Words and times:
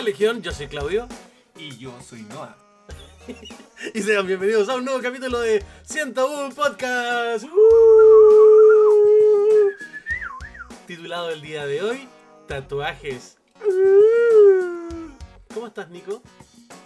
tal, 0.00 0.06
Legión? 0.06 0.40
Yo 0.40 0.50
soy 0.52 0.66
Claudio. 0.66 1.06
Y 1.58 1.76
yo 1.76 1.92
soy 2.00 2.22
Noah. 2.22 2.56
y 3.94 4.00
sean 4.00 4.26
bienvenidos 4.26 4.66
a 4.70 4.76
un 4.76 4.84
nuevo 4.86 5.02
capítulo 5.02 5.40
de 5.40 5.62
101 5.82 6.54
Podcast. 6.54 7.44
¡Uh! 7.44 7.48
Titulado 10.86 11.28
el 11.30 11.42
día 11.42 11.66
de 11.66 11.82
hoy, 11.82 12.08
Tatuajes. 12.48 13.36
¡Uh! 13.62 15.10
¿Cómo 15.52 15.66
estás, 15.66 15.90
Nico? 15.90 16.22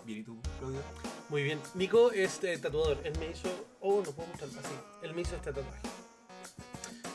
Bien, 0.05 0.19
¿y 0.20 0.24
tú, 0.24 0.42
Claudio? 0.59 0.80
Muy 1.28 1.45
bien. 1.45 1.60
Nico 1.74 2.10
es 2.10 2.42
eh, 2.42 2.59
tatuador. 2.59 2.98
Él 3.05 3.12
me 3.20 3.30
hizo... 3.30 3.48
Oh, 3.80 4.02
no 4.05 4.10
puedo 4.10 4.28
mostrar 4.28 4.51
así. 4.51 4.74
Él 5.02 5.15
me 5.15 5.23
hizo 5.23 5.37
este 5.37 5.52
tatuaje. 5.52 5.83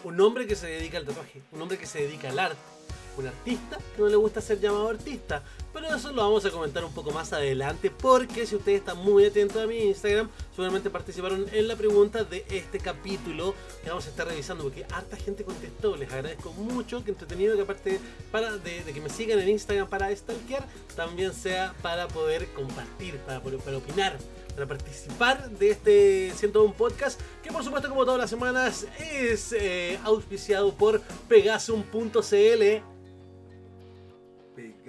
Un 0.06 0.22
hombre 0.22 0.48
que 0.48 0.56
se 0.56 0.68
dedica 0.68 0.98
al 0.98 1.06
tatuaje. 1.06 1.42
Un 1.52 1.62
hombre 1.62 1.78
que 1.78 1.86
se 1.86 2.00
dedica 2.00 2.30
al 2.30 2.40
arte 2.40 2.79
un 3.20 3.28
artista 3.28 3.78
que 3.96 4.02
no 4.02 4.08
le 4.08 4.16
gusta 4.16 4.42
ser 4.42 4.60
llamado 4.60 4.90
artista. 4.90 5.44
Pero 5.72 5.96
eso 5.96 6.12
lo 6.12 6.24
vamos 6.24 6.44
a 6.46 6.50
comentar 6.50 6.84
un 6.84 6.92
poco 6.92 7.12
más 7.12 7.32
adelante 7.32 7.92
porque 7.92 8.46
si 8.48 8.56
ustedes 8.56 8.80
están 8.80 8.98
muy 8.98 9.26
atentos 9.26 9.62
a 9.62 9.68
mi 9.68 9.78
Instagram, 9.84 10.30
seguramente 10.52 10.90
participaron 10.90 11.46
en 11.52 11.68
la 11.68 11.76
pregunta 11.76 12.24
de 12.24 12.44
este 12.50 12.80
capítulo 12.80 13.54
que 13.84 13.90
vamos 13.90 14.08
a 14.08 14.10
estar 14.10 14.28
revisando 14.28 14.64
porque 14.64 14.86
harta 14.92 15.16
gente 15.16 15.44
contestó. 15.44 15.96
Les 15.96 16.12
agradezco 16.12 16.52
mucho, 16.54 17.04
que 17.04 17.12
entretenido 17.12 17.56
que 17.56 17.62
aparte 17.62 18.00
para 18.32 18.58
de, 18.58 18.84
que 18.84 19.02
me 19.02 19.10
sigan 19.10 19.40
en 19.40 19.50
Instagram 19.50 19.88
para 19.88 20.16
stalkear, 20.16 20.66
también 20.96 21.34
sea 21.34 21.74
para 21.82 22.08
poder 22.08 22.48
compartir, 22.54 23.18
para, 23.20 23.38
opinar 23.40 24.18
para 24.56 24.68
participar 24.68 25.50
de 25.52 25.70
este 25.70 26.32
101 26.36 26.74
podcast 26.74 27.22
que 27.44 27.52
por 27.52 27.64
supuesto 27.64 27.88
como 27.88 28.04
todas 28.04 28.20
las 28.20 28.30
semanas 28.30 28.88
es 29.00 29.54
eh, 29.54 30.00
auspiciado 30.04 30.74
por 30.74 31.02
Pegasum.cl 31.30 32.84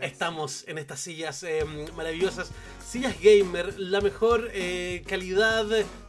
Estamos 0.03 0.65
en 0.67 0.79
estas 0.79 1.01
sillas 1.01 1.43
eh, 1.43 1.65
maravillosas, 1.97 2.51
sillas 2.87 3.15
gamer, 3.21 3.79
la 3.79 4.01
mejor 4.01 4.49
eh, 4.53 5.03
calidad, 5.07 5.67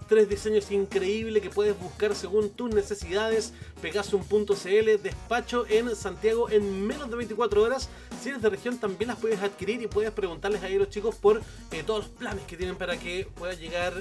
tres 0.08 0.30
diseños 0.30 0.72
increíbles 0.72 1.42
que 1.42 1.50
puedes 1.50 1.78
buscar 1.78 2.16
según 2.16 2.50
tus 2.52 2.74
necesidades. 2.74 3.54
Pegasum.cl, 3.82 5.02
despacho 5.02 5.66
en 5.68 5.96
Santiago 5.96 6.50
en 6.50 6.86
menos 6.86 7.10
de 7.10 7.16
24 7.18 7.64
horas. 7.64 7.90
Si 8.22 8.30
eres 8.30 8.42
de 8.42 8.50
región 8.50 8.78
también 8.78 9.10
las 9.10 9.18
puedes 9.18 9.42
adquirir 9.42 9.82
y 9.82 9.88
puedes 9.88 10.12
preguntarles 10.12 10.64
ahí 10.64 10.76
a 10.76 10.80
los 10.80 10.90
chicos 10.90 11.16
por 11.16 11.42
eh, 11.72 11.84
todos 11.86 12.06
los 12.06 12.10
planes 12.14 12.46
que 12.46 12.56
tienen 12.56 12.78
para 12.78 12.98
que 12.98 13.28
puedas 13.36 13.60
llegar 13.60 13.94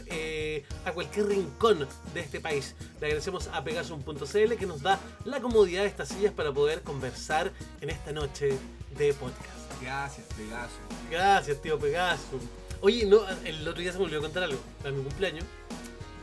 a 0.84 0.92
cualquier 0.92 1.26
rincón 1.26 1.86
de 2.14 2.20
este 2.20 2.40
país. 2.40 2.74
Le 3.00 3.06
agradecemos 3.06 3.48
a 3.48 3.64
Pegasum.cl 3.64 4.54
que 4.54 4.66
nos 4.66 4.82
da 4.82 5.00
la 5.24 5.40
comodidad 5.40 5.82
de 5.82 5.88
estas 5.88 6.08
sillas 6.08 6.32
para 6.32 6.52
poder 6.52 6.82
conversar 6.82 7.52
en 7.80 7.90
esta 7.90 8.12
noche 8.12 8.56
de 8.96 9.14
podcast. 9.14 9.59
Gracias, 9.82 10.26
Pegaso. 10.36 10.76
Gracias, 11.10 11.60
tío 11.62 11.78
Pegaso. 11.78 12.38
Oye, 12.82 13.06
no, 13.06 13.20
el 13.44 13.66
otro 13.66 13.80
día 13.80 13.92
se 13.92 13.98
me 13.98 14.04
olvidó 14.04 14.22
contar 14.22 14.42
algo. 14.42 14.58
Para 14.82 14.94
mi 14.94 15.02
cumpleaños, 15.02 15.44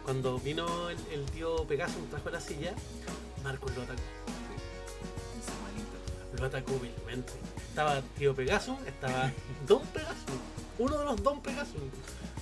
cuando 0.04 0.40
vino 0.40 0.90
el, 0.90 1.26
tío 1.34 1.66
Pegaso, 1.68 1.96
trajo 2.10 2.30
la 2.30 2.40
silla, 2.40 2.74
Marcos 3.44 3.76
lo 3.76 3.84
atacó. 3.84 4.02
Lo 6.40 6.46
atacó 6.46 6.80
vilmente. 6.80 7.34
Estaba 7.70 8.02
tío 8.18 8.36
Pegaso, 8.36 8.78
estaba 8.86 9.32
Don 9.68 9.82
Pegaso. 9.88 10.16
Uno 10.78 10.98
de 10.98 11.06
los 11.06 11.24
Don 11.24 11.42
Pegaso. 11.42 11.76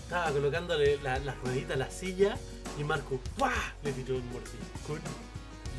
Estaba 0.04 0.32
colocándole 0.32 0.98
las 1.02 1.24
la 1.26 1.34
rueditas 1.36 1.72
a 1.72 1.80
la 1.80 1.90
silla 1.90 2.38
y 2.78 2.84
Marco 2.84 3.20
¡pah! 3.38 3.74
le 3.84 3.92
tiró 3.94 4.16
un 4.16 4.32
mordisco. 4.32 5.00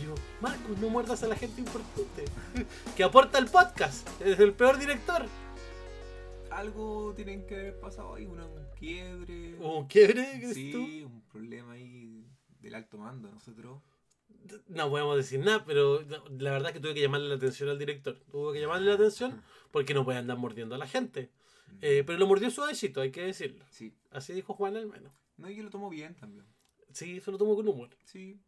Yo, 0.02 0.14
Marcos, 0.40 0.78
no 0.78 0.88
muerdas 0.88 1.22
a 1.22 1.28
la 1.28 1.36
gente 1.36 1.60
importante. 1.60 2.24
que 2.96 3.04
aporta 3.04 3.38
el 3.38 3.46
podcast. 3.46 4.08
Es 4.20 4.38
el 4.38 4.52
peor 4.52 4.78
director. 4.78 5.26
Algo 6.50 7.12
tienen 7.14 7.46
que 7.46 7.54
haber 7.54 7.80
pasado 7.80 8.14
ahí, 8.14 8.26
un 8.26 8.40
quiebre. 8.78 9.56
¿Un 9.58 9.86
quiebre? 9.86 10.54
sí, 10.54 11.02
un 11.04 11.22
problema 11.22 11.72
ahí 11.72 12.26
del 12.60 12.74
alto 12.74 12.98
mando, 12.98 13.30
nosotros. 13.30 13.80
No 14.68 14.90
podemos 14.90 15.16
decir 15.16 15.40
nada, 15.40 15.64
pero 15.64 16.02
la 16.38 16.52
verdad 16.52 16.68
es 16.68 16.72
que 16.74 16.80
tuve 16.80 16.94
que 16.94 17.00
llamarle 17.00 17.28
la 17.28 17.34
atención 17.36 17.68
al 17.68 17.78
director. 17.78 18.18
Tuve 18.30 18.54
que 18.54 18.60
llamarle 18.60 18.88
la 18.88 18.94
atención 18.94 19.42
porque 19.70 19.94
no 19.94 20.04
puede 20.04 20.18
andar 20.18 20.36
mordiendo 20.36 20.74
a 20.74 20.78
la 20.78 20.86
gente. 20.86 21.30
Eh, 21.80 22.04
pero 22.06 22.18
lo 22.18 22.26
mordió 22.26 22.50
suavecito, 22.50 23.00
hay 23.00 23.10
que 23.10 23.22
decirlo. 23.22 23.64
Sí. 23.70 23.94
Así 24.10 24.32
dijo 24.32 24.54
Juan 24.54 24.76
al 24.76 24.86
menos. 24.86 25.12
No, 25.36 25.50
y 25.50 25.56
yo 25.56 25.62
lo 25.62 25.70
tomo 25.70 25.90
bien 25.90 26.14
también. 26.14 26.46
Sí, 26.92 27.20
se 27.20 27.30
lo 27.30 27.38
tomo 27.38 27.54
con 27.56 27.68
humor. 27.68 27.90
Sí. 28.04 28.40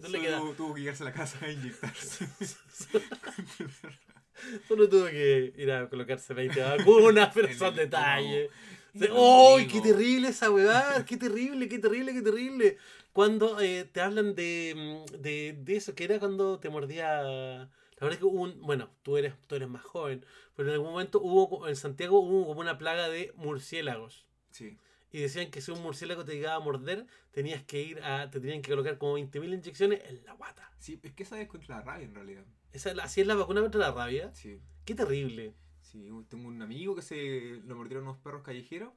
Solo 0.00 0.52
tuvo 0.52 0.74
que 0.74 0.80
llegarse 0.80 1.02
a 1.02 1.06
la 1.06 1.12
casa 1.12 1.44
a 1.44 1.50
inyectarse. 1.50 2.28
Solo 4.68 4.88
tuvo 4.88 5.06
que 5.06 5.52
ir 5.56 5.72
a 5.72 5.88
colocarse 5.88 6.34
20 6.34 6.60
vacunas, 6.60 7.30
pero 7.34 7.52
son 7.58 7.74
detalles. 7.74 8.50
¡Ay, 8.94 9.66
qué 9.66 9.80
terrible 9.80 10.28
esa 10.28 10.50
weá! 10.50 11.04
¡Qué 11.04 11.16
terrible, 11.16 11.68
qué 11.68 11.78
terrible, 11.78 12.12
qué 12.12 12.22
terrible! 12.22 12.78
Cuando 13.12 13.60
eh, 13.60 13.88
te 13.90 14.00
hablan 14.00 14.34
de, 14.34 15.04
de, 15.18 15.56
de, 15.58 15.76
eso, 15.76 15.94
que 15.94 16.04
era 16.04 16.18
cuando 16.18 16.58
te 16.58 16.68
mordía. 16.68 17.22
La 17.22 17.68
verdad 18.00 18.12
es 18.12 18.18
que 18.18 18.26
hubo 18.26 18.42
un. 18.42 18.60
Bueno, 18.60 18.90
tú 19.02 19.16
eres, 19.16 19.34
tú 19.46 19.54
eres 19.54 19.68
más 19.68 19.82
joven, 19.82 20.24
pero 20.54 20.68
en 20.68 20.74
algún 20.74 20.90
momento 20.90 21.18
hubo 21.20 21.66
en 21.66 21.76
Santiago 21.76 22.20
hubo 22.20 22.46
como 22.46 22.60
una 22.60 22.76
plaga 22.76 23.08
de 23.08 23.32
murciélagos. 23.36 24.26
Sí 24.50 24.76
y 25.12 25.20
decían 25.20 25.50
que 25.50 25.60
si 25.60 25.70
un 25.70 25.82
murciélago 25.82 26.24
te 26.24 26.34
llegaba 26.34 26.56
a 26.56 26.60
morder, 26.60 27.06
tenías 27.30 27.62
que 27.62 27.80
ir 27.82 28.02
a. 28.02 28.30
te 28.30 28.40
tenían 28.40 28.62
que 28.62 28.70
colocar 28.70 28.98
como 28.98 29.18
20.000 29.18 29.54
inyecciones 29.54 30.02
en 30.04 30.24
la 30.24 30.32
guata. 30.34 30.70
Sí, 30.78 31.00
es 31.02 31.12
que 31.12 31.22
esa 31.22 31.40
es 31.40 31.48
contra 31.48 31.76
la 31.76 31.82
rabia 31.82 32.04
en 32.04 32.14
realidad. 32.14 32.44
¿Esa, 32.72 32.90
¿Así 33.02 33.20
es 33.20 33.26
la 33.26 33.34
vacuna 33.34 33.60
contra 33.60 33.80
la 33.80 33.92
rabia? 33.92 34.34
Sí. 34.34 34.60
Qué 34.84 34.94
terrible. 34.94 35.54
Sí, 35.80 36.08
tengo 36.28 36.48
un 36.48 36.60
amigo 36.60 36.94
que 36.94 37.02
se 37.02 37.60
lo 37.64 37.76
mordieron 37.76 38.04
unos 38.04 38.18
perros 38.18 38.42
callejeros, 38.42 38.92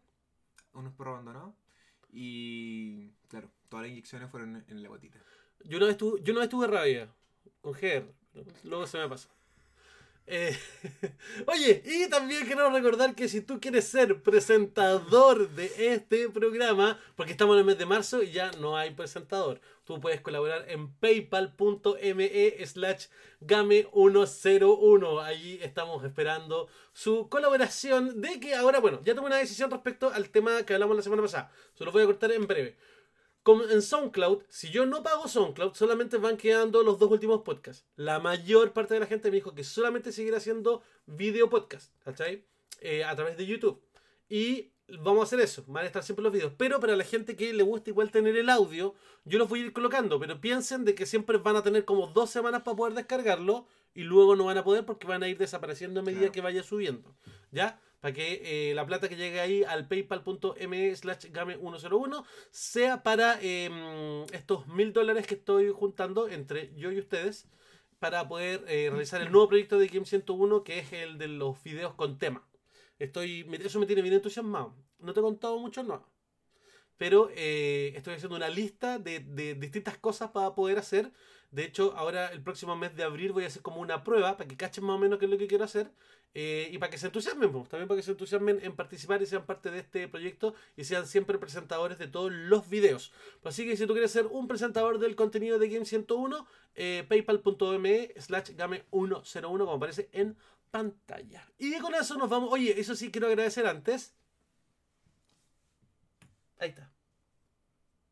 unos 0.74 0.94
perros 0.94 1.14
abandonados, 1.14 1.54
y 2.12 3.12
claro, 3.28 3.52
todas 3.70 3.84
las 3.84 3.92
inyecciones 3.92 4.30
fueron 4.30 4.66
en 4.68 4.84
la 4.84 4.90
guatita. 4.90 5.20
Yo 5.66 5.78
una 5.78 5.88
vez 5.88 5.98
tuve, 5.98 6.22
yo 6.24 6.34
una 6.34 6.42
vez 6.42 6.50
tuve 6.50 6.68
rabia 6.68 7.10
con 7.62 7.74
GR, 7.74 8.12
luego 8.64 8.88
se 8.88 8.98
me 8.98 9.08
pasó. 9.08 9.30
Eh, 10.32 10.56
oye, 11.48 11.82
y 11.84 12.08
también 12.08 12.46
quiero 12.46 12.70
recordar 12.70 13.16
que 13.16 13.28
si 13.28 13.42
tú 13.42 13.60
quieres 13.60 13.88
ser 13.88 14.22
presentador 14.22 15.50
de 15.50 15.96
este 15.96 16.30
programa, 16.30 17.00
porque 17.16 17.32
estamos 17.32 17.56
en 17.56 17.62
el 17.62 17.66
mes 17.66 17.80
de 17.80 17.88
marzo 17.88 18.22
y 18.22 18.32
ya 18.32 18.52
no 18.60 18.78
hay 18.78 18.92
presentador, 18.92 19.60
tú 19.86 20.00
puedes 20.00 20.22
colaborar 20.22 20.70
en 20.70 20.94
paypal.me 20.94 22.64
slash 22.64 23.08
game101. 23.42 25.24
Allí 25.24 25.60
estamos 25.64 26.04
esperando 26.04 26.68
su 26.94 27.28
colaboración 27.28 28.22
de 28.22 28.40
que 28.40 28.54
ahora, 28.54 28.80
bueno, 28.80 29.02
ya 29.04 29.16
tomé 29.16 29.30
una 29.30 29.38
decisión 29.38 29.72
respecto 29.72 30.12
al 30.12 30.30
tema 30.30 30.62
que 30.62 30.76
hablamos 30.76 30.96
la 30.96 31.02
semana 31.02 31.24
pasada. 31.24 31.52
Se 31.74 31.84
lo 31.84 31.92
voy 31.92 32.04
a 32.04 32.06
cortar 32.06 32.32
en 32.34 32.46
breve 32.46 32.78
en 33.46 33.82
SoundCloud, 33.82 34.44
si 34.48 34.70
yo 34.70 34.86
no 34.86 35.02
pago 35.02 35.28
SoundCloud, 35.28 35.74
solamente 35.74 36.18
van 36.18 36.38
quedando 36.38 36.84
los 36.84 37.00
dos 37.00 37.12
últimos 37.12 37.42
podcasts. 37.42 37.86
La 37.96 38.20
mayor 38.20 38.74
parte 38.74 38.94
de 38.94 39.00
la 39.00 39.06
gente 39.08 39.30
me 39.30 39.38
dijo 39.38 39.56
que 39.56 39.64
solamente 39.64 40.12
seguirá 40.12 40.38
haciendo 40.38 40.84
video 41.06 41.50
podcast, 41.50 41.94
¿cachai? 42.04 42.46
Eh, 42.82 43.04
a 43.04 43.16
través 43.16 43.38
de 43.38 43.46
YouTube. 43.46 43.82
Y 44.30 44.72
vamos 45.00 45.22
a 45.22 45.24
hacer 45.24 45.40
eso, 45.40 45.64
van 45.68 45.84
a 45.84 45.88
estar 45.88 46.04
siempre 46.04 46.24
los 46.24 46.32
videos. 46.32 46.54
Pero 46.58 46.80
para 46.80 46.96
la 46.96 47.04
gente 47.04 47.36
que 47.36 47.54
le 47.54 47.64
gusta 47.64 47.90
igual 47.90 48.12
tener 48.12 48.36
el 48.38 48.50
audio, 48.50 48.94
yo 49.26 49.40
los 49.40 49.50
voy 49.50 49.62
a 49.62 49.66
ir 49.66 49.74
colocando. 49.74 50.20
Pero 50.20 50.40
piensen 50.40 50.86
de 50.86 50.96
que 50.96 51.06
siempre 51.06 51.38
van 51.38 51.56
a 51.56 51.64
tener 51.64 51.86
como 51.86 52.08
dos 52.08 52.30
semanas 52.30 52.62
para 52.64 52.78
poder 52.78 52.94
descargarlo 52.94 53.68
y 53.94 54.04
luego 54.04 54.36
no 54.36 54.46
van 54.46 54.58
a 54.58 54.64
poder 54.64 54.86
porque 54.86 55.08
van 55.08 55.24
a 55.24 55.28
ir 55.28 55.38
desapareciendo 55.38 56.02
a 56.02 56.04
medida 56.04 56.32
que 56.32 56.42
vaya 56.42 56.64
subiendo. 56.64 57.16
¿Ya? 57.52 57.80
Para 58.00 58.14
que 58.14 58.70
eh, 58.72 58.74
la 58.76 58.86
plata 58.86 59.10
que 59.10 59.16
llegue 59.16 59.40
ahí 59.40 59.64
al 59.64 59.88
paypal.me 59.88 60.96
slash 60.96 61.26
game101 61.26 62.26
sea 62.52 63.04
para 63.04 63.40
em, 63.42 64.24
estos 64.32 64.68
mil 64.68 64.94
dólares 64.94 65.28
que 65.28 65.36
estoy 65.36 65.70
juntando 65.70 66.30
entre 66.30 66.74
yo 66.76 66.92
y 66.92 67.00
ustedes 67.00 67.48
para 68.00 68.28
poder 68.28 68.64
eh, 68.68 68.90
realizar 68.90 69.22
el 69.22 69.32
nuevo 69.32 69.50
proyecto 69.50 69.78
de 69.78 69.88
Game 69.88 70.06
101 70.06 70.64
que 70.64 70.80
es 70.80 70.94
el 70.94 71.18
de 71.18 71.28
los 71.28 71.62
videos 71.64 71.94
con 71.96 72.18
tema. 72.18 72.48
Estoy, 72.98 73.46
eso 73.62 73.80
me 73.80 73.86
tiene 73.86 74.02
bien 74.02 74.16
entusiasmado. 74.16 74.76
No 75.00 75.14
te 75.14 75.20
he 75.20 75.24
contado 75.24 75.60
mucho, 75.60 75.84
no. 75.84 76.06
Pero 76.98 77.30
eh, 77.34 77.94
estoy 77.96 78.16
haciendo 78.16 78.36
una 78.36 78.50
lista 78.50 79.00
de, 79.00 79.20
de 79.22 79.56
distintas 79.56 79.98
cosas 79.98 80.32
para 80.32 80.54
poder 80.54 80.78
hacer 80.78 81.12
de 81.52 81.64
hecho, 81.64 81.94
ahora 81.98 82.28
el 82.28 82.44
próximo 82.44 82.76
mes 82.76 82.96
de 82.96 83.04
abril 83.04 83.32
voy 83.32 83.44
a 83.44 83.48
hacer 83.48 83.64
como 83.64 83.82
una 83.82 84.04
prueba 84.04 84.38
para 84.38 84.48
que 84.48 84.56
cachen 84.56 84.84
más 84.84 84.96
o 84.96 85.00
menos 85.00 85.18
qué 85.18 85.26
es 85.26 85.32
lo 85.32 85.38
que 85.38 85.48
quiero 85.48 85.64
hacer 85.64 85.92
eh, 86.36 86.70
y 86.72 86.78
para 86.78 86.92
que 86.92 86.98
se 86.98 87.08
entusiasmen, 87.08 87.52
también 87.68 87.88
para 87.88 87.98
que 87.98 88.04
se 88.04 88.12
entusiasmen 88.12 88.60
en 88.62 88.76
participar 88.76 89.22
y 89.22 89.26
sean 89.26 89.46
parte 89.46 89.72
de 89.72 89.80
este 89.80 90.08
proyecto 90.08 90.54
y 90.78 90.84
sean 90.84 91.08
siempre 91.08 91.40
presentadores 91.40 91.98
de 91.98 92.08
todos 92.08 92.32
los 92.32 92.70
videos. 92.70 93.12
Así 93.44 93.66
que 93.66 93.76
si 93.76 93.88
tú 93.88 93.94
quieres 93.94 94.12
ser 94.12 94.28
un 94.28 94.48
presentador 94.48 95.00
del 95.00 95.16
contenido 95.16 95.58
de 95.58 95.70
Game 95.70 95.86
101, 95.86 96.48
eh, 96.76 97.04
paypal.me 97.08 98.14
slash 98.18 98.52
game101 98.52 99.42
como 99.42 99.74
aparece 99.74 100.10
en 100.12 100.38
pantalla. 100.70 101.48
Y 101.58 101.78
con 101.80 101.96
eso 101.96 102.16
nos 102.18 102.30
vamos. 102.30 102.54
Oye, 102.54 102.80
eso 102.80 102.96
sí 102.96 103.12
quiero 103.12 103.28
agradecer 103.28 103.66
antes. 103.66 104.14
Ahí 106.60 106.70
está. 106.70 106.92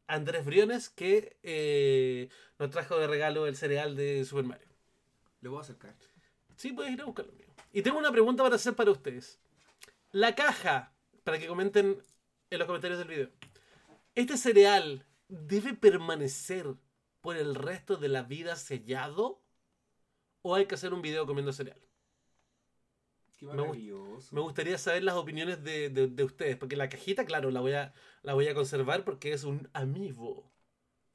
Andrés 0.07 0.45
Briones 0.45 0.89
que 0.89 1.37
eh, 1.43 2.29
nos 2.57 2.71
trajo 2.71 2.97
de 2.97 3.07
regalo 3.07 3.45
el 3.45 3.55
cereal 3.55 3.95
de 3.95 4.25
Super 4.25 4.45
Mario. 4.45 4.67
¿Lo 5.41 5.51
voy 5.51 5.59
a 5.59 5.61
acercar? 5.61 5.95
Sí, 6.55 6.71
puedes 6.71 6.93
ir 6.93 7.01
a 7.01 7.05
buscarlo. 7.05 7.46
Y 7.77 7.83
tengo 7.83 7.99
una 7.99 8.11
pregunta 8.11 8.41
para 8.41 8.55
hacer 8.55 8.75
para 8.75 8.89
ustedes. 8.89 9.39
La 10.11 10.33
caja, 10.33 10.95
para 11.23 11.37
que 11.37 11.45
comenten 11.45 12.01
en 12.49 12.57
los 12.57 12.65
comentarios 12.65 12.97
del 12.97 13.07
video. 13.07 13.29
¿Este 14.15 14.35
cereal 14.35 15.05
debe 15.27 15.75
permanecer 15.75 16.73
por 17.21 17.37
el 17.37 17.53
resto 17.53 17.95
de 17.95 18.07
la 18.07 18.23
vida 18.23 18.55
sellado? 18.55 19.43
¿O 20.41 20.55
hay 20.55 20.65
que 20.65 20.73
hacer 20.73 20.91
un 20.91 21.03
video 21.03 21.27
comiendo 21.27 21.53
cereal? 21.53 21.79
Qué 23.37 23.45
Me 23.45 23.61
gust-. 23.61 24.31
Me 24.33 24.41
gustaría 24.41 24.79
saber 24.79 25.03
las 25.03 25.13
opiniones 25.13 25.63
de, 25.63 25.89
de- 25.91 26.07
de 26.07 26.23
ustedes, 26.23 26.57
porque 26.57 26.77
la 26.77 26.89
cajita, 26.89 27.25
claro, 27.25 27.51
la 27.51 27.61
voy, 27.61 27.73
a, 27.73 27.93
la 28.23 28.33
voy 28.33 28.47
a 28.47 28.55
conservar 28.55 29.03
porque 29.03 29.33
es 29.33 29.43
un 29.43 29.69
amiibo. 29.73 30.51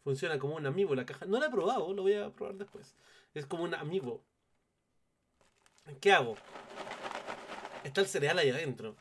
Funciona 0.04 0.38
como 0.38 0.54
un 0.54 0.66
amiibo 0.66 0.94
la 0.94 1.06
caja. 1.06 1.26
No 1.26 1.40
la 1.40 1.46
he 1.46 1.50
probado, 1.50 1.92
lo 1.92 2.02
voy 2.02 2.14
a 2.14 2.30
probar 2.30 2.54
después. 2.54 2.94
Es 3.34 3.46
como 3.46 3.64
un 3.64 3.74
amiibo. 3.74 4.24
¿Qué 6.00 6.12
hago? 6.12 6.36
Está 7.84 8.00
el 8.00 8.06
cereal 8.06 8.38
ahí 8.38 8.50
adentro. 8.50 8.96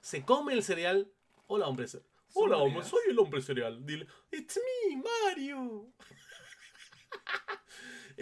¿Se 0.00 0.24
come 0.24 0.52
el 0.52 0.62
cereal? 0.62 1.12
Hola, 1.46 1.66
hombre. 1.66 1.86
Hola, 2.34 2.58
hombre, 2.58 2.84
soy 2.84 3.00
el 3.08 3.18
hombre 3.18 3.40
cereal. 3.42 3.84
Dile, 3.84 4.06
it's 4.30 4.58
me, 4.88 4.96
Mario. 5.02 5.92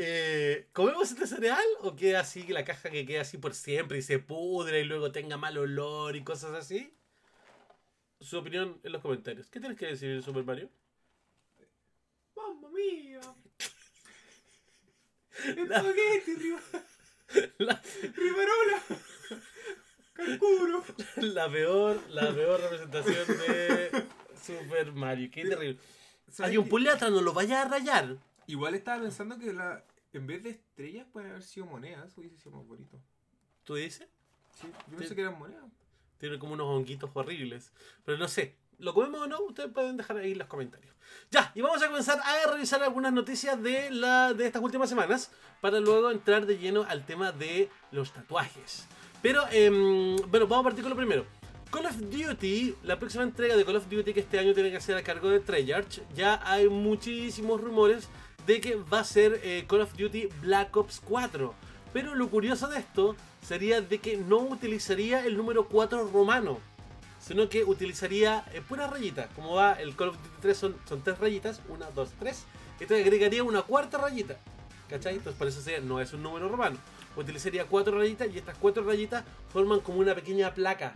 Eh, 0.00 0.68
¿Comemos 0.72 1.10
este 1.10 1.26
cereal 1.26 1.64
o 1.80 1.96
queda 1.96 2.20
así, 2.20 2.44
que 2.46 2.52
la 2.52 2.64
caja 2.64 2.88
que 2.88 3.04
queda 3.04 3.22
así 3.22 3.36
por 3.36 3.52
siempre 3.52 3.98
y 3.98 4.02
se 4.02 4.20
pudre 4.20 4.78
y 4.82 4.84
luego 4.84 5.10
tenga 5.10 5.36
mal 5.36 5.58
olor 5.58 6.14
y 6.14 6.22
cosas 6.22 6.52
así? 6.54 6.94
Su 8.20 8.38
opinión 8.38 8.80
en 8.84 8.92
los 8.92 9.02
comentarios. 9.02 9.50
¿Qué 9.50 9.58
tienes 9.58 9.76
que 9.76 9.86
decir, 9.86 10.22
Super 10.22 10.44
Mario? 10.44 10.70
¡Mamma 12.36 12.68
mía! 12.70 13.20
¡Espagueti, 15.32 16.34
riva- 16.36 16.84
La, 17.58 17.82
rivarola! 18.14 18.82
¡Calcuro! 20.12 20.84
la 21.16 21.50
peor, 21.50 22.00
la 22.10 22.32
peor 22.34 22.60
representación 22.60 23.38
de 23.38 24.06
Super 24.42 24.92
Mario. 24.92 25.30
Qué 25.30 25.44
terrible. 25.44 25.78
¿Sabes 26.30 26.50
Hay 26.50 26.58
un 26.58 26.64
qué? 26.64 26.70
puliatra, 26.70 27.10
no 27.10 27.20
lo 27.20 27.32
vaya 27.32 27.62
a 27.62 27.68
rayar. 27.68 28.16
Igual 28.46 28.74
estaba 28.74 29.02
pensando 29.02 29.38
que 29.38 29.52
la, 29.52 29.84
en 30.12 30.26
vez 30.26 30.42
de 30.42 30.50
estrellas 30.50 31.06
pueden 31.12 31.30
haber 31.30 31.42
sido 31.42 31.66
monedas. 31.66 32.16
Hubiese 32.16 32.36
sido 32.38 32.56
más 32.56 32.66
bonito. 32.66 33.00
¿Tú 33.64 33.74
dices? 33.74 34.08
Sí, 34.54 34.66
yo 34.90 34.96
pensé 34.96 35.14
que 35.14 35.20
eran 35.20 35.38
monedas. 35.38 35.64
Tiene 36.18 36.38
como 36.38 36.54
unos 36.54 36.66
honguitos 36.66 37.10
horribles. 37.14 37.72
Pero 38.04 38.18
no 38.18 38.26
sé. 38.26 38.56
¿Lo 38.78 38.94
comemos 38.94 39.22
o 39.22 39.26
no? 39.26 39.40
Ustedes 39.40 39.72
pueden 39.72 39.96
dejar 39.96 40.18
ahí 40.18 40.34
los 40.34 40.46
comentarios. 40.46 40.94
Ya, 41.30 41.50
y 41.54 41.60
vamos 41.60 41.82
a 41.82 41.88
comenzar 41.88 42.20
a 42.20 42.50
revisar 42.50 42.82
algunas 42.82 43.12
noticias 43.12 43.60
de, 43.60 43.90
la, 43.90 44.32
de 44.34 44.46
estas 44.46 44.62
últimas 44.62 44.88
semanas. 44.88 45.32
Para 45.60 45.80
luego 45.80 46.10
entrar 46.10 46.46
de 46.46 46.58
lleno 46.58 46.86
al 46.88 47.04
tema 47.04 47.32
de 47.32 47.68
los 47.90 48.12
tatuajes. 48.12 48.86
Pero, 49.20 49.42
em, 49.50 50.16
bueno, 50.30 50.46
vamos 50.46 50.60
a 50.60 50.68
partir 50.68 50.82
con 50.82 50.90
lo 50.90 50.96
primero. 50.96 51.26
Call 51.72 51.86
of 51.86 51.96
Duty, 51.96 52.76
la 52.84 52.98
próxima 52.98 53.24
entrega 53.24 53.56
de 53.56 53.64
Call 53.64 53.76
of 53.76 53.90
Duty 53.90 54.14
que 54.14 54.20
este 54.20 54.38
año 54.38 54.54
tiene 54.54 54.70
que 54.70 54.80
ser 54.80 54.96
a 54.96 55.02
cargo 55.02 55.28
de 55.28 55.40
Treyarch, 55.40 56.00
ya 56.14 56.40
hay 56.42 56.68
muchísimos 56.68 57.60
rumores 57.60 58.08
de 58.46 58.60
que 58.60 58.76
va 58.76 59.00
a 59.00 59.04
ser 59.04 59.40
eh, 59.42 59.66
Call 59.68 59.82
of 59.82 59.94
Duty 59.94 60.28
Black 60.40 60.74
Ops 60.74 61.02
4. 61.04 61.54
Pero 61.92 62.14
lo 62.14 62.30
curioso 62.30 62.68
de 62.68 62.78
esto 62.78 63.16
sería 63.42 63.82
de 63.82 63.98
que 63.98 64.16
no 64.16 64.38
utilizaría 64.38 65.26
el 65.26 65.36
número 65.36 65.68
4 65.68 66.08
romano, 66.08 66.58
sino 67.20 67.48
que 67.48 67.64
utilizaría 67.64 68.44
eh, 68.52 68.62
puras 68.66 68.90
rayitas. 68.90 69.28
Como 69.34 69.54
va 69.54 69.72
el 69.74 69.96
Call 69.96 70.10
of 70.10 70.16
Duty 70.16 70.36
3 70.40 70.56
son, 70.56 70.76
son 70.88 71.02
tres 71.02 71.18
rayitas, 71.18 71.60
una, 71.68 71.90
dos, 71.90 72.10
tres. 72.18 72.44
Entonces 72.80 73.04
agregaría 73.04 73.42
una 73.42 73.62
cuarta 73.62 73.98
rayita. 73.98 74.38
¿Cachai? 74.88 75.16
Entonces 75.16 75.38
por 75.38 75.48
eso 75.48 75.60
no 75.82 76.00
es 76.00 76.12
un 76.12 76.22
número 76.22 76.48
romano. 76.48 76.78
Utilizaría 77.16 77.66
cuatro 77.66 77.98
rayitas 77.98 78.28
y 78.32 78.38
estas 78.38 78.56
cuatro 78.58 78.84
rayitas 78.84 79.24
forman 79.52 79.80
como 79.80 79.98
una 79.98 80.14
pequeña 80.14 80.54
placa. 80.54 80.94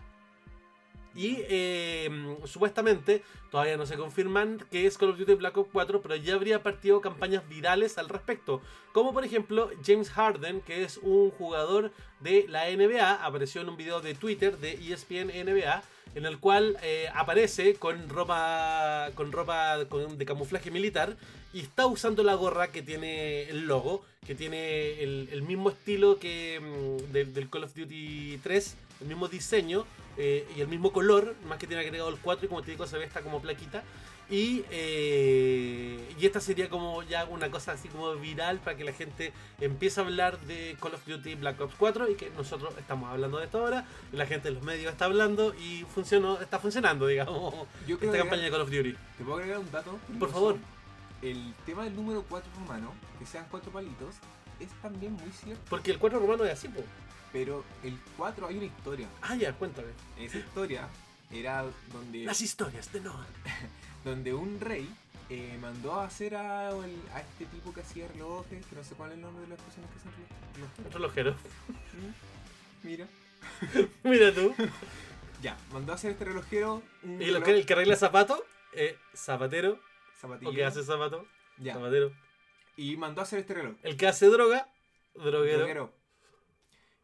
Y 1.14 1.38
eh, 1.49 2.37
supuestamente, 2.44 3.23
todavía 3.50 3.76
no 3.76 3.87
se 3.87 3.97
confirman 3.97 4.64
que 4.70 4.87
es 4.87 4.97
Call 4.97 5.11
of 5.11 5.19
Duty 5.19 5.35
Black 5.35 5.56
Ops 5.56 5.70
4, 5.73 6.00
pero 6.00 6.17
ya 6.17 6.35
habría 6.35 6.62
partido 6.62 7.00
campañas 7.00 7.49
virales 7.49 7.99
al 7.99 8.09
respecto. 8.09 8.62
Como 8.93 9.12
por 9.12 9.25
ejemplo 9.25 9.70
James 9.85 10.11
Harden, 10.11 10.61
que 10.61 10.85
es 10.85 10.99
un 10.99 11.31
jugador 11.31 11.93
de 12.20 12.47
la 12.49 12.70
NBA, 12.70 13.25
apareció 13.25 13.61
en 13.61 13.69
un 13.69 13.76
video 13.76 14.00
de 14.00 14.14
Twitter 14.14 14.59
de 14.59 14.73
ESPN 14.73 15.29
NBA, 15.29 15.82
en 16.14 16.26
el 16.26 16.38
cual 16.38 16.76
eh, 16.82 17.09
aparece 17.14 17.75
con 17.75 18.09
ropa, 18.09 19.11
con 19.14 19.32
ropa 19.32 19.79
de 19.79 20.26
camuflaje 20.26 20.70
militar 20.70 21.17
y 21.53 21.61
está 21.61 21.87
usando 21.87 22.23
la 22.23 22.35
gorra 22.35 22.70
que 22.70 22.82
tiene 22.82 23.44
el 23.44 23.67
logo, 23.67 24.05
que 24.26 24.35
tiene 24.35 25.03
el, 25.03 25.29
el 25.32 25.43
mismo 25.43 25.70
estilo 25.70 26.19
que 26.19 26.61
mm, 26.61 27.12
del, 27.12 27.32
del 27.35 27.49
Call 27.49 27.64
of 27.64 27.75
Duty 27.75 28.41
3, 28.43 28.76
el 29.02 29.08
mismo 29.08 29.28
diseño 29.28 29.84
eh, 30.16 30.49
y 30.56 30.60
el 30.60 30.69
mismo 30.69 30.93
color, 30.93 31.34
más 31.46 31.58
que 31.58 31.66
tiene 31.66 31.82
agregado 31.82 32.08
el 32.10 32.19
4 32.19 32.46
y 32.46 32.49
como 32.49 32.62
te 32.62 32.70
digo 32.70 32.87
se 32.87 32.99
ve 32.99 33.04
esta 33.04 33.20
como 33.20 33.40
plaquita. 33.40 33.82
Y, 34.31 34.64
eh, 34.70 36.14
y 36.19 36.25
esta 36.25 36.40
sería 36.40 36.70
como 36.70 37.02
ya 37.02 37.26
una 37.26 37.50
cosa 37.50 37.72
así 37.72 37.88
como 37.88 38.14
viral 38.14 38.60
para 38.60 38.76
que 38.76 38.84
la 38.84 38.93
gente 38.93 39.32
empiece 39.60 40.00
a 40.00 40.04
hablar 40.04 40.40
de 40.40 40.75
Call 40.81 40.94
of 40.94 41.04
Duty 41.06 41.34
Black 41.34 41.60
Ops 41.60 41.75
4 41.76 42.10
y 42.10 42.14
que 42.14 42.31
nosotros 42.31 42.72
estamos 42.78 43.10
hablando 43.10 43.38
de 43.38 43.44
esto 43.44 43.58
ahora 43.58 43.84
y 44.10 44.16
la 44.16 44.25
gente 44.25 44.49
en 44.49 44.54
los 44.54 44.62
medios 44.62 44.90
está 44.90 45.04
hablando 45.04 45.54
y 45.54 45.84
funcionó, 45.93 46.40
está 46.40 46.58
funcionando, 46.58 47.06
digamos, 47.08 47.52
Yo 47.87 47.96
esta 47.96 48.10
que 48.10 48.19
campaña 48.19 48.43
de 48.44 48.50
Call 48.50 48.62
of 48.62 48.70
Duty. 48.70 48.96
¿Te 49.19 49.25
puedo 49.25 49.37
agregar 49.37 49.58
un 49.58 49.70
dato? 49.70 49.99
Por 50.19 50.31
favor. 50.31 50.56
El 51.20 51.54
tema 51.66 51.84
del 51.84 51.94
número 51.94 52.25
4 52.28 52.50
romano, 52.58 52.94
que 53.19 53.26
sean 53.26 53.46
cuatro 53.50 53.70
palitos, 53.70 54.16
es 54.58 54.69
también 54.81 55.12
muy 55.12 55.31
cierto. 55.31 55.62
Porque 55.69 55.90
el 55.90 55.99
4 55.99 56.19
romano 56.19 56.44
es 56.44 56.52
así, 56.52 56.69
po. 56.69 56.82
Pero 57.32 57.64
el 57.82 57.99
4 58.17 58.46
hay 58.46 58.56
una 58.56 58.67
historia. 58.67 59.08
Ah, 59.23 59.34
ya, 59.34 59.52
cuéntame. 59.55 59.88
Esa 60.19 60.38
historia 60.38 60.88
era 61.31 61.64
donde, 61.93 62.25
Las 62.25 62.40
historias 62.40 62.93
de 62.93 63.00
Noah. 63.00 63.26
donde 64.05 64.34
un 64.34 64.61
rey 64.61 64.88
eh, 65.31 65.56
mandó 65.61 65.94
a 65.94 66.05
hacer 66.05 66.34
a, 66.37 66.70
este 66.76 67.46
tipo 67.46 67.73
que 67.73 67.81
hacía 67.81 68.06
relojes, 68.08 68.67
que 68.67 68.76
no 68.76 68.84
sé 68.84 68.94
cuál 68.94 69.11
es 69.11 69.17
el 69.17 69.23
nombre 69.23 69.43
de 69.44 69.49
las 69.49 69.61
personas 69.61 69.90
que 69.90 69.99
hacen 69.99 70.12
relojes. 70.55 70.87
Un 70.87 70.93
relojero. 70.93 71.32
¿Mm? 71.32 72.87
Mira. 72.87 73.06
Mira 74.05 74.35
tú. 74.35 74.55
Ya, 75.43 75.56
mandó 75.73 75.90
a 75.90 75.96
hacer 75.96 76.12
este 76.12 76.25
relojero 76.25 76.85
un 77.02 77.20
Y 77.20 77.25
reloj 77.25 77.49
el 77.49 77.67
que 77.67 77.73
arregla 77.73 77.96
zapatos, 77.96 78.40
eh, 78.75 78.96
zapatero. 79.12 79.76
zapatillo, 80.20 80.52
O 80.52 80.55
que 80.55 80.64
hace 80.64 80.85
zapato, 80.85 81.26
ya. 81.58 81.75
zapatero. 81.75 82.12
Y 82.76 82.96
mandó 82.96 83.23
a 83.23 83.25
hacer 83.25 83.40
este 83.40 83.55
reloj. 83.55 83.75
El 83.82 83.96
que 83.96 84.06
hace 84.06 84.26
droga, 84.26 84.68
droguero. 85.14 85.59
Droguero. 85.59 85.92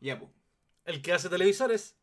Ya, 0.00 0.18
pues. 0.18 0.30
El 0.84 1.02
que 1.02 1.12
hace 1.12 1.28
televisores, 1.28 1.96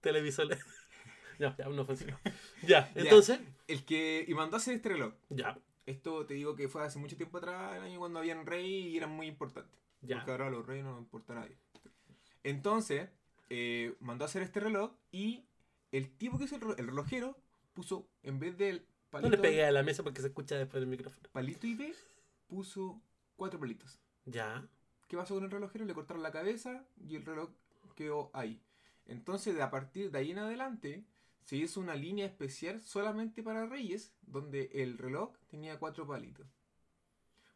televisores. 0.00 0.58
ya, 1.38 1.56
ya, 1.56 1.68
no 1.68 1.84
funciona. 1.84 2.18
Ya, 2.62 2.90
entonces, 2.94 3.40
El 3.68 3.84
que. 3.84 4.24
Y 4.26 4.34
mandó 4.34 4.56
a 4.56 4.58
hacer 4.58 4.74
este 4.74 4.90
reloj. 4.90 5.14
ya, 5.30 5.58
Esto 5.86 6.24
te 6.26 6.34
digo 6.34 6.54
que 6.54 6.68
fue 6.68 6.84
hace 6.84 6.98
mucho 6.98 7.16
tiempo 7.16 7.38
atrás, 7.38 7.76
el 7.76 7.82
año 7.82 7.98
cuando 7.98 8.18
habían 8.20 8.46
rey 8.46 8.88
y 8.88 8.96
eran 8.96 9.10
muy 9.10 9.26
importantes. 9.26 9.78
ya. 10.02 10.16
Porque 10.18 10.30
ahora 10.32 10.50
los 10.50 10.66
reyes 10.66 10.84
no 10.84 10.98
importa 10.98 11.32
a 11.34 11.40
nadie. 11.40 11.56
Entonces, 12.42 13.08
eh, 13.50 13.94
mandó 14.00 14.24
a 14.24 14.28
hacer 14.28 14.42
este 14.42 14.60
reloj 14.60 14.92
y 15.12 15.44
el 15.92 16.10
tipo 16.10 16.38
que 16.38 16.44
hizo 16.44 16.56
el, 16.56 16.62
relo- 16.62 16.78
el 16.78 16.86
relojero 16.86 17.36
puso, 17.72 18.06
en 18.22 18.38
vez 18.38 18.56
del 18.56 18.78
No 18.80 18.84
palito, 19.10 19.30
le 19.30 19.38
pegué 19.38 19.64
a 19.64 19.72
la 19.72 19.82
mesa 19.82 20.02
porque 20.02 20.20
se 20.20 20.28
escucha 20.28 20.56
después 20.56 20.80
del 20.80 20.88
micrófono. 20.88 21.28
palito 21.32 21.66
y 21.66 21.74
B, 21.74 21.94
puso 22.46 23.00
cuatro 23.36 23.58
palitos. 23.58 23.98
Ya. 24.26 24.66
¿Qué 25.14 25.18
pasó 25.18 25.34
con 25.36 25.44
el 25.44 25.50
relojero? 25.52 25.84
Le 25.84 25.94
cortaron 25.94 26.24
la 26.24 26.32
cabeza 26.32 26.84
y 27.08 27.14
el 27.14 27.24
reloj 27.24 27.48
quedó 27.94 28.30
ahí. 28.32 28.60
Entonces, 29.06 29.54
de 29.54 29.62
a 29.62 29.70
partir 29.70 30.10
de 30.10 30.18
ahí 30.18 30.32
en 30.32 30.38
adelante, 30.40 31.04
se 31.44 31.54
hizo 31.56 31.78
una 31.78 31.94
línea 31.94 32.26
especial 32.26 32.80
solamente 32.82 33.40
para 33.44 33.64
reyes, 33.66 34.12
donde 34.22 34.70
el 34.74 34.98
reloj 34.98 35.30
tenía 35.46 35.78
cuatro 35.78 36.04
palitos. 36.04 36.48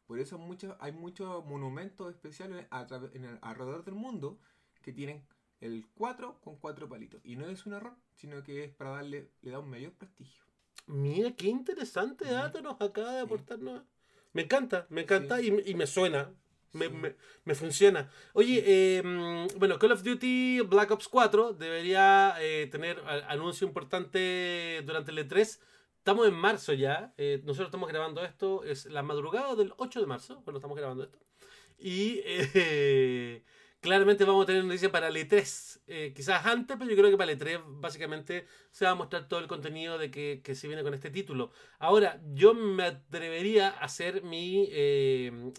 Por 0.07 0.21
eso 0.21 0.39
muchos, 0.39 0.77
hay 0.79 0.93
muchos 0.93 1.45
monumentos 1.47 2.15
especiales 2.15 2.65
a 2.71 2.87
través- 2.87 3.13
en 3.17 3.25
el- 3.25 3.39
alrededor 3.43 3.85
del 3.85 3.95
mundo 3.97 4.39
que 4.81 4.93
tienen 4.93 5.27
el 5.61 5.85
4 5.97 6.39
con 6.41 6.59
cuatro 6.59 6.89
palitos. 6.89 7.21
Y 7.25 7.35
no 7.35 7.49
es 7.49 7.67
un 7.67 7.73
error, 7.73 7.97
sino 8.15 8.45
que 8.45 8.63
es 8.63 8.71
para 8.73 8.91
darle, 8.91 9.33
le 9.43 9.51
da 9.51 9.59
un 9.59 9.69
mayor 9.69 9.91
prestigio. 9.95 10.45
Mira, 10.87 11.33
qué 11.33 11.49
interesante 11.49 12.25
dato 12.25 12.63
nos 12.63 12.81
acaba 12.81 13.15
de 13.15 13.19
Sí. 13.19 13.25
aportarnos. 13.27 13.83
Me 14.33 14.43
encanta, 14.43 14.87
me 14.91 15.01
encanta 15.01 15.39
Sí. 15.39 15.53
y, 15.67 15.71
y 15.73 15.75
me 15.75 15.89
suena. 15.89 16.33
Me, 16.73 16.87
Sí. 16.87 16.93
me- 16.93 17.15
me 17.45 17.55
funciona. 17.55 18.11
Oye, 18.35 18.63
eh, 18.67 19.03
mm, 19.03 19.59
bueno, 19.59 19.79
Call 19.79 19.93
of 19.93 20.03
Duty 20.03 20.61
Black 20.63 20.91
Ops 20.91 21.09
4 21.09 21.53
debería 21.55 22.35
eh, 22.41 22.69
tener 22.71 23.03
anuncio 23.29 23.67
importante 23.67 24.83
durante 24.85 25.11
el 25.13 25.19
E3. 25.19 25.61
Estamos 25.99 26.27
en 26.29 26.35
marzo 26.35 26.73
ya. 26.75 27.13
eh, 27.19 27.41
nosotros 27.45 27.69
estamos 27.69 27.89
grabando 27.89 28.23
esto. 28.25 28.65
Es 28.65 28.87
la 28.87 29.03
madrugada 29.03 29.55
del 29.57 29.73
8 29.79 30.01
de 30.01 30.07
marzo 30.07 30.43
cuando 30.45 30.59
estamos 30.59 30.77
grabando 30.77 31.05
esto. 31.05 31.19
Y 31.79 32.21
eh, 32.25 33.43
claramente 33.81 34.25
vamos 34.25 34.43
a 34.45 34.47
tener 34.47 34.65
noticia 34.65 34.91
para 34.91 35.09
el 35.09 35.17
E3. 35.17 35.81
eh, 35.87 36.13
quizás 36.15 36.45
antes, 36.47 36.77
pero 36.79 36.91
yo 36.91 36.97
creo 36.97 37.11
que 37.11 37.17
para 37.17 37.33
el 37.33 37.39
E3 37.39 37.61
básicamente 37.81 38.47
se 38.71 38.85
va 38.85 38.93
a 38.93 38.95
mostrar 38.95 39.29
todo 39.29 39.41
el 39.41 39.47
contenido 39.49 39.97
de 39.99 40.11
que, 40.11 40.41
que 40.45 40.55
se 40.55 40.67
viene 40.69 40.83
con 40.83 40.95
este 40.95 41.11
título. 41.11 41.51
Ahora, 41.79 42.21
yo 42.35 42.55
me 42.55 42.85
atrevería 42.85 43.69
a 43.71 43.85
hacer 43.85 44.23
mi, 44.23 44.69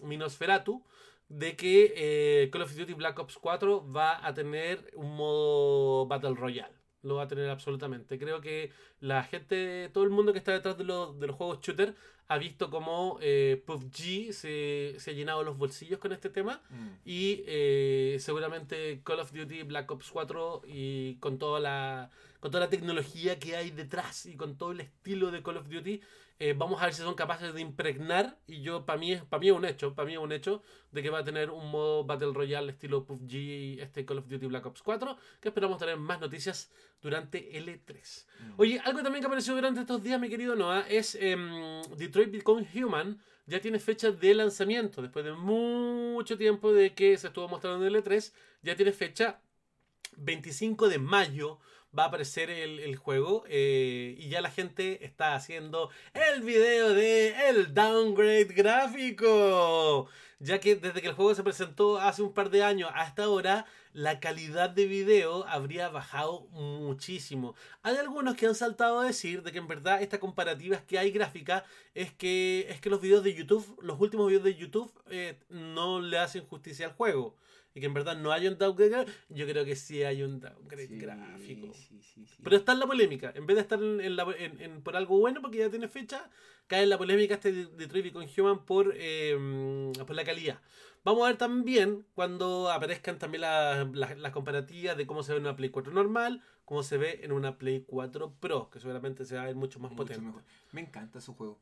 mi 0.03 0.17
Nosferatu 0.17 0.83
de 1.29 1.55
que 1.55 1.93
eh, 1.95 2.49
Call 2.49 2.63
of 2.63 2.75
Duty 2.75 2.93
Black 2.93 3.17
Ops 3.19 3.37
4 3.37 3.91
va 3.91 4.25
a 4.25 4.33
tener 4.33 4.91
un 4.95 5.15
modo 5.15 6.07
Battle 6.07 6.35
Royale. 6.35 6.73
Lo 7.01 7.15
va 7.15 7.23
a 7.23 7.27
tener 7.27 7.49
absolutamente. 7.49 8.19
Creo 8.19 8.41
que 8.41 8.71
la 8.99 9.23
gente, 9.23 9.89
todo 9.93 10.03
el 10.03 10.09
mundo 10.09 10.33
que 10.33 10.39
está 10.39 10.51
detrás 10.51 10.77
de 10.77 10.83
los, 10.83 11.17
de 11.17 11.27
los 11.27 11.35
juegos 11.35 11.61
shooter 11.61 11.95
ha 12.27 12.37
visto 12.37 12.69
cómo 12.69 13.17
eh, 13.21 13.61
PUBG 13.65 14.33
se, 14.33 14.95
se 14.99 15.11
ha 15.11 15.13
llenado 15.13 15.43
los 15.43 15.57
bolsillos 15.57 15.99
con 15.99 16.11
este 16.11 16.29
tema. 16.29 16.61
Mm. 16.69 16.87
Y 17.05 17.43
eh, 17.47 18.17
seguramente 18.19 19.01
Call 19.03 19.19
of 19.19 19.31
Duty 19.31 19.63
Black 19.63 19.89
Ops 19.89 20.11
4 20.11 20.63
y 20.67 21.15
con 21.15 21.39
toda 21.39 21.59
la 21.59 22.11
con 22.39 22.51
toda 22.51 22.65
la 22.65 22.69
tecnología 22.69 23.37
que 23.39 23.55
hay 23.55 23.71
detrás 23.71 24.25
y 24.25 24.35
con 24.35 24.57
todo 24.57 24.71
el 24.71 24.79
estilo 24.79 25.31
de 25.31 25.43
Call 25.43 25.57
of 25.57 25.69
Duty, 25.69 26.01
eh, 26.41 26.53
vamos 26.57 26.81
a 26.81 26.85
ver 26.85 26.93
si 26.93 27.01
son 27.01 27.15
capaces 27.15 27.53
de 27.53 27.59
impregnar. 27.59 28.39
Y 28.47 28.61
yo, 28.61 28.85
para 28.85 28.97
mí, 28.97 29.17
para 29.29 29.41
mí 29.41 29.49
es 29.49 29.53
un 29.53 29.65
hecho, 29.65 29.93
para 29.93 30.05
mí 30.05 30.13
es 30.13 30.19
un 30.19 30.31
hecho 30.31 30.63
de 30.91 31.03
que 31.03 31.09
va 31.09 31.19
a 31.19 31.23
tener 31.25 31.49
un 31.49 31.69
modo 31.69 32.05
Battle 32.05 32.31
Royale 32.33 32.71
estilo 32.71 33.05
PUBG, 33.05 33.81
este 33.81 34.05
Call 34.05 34.19
of 34.19 34.27
Duty 34.29 34.45
Black 34.45 34.65
Ops 34.65 34.81
4, 34.81 35.17
que 35.41 35.49
esperamos 35.49 35.77
tener 35.79 35.97
más 35.97 36.21
noticias 36.21 36.71
durante 37.01 37.57
el 37.57 37.67
E3. 37.67 38.25
Mm. 38.39 38.53
Oye, 38.55 38.79
algo 38.85 39.03
también 39.03 39.21
que 39.21 39.27
apareció 39.27 39.53
durante 39.53 39.81
estos 39.81 40.01
días, 40.01 40.19
mi 40.19 40.29
querido 40.29 40.55
Noah, 40.55 40.85
es 40.87 41.15
em, 41.15 41.81
Detroit 41.97 42.31
Become 42.31 42.65
Human. 42.73 43.19
Ya 43.45 43.59
tiene 43.59 43.79
fecha 43.79 44.11
de 44.11 44.33
lanzamiento. 44.35 45.01
Después 45.01 45.25
de 45.25 45.33
mucho 45.33 46.37
tiempo 46.37 46.71
de 46.71 46.93
que 46.93 47.17
se 47.17 47.27
estuvo 47.27 47.49
mostrando 47.49 47.85
en 47.85 47.93
el 47.93 48.01
E3, 48.01 48.31
ya 48.61 48.75
tiene 48.75 48.93
fecha 48.93 49.41
25 50.17 50.87
de 50.87 50.99
mayo 50.99 51.59
va 51.97 52.03
a 52.03 52.07
aparecer 52.07 52.49
el, 52.49 52.79
el 52.79 52.95
juego 52.95 53.43
eh, 53.47 54.15
y 54.17 54.29
ya 54.29 54.41
la 54.41 54.51
gente 54.51 55.05
está 55.05 55.35
haciendo 55.35 55.89
el 56.13 56.41
video 56.41 56.93
de 56.93 57.49
el 57.49 57.73
downgrade 57.73 58.45
gráfico. 58.45 60.07
Ya 60.41 60.59
que 60.59 60.75
desde 60.77 61.01
que 61.01 61.09
el 61.09 61.15
juego 61.15 61.35
se 61.35 61.43
presentó 61.43 61.99
hace 61.99 62.21
un 62.21 62.31
par 62.33 62.49
de 62.49 62.63
años 62.63 62.89
hasta 62.95 63.25
ahora, 63.25 63.65
la 63.91 64.21
calidad 64.21 64.69
de 64.69 64.85
video 64.85 65.45
habría 65.47 65.89
bajado 65.89 66.47
muchísimo. 66.51 67.55
Hay 67.83 67.97
algunos 67.97 68.35
que 68.35 68.45
han 68.45 68.55
saltado 68.55 68.99
a 68.99 69.05
decir 69.05 69.43
de 69.43 69.51
que 69.51 69.57
en 69.57 69.67
verdad 69.67 70.01
esta 70.01 70.19
comparativa 70.19 70.77
es 70.77 70.83
que 70.83 70.97
hay 70.97 71.11
gráfica 71.11 71.65
es 71.93 72.13
que, 72.13 72.67
es 72.69 72.79
que 72.79 72.89
los 72.89 73.01
videos 73.01 73.23
de 73.23 73.33
YouTube, 73.33 73.79
los 73.81 73.99
últimos 73.99 74.27
videos 74.27 74.45
de 74.45 74.55
YouTube, 74.55 74.91
eh, 75.09 75.37
no 75.49 75.99
le 75.99 76.17
hacen 76.17 76.45
justicia 76.45 76.85
al 76.85 76.93
juego. 76.93 77.35
Que 77.79 77.85
en 77.85 77.93
verdad 77.93 78.17
no 78.17 78.31
hay 78.31 78.47
un 78.47 78.57
downgrade. 78.57 79.05
Yo 79.29 79.45
creo 79.47 79.65
que 79.65 79.75
sí 79.75 80.03
hay 80.03 80.21
un 80.23 80.39
downgrade 80.39 80.87
Sí, 80.87 80.97
gráfico. 80.97 81.73
sí, 81.73 82.01
sí, 82.01 82.25
sí. 82.25 82.35
Pero 82.43 82.55
está 82.55 82.73
en 82.73 82.79
la 82.79 82.87
polémica. 82.87 83.31
En 83.35 83.45
vez 83.45 83.55
de 83.55 83.61
estar 83.61 83.81
en, 83.81 84.15
la- 84.15 84.35
en- 84.37 84.61
en- 84.61 84.81
por 84.81 84.95
algo 84.95 85.19
bueno, 85.19 85.41
porque 85.41 85.57
ya 85.59 85.69
tiene 85.69 85.87
fecha, 85.87 86.29
cae 86.67 86.83
en 86.83 86.89
la 86.89 86.97
polémica 86.97 87.35
este 87.35 87.51
de 87.51 87.65
Detroit 87.65 88.05
Become 88.05 88.29
Human 88.37 88.65
por, 88.65 88.93
eh, 88.95 89.91
por 90.05 90.15
la 90.15 90.23
calidad. 90.23 90.59
Vamos 91.03 91.23
a 91.23 91.27
ver 91.27 91.37
también 91.37 92.05
cuando 92.13 92.69
aparezcan 92.69 93.17
también 93.19 93.41
las, 93.41 93.87
las- 93.95 94.17
las 94.17 94.31
comparativas 94.33 94.97
de 94.97 95.07
cómo 95.07 95.23
se 95.23 95.31
ve 95.31 95.37
en 95.39 95.45
una 95.45 95.55
Play 95.55 95.69
4 95.69 95.93
normal, 95.93 96.43
cómo 96.65 96.83
se 96.83 96.97
ve 96.97 97.21
en 97.23 97.31
una 97.31 97.57
Play 97.57 97.85
4 97.87 98.33
Pro, 98.39 98.69
que 98.69 98.79
seguramente 98.79 99.23
se 99.25 99.35
va 99.35 99.43
a 99.43 99.45
ver 99.45 99.55
mucho 99.55 99.79
más 99.79 99.91
Mucho 99.91 100.03
potente. 100.03 100.25
mejor. 100.25 100.43
Me 100.73 100.81
encanta 100.81 101.21
su 101.21 101.33
juego. 101.35 101.61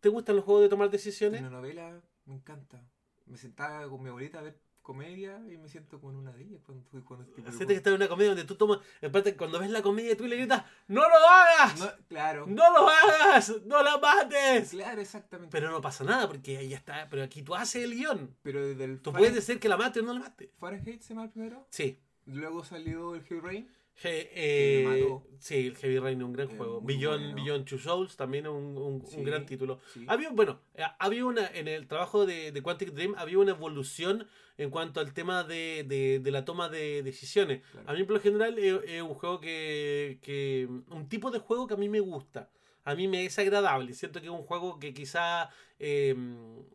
¿Te 0.00 0.08
gustan 0.08 0.36
los 0.36 0.44
juegos 0.44 0.62
de 0.62 0.68
tomar 0.70 0.90
decisiones? 0.90 1.40
Una 1.40 1.50
novela 1.50 2.00
me 2.24 2.34
encanta. 2.34 2.82
Me 3.26 3.36
sentaba 3.36 3.86
con 3.90 4.02
mi 4.02 4.08
abuelita 4.08 4.38
a 4.38 4.42
ver 4.42 4.58
comedia 4.88 5.38
y 5.52 5.58
me 5.58 5.68
siento 5.68 6.00
como 6.00 6.12
en 6.12 6.16
una 6.20 6.32
de 6.32 6.44
ellas 6.44 6.62
cuando 6.64 6.82
este 6.82 6.96
tipo 6.96 7.14
de 7.14 7.24
Siente 7.26 7.42
que 7.44 7.52
juegos. 7.52 7.72
está 7.76 7.90
en 7.90 7.96
una 7.96 8.08
comedia 8.08 8.30
donde 8.30 8.44
tú 8.44 8.54
tomas. 8.54 8.78
Aparte, 9.06 9.36
cuando 9.36 9.60
ves 9.60 9.70
la 9.70 9.82
comedia, 9.82 10.16
tú 10.16 10.26
le 10.26 10.36
gritas: 10.36 10.64
¡No 10.86 11.02
lo 11.02 11.28
hagas! 11.28 11.78
No, 11.78 11.90
claro. 12.08 12.46
¡No 12.46 12.72
lo 12.72 12.88
hagas! 12.88 13.52
¡No 13.66 13.82
la 13.82 13.98
mates! 13.98 14.70
Claro, 14.70 15.02
exactamente. 15.02 15.52
Pero 15.52 15.70
no 15.70 15.82
pasa 15.82 16.04
nada 16.04 16.26
porque 16.26 16.56
ahí 16.56 16.72
está. 16.72 17.06
Pero 17.10 17.22
aquí 17.22 17.42
tú 17.42 17.54
haces 17.54 17.84
el 17.84 17.94
guion. 17.94 18.34
Pero 18.42 18.66
desde 18.66 18.84
el 18.84 19.02
Tú 19.02 19.12
puedes 19.12 19.34
decir 19.34 19.60
que 19.60 19.68
la 19.68 19.76
mate 19.76 20.00
o 20.00 20.02
no 20.04 20.14
la 20.14 20.20
mate. 20.20 20.52
Fahrenheit 20.56 21.02
se 21.02 21.12
llama 21.12 21.30
primero. 21.30 21.66
Sí. 21.70 22.00
Luego 22.24 22.64
salió 22.64 23.14
el 23.14 23.22
Heavy 23.24 23.40
Rain. 23.42 23.70
He- 24.02 24.30
eh, 24.32 25.18
sí, 25.38 25.66
el 25.66 25.76
Heavy 25.76 25.98
Rain 25.98 26.18
es 26.20 26.24
un 26.24 26.32
gran 26.32 26.48
Es 26.50 26.56
juego. 26.56 26.80
Beyond, 26.80 27.22
bueno. 27.32 27.34
Beyond 27.44 27.64
Two 27.64 27.78
Souls 27.78 28.16
también 28.16 28.46
es 28.46 28.50
un, 28.52 28.76
un- 28.78 29.24
gran 29.24 29.44
título. 29.44 29.80
sí. 29.92 30.04
Había, 30.06 30.30
bueno, 30.30 30.60
eh, 30.74 30.84
había 30.98 31.24
una, 31.24 31.46
en 31.48 31.66
el 31.68 31.86
trabajo 31.88 32.24
de, 32.24 32.52
de 32.52 32.62
Quantic 32.62 32.90
Dream 32.92 33.14
había 33.18 33.38
una 33.38 33.50
evolución 33.52 34.26
en 34.56 34.70
cuanto 34.70 35.00
al 35.00 35.12
tema 35.14 35.42
de, 35.44 35.84
de- 35.86 36.20
de 36.20 36.30
la 36.30 36.44
toma 36.44 36.68
de 36.68 37.02
decisiones. 37.02 37.62
Claro. 37.72 37.90
A 37.90 37.92
mí, 37.94 38.04
por 38.04 38.14
lo 38.16 38.20
general, 38.20 38.58
es, 38.58 38.80
es 38.86 39.02
un 39.02 39.14
juego 39.14 39.40
que, 39.40 40.18
que. 40.22 40.68
Un 40.90 41.08
tipo 41.08 41.30
de 41.30 41.38
juego 41.40 41.66
que 41.66 41.74
a 41.74 41.76
mí 41.76 41.88
me 41.88 42.00
gusta. 42.00 42.50
A 42.84 42.94
mí 42.94 43.06
me 43.08 43.24
es 43.26 43.38
agradable. 43.38 43.92
Siento 43.94 44.20
que 44.20 44.26
es 44.28 44.32
un 44.32 44.42
juego 44.44 44.78
que 44.78 44.94
quizá. 44.94 45.50
eh, 45.80 46.14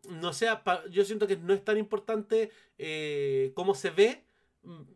no 0.09 0.33
sea. 0.33 0.63
pa- 0.63 0.83
yo 0.89 1.03
siento 1.05 1.25
que 1.27 1.37
no 1.37 1.53
es 1.53 1.63
tan 1.63 1.77
importante 1.77 2.51
eh, 2.77 3.51
cómo 3.55 3.73
se 3.75 3.89
ve. 3.89 4.23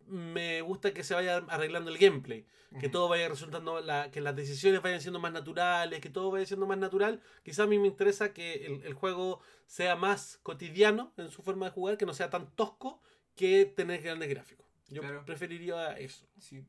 Me 0.07 0.62
gusta 0.62 0.93
que 0.93 1.03
se 1.03 1.13
vaya 1.13 1.38
arreglando 1.50 1.91
el 1.91 1.97
gameplay. 1.97 2.45
Que 2.79 2.89
todo 2.89 3.07
vaya 3.07 3.27
resultando. 3.29 3.79
la- 3.81 4.12
que 4.12 4.21
las 4.21 4.36
decisiones 4.36 4.81
vayan 4.81 5.01
siendo 5.01 5.19
más 5.19 5.31
naturales. 5.31 6.00
Que 6.01 6.09
todo 6.09 6.31
vaya 6.31 6.45
siendo 6.45 6.65
más 6.67 6.77
natural. 6.77 7.21
Quizá 7.43 7.63
a 7.63 7.67
mí 7.67 7.79
me 7.79 7.88
interesa 7.88 8.33
que 8.33 8.65
el, 8.65 8.83
el 8.83 8.93
juego 8.93 9.39
sea 9.65 9.95
más 9.95 10.39
cotidiano 10.43 11.13
en 11.17 11.29
su 11.31 11.41
forma 11.41 11.65
de 11.67 11.71
jugar. 11.71 11.97
Que 11.97 12.05
no 12.05 12.13
sea 12.13 12.29
tan 12.29 12.51
tosco 12.55 13.01
que 13.36 13.65
tener 13.65 14.01
grandes 14.01 14.29
gráficos. 14.29 14.65
Yo 14.89 15.01
Claro. 15.01 15.24
preferiría 15.25 15.97
eso. 15.97 16.27
Sí. 16.39 16.65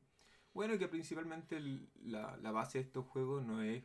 Bueno, 0.55 0.79
que 0.79 0.89
principalmente 0.89 1.57
el- 1.57 1.89
la, 2.05 2.37
la 2.39 2.51
base 2.53 2.79
de 2.79 2.85
estos 2.85 3.05
juegos 3.07 3.45
no 3.45 3.63
es. 3.63 3.83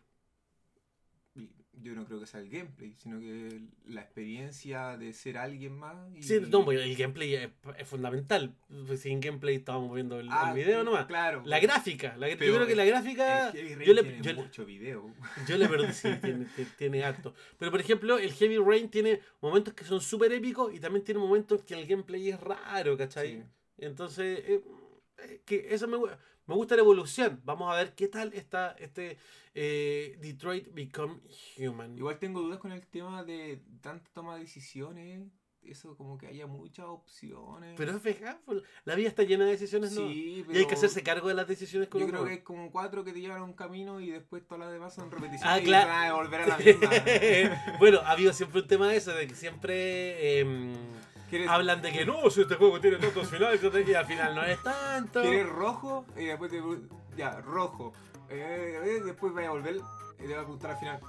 Yo 1.81 1.93
no 1.95 2.05
creo 2.05 2.19
que 2.19 2.27
sea 2.27 2.39
el 2.39 2.49
gameplay, 2.49 2.93
sino 2.97 3.19
que 3.19 3.59
la 3.87 4.01
experiencia 4.01 4.95
de 4.95 5.11
ser 5.11 5.37
alguien 5.37 5.73
más. 5.77 5.95
Y, 6.15 6.21
Sí, 6.23 6.39
no, 6.47 6.63
porque 6.63 6.83
el 6.83 6.95
gameplay 6.95 7.33
es, 7.35 7.49
es 7.77 7.87
fundamental. 7.87 8.53
Pues 8.87 9.01
Sin 9.01 9.19
gameplay 9.19 9.55
estábamos 9.55 9.93
viendo 9.93 10.19
el, 10.19 10.29
Ah, 10.31 10.49
el 10.49 10.55
video 10.55 10.83
nomás. 10.83 11.07
Claro. 11.07 11.41
La 11.45 11.59
gráfica. 11.59 12.15
la- 12.17 12.29
yo 12.29 12.37
creo 12.37 12.67
que 12.67 12.75
la 12.75 12.85
gráfica. 12.85 13.49
El 13.49 13.53
Heavy 13.57 13.75
Rain 13.75 13.87
yo 13.87 13.93
le- 13.95 14.03
tiene 14.03 14.21
yo 14.23 14.35
mucho 14.35 14.65
video. 14.65 15.13
Yo 15.47 15.57
le 15.57 15.67
perdí, 15.67 15.91
sí, 15.93 16.09
tiene, 16.21 16.45
ti- 16.55 16.67
tiene 16.77 17.03
harto. 17.03 17.33
Pero 17.57 17.71
por 17.71 17.79
ejemplo, 17.81 18.17
el 18.19 18.31
Heavy 18.33 18.57
Rain 18.59 18.89
tiene 18.89 19.19
momentos 19.41 19.73
que 19.73 19.83
son 19.83 19.99
súper 19.99 20.31
épicos 20.31 20.73
y 20.73 20.79
también 20.79 21.03
tiene 21.03 21.19
momentos 21.19 21.63
que 21.63 21.73
el 21.73 21.85
gameplay 21.87 22.29
es 22.29 22.39
raro, 22.39 22.95
¿cachai? 22.97 23.37
Sí. 23.37 23.43
Entonces, 23.79 24.39
eh, 24.47 24.61
eh, 25.17 25.41
que 25.43 25.67
eso 25.73 25.87
me, 25.87 25.97
me 26.45 26.55
gusta 26.55 26.75
la 26.75 26.81
evolución. 26.81 27.41
Vamos 27.43 27.71
a 27.71 27.75
ver 27.77 27.93
qué 27.95 28.07
tal 28.07 28.33
está 28.33 28.75
este 28.79 29.17
eh, 29.53 30.17
Detroit 30.21 30.73
Become 30.73 31.19
Human. 31.57 31.97
Igual 31.97 32.19
tengo 32.19 32.41
dudas 32.41 32.59
con 32.59 32.71
el 32.71 32.85
tema 32.87 33.23
de 33.23 33.61
tanta 33.81 34.09
toma 34.13 34.35
de 34.35 34.41
decisiones. 34.41 35.23
Eso, 35.65 35.95
como 35.95 36.17
que 36.17 36.27
haya 36.27 36.45
muchas 36.45 36.85
opciones. 36.87 37.75
Pero 37.77 37.95
es 37.95 38.21
la 38.83 38.95
vida 38.95 39.07
está 39.07 39.23
llena 39.23 39.45
de 39.45 39.51
decisiones, 39.51 39.93
¿no? 39.93 40.09
sí, 40.09 40.39
Y 40.39 40.43
pero 40.43 40.59
hay 40.59 40.67
que 40.67 40.73
hacerse 40.73 41.01
cargo 41.03 41.29
de 41.29 41.35
las 41.35 41.47
decisiones 41.47 41.87
que 41.87 41.99
Yo 41.99 42.07
creo 42.07 42.25
que 42.25 42.33
es 42.33 42.41
como 42.43 42.69
cuatro 42.69 43.05
que 43.05 43.13
te 43.13 43.21
llevan 43.21 43.39
a 43.39 43.43
un 43.45 43.53
camino 43.53 44.01
y 44.01 44.09
después 44.11 44.45
todas 44.45 44.59
las 44.65 44.73
demás 44.73 44.93
son 44.93 45.09
repeticiones 45.09 45.45
Ah, 45.45 45.59
y 45.61 45.63
claro. 45.63 45.87
van 45.87 46.01
a 46.01 46.05
devolver 46.07 46.41
a 46.41 46.47
la 46.47 46.57
misma. 46.57 46.89
bueno, 47.79 47.99
ha 47.99 48.11
habido 48.11 48.33
siempre 48.33 48.59
un 48.59 48.67
tema 48.67 48.89
de 48.89 48.97
eso, 48.97 49.13
de 49.13 49.25
que 49.25 49.35
siempre 49.35 50.39
em, 50.41 50.73
¿Quieres, 51.33 51.49
hablan 51.49 51.81
de 51.81 51.91
que 51.91 52.05
no, 52.05 52.29
si 52.29 52.41
este 52.41 52.53
juego 52.53 52.79
tiene 52.79 52.97
tantos 52.97 53.27
finales, 53.27 53.59
y 53.63 53.93
al 53.95 54.05
final 54.05 54.35
no 54.35 54.43
es 54.43 54.61
tanto. 54.61 55.19
quieres 55.23 55.49
rojo? 55.49 56.05
Y 56.15 56.25
después 56.25 56.51
te... 56.51 56.61
Ya, 57.17 57.41
rojo. 57.41 57.91
Eh, 58.29 59.01
después 59.03 59.33
vaya 59.33 59.47
a 59.47 59.51
volver 59.51 59.77
y 60.19 60.27
te 60.27 60.35
va 60.35 60.41
a 60.41 60.43
preguntar 60.43 60.69
al 60.69 60.77
final. 60.77 60.99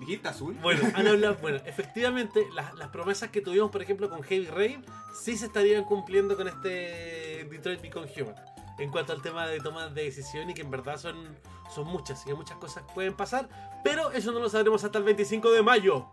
¿Dijiste 0.00 0.26
azul? 0.26 0.56
Bueno, 0.62 0.80
han 0.94 1.06
hablado, 1.06 1.36
bueno, 1.42 1.58
efectivamente, 1.66 2.46
las, 2.54 2.72
las 2.76 2.88
promesas 2.88 3.28
que 3.28 3.42
tuvimos, 3.42 3.70
por 3.70 3.82
ejemplo, 3.82 4.08
con 4.08 4.22
Heavy 4.22 4.46
Rain, 4.46 4.84
sí 5.22 5.36
se 5.36 5.44
estarían 5.44 5.84
cumpliendo 5.84 6.34
con 6.34 6.48
este 6.48 7.46
Detroit 7.50 7.82
Become 7.82 8.10
Human. 8.16 8.36
En 8.78 8.90
cuanto 8.90 9.12
al 9.12 9.20
tema 9.20 9.46
de 9.46 9.60
tomas 9.60 9.94
de 9.94 10.04
decisión 10.04 10.48
y 10.48 10.54
que 10.54 10.62
en 10.62 10.70
verdad 10.70 10.96
son, 10.96 11.36
son 11.74 11.86
muchas 11.88 12.22
y 12.22 12.30
que 12.30 12.34
muchas 12.34 12.56
cosas 12.56 12.84
pueden 12.94 13.12
pasar, 13.12 13.50
pero 13.84 14.12
eso 14.12 14.32
no 14.32 14.40
lo 14.40 14.48
sabremos 14.48 14.82
hasta 14.82 14.96
el 14.96 15.04
25 15.04 15.52
de 15.52 15.62
mayo, 15.62 16.06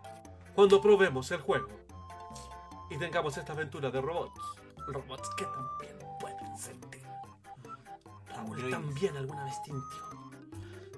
cuando 0.56 0.82
probemos 0.82 1.32
el 1.32 1.40
juego 1.40 1.81
y 2.92 2.98
tengamos 2.98 3.38
esta 3.38 3.54
aventura 3.54 3.90
de 3.90 4.02
robots. 4.02 4.42
Robots 4.88 5.30
que 5.38 5.46
también 5.46 5.98
pueden 6.20 6.58
sentir. 6.58 7.02
Raúl 8.28 8.70
también 8.70 9.16
alguna 9.16 9.46
vez 9.46 9.56
sintió. 9.64 9.82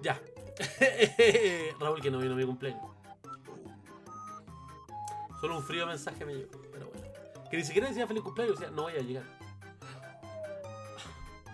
Ya. 0.01 0.19
Raúl 1.79 2.01
que 2.01 2.09
no 2.09 2.17
vino 2.17 2.33
a 2.33 2.37
mi 2.37 2.45
cumpleaños. 2.45 2.81
Solo 5.39 5.57
un 5.57 5.63
frío 5.63 5.85
mensaje 5.85 6.25
me 6.25 6.33
llegó, 6.33 6.59
pero 6.71 6.87
bueno. 6.87 7.07
Que 7.51 7.57
ni 7.57 7.63
siquiera 7.63 7.87
decía 7.87 8.07
feliz 8.07 8.23
cumpleaños, 8.23 8.59
decía 8.59 8.73
no 8.73 8.83
voy 8.83 8.93
a 8.93 9.01
llegar. 9.01 9.25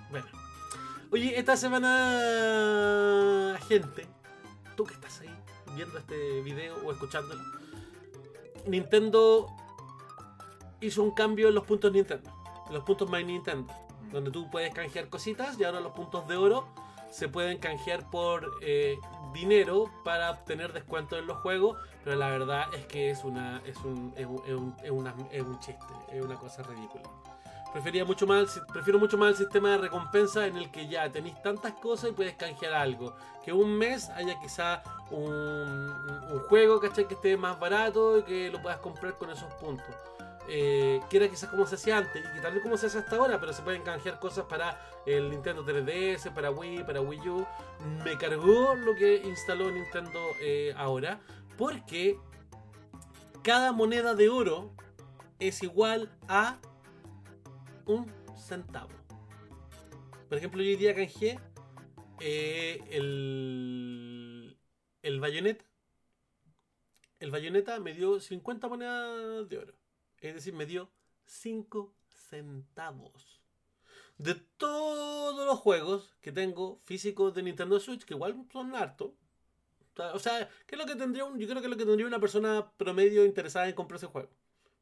Bueno. 0.10 0.28
Oye, 1.12 1.38
esta 1.38 1.58
semana, 1.58 3.60
gente, 3.68 4.08
tú 4.78 4.86
que 4.86 4.94
estás 4.94 5.20
ahí 5.20 5.36
viendo 5.76 5.98
este 5.98 6.42
video 6.44 6.78
o 6.86 6.94
escuchándolo, 6.94 7.44
Nintendo 8.66 9.59
hizo 10.82 11.04
un 11.04 11.12
cambio 11.12 11.50
en 11.50 11.56
los 11.56 11.66
puntos 11.66 11.92
Nintendo, 11.92 12.30
en 12.68 12.74
los 12.74 12.84
puntos 12.84 13.10
My 13.10 13.24
Nintendo, 13.24 13.74
donde 14.12 14.32
tú 14.32 14.50
puedes 14.50 14.74
canjear 14.74 15.10
cositas 15.10 15.60
y 15.60 15.64
ahora 15.64 15.80
los 15.80 15.94
puntos 15.94 16.28
de 16.28 16.38
oro 16.38 16.68
se 17.10 17.28
pueden 17.28 17.58
canjear 17.58 18.10
por 18.10 18.52
eh, 18.62 19.00
dinero 19.34 19.92
para 20.04 20.32
obtener 20.32 20.74
descuentos 20.74 21.20
en 21.20 21.28
los 21.28 21.38
juegos, 21.38 21.78
pero 22.04 22.16
la 22.16 22.30
verdad 22.30 22.74
es 22.74 22.86
que 22.86 23.10
es 23.10 23.24
una 23.24 23.62
es 23.66 23.78
un, 23.78 24.14
es 24.16 24.26
un, 24.26 24.76
es 24.84 24.92
un, 24.92 25.08
es 25.32 25.42
un 25.42 25.60
chiste, 25.60 25.86
es 26.12 26.24
una 26.24 26.36
cosa 26.36 26.64
ridícula. 26.64 27.04
Prefería 27.72 28.04
mucho 28.04 28.26
más, 28.26 28.60
prefiero 28.74 28.98
mucho 28.98 29.16
más 29.16 29.30
el 29.30 29.36
sistema 29.38 29.70
de 29.72 29.78
recompensa 29.78 30.48
en 30.48 30.58
el 30.58 30.72
que 30.72 30.88
ya 30.88 31.12
tenéis 31.12 31.40
tantas 31.44 31.74
cosas 31.74 32.10
y 32.10 32.14
puedes 32.14 32.34
canjear 32.34 32.74
algo. 32.74 33.16
Que 33.46 33.54
un 33.54 33.78
mes 33.78 34.10
haya 34.10 34.40
quizá 34.40 34.82
un 35.12 36.40
juego, 36.48 36.80
¿cachai? 36.80 37.08
Que 37.08 37.14
esté 37.14 37.38
más 37.38 37.60
barato 37.60 38.18
y 38.18 38.24
que 38.24 38.50
lo 38.50 38.60
puedas 38.60 38.80
comprar 38.80 39.20
con 39.20 39.30
esos 39.30 39.54
puntos. 39.56 39.96
Eh, 40.52 41.00
que 41.12 41.18
era 41.18 41.30
quizás 41.30 41.48
como 41.48 41.68
se 41.68 41.76
hacía 41.76 41.98
antes 41.98 42.26
y 42.26 42.42
que 42.42 42.50
vez 42.50 42.64
como 42.64 42.76
se 42.76 42.88
hace 42.88 42.98
hasta 42.98 43.16
ahora, 43.18 43.40
pero 43.40 43.54
se 43.54 43.62
pueden 43.62 43.84
canjear 43.84 44.20
cosas 44.20 44.46
para 44.46 44.82
el 45.06 45.30
Nintendo 45.30 45.64
3DS, 45.64 46.34
para 46.34 46.50
Wii, 46.50 46.84
para 46.86 47.02
Wii 47.02 47.30
U. 47.30 47.46
Me 48.04 48.18
cargó 48.18 48.74
lo 48.74 48.96
que 48.96 49.18
instaló 49.18 49.70
Nintendo 49.70 50.20
eh, 50.42 50.74
ahora, 50.76 51.22
porque 51.56 52.18
cada 53.44 53.72
moneda 53.74 54.16
de 54.16 54.30
oro 54.30 54.72
es 55.38 55.62
igual 55.62 56.10
a 56.28 56.58
un 57.86 58.12
centavo. 58.36 58.90
Por 60.30 60.40
ejemplo, 60.40 60.64
yo 60.64 60.70
hoy 60.70 60.78
día 60.78 60.96
canjeé 60.96 61.40
eh, 62.20 62.82
el, 62.90 64.58
el 65.04 65.20
bayoneta. 65.20 65.66
El 67.20 67.30
bayoneta 67.30 67.80
me 67.80 67.94
dio 67.94 68.20
50 68.20 68.68
monedas 68.68 69.48
de 69.48 69.58
oro. 69.60 69.79
Es 70.22 70.34
decir, 70.36 70.54
me 70.54 70.66
dio 70.66 70.90
5 71.26 71.94
centavos. 72.10 73.40
De 74.18 74.36
todos 74.36 75.46
los 75.46 75.58
juegos 75.60 76.14
que 76.22 76.32
tengo 76.32 76.80
físicos 76.84 77.34
de 77.34 77.44
Nintendo 77.44 77.80
Switch, 77.80 78.04
que 78.04 78.14
igual 78.14 78.36
son 78.52 78.76
harto. 78.76 79.14
O 80.14 80.20
sea, 80.20 80.50
¿qué 80.66 80.76
es 80.76 80.80
lo 80.80 80.86
que 80.86 80.96
tendría 80.96 81.26
un, 81.26 81.38
yo 81.40 81.48
creo 81.48 81.62
que 81.62 81.68
es 81.68 81.72
lo 81.72 81.78
que 81.78 81.86
tendría 81.86 82.08
una 82.08 82.20
persona 82.20 82.72
promedio 82.78 83.26
interesada 83.26 83.68
en 83.68 83.76
comprar 83.76 83.98
ese 83.98 84.08
juego. 84.08 84.30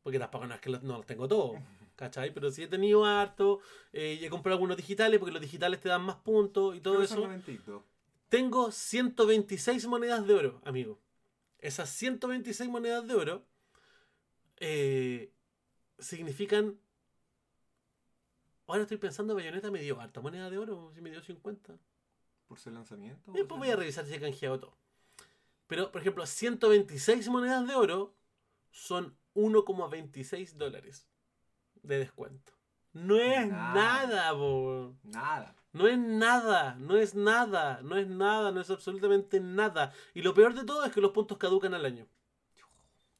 Porque 0.04 0.20
tampoco 0.20 0.46
no 0.48 0.54
es 0.56 0.62
que 0.62 0.70
los- 0.70 0.84
no 0.84 0.98
los 0.98 1.06
tengo 1.06 1.28
todos. 1.28 1.60
¿Cachai? 1.96 2.32
Pero 2.34 2.52
sí 2.52 2.64
he 2.64 2.68
tenido 2.68 3.06
harto. 3.06 3.60
eh, 3.94 4.18
y 4.22 4.26
he 4.26 4.30
comprado 4.30 4.56
algunos 4.56 4.78
digitales 4.78 5.20
porque 5.20 5.34
los 5.34 5.42
digitales 5.42 5.80
te 5.80 5.90
dan 5.90 6.04
más 6.04 6.18
puntos 6.18 6.76
y 6.76 6.82
todo 6.82 7.02
eso. 7.02 7.16
92. 7.22 7.82
Tengo 8.30 8.72
126 8.72 9.88
monedas 9.88 10.28
de 10.28 10.34
oro, 10.36 10.62
amigo. 10.66 11.00
Esas 11.60 11.90
126 11.90 12.70
monedas 12.70 13.08
de 13.08 13.16
oro 13.16 13.46
eh, 14.58 15.32
significan. 16.00 16.80
Ahora 18.68 18.82
estoy 18.82 18.98
pensando, 18.98 19.34
Bayonetta 19.34 19.72
me 19.72 19.80
dio 19.80 20.00
harta 20.02 20.20
moneda 20.22 20.50
de 20.50 20.58
oro, 20.58 20.92
si 20.94 21.02
me 21.02 21.10
dio 21.10 21.22
50. 21.22 21.78
¿Por 22.48 22.60
su 22.60 22.70
lanzamiento? 22.70 23.32
Después 23.32 23.60
voy 23.60 23.70
a 23.70 23.76
revisar 23.76 24.06
si 24.06 24.14
he 24.14 24.20
canjeado 24.20 24.60
todo. 24.60 24.78
Pero, 25.68 25.92
por 25.92 26.02
ejemplo, 26.02 26.26
126 26.26 27.28
monedas 27.30 27.68
de 27.68 27.76
oro 27.76 28.14
son 28.72 29.18
1,26 29.36 30.54
dólares 30.54 31.08
de 31.84 32.00
descuento. 32.00 32.54
No 32.94 33.18
es 33.18 33.48
Nada. 33.50 33.74
nada, 33.74 34.32
po. 34.34 34.96
Nada. 35.04 35.56
No 35.74 35.88
es 35.88 35.98
nada, 36.00 36.76
no 36.80 36.98
es 36.98 37.14
nada, 37.14 37.82
no 37.84 37.98
es 37.98 38.08
nada, 38.08 38.52
no 38.52 38.62
es 38.62 38.70
absolutamente 38.70 39.40
nada. 39.40 39.94
Y 40.14 40.22
lo 40.24 40.34
peor 40.34 40.54
de 40.56 40.64
todo 40.64 40.84
es 40.86 40.92
que 40.92 41.02
los 41.02 41.12
puntos 41.12 41.38
caducan 41.38 41.74
al 41.74 41.86
año. 41.86 42.08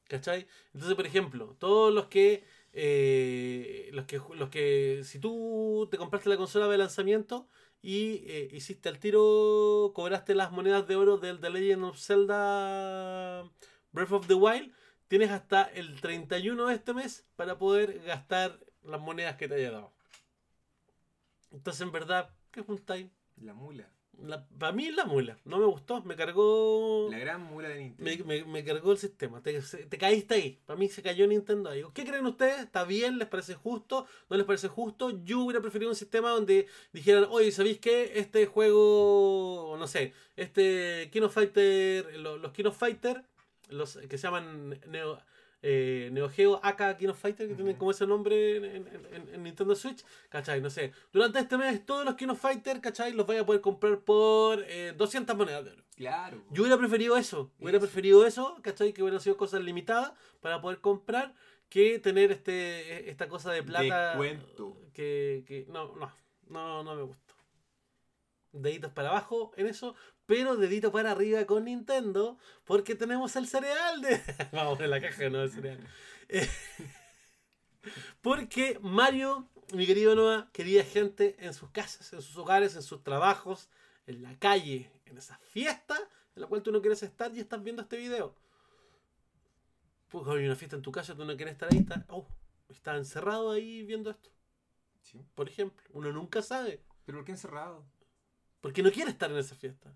¿Cachai? 0.08 0.46
Entonces, 0.72 0.96
por 0.96 1.06
ejemplo, 1.06 1.54
todos 1.58 1.92
los 1.94 2.06
que, 2.06 2.44
eh, 2.72 3.90
los 3.92 4.06
que, 4.06 4.20
los 4.34 4.48
que, 4.48 5.02
si 5.04 5.18
tú 5.18 5.86
te 5.90 5.98
compraste 5.98 6.30
la 6.30 6.38
consola 6.38 6.66
de 6.66 6.78
lanzamiento 6.78 7.46
y 7.82 8.24
eh, 8.26 8.48
hiciste 8.52 8.88
al 8.88 8.98
tiro, 8.98 9.92
cobraste 9.94 10.34
las 10.34 10.50
monedas 10.50 10.88
de 10.88 10.96
oro 10.96 11.18
del 11.18 11.40
The 11.40 11.50
Legend 11.50 11.84
of 11.84 11.98
Zelda 11.98 13.44
Breath 13.92 14.12
of 14.12 14.26
the 14.26 14.34
Wild, 14.34 14.72
tienes 15.08 15.30
hasta 15.30 15.64
el 15.64 16.00
31 16.00 16.66
de 16.66 16.74
este 16.74 16.94
mes 16.94 17.26
para 17.36 17.58
poder 17.58 18.02
gastar 18.04 18.58
las 18.82 19.00
monedas 19.00 19.36
que 19.36 19.46
te 19.46 19.56
haya 19.56 19.72
dado. 19.72 19.92
Entonces, 21.50 21.82
en 21.82 21.92
verdad, 21.92 22.30
¿qué 22.50 22.62
juntáis? 22.62 23.08
La 23.36 23.52
mula. 23.52 23.90
La, 24.20 24.44
para 24.58 24.72
mí 24.72 24.90
la 24.90 25.04
mula, 25.04 25.38
no 25.44 25.58
me 25.58 25.66
gustó, 25.66 26.02
me 26.02 26.16
cargó. 26.16 27.08
La 27.10 27.18
gran 27.18 27.40
mula 27.44 27.68
de 27.68 27.78
Nintendo. 27.78 28.24
Me, 28.26 28.42
me- 28.42 28.50
me 28.50 28.64
cargó 28.64 28.90
el 28.90 28.98
sistema, 28.98 29.40
te, 29.42 29.60
caíste 29.96 30.34
ahí. 30.34 30.58
Para 30.66 30.76
mí 30.76 30.88
se 30.88 31.02
cayó 31.02 31.24
Nintendo 31.28 31.70
ahí. 31.70 31.84
¿Qué 31.94 32.04
creen 32.04 32.26
ustedes? 32.26 32.58
¿Está 32.60 32.84
bien? 32.84 33.18
¿Les 33.18 33.28
parece 33.28 33.54
justo? 33.54 34.06
¿No 34.28 34.36
les 34.36 34.44
parece 34.44 34.66
justo? 34.66 35.22
Yo 35.24 35.40
hubiera 35.40 35.60
preferido 35.60 35.90
un 35.90 35.96
sistema 35.96 36.30
donde 36.30 36.66
dijeran, 36.92 37.26
oye, 37.30 37.52
¿sabéis 37.52 37.78
qué? 37.78 38.12
Este 38.16 38.46
juego, 38.46 39.76
no 39.78 39.86
sé, 39.86 40.12
este 40.36 41.08
King 41.12 41.22
of 41.22 41.34
Fighter, 41.34 42.16
lo- 42.18 42.38
los, 42.38 42.52
King 42.52 42.64
of 42.66 42.76
Fighter, 42.76 43.22
los 43.68 43.98
que 44.08 44.18
se 44.18 44.26
llaman 44.26 44.80
Neo, 44.88 45.20
eh, 45.62 46.08
Neo 46.12 46.28
Geo 46.28 46.60
AK 46.62 46.96
King 46.98 47.08
of 47.08 47.18
Fighter, 47.20 47.48
que 47.48 47.54
tienen 47.54 47.76
como 47.76 47.90
ese 47.90 48.06
nombre 48.06 48.56
en, 48.56 48.64
en- 48.64 48.86
en- 49.12 49.34
en 49.34 49.42
Nintendo 49.42 49.74
Switch, 49.74 50.04
¿cachai? 50.28 50.60
No 50.60 50.70
sé. 50.70 50.92
Durante 51.12 51.38
este 51.40 51.56
mes, 51.58 51.84
todos 51.84 52.04
los 52.04 52.14
King 52.14 52.28
of 52.28 52.40
Fighter, 52.40 52.80
¿cachai? 52.80 53.12
Los 53.12 53.26
vais 53.26 53.40
a 53.40 53.46
poder 53.46 53.60
comprar 53.60 53.98
por 54.00 54.62
eh, 54.68 54.94
200 54.96 55.36
monedas 55.36 55.64
de 55.64 55.70
oro. 55.72 55.82
Claro. 55.96 56.44
Yo 56.52 56.62
hubiera 56.62 56.78
preferido 56.78 57.16
eso. 57.16 57.50
Hubiera 57.58 57.78
Eso. 57.78 57.86
preferido 57.86 58.24
eso, 58.24 58.56
¿cachai? 58.62 58.92
Que 58.92 59.02
hubieran 59.02 59.20
sido 59.20 59.36
cosas 59.36 59.60
limitadas 59.62 60.12
para 60.40 60.60
poder 60.60 60.80
comprar 60.80 61.34
que 61.68 61.98
tener 61.98 62.30
este 62.30 63.10
esta 63.10 63.28
cosa 63.28 63.50
de 63.52 63.62
plata. 63.64 64.10
Descuento. 64.10 64.80
Que, 64.92 65.44
que 65.46 65.66
no, 65.68 65.94
no, 65.96 66.12
no, 66.48 66.82
no 66.84 66.94
me 66.94 67.02
gustó. 67.02 67.34
Deditos 68.52 68.92
para 68.92 69.10
abajo 69.10 69.52
en 69.56 69.66
eso, 69.66 69.94
pero 70.28 70.58
dedito 70.58 70.92
para 70.92 71.12
arriba 71.12 71.46
con 71.46 71.64
Nintendo, 71.64 72.36
porque 72.66 72.94
tenemos 72.94 73.34
el 73.36 73.46
cereal 73.46 74.02
de. 74.02 74.20
Vamos 74.52 74.78
en 74.78 74.90
la 74.90 75.00
caja, 75.00 75.30
no 75.30 75.40
el 75.42 75.50
cereal. 75.50 75.80
Eh, 76.28 76.46
porque 78.20 78.78
Mario, 78.82 79.48
mi 79.72 79.86
querido 79.86 80.14
Noah, 80.14 80.50
quería 80.52 80.84
gente 80.84 81.34
en 81.40 81.54
sus 81.54 81.70
casas, 81.70 82.12
en 82.12 82.20
sus 82.20 82.36
hogares, 82.36 82.76
en 82.76 82.82
sus 82.82 83.02
trabajos, 83.02 83.70
en 84.06 84.20
la 84.20 84.38
calle, 84.38 84.92
en 85.06 85.16
esa 85.16 85.38
fiesta 85.38 85.96
en 86.34 86.42
la 86.42 86.46
cual 86.46 86.62
tú 86.62 86.72
no 86.72 86.82
quieres 86.82 87.02
estar 87.02 87.34
y 87.34 87.40
estás 87.40 87.62
viendo 87.62 87.80
este 87.80 87.96
video. 87.96 88.36
Pues 90.08 90.28
hay 90.28 90.44
una 90.44 90.56
fiesta 90.56 90.76
en 90.76 90.82
tu 90.82 90.92
casa, 90.92 91.14
tú 91.14 91.24
no 91.24 91.36
quieres 91.36 91.52
estar 91.52 91.72
ahí, 91.72 91.78
está, 91.78 92.04
oh, 92.10 92.28
está 92.68 92.96
encerrado 92.98 93.50
ahí 93.50 93.82
viendo 93.82 94.10
esto. 94.10 94.28
Sí. 95.00 95.24
Por 95.34 95.48
ejemplo, 95.48 95.82
uno 95.94 96.12
nunca 96.12 96.42
sabe. 96.42 96.84
¿Pero 97.06 97.18
por 97.18 97.24
qué 97.24 97.32
encerrado? 97.32 97.86
Porque 98.60 98.82
no 98.82 98.92
quiere 98.92 99.10
estar 99.10 99.30
en 99.30 99.38
esa 99.38 99.54
fiesta. 99.54 99.90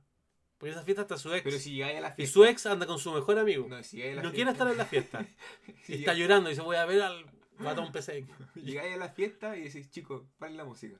Porque 0.63 0.75
esa 0.75 0.85
fiesta 0.85 1.03
está 1.03 1.19
su 1.19 1.35
ex. 1.35 1.43
Pero 1.43 1.59
si 1.59 1.73
llegáis 1.75 1.99
a 1.99 2.03
la 2.03 2.09
y 2.11 2.13
fiesta. 2.13 2.33
su 2.35 2.45
ex 2.45 2.67
anda 2.67 2.87
con 2.87 2.97
su 3.01 3.13
mejor 3.13 3.37
amigo. 3.37 3.67
No, 3.69 3.83
si 3.83 3.97
llegáis 3.97 4.19
a 4.19 4.23
No, 4.23 4.29
la 4.29 4.35
quiere 4.37 4.51
estar 4.53 4.69
en 4.69 4.77
la 4.79 4.87
fiesta. 4.87 5.27
si 5.83 5.93
y 5.95 5.97
está 5.97 6.15
llorando 6.15 6.49
y 6.49 6.53
dice, 6.53 6.63
voy 6.63 6.77
a 6.77 6.87
ver 6.87 7.03
al 7.03 7.27
matón 7.59 7.91
PC. 7.91 8.25
Llegáis 8.55 8.95
a 8.95 8.97
la 8.97 9.09
fiesta 9.09 9.57
y 9.57 9.65
decís, 9.65 9.91
chicos, 9.91 10.23
paren 10.39 10.57
la 10.57 10.65
música. 10.65 10.97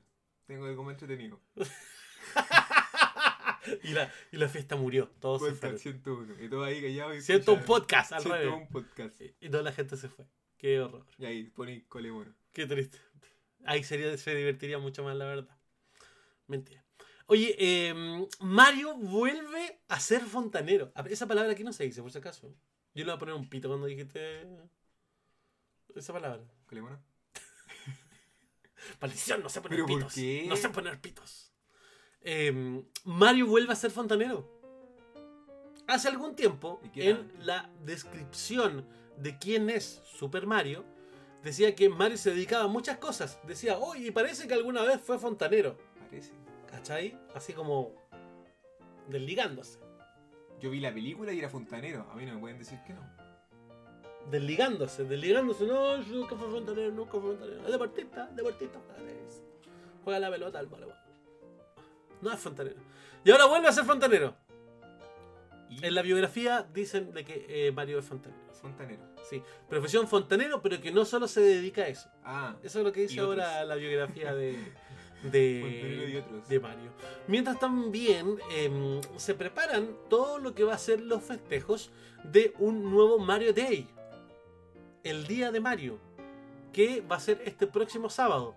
Tengo 0.47 0.65
algo 0.65 0.83
más 0.83 0.95
entretenido. 0.95 1.39
y, 3.83 3.93
la, 3.93 4.11
y 4.33 4.35
la 4.35 4.49
fiesta 4.49 4.75
murió. 4.75 5.09
Todos 5.21 5.41
se 5.47 5.53
fueron. 5.55 5.79
101. 5.79 6.43
Y 6.43 6.49
todo 6.49 6.65
ahí 6.65 6.81
callado. 6.81 7.15
y 7.15 7.21
Siento 7.21 7.53
un 7.53 7.63
podcast 7.63 8.11
al 8.11 8.21
Siento 8.21 8.37
revés. 8.37 8.53
un 8.53 8.67
podcast. 8.67 9.21
Y, 9.21 9.33
y 9.39 9.49
toda 9.49 9.63
la 9.63 9.71
gente 9.71 9.95
se 9.95 10.09
fue. 10.09 10.25
Qué 10.57 10.81
horror. 10.81 11.05
Y 11.17 11.23
ahí 11.25 11.43
ponéis 11.45 11.85
colemono. 11.87 12.35
Qué 12.51 12.65
triste. 12.67 12.97
Ahí 13.63 13.81
sería, 13.85 14.17
se 14.17 14.35
divertiría 14.35 14.77
mucho 14.77 15.05
más, 15.05 15.15
la 15.15 15.23
verdad. 15.23 15.57
Mentira. 16.47 16.82
Oye, 17.33 17.55
eh, 17.57 18.27
Mario 18.41 18.95
vuelve 18.95 19.79
a 19.87 19.99
ser 19.99 20.21
fontanero. 20.21 20.93
Esa 21.09 21.25
palabra 21.25 21.51
aquí 21.51 21.63
no 21.63 21.73
se 21.73 21.83
dice, 21.83 21.99
por 22.03 22.11
si 22.11 22.19
acaso. 22.19 22.53
Yo 22.93 23.03
le 23.03 23.05
voy 23.05 23.13
a 23.13 23.17
poner 23.17 23.33
un 23.33 23.49
pito 23.49 23.69
cuando 23.69 23.87
dijiste 23.87 24.47
esa 25.95 26.13
palabra. 26.13 26.43
¿Colemono? 26.67 27.01
Maldición, 29.01 29.41
no 29.41 29.49
sé 29.49 29.61
poner 29.61 29.77
¿Pero 29.77 29.87
por 29.87 30.13
pitos. 30.13 30.47
No 30.47 30.55
sé 30.55 30.69
poner 30.69 31.01
pitos. 31.01 31.51
Eh, 32.21 32.83
Mario 33.03 33.47
vuelve 33.47 33.73
a 33.73 33.77
ser 33.77 33.89
fontanero. 33.89 34.61
Hace 35.87 36.09
algún 36.09 36.35
tiempo, 36.35 36.81
¿Y 36.83 36.89
qué 36.89 37.09
en 37.09 37.31
la 37.39 37.67
descripción 37.83 38.87
de 39.17 39.39
quién 39.39 39.71
es 39.71 40.03
Super 40.05 40.45
Mario, 40.45 40.85
decía 41.41 41.73
que 41.73 41.89
Mario 41.89 42.19
se 42.19 42.29
dedicaba 42.29 42.65
a 42.65 42.67
muchas 42.67 42.99
cosas. 42.99 43.39
Decía, 43.47 43.79
oye, 43.79 44.11
parece 44.11 44.47
que 44.47 44.53
alguna 44.53 44.83
vez 44.83 45.01
fue 45.01 45.17
fontanero. 45.17 45.79
Parece. 45.97 46.42
¿Cachai? 46.83 47.17
Así 47.33 47.53
como 47.53 47.93
desligándose. 49.07 49.79
Yo 50.59 50.69
vi 50.69 50.81
la 50.81 50.93
película 50.93 51.31
y 51.31 51.39
era 51.39 51.49
fontanero. 51.49 52.05
A 52.11 52.15
mí 52.15 52.25
no 52.25 52.33
me 52.33 52.39
pueden 52.41 52.57
decir 52.57 52.77
que 52.85 52.91
no. 52.91 52.99
Desligándose, 54.29 55.05
desligándose. 55.05 55.65
No, 55.65 56.01
yo 56.01 56.13
nunca 56.13 56.35
fui 56.35 56.51
fontanero, 56.51 56.91
nunca 56.91 57.11
fui 57.11 57.21
fontanero. 57.21 57.65
Es 57.65 57.71
deportista, 57.71 58.27
deportista. 58.35 58.79
Juega 60.03 60.19
la 60.19 60.29
pelota 60.29 60.59
al 60.59 60.67
voleibol. 60.67 60.95
No 62.21 62.33
es 62.33 62.39
fontanero. 62.41 62.75
Y 63.23 63.31
ahora 63.31 63.45
vuelve 63.45 63.69
a 63.69 63.71
ser 63.71 63.85
fontanero. 63.85 64.35
Y 65.69 65.85
En 65.85 65.95
la 65.95 66.01
biografía 66.01 66.67
dicen 66.73 67.13
de 67.13 67.23
que 67.23 67.45
eh, 67.47 67.71
Mario 67.71 67.99
es 67.99 68.05
fontanero. 68.05 68.41
fontanero. 68.51 69.03
Sí, 69.29 69.41
profesión 69.69 70.05
fontanero, 70.09 70.61
pero 70.61 70.81
que 70.81 70.91
no 70.91 71.05
solo 71.05 71.29
se 71.29 71.39
dedica 71.39 71.83
a 71.83 71.87
eso. 71.87 72.09
Ah, 72.25 72.57
Eso 72.61 72.79
es 72.79 72.85
lo 72.85 72.91
que 72.91 72.99
dice 73.03 73.21
ahora 73.21 73.63
la 73.63 73.75
biografía 73.75 74.33
de, 74.35 74.57
de, 75.31 76.23
otros. 76.23 76.47
de 76.47 76.59
Mario. 76.59 76.91
Mientras 77.27 77.59
también 77.59 78.37
em, 78.51 79.01
se 79.17 79.33
preparan 79.33 79.95
todo 80.09 80.39
lo 80.39 80.53
que 80.53 80.63
va 80.63 80.73
a 80.73 80.77
ser 80.77 81.01
los 81.01 81.23
festejos 81.23 81.91
de 82.23 82.53
un 82.59 82.91
nuevo 82.91 83.19
Mario 83.19 83.53
Day. 83.53 83.87
El 85.03 85.27
día 85.27 85.51
de 85.51 85.59
Mario. 85.59 85.99
Que 86.71 87.01
va 87.01 87.17
a 87.17 87.19
ser 87.19 87.41
este 87.45 87.67
próximo 87.67 88.09
sábado. 88.09 88.55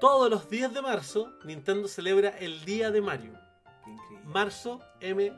Todos 0.00 0.28
los 0.30 0.50
días 0.50 0.74
de 0.74 0.82
marzo, 0.82 1.32
Nintendo 1.44 1.88
celebra 1.88 2.30
el 2.30 2.64
día 2.64 2.90
de 2.90 3.00
Mario. 3.00 3.32
Increíble. 3.86 4.26
Marzo 4.26 4.80
M 5.00 5.32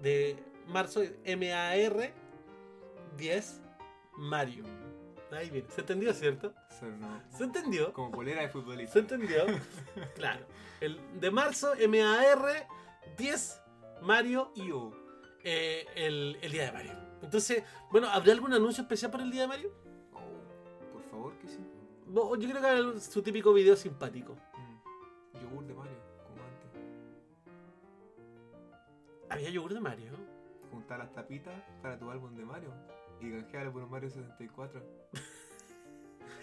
de 0.00 0.36
marzo 0.66 1.02
M-A-R 1.24 2.14
10 3.16 3.60
Mario. 4.16 4.79
Ahí 5.32 5.48
viene. 5.50 5.68
¿Se 5.70 5.80
entendió, 5.80 6.12
cierto? 6.12 6.52
Sonó 6.78 7.22
¿Se 7.30 7.44
entendió? 7.44 7.92
Como 7.92 8.10
polera 8.10 8.42
de 8.42 8.48
futbolista. 8.48 8.94
¿Se 8.94 8.98
entendió? 9.00 9.44
claro. 10.16 10.44
El 10.80 10.98
de 11.20 11.30
marzo 11.30 11.74
M-A-R 11.74 12.66
10 13.16 13.62
Mario 14.02 14.50
Io. 14.56 14.92
eh, 15.44 15.86
el, 15.94 16.38
el 16.42 16.52
día 16.52 16.64
de 16.66 16.72
Mario. 16.72 16.92
Entonces, 17.22 17.62
bueno, 17.90 18.08
¿habrá 18.08 18.32
algún 18.32 18.52
anuncio 18.54 18.82
especial 18.82 19.10
para 19.10 19.24
el 19.24 19.30
día 19.30 19.42
de 19.42 19.48
Mario? 19.48 19.70
Oh, 20.14 20.92
por 20.92 21.02
favor 21.04 21.38
que 21.38 21.48
sí. 21.48 21.58
Yo 22.12 22.30
creo 22.30 22.60
que 22.60 22.66
habrá 22.66 23.00
su 23.00 23.22
típico 23.22 23.52
video 23.52 23.76
simpático. 23.76 24.34
Mm. 24.34 25.40
Yogur 25.42 25.64
de 25.66 25.74
Mario, 25.74 25.98
como 26.26 26.42
antes. 26.42 26.70
¿Había 29.28 29.50
yogur 29.50 29.74
de 29.74 29.80
Mario? 29.80 30.12
Juntar 30.72 30.98
las 30.98 31.12
tapitas 31.12 31.54
para 31.82 31.98
tu 31.98 32.10
álbum 32.10 32.34
de 32.36 32.44
Mario. 32.44 32.72
Y 33.20 33.30
canjearlo 33.30 33.72
por 33.72 33.82
un 33.84 33.90
Mario 33.90 34.08
64. 34.10 34.82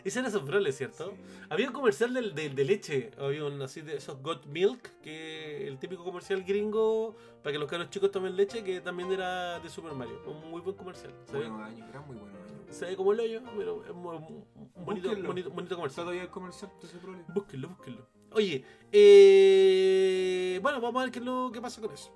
Ese 0.04 0.20
era 0.20 0.30
Sobrole, 0.30 0.72
¿cierto? 0.72 1.12
Sí. 1.12 1.18
Había 1.50 1.68
un 1.68 1.74
comercial 1.74 2.14
del- 2.14 2.34
del- 2.34 2.56
de, 2.56 2.64
leche, 2.64 3.12
había 3.18 3.44
un 3.44 3.62
así 3.62 3.82
de 3.82 3.98
esos 3.98 4.22
Got 4.22 4.46
Milk, 4.46 5.02
que 5.02 5.68
el 5.68 5.80
típico 5.80 6.04
comercial 6.06 6.44
gringo 6.44 7.16
para 7.44 7.52
que 7.52 7.60
los 7.60 7.70
caros 7.70 7.90
chicos 7.90 8.12
tomen 8.12 8.36
leche, 8.38 8.64
que 8.64 8.80
también 8.80 9.12
era 9.12 9.60
de 9.60 9.70
Super 9.70 9.94
Mario. 9.94 10.22
Un 10.26 10.50
muy 10.50 10.62
buen 10.62 10.78
comercial. 10.78 11.14
Buenos 11.32 11.60
años, 11.62 11.90
eran 11.90 12.08
muy 12.08 12.16
buenos 12.16 12.40
años. 12.40 12.48
se 12.70 12.86
ve 12.86 12.96
como 12.96 13.12
el 13.14 13.20
hoyo, 13.20 13.42
pero 13.58 13.84
es 13.86 13.92
bonito, 13.94 15.10
bonito, 15.26 15.50
bonito 15.52 15.76
comercial. 15.76 16.06
Todavía 16.06 16.24
el 16.24 16.30
comercial 16.30 16.72
de. 16.82 17.34
Búsquenlo, 17.34 17.70
búsquenlo. 17.70 18.08
Oye, 18.32 18.64
eh, 18.92 20.60
bueno, 20.62 20.80
vamos 20.82 21.02
a 21.02 21.06
ver 21.06 21.12
qué 21.12 21.20
es 21.20 21.26
lo 21.26 21.50
que 21.52 21.60
pasa 21.62 21.82
con 21.82 21.92
eso. 21.92 22.14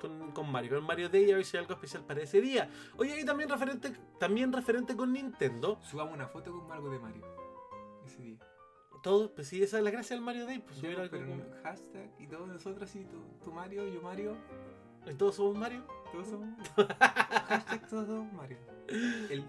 Con, 0.00 0.32
con 0.32 0.50
Mario, 0.50 0.76
con 0.76 0.84
Mario 0.84 1.08
Day, 1.08 1.30
a 1.30 1.36
ver 1.36 1.44
si 1.44 1.56
hay 1.56 1.62
algo 1.62 1.74
especial 1.74 2.04
para 2.04 2.22
ese 2.22 2.40
día. 2.40 2.70
Oye, 2.96 3.20
y 3.20 3.24
también 3.24 3.48
referente, 3.48 3.92
también 4.18 4.52
referente 4.52 4.96
con 4.96 5.12
Nintendo. 5.12 5.78
Subamos 5.82 6.14
una 6.14 6.26
foto 6.28 6.52
con 6.52 6.72
algo 6.72 6.88
de 6.90 6.98
Mario. 6.98 7.22
Ese 8.06 8.22
día. 8.22 8.38
Todo, 9.02 9.34
pues 9.34 9.48
sí, 9.48 9.62
esa 9.62 9.78
es 9.78 9.84
la 9.84 9.90
gracia 9.90 10.14
del 10.16 10.24
Mario 10.24 10.46
Day. 10.46 10.58
Pues 10.58 10.82
algo 10.84 11.02
pero 11.10 11.26
hashtag 11.62 12.10
y 12.18 12.26
todos 12.26 12.48
nosotros 12.48 12.90
tú, 13.04 13.22
tú 13.44 13.52
Mario, 13.52 13.86
yo 13.88 14.02
Mario, 14.02 14.36
¿Y 15.10 15.14
todos 15.14 15.36
somos 15.36 15.56
Mario? 15.56 15.82
todos 16.12 16.28
somos 16.28 16.48
hashtag 17.48 17.88
todos 17.88 18.06
somos 18.06 18.32
Mario. 18.32 18.58
El 19.30 19.44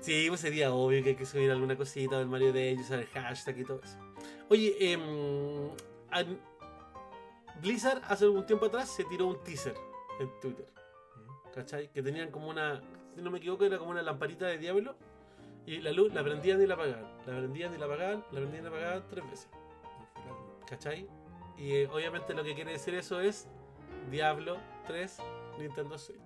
Sí, 0.00 0.24
pues 0.28 0.40
sería 0.40 0.72
obvio 0.72 1.02
que 1.04 1.10
hay 1.10 1.14
que 1.16 1.26
subir 1.26 1.50
alguna 1.50 1.76
cosita 1.76 2.18
del 2.18 2.26
Mario 2.26 2.52
Day, 2.52 2.74
usar 2.78 2.98
el 3.00 3.06
hashtag 3.08 3.58
y 3.58 3.64
todo 3.64 3.80
eso. 3.84 3.98
Oye, 4.48 4.74
an- 6.10 6.40
Blizzard 7.60 8.02
hace 8.08 8.24
algún 8.24 8.46
tiempo 8.46 8.66
atrás 8.66 8.88
se 8.88 9.04
tiró 9.04 9.26
un 9.26 9.42
teaser 9.42 9.74
en 10.18 10.30
Twitter, 10.40 10.66
¿cachai? 11.54 11.90
Que 11.92 12.02
tenían 12.02 12.30
como 12.30 12.48
una, 12.48 12.80
si 13.14 13.22
no 13.22 13.30
me 13.30 13.38
equivoco, 13.38 13.64
era 13.64 13.78
como 13.78 13.90
una 13.90 14.02
lamparita 14.02 14.46
de 14.46 14.58
diablo 14.58 14.94
y 15.66 15.78
la 15.80 15.92
luz 15.92 16.12
la 16.12 16.22
prendían 16.22 16.60
y 16.62 16.66
la 16.66 16.74
apagaban, 16.74 17.04
la 17.26 17.36
prendían 17.36 17.74
y 17.74 17.78
la 17.78 17.86
apagaban, 17.86 18.24
la 18.30 18.40
prendían 18.40 18.60
y 18.60 18.64
la 18.64 18.68
apagaban 18.68 19.04
tres 19.08 19.30
veces, 19.30 19.48
¿cachai? 20.68 21.08
Y 21.56 21.72
eh, 21.72 21.88
obviamente 21.92 22.34
lo 22.34 22.42
que 22.42 22.54
quiere 22.54 22.72
decir 22.72 22.94
eso 22.94 23.20
es 23.20 23.46
Diablo 24.10 24.56
3 24.86 25.18
Nintendo 25.58 25.98
Switch. 25.98 26.18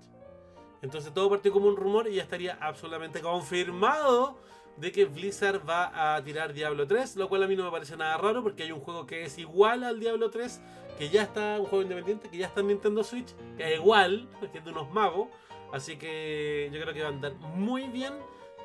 Entonces 0.83 1.13
todo 1.13 1.31
partió 1.31 1.53
como 1.53 1.67
un 1.67 1.77
rumor 1.77 2.07
y 2.09 2.17
ya 2.17 2.23
estaría 2.23 2.59
absolutamente 2.61 3.21
confirmado 3.21 4.37
de 4.77 4.93
que 4.93 5.05
Blizzard 5.05 5.69
va 5.69 6.15
a 6.15 6.23
tirar 6.23 6.53
Diablo 6.53 6.87
3, 6.87 7.17
lo 7.17 7.29
cual 7.29 7.43
a 7.45 7.47
mí 7.47 7.57
no 7.57 7.65
me 7.65 7.71
parece 7.71 7.97
nada 7.97 8.17
raro 8.17 8.43
porque 8.43 8.65
hay 8.65 8.73
un 8.73 8.81
juego 8.81 9.07
que 9.07 9.25
es 9.25 9.39
igual 9.39 9.85
al 9.85 10.01
Diablo 10.01 10.31
3, 10.31 10.61
que 10.99 11.09
ya 11.09 11.23
está, 11.23 11.59
un 11.61 11.67
juego 11.67 11.83
independiente, 11.83 12.29
que 12.29 12.37
ya 12.39 12.47
está 12.47 12.61
en 12.61 12.69
Nintendo 12.69 13.03
Switch, 13.05 13.35
que 13.57 13.73
es 13.75 13.79
igual, 13.81 14.29
que 14.53 14.59
es 14.59 14.65
de 14.65 14.71
unos 14.71 14.91
magos, 14.93 15.29
así 15.73 15.97
que 15.97 16.71
yo 16.73 16.81
creo 16.81 16.95
que 16.95 17.01
va 17.03 17.09
a 17.09 17.13
andar 17.13 17.35
muy 17.35 17.89
bien 17.89 18.13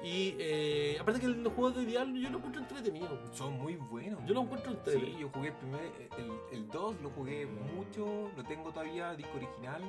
y 0.03 0.35
eh, 0.39 0.97
aparte 0.99 1.19
que 1.19 1.27
los 1.27 1.51
juegos 1.53 1.75
de 1.75 1.85
Diablo 1.85 2.15
yo 2.17 2.29
lo 2.29 2.37
encuentro 2.37 2.61
entretenido. 2.61 3.19
Son 3.33 3.53
muy 3.59 3.75
buenos. 3.75 4.19
Yo 4.25 4.33
lo 4.33 4.41
encuentro 4.43 4.71
Sí, 4.71 4.77
entretenido. 4.77 5.19
yo 5.19 5.29
jugué 5.33 5.47
el 5.49 5.55
primer, 5.55 5.81
el, 6.17 6.57
el 6.57 6.67
2 6.69 7.01
lo 7.01 7.09
jugué 7.09 7.45
mucho, 7.45 8.31
lo 8.37 8.43
tengo 8.45 8.71
todavía, 8.71 9.13
disco 9.15 9.35
original. 9.35 9.81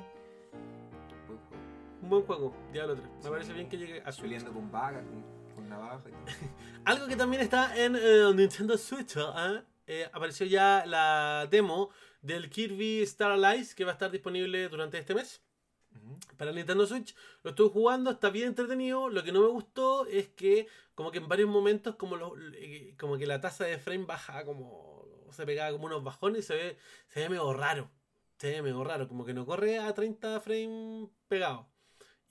Buen 1.27 1.39
juego. 1.47 1.61
Un 2.01 2.09
buen 2.09 2.23
juego, 2.23 2.53
Diablo 2.73 2.95
3. 2.95 3.07
Me 3.07 3.21
Sí. 3.23 3.29
parece 3.29 3.53
bien 3.53 3.69
que 3.69 3.77
llegue 3.77 4.01
a 4.03 4.11
Switch. 4.11 4.23
Peleando 4.23 4.51
con 4.51 4.69
vagas, 4.71 5.03
con, 5.05 5.55
con 5.55 5.69
navaja. 5.69 6.01
Algo 6.85 7.07
que 7.07 7.15
también 7.15 7.41
está 7.43 7.77
en 7.77 7.95
eh, 7.95 8.31
Nintendo 8.35 8.77
Switch, 8.77 9.15
¿ah? 9.17 9.63
Eh, 9.87 10.09
apareció 10.11 10.45
ya 10.45 10.83
la 10.85 11.47
demo 11.49 11.89
del 12.21 12.49
Kirby 12.49 13.01
Star 13.03 13.31
Allies 13.31 13.75
que 13.75 13.83
va 13.85 13.91
a 13.91 13.93
estar 13.93 14.11
disponible 14.11 14.69
durante 14.69 14.97
este 14.97 15.13
mes 15.15 15.41
para 16.37 16.51
Nintendo 16.51 16.85
Switch. 16.87 17.15
Lo 17.43 17.51
estuve 17.51 17.69
jugando, 17.69 18.11
está 18.11 18.29
bien 18.29 18.49
entretenido. 18.49 19.09
Lo 19.09 19.23
que 19.23 19.31
no 19.31 19.41
me 19.41 19.47
gustó 19.49 20.05
es 20.05 20.29
que 20.29 20.67
como 20.95 21.11
que 21.11 21.17
en 21.19 21.27
varios 21.27 21.49
momentos 21.49 21.95
como, 21.95 22.15
lo- 22.15 22.35
eh, 22.53 22.95
como 22.99 23.17
que 23.17 23.27
la 23.27 23.41
tasa 23.41 23.65
de 23.65 23.77
frame 23.77 24.05
baja 24.05 24.45
como 24.45 25.05
se 25.31 25.45
pegaba 25.45 25.71
como 25.71 25.85
unos 25.85 26.03
bajones 26.03 26.39
y 26.45 26.47
se 26.47 26.55
ve, 26.55 26.77
se 27.09 27.19
ve 27.21 27.29
medio 27.29 27.53
raro. 27.53 27.89
Se 28.37 28.51
ve 28.51 28.61
medio 28.61 28.83
raro, 28.83 29.07
como 29.07 29.23
que 29.25 29.33
no 29.33 29.45
corre 29.45 29.79
a 29.79 29.93
30 29.93 30.39
frames 30.41 31.09
pegados. 31.27 31.65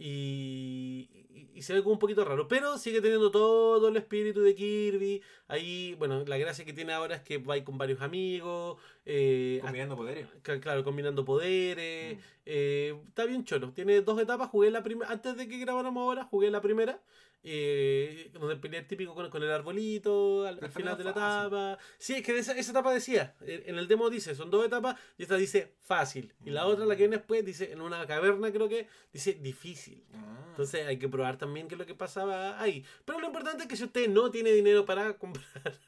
Y, 0.03 1.11
y- 1.35 1.51
y 1.59 1.63
se 1.63 1.75
ve 1.75 1.83
como 1.83 1.93
un 1.93 1.99
poquito 1.99 2.25
raro, 2.25 2.49
pero 2.49 2.79
sigue 2.79 3.03
teniendo 3.03 3.31
todo 3.31 3.89
el 3.89 3.97
espíritu 3.99 4.41
de 4.41 4.55
Kirby. 4.55 5.23
Ahí, 5.47 5.95
bueno, 5.99 6.25
la 6.25 6.39
gracia 6.39 6.65
que 6.65 6.73
tiene 6.73 6.95
ahora 6.95 7.17
es 7.17 7.21
que 7.23 7.37
va 7.37 7.63
con 7.63 7.77
varios 7.77 8.01
amigos. 8.01 8.79
eh, 9.05 9.59
Combinando 9.61 9.97
poderes. 9.97 10.27
Claro, 10.43 10.83
combinando 10.85 11.25
poderes. 11.25 12.17
Mm. 12.17 12.21
eh, 12.47 12.99
está 13.09 13.27
bien 13.27 13.45
cholo. 13.45 13.73
Tiene 13.75 14.01
dos 14.01 14.19
etapas. 14.21 14.49
Jugué 14.49 14.71
la 14.71 14.83
primera. 14.83 15.11
Antes 15.11 15.37
de 15.37 15.47
que 15.49 15.59
grabáramos 15.59 16.01
ahora, 16.03 16.25
jugué 16.25 16.51
la 16.51 16.63
primera. 16.63 17.03
Eh, 17.43 18.31
donde 18.35 18.57
peleé 18.57 18.83
típico 18.83 19.15
con, 19.15 19.31
con 19.31 19.43
el 19.43 19.51
arbolito. 19.51 20.47
Al, 20.47 20.59
final 20.71 20.97
de 20.97 21.05
la 21.05 21.15
fácil. 21.15 21.47
etapa. 21.49 21.79
Sí, 21.99 22.15
es 22.15 22.23
que 22.23 22.39
esa, 22.39 22.53
esa 22.57 22.71
etapa 22.71 22.93
decía. 22.93 23.35
En 23.41 23.79
el 23.79 23.89
demo 23.89 24.11
dice, 24.11 24.35
son 24.35 24.51
dos 24.51 24.67
etapas. 24.67 24.99
Y 25.17 25.23
esta 25.23 25.37
dice 25.37 25.75
fácil. 25.83 26.35
Y 26.45 26.51
la 26.51 26.67
otra, 26.67 26.85
la 26.85 26.97
que 26.97 27.03
viene 27.05 27.17
después, 27.19 27.45
dice 27.45 27.73
en 27.73 27.81
una 27.81 28.07
caverna, 28.07 28.53
creo 28.53 28.69
que, 28.69 28.89
dice 29.13 29.35
difícil. 29.35 30.05
Ah. 30.15 30.47
Entonces 30.51 30.87
hay 30.87 30.99
que 30.99 31.09
probar 31.09 31.39
también 31.39 31.69
qué 31.69 31.75
es 31.75 31.79
lo 31.79 31.87
que 31.87 31.95
pasaba 31.95 32.61
ahí. 32.61 32.85
Pero 33.05 33.21
lo 33.21 33.27
importante 33.27 33.63
es 33.63 33.69
que 33.69 33.77
si 33.77 33.85
usted 33.85 34.09
no 34.09 34.31
tiene 34.31 34.51
dinero 34.53 34.85
para 34.85 35.15
comprar. 35.19 35.79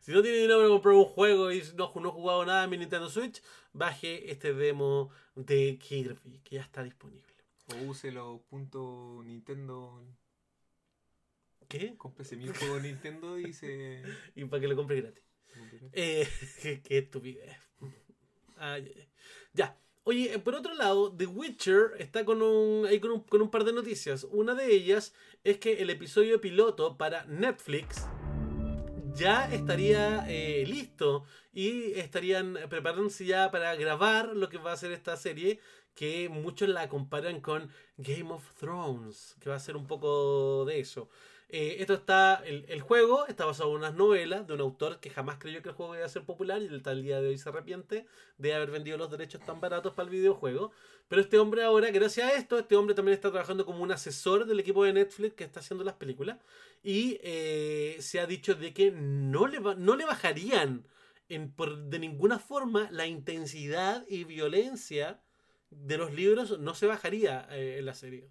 si 0.00 0.12
no 0.12 0.22
tiene 0.22 0.38
dinero 0.38 0.58
para 0.58 0.68
comprar 0.68 0.94
un 0.94 1.04
juego 1.04 1.50
y 1.52 1.62
no, 1.74 1.92
no 1.94 2.08
ha 2.08 2.12
jugado 2.12 2.44
nada 2.44 2.64
en 2.64 2.70
mi 2.70 2.78
Nintendo 2.78 3.08
Switch, 3.08 3.42
baje 3.72 4.30
este 4.30 4.52
demo 4.52 5.10
de 5.34 5.78
Kirby, 5.78 6.40
que 6.44 6.56
ya 6.56 6.62
está 6.62 6.82
disponible. 6.82 7.22
O 7.72 7.90
use 7.90 8.12
los 8.12 8.40
puntos 8.42 9.24
Nintendo. 9.24 10.04
¿Qué? 11.74 11.96
Cómprese 11.96 12.36
mil 12.36 12.54
juegos 12.56 12.82
Nintendo 12.82 13.38
y 13.38 13.52
se. 13.52 14.02
Y 14.36 14.44
para 14.44 14.60
que 14.60 14.68
lo 14.68 14.76
compre 14.76 15.00
gratis. 15.00 15.24
Eh, 15.92 16.28
qué, 16.62 16.80
qué 16.82 16.98
estupidez. 16.98 17.56
Ay. 18.56 18.92
Ya. 19.52 19.76
Oye, 20.04 20.34
eh, 20.34 20.38
por 20.38 20.54
otro 20.54 20.74
lado, 20.74 21.12
The 21.16 21.26
Witcher 21.26 21.92
está 21.98 22.24
con 22.24 22.42
un, 22.42 22.86
ahí 22.86 23.00
con 23.00 23.10
un, 23.10 23.20
con 23.20 23.42
un 23.42 23.50
par 23.50 23.64
de 23.64 23.72
noticias. 23.72 24.24
Una 24.30 24.54
de 24.54 24.72
ellas 24.72 25.14
es 25.42 25.58
que 25.58 25.82
el 25.82 25.90
episodio 25.90 26.40
piloto 26.40 26.96
para 26.96 27.24
Netflix 27.24 28.06
ya 29.14 29.52
estaría 29.52 30.26
eh, 30.28 30.64
listo 30.66 31.24
y 31.52 31.92
estarían 31.92 32.58
preparándose 32.68 33.24
ya 33.24 33.50
para 33.50 33.74
grabar 33.76 34.36
lo 34.36 34.48
que 34.48 34.58
va 34.58 34.72
a 34.72 34.76
ser 34.76 34.92
esta 34.92 35.16
serie 35.16 35.58
que 35.94 36.28
muchos 36.28 36.68
la 36.68 36.88
comparan 36.88 37.40
con 37.40 37.70
Game 37.96 38.30
of 38.32 38.54
Thrones, 38.54 39.36
que 39.40 39.48
va 39.48 39.56
a 39.56 39.60
ser 39.60 39.76
un 39.76 39.86
poco 39.86 40.64
de 40.64 40.80
eso. 40.80 41.08
Eh, 41.48 41.76
esto 41.80 41.94
está, 41.94 42.42
el, 42.44 42.64
el 42.68 42.80
juego 42.80 43.26
está 43.26 43.44
basado 43.44 43.70
en 43.70 43.76
unas 43.76 43.94
novelas 43.94 44.46
de 44.46 44.54
un 44.54 44.60
autor 44.60 44.98
que 44.98 45.10
jamás 45.10 45.36
creyó 45.38 45.62
que 45.62 45.68
el 45.68 45.74
juego 45.74 45.94
iba 45.94 46.04
a 46.04 46.08
ser 46.08 46.24
popular 46.24 46.60
y 46.62 46.74
hasta 46.74 46.92
el 46.92 47.02
día 47.02 47.20
de 47.20 47.28
hoy 47.28 47.38
se 47.38 47.48
arrepiente 47.48 48.06
de 48.38 48.54
haber 48.54 48.70
vendido 48.70 48.96
los 48.96 49.10
derechos 49.10 49.44
tan 49.44 49.60
baratos 49.60 49.94
para 49.94 50.06
el 50.06 50.10
videojuego. 50.10 50.72
Pero 51.08 51.20
este 51.20 51.38
hombre 51.38 51.62
ahora, 51.62 51.90
gracias 51.90 52.32
a 52.32 52.34
esto, 52.34 52.58
este 52.58 52.76
hombre 52.76 52.94
también 52.94 53.14
está 53.14 53.30
trabajando 53.30 53.66
como 53.66 53.82
un 53.82 53.92
asesor 53.92 54.46
del 54.46 54.58
equipo 54.60 54.84
de 54.84 54.94
Netflix 54.94 55.34
que 55.34 55.44
está 55.44 55.60
haciendo 55.60 55.84
las 55.84 55.94
películas. 55.94 56.38
Y 56.82 57.18
eh, 57.22 57.96
se 58.00 58.20
ha 58.20 58.26
dicho 58.26 58.54
de 58.54 58.72
que 58.72 58.90
no 58.90 59.46
le, 59.46 59.60
no 59.60 59.96
le 59.96 60.04
bajarían 60.04 60.86
en, 61.28 61.52
por, 61.52 61.76
de 61.84 61.98
ninguna 61.98 62.38
forma 62.38 62.88
la 62.90 63.06
intensidad 63.06 64.04
y 64.08 64.24
violencia 64.24 65.20
de 65.70 65.98
los 65.98 66.12
libros, 66.12 66.58
no 66.58 66.74
se 66.74 66.86
bajaría 66.86 67.46
eh, 67.50 67.76
en 67.78 67.86
la 67.86 67.94
serie. 67.94 68.30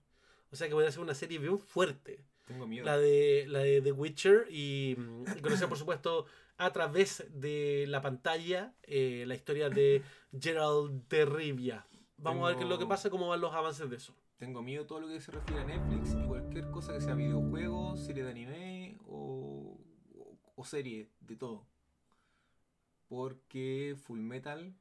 O 0.52 0.56
sea 0.56 0.68
que 0.68 0.74
podría 0.74 0.92
ser 0.92 1.02
una 1.02 1.16
serie 1.16 1.40
bien 1.40 1.60
fuerte 1.60 2.26
Tengo 2.46 2.68
miedo. 2.68 2.86
la 2.86 2.98
de, 2.98 3.46
la 3.48 3.60
de 3.60 3.82
The 3.82 3.92
Witcher 3.92 4.48
y, 4.50 4.96
mm, 4.98 5.42
conocer 5.42 5.70
por 5.70 5.78
supuesto 5.78 6.26
a 6.58 6.72
través 6.72 7.26
de 7.30 7.86
la 7.88 8.02
pantalla 8.02 8.74
eh, 8.84 9.24
la 9.28 9.36
historia 9.36 9.70
de 9.70 10.04
Gerald 10.38 11.08
de 11.08 11.26
Rivia. 11.26 11.88
Vamos 12.18 12.46
a 12.46 12.48
ver 12.50 12.58
qué 12.58 12.64
es 12.64 12.70
lo 12.70 12.78
que 12.78 12.86
pasa, 12.86 13.10
cómo 13.10 13.28
van 13.28 13.42
los 13.42 13.54
avances 13.54 13.90
de 13.90 13.96
eso. 13.98 14.16
Tengo 14.38 14.62
miedo 14.62 14.86
todo 14.86 15.00
lo 15.00 15.08
que 15.08 15.22
se 15.22 15.32
refiere 15.32 15.62
a 15.62 15.66
Netflix 15.66 16.14
y 16.14 16.28
cualquier 16.28 16.70
cosa 16.70 16.94
que 16.94 17.02
sea 17.02 17.16
videojuego, 17.16 17.96
serie 17.98 18.24
de 18.24 18.32
anime 18.32 18.98
o, 19.08 19.78
o, 20.16 20.38
o 20.56 20.66
serie, 20.66 21.10
de 21.22 21.36
todo. 21.36 21.66
Porque 23.08 23.96
Full 23.98 24.20
Metal 24.20 24.76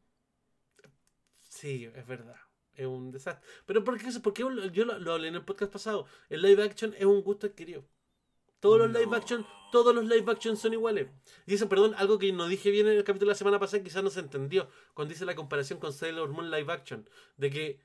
Sí, 1.53 1.85
es 1.94 2.07
verdad. 2.07 2.37
Es 2.74 2.87
un 2.87 3.11
desastre. 3.11 3.46
Pero 3.66 3.85
¿por 3.85 3.98
qué 3.98 4.08
eso? 4.08 4.22
Porque 4.22 4.42
yo 4.42 4.50
lo, 4.85 4.98
lo 4.98 5.12
hablé 5.12 5.28
en 5.28 5.35
el 5.37 5.44
podcast 5.44 5.72
pasado. 5.72 6.06
El 6.28 6.42
live 6.42 6.62
action 6.62 6.94
es 6.98 7.04
un 7.04 7.22
gusto 7.22 7.46
adquirido. 7.46 7.85
Todos 8.61 8.78
los 8.78 8.92
live 8.92 9.16
action, 9.16 9.44
todos 9.72 9.94
los 9.94 10.04
live 10.04 10.30
action 10.30 10.56
son 10.56 10.72
iguales. 10.72 11.08
Y 11.46 11.54
eso, 11.54 11.68
perdón, 11.68 11.94
algo 11.96 12.18
que 12.18 12.32
no 12.32 12.46
dije 12.46 12.70
bien 12.70 12.87
en 12.87 12.96
el 12.96 13.04
capítulo 13.04 13.28
de 13.30 13.35
la 13.35 13.38
semana 13.38 13.58
pasada, 13.58 13.82
quizás 13.82 14.04
no 14.04 14.11
se 14.11 14.20
entendió 14.20 14.68
cuando 14.94 15.12
hice 15.14 15.24
la 15.24 15.35
comparación 15.35 15.80
con 15.80 15.92
Sailor 15.92 16.28
Moon 16.30 16.50
live 16.50 16.72
action. 16.72 17.08
De 17.37 17.50
que 17.50 17.80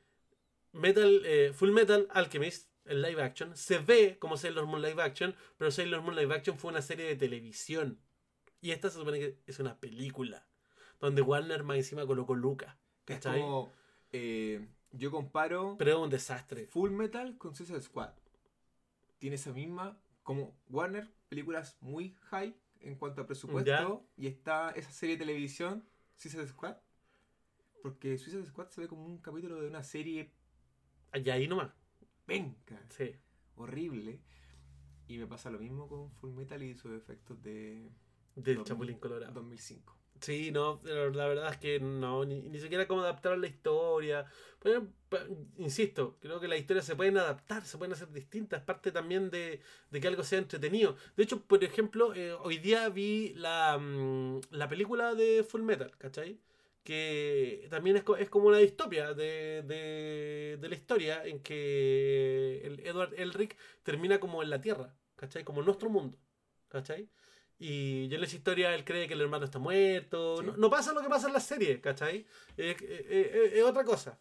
Metal, 0.71 1.21
eh, 1.25 1.51
Full 1.53 1.71
Metal 1.71 2.07
Alchemist, 2.11 2.69
el 2.85 3.01
live 3.01 3.21
action, 3.23 3.55
se 3.57 3.79
ve 3.79 4.17
como 4.19 4.37
Sailor 4.37 4.67
Moon 4.67 4.81
live 4.81 5.01
action, 5.01 5.35
pero 5.57 5.71
Sailor 5.71 6.01
Moon 6.01 6.15
live 6.15 6.33
action 6.35 6.57
fue 6.59 6.71
una 6.71 6.81
serie 6.81 7.05
de 7.07 7.15
televisión. 7.15 7.99
Y 8.61 8.71
esta 8.71 8.89
se 8.89 8.99
supone 8.99 9.19
que 9.19 9.39
es 9.47 9.59
una 9.59 9.79
película. 9.79 10.47
Donde 10.99 11.21
Warner 11.21 11.63
más 11.63 11.77
encima 11.77 12.05
colocó 12.05 12.35
Luca. 12.35 12.77
es 13.07 13.15
¿Cachai? 13.15 13.41
como. 13.41 13.73
eh, 14.11 14.67
yo 14.91 15.11
comparo 15.11 15.75
Pero 15.77 15.91
es 15.91 15.97
un 15.97 16.09
desastre. 16.09 16.67
Full 16.67 16.91
Metal 16.91 17.37
con 17.37 17.55
Suicide 17.55 17.81
Squad. 17.81 18.13
Tiene 19.19 19.35
esa 19.35 19.51
misma. 19.51 19.97
Como 20.23 20.55
Warner, 20.69 21.09
películas 21.29 21.77
muy 21.81 22.15
high 22.29 22.55
en 22.81 22.95
cuanto 22.95 23.21
a 23.21 23.25
presupuesto. 23.25 24.05
Y 24.17 24.27
está 24.27 24.71
esa 24.71 24.91
serie 24.91 25.15
de 25.15 25.25
televisión, 25.25 25.83
Suicide 26.15 26.47
Squad. 26.47 26.77
Porque 27.81 28.17
Suicide 28.17 28.45
Squad 28.45 28.69
se 28.69 28.81
ve 28.81 28.87
como 28.87 29.05
un 29.05 29.17
capítulo 29.19 29.61
de 29.61 29.67
una 29.67 29.83
serie 29.83 30.31
Y 31.13 31.29
ahí 31.29 31.47
nomás. 31.47 31.71
penca, 32.25 32.79
Sí. 32.89 33.15
horrible. 33.55 34.19
Y 35.07 35.17
me 35.17 35.25
pasa 35.27 35.49
lo 35.49 35.59
mismo 35.59 35.87
con 35.87 36.11
Full 36.11 36.31
Metal 36.31 36.61
y 36.61 36.75
sus 36.75 36.91
efectos 36.91 37.41
de 37.41 37.89
Del 38.35 38.57
2000, 38.57 38.63
Chapulín 38.65 38.99
Colorado. 38.99 39.31
2005. 39.33 39.96
Sí, 40.21 40.51
no, 40.51 40.81
la 40.83 41.27
verdad 41.27 41.51
es 41.51 41.57
que 41.57 41.79
no, 41.79 42.25
ni, 42.25 42.41
ni 42.41 42.59
siquiera 42.59 42.87
cómo 42.87 43.01
adaptar 43.01 43.37
la 43.37 43.47
historia. 43.47 44.25
Pero, 44.59 44.87
pa- 45.09 45.23
insisto, 45.57 46.17
creo 46.19 46.39
que 46.39 46.47
las 46.47 46.59
historias 46.59 46.85
se 46.85 46.95
pueden 46.95 47.17
adaptar, 47.17 47.63
se 47.65 47.77
pueden 47.77 47.93
hacer 47.93 48.11
distintas, 48.11 48.61
parte 48.63 48.91
también 48.91 49.29
de, 49.29 49.61
de 49.91 50.01
que 50.01 50.07
algo 50.07 50.23
sea 50.23 50.39
entretenido. 50.39 50.95
De 51.15 51.23
hecho, 51.23 51.41
por 51.43 51.63
ejemplo, 51.63 52.13
eh, 52.15 52.33
hoy 52.33 52.57
día 52.57 52.89
vi 52.89 53.33
la, 53.35 53.77
mm, 53.77 54.41
la 54.51 54.67
película 54.67 55.13
de 55.13 55.43
Full 55.43 55.61
Metal, 55.61 55.91
¿cachai? 55.97 56.39
Que 56.83 57.67
también 57.69 57.97
es, 57.97 58.03
es 58.19 58.29
como 58.29 58.47
una 58.47 58.57
distopia 58.57 59.13
de, 59.13 59.61
de, 59.63 60.57
de 60.59 60.69
la 60.69 60.75
historia 60.75 61.25
en 61.25 61.41
que 61.41 62.61
el 62.65 62.79
Edward 62.85 63.13
Elric 63.19 63.55
termina 63.83 64.19
como 64.19 64.41
en 64.41 64.49
la 64.49 64.61
Tierra, 64.61 64.95
¿cachai? 65.15 65.43
Como 65.43 65.59
en 65.59 65.65
nuestro 65.67 65.89
mundo, 65.89 66.17
¿cachai? 66.69 67.09
Y 67.59 68.07
yo 68.07 68.17
en 68.17 68.23
esa 68.23 68.35
historia 68.35 68.73
él 68.75 68.83
cree 68.85 69.07
que 69.07 69.13
el 69.15 69.21
hermano 69.21 69.45
está 69.45 69.57
muerto. 69.59 70.37
Sí. 70.41 70.45
No, 70.45 70.57
no 70.57 70.69
pasa 70.69 70.93
lo 70.93 71.01
que 71.01 71.09
pasa 71.09 71.27
en 71.27 71.33
la 71.33 71.39
serie, 71.39 71.81
¿cachai? 71.81 72.25
Es, 72.55 72.81
es- 72.81 73.05
es- 73.09 73.53
es 73.53 73.63
otra 73.63 73.83
cosa. 73.83 74.19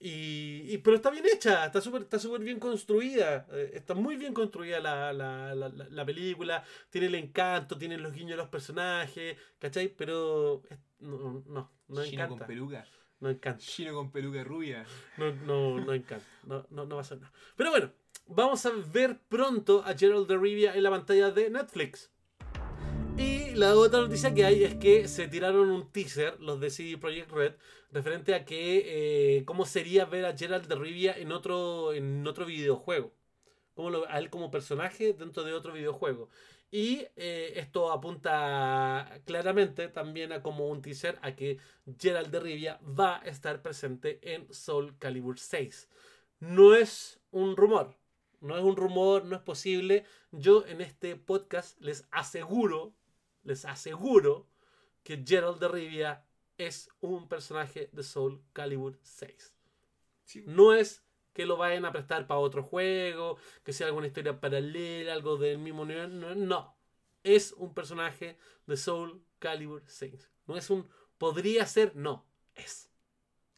Y, 0.00 0.62
y- 0.72 0.78
pero 0.78 0.94
está 0.96 1.10
bien 1.10 1.24
hecha, 1.26 1.66
está 1.66 1.80
súper 1.80 2.02
está 2.02 2.20
súper 2.20 2.40
bien 2.42 2.60
construida. 2.60 3.46
eh, 3.52 3.72
Está 3.74 3.94
muy 3.94 4.16
bien 4.16 4.32
construida 4.32 4.78
la, 4.78 5.12
la, 5.12 5.54
la, 5.56 5.68
la- 5.68 5.88
la 5.88 6.04
película. 6.06 6.62
Tiene 6.88 7.08
el 7.08 7.16
encanto, 7.16 7.76
tiene 7.76 7.98
los 7.98 8.12
guiños 8.12 8.30
de 8.30 8.36
los 8.36 8.48
personajes, 8.48 9.36
¿cachai? 9.58 9.88
Pero 9.88 10.62
no, 11.00 11.42
no, 11.46 11.70
no 11.88 12.04
Chino 12.04 12.22
con 12.28 12.34
encanta. 12.36 12.46
peluca. 12.46 12.86
No 13.18 13.28
encanta. 13.30 13.58
Chino 13.64 13.92
con 13.92 14.12
peluca 14.12 14.44
rubia. 14.44 14.86
No, 15.16 15.32
no, 15.32 15.80
no 15.84 15.92
encanta. 15.92 16.24
No, 16.44 16.64
no, 16.70 16.86
no 16.86 16.94
va 16.94 17.00
a 17.00 17.04
ser 17.04 17.18
nada. 17.18 17.32
Pero 17.56 17.70
bueno, 17.70 17.90
vamos 18.28 18.64
a 18.66 18.70
ver 18.70 19.18
pronto 19.28 19.82
a 19.84 19.94
Gerald 19.94 20.28
de 20.28 20.36
Rivia 20.36 20.76
en 20.76 20.84
la 20.84 20.90
pantalla 20.90 21.32
de 21.32 21.50
Netflix. 21.50 22.12
La 23.58 23.74
otra 23.74 24.00
noticia 24.00 24.32
que 24.34 24.44
hay 24.44 24.62
es 24.64 24.74
que 24.76 25.08
se 25.08 25.26
tiraron 25.26 25.70
un 25.70 25.90
teaser, 25.90 26.40
los 26.40 26.60
de 26.60 26.70
CD 26.70 26.96
Projekt 26.96 27.30
Red, 27.32 27.54
referente 27.90 28.34
a 28.34 28.44
que 28.44 29.38
eh, 29.38 29.44
cómo 29.44 29.66
sería 29.66 30.04
ver 30.04 30.26
a 30.26 30.36
Gerald 30.36 30.66
de 30.68 30.76
Rivia 30.76 31.12
en 31.16 31.32
otro, 31.32 31.92
en 31.92 32.26
otro 32.26 32.46
videojuego. 32.46 33.12
Cómo 33.74 33.90
lo- 33.90 34.08
a 34.08 34.18
él 34.18 34.30
como 34.30 34.50
personaje 34.50 35.12
dentro 35.12 35.42
de 35.44 35.54
otro 35.54 35.72
videojuego. 35.72 36.28
Y 36.70 37.06
eh, 37.16 37.54
esto 37.56 37.90
apunta 37.92 39.20
claramente 39.24 39.88
también 39.88 40.32
a 40.32 40.42
como 40.42 40.68
un 40.68 40.82
teaser 40.82 41.18
a 41.22 41.34
que 41.34 41.58
Gerald 41.98 42.30
de 42.30 42.40
Rivia 42.40 42.80
va 42.84 43.16
a 43.20 43.26
estar 43.26 43.62
presente 43.62 44.20
en 44.22 44.52
Soul 44.52 44.96
Calibur 44.98 45.38
6. 45.40 45.88
No 46.40 46.74
es 46.74 47.20
un 47.32 47.56
rumor, 47.56 47.96
no 48.40 48.56
es 48.56 48.62
un 48.64 48.76
rumor, 48.76 49.24
no 49.24 49.34
es 49.36 49.42
posible. 49.42 50.04
Yo 50.32 50.64
en 50.66 50.80
este 50.80 51.16
podcast 51.16 51.80
les 51.80 52.06
aseguro, 52.12 52.94
les 53.42 53.64
aseguro 53.64 54.48
que 55.02 55.24
Gerald 55.26 55.58
de 55.58 55.68
Rivia 55.68 56.24
es 56.58 56.90
un 57.00 57.28
personaje 57.28 57.88
de 57.92 58.02
Soul 58.02 58.42
Calibur 58.52 58.98
6. 59.02 59.54
Sí. 60.24 60.44
No 60.46 60.74
es 60.74 61.04
que 61.32 61.46
lo 61.46 61.56
vayan 61.56 61.84
a 61.84 61.92
prestar 61.92 62.26
para 62.26 62.40
otro 62.40 62.62
juego, 62.62 63.38
que 63.62 63.72
sea 63.72 63.86
alguna 63.86 64.08
historia 64.08 64.40
paralela, 64.40 65.12
algo 65.12 65.36
del 65.36 65.58
mismo 65.58 65.84
nivel. 65.84 66.18
No, 66.18 66.34
no. 66.34 66.76
es 67.22 67.52
un 67.52 67.74
personaje 67.74 68.36
de 68.66 68.76
Soul 68.76 69.24
Calibur 69.38 69.82
6. 69.86 70.30
No 70.46 70.56
es 70.56 70.68
un 70.70 70.88
podría 71.18 71.66
ser, 71.66 71.94
no, 71.94 72.26
es. 72.54 72.90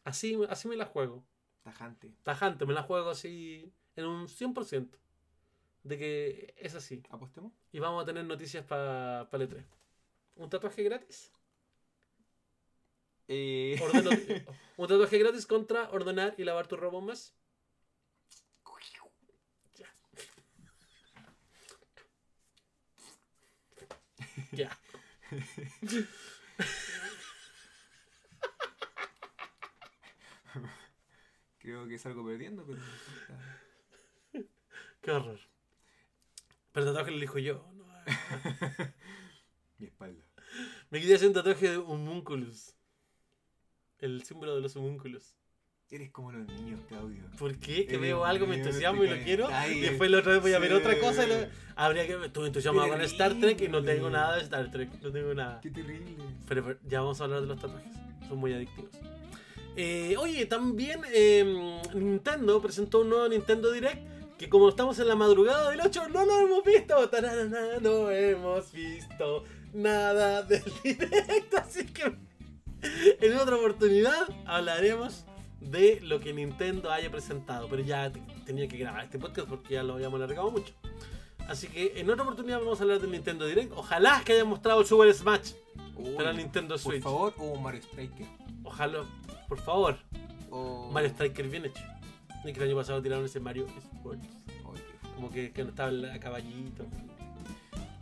Así, 0.03 0.37
así 0.49 0.67
me 0.67 0.75
la 0.75 0.85
juego. 0.85 1.23
Tajante. 1.63 2.15
Tajante, 2.23 2.65
me 2.65 2.73
la 2.73 2.83
juego 2.83 3.09
así 3.09 3.71
en 3.95 4.05
un 4.05 4.27
100% 4.27 4.97
de 5.83 5.97
que 5.97 6.53
es 6.57 6.75
así. 6.75 7.03
¿Apostemos? 7.09 7.53
Y 7.71 7.79
vamos 7.79 8.03
a 8.03 8.05
tener 8.05 8.25
noticias 8.25 8.65
para 8.65 9.27
pa 9.29 9.37
el 9.37 9.49
E3. 9.49 9.63
¿Un 10.35 10.49
tatuaje 10.49 10.83
gratis? 10.83 11.31
Eh, 13.27 13.79
Ordeno- 13.81 14.11
un 14.77 14.87
tatuaje 14.87 15.17
gratis 15.19 15.45
contra 15.45 15.89
ordenar 15.91 16.35
y 16.37 16.43
lavar 16.43 16.67
tu 16.67 16.75
robo 16.75 17.01
más. 17.01 17.33
Ya. 19.77 19.87
Ya. 24.51 24.69
creo 31.59 31.87
que 31.87 31.97
salgo 31.97 32.25
perdiendo, 32.25 32.65
pero. 32.65 32.81
Qué 35.01 35.11
horror. 35.11 35.39
Pero 36.71 36.85
el 36.87 36.91
tatuaje 36.93 37.11
lo 37.11 37.17
elijo 37.17 37.39
yo. 37.39 37.65
no, 37.75 37.85
Mi 39.77 39.87
espalda. 39.87 40.23
Me 40.89 40.99
quería 40.99 41.15
hacer 41.15 41.27
un 41.27 41.33
tatuaje 41.33 41.69
de 41.71 41.77
homúnculus. 41.77 42.73
El 43.99 44.23
símbolo 44.23 44.55
de 44.55 44.61
los 44.61 44.75
homúnculos. 44.75 45.35
Eres 45.89 46.09
como 46.11 46.31
los 46.31 46.47
niños, 46.47 46.79
Claudio. 46.87 47.23
¿Por 47.37 47.57
qué? 47.57 47.85
Que 47.85 47.95
Eres 47.95 48.01
veo 48.01 48.23
algo, 48.23 48.47
me 48.47 48.55
entusiasmo 48.55 49.03
y 49.03 49.09
lo 49.09 49.17
quiero. 49.23 49.49
Y 49.69 49.81
después 49.81 50.09
la 50.09 50.19
otra 50.19 50.33
vez 50.33 50.41
voy 50.41 50.53
a 50.53 50.59
ver 50.59 50.73
otra 50.73 50.97
cosa. 50.99 51.25
y 51.25 51.29
lo- 51.29 51.47
Habría 51.75 52.07
que. 52.07 52.13
Estuve 52.25 52.47
entusiasmado 52.47 52.87
con 52.87 52.97
Terrible. 52.99 53.13
Star 53.25 53.39
Trek 53.39 53.61
y 53.61 53.67
no 53.67 53.83
tengo 53.83 54.09
nada 54.09 54.37
de 54.37 54.43
Star 54.43 54.71
Trek. 54.71 54.89
No 55.01 55.11
tengo 55.11 55.33
nada. 55.33 55.59
Qué 55.61 55.69
terrible. 55.69 56.15
Pero, 56.47 56.63
pero 56.63 56.79
ya 56.87 57.01
vamos 57.01 57.19
a 57.19 57.25
hablar 57.25 57.41
de 57.41 57.47
los 57.47 57.59
tatuajes. 57.59 57.91
Son 58.29 58.37
muy 58.37 58.53
adictivos. 58.53 58.91
Eh, 59.75 60.15
oye, 60.17 60.45
también 60.45 61.01
eh, 61.13 61.79
Nintendo 61.93 62.61
presentó 62.61 63.01
un 63.01 63.09
nuevo 63.09 63.27
Nintendo 63.27 63.71
Direct. 63.71 64.01
Que 64.41 64.49
como 64.49 64.69
estamos 64.69 64.97
en 64.97 65.07
la 65.07 65.15
madrugada 65.15 65.69
del 65.69 65.81
8, 65.81 66.09
no 66.09 66.25
lo 66.25 66.39
hemos 66.39 66.63
visto. 66.63 67.09
Tararana, 67.09 67.77
no 67.79 68.09
hemos 68.09 68.71
visto 68.71 69.43
nada 69.71 70.41
del 70.41 70.63
directo. 70.83 71.57
Así 71.57 71.85
que 71.85 72.11
en 72.81 73.37
otra 73.37 73.55
oportunidad 73.57 74.27
hablaremos 74.47 75.25
de 75.59 75.99
lo 76.01 76.19
que 76.19 76.33
Nintendo 76.33 76.91
haya 76.91 77.11
presentado. 77.11 77.67
Pero 77.69 77.83
ya 77.83 78.11
te- 78.11 78.19
tenía 78.43 78.67
que 78.67 78.77
grabar 78.77 79.03
este 79.05 79.19
podcast 79.19 79.47
porque 79.47 79.75
ya 79.75 79.83
lo 79.83 79.93
habíamos 79.93 80.17
alargado 80.19 80.49
mucho. 80.49 80.73
Así 81.47 81.67
que 81.67 81.99
en 81.99 82.09
otra 82.09 82.23
oportunidad 82.23 82.59
vamos 82.59 82.79
a 82.79 82.83
hablar 82.83 82.99
del 82.99 83.11
Nintendo 83.11 83.45
Direct. 83.45 83.73
Ojalá 83.75 84.23
que 84.25 84.33
hayan 84.33 84.47
mostrado 84.47 84.81
el 84.81 84.87
Super 84.87 85.13
Smash 85.13 85.51
Uy, 85.97 86.15
para 86.15 86.33
Nintendo 86.33 86.75
Por 86.75 86.79
Switch. 86.79 87.03
favor, 87.03 87.33
o 87.37 87.55
Mario 87.59 87.81
Striker. 87.83 88.25
Ojalá, 88.63 89.03
por 89.47 89.59
favor. 89.59 89.97
O... 90.49 90.89
Mario 90.91 91.09
Striker 91.09 91.47
bien 91.47 91.65
hecho. 91.65 91.83
Que 92.43 92.49
el 92.51 92.63
año 92.63 92.75
pasado 92.75 93.01
tiraron 93.01 93.25
ese 93.25 93.39
Mario 93.39 93.67
Sports. 93.67 94.27
Como 95.15 95.29
que, 95.29 95.51
que 95.51 95.63
no 95.63 95.69
estaba 95.69 95.91
a 96.13 96.19
caballito. 96.19 96.85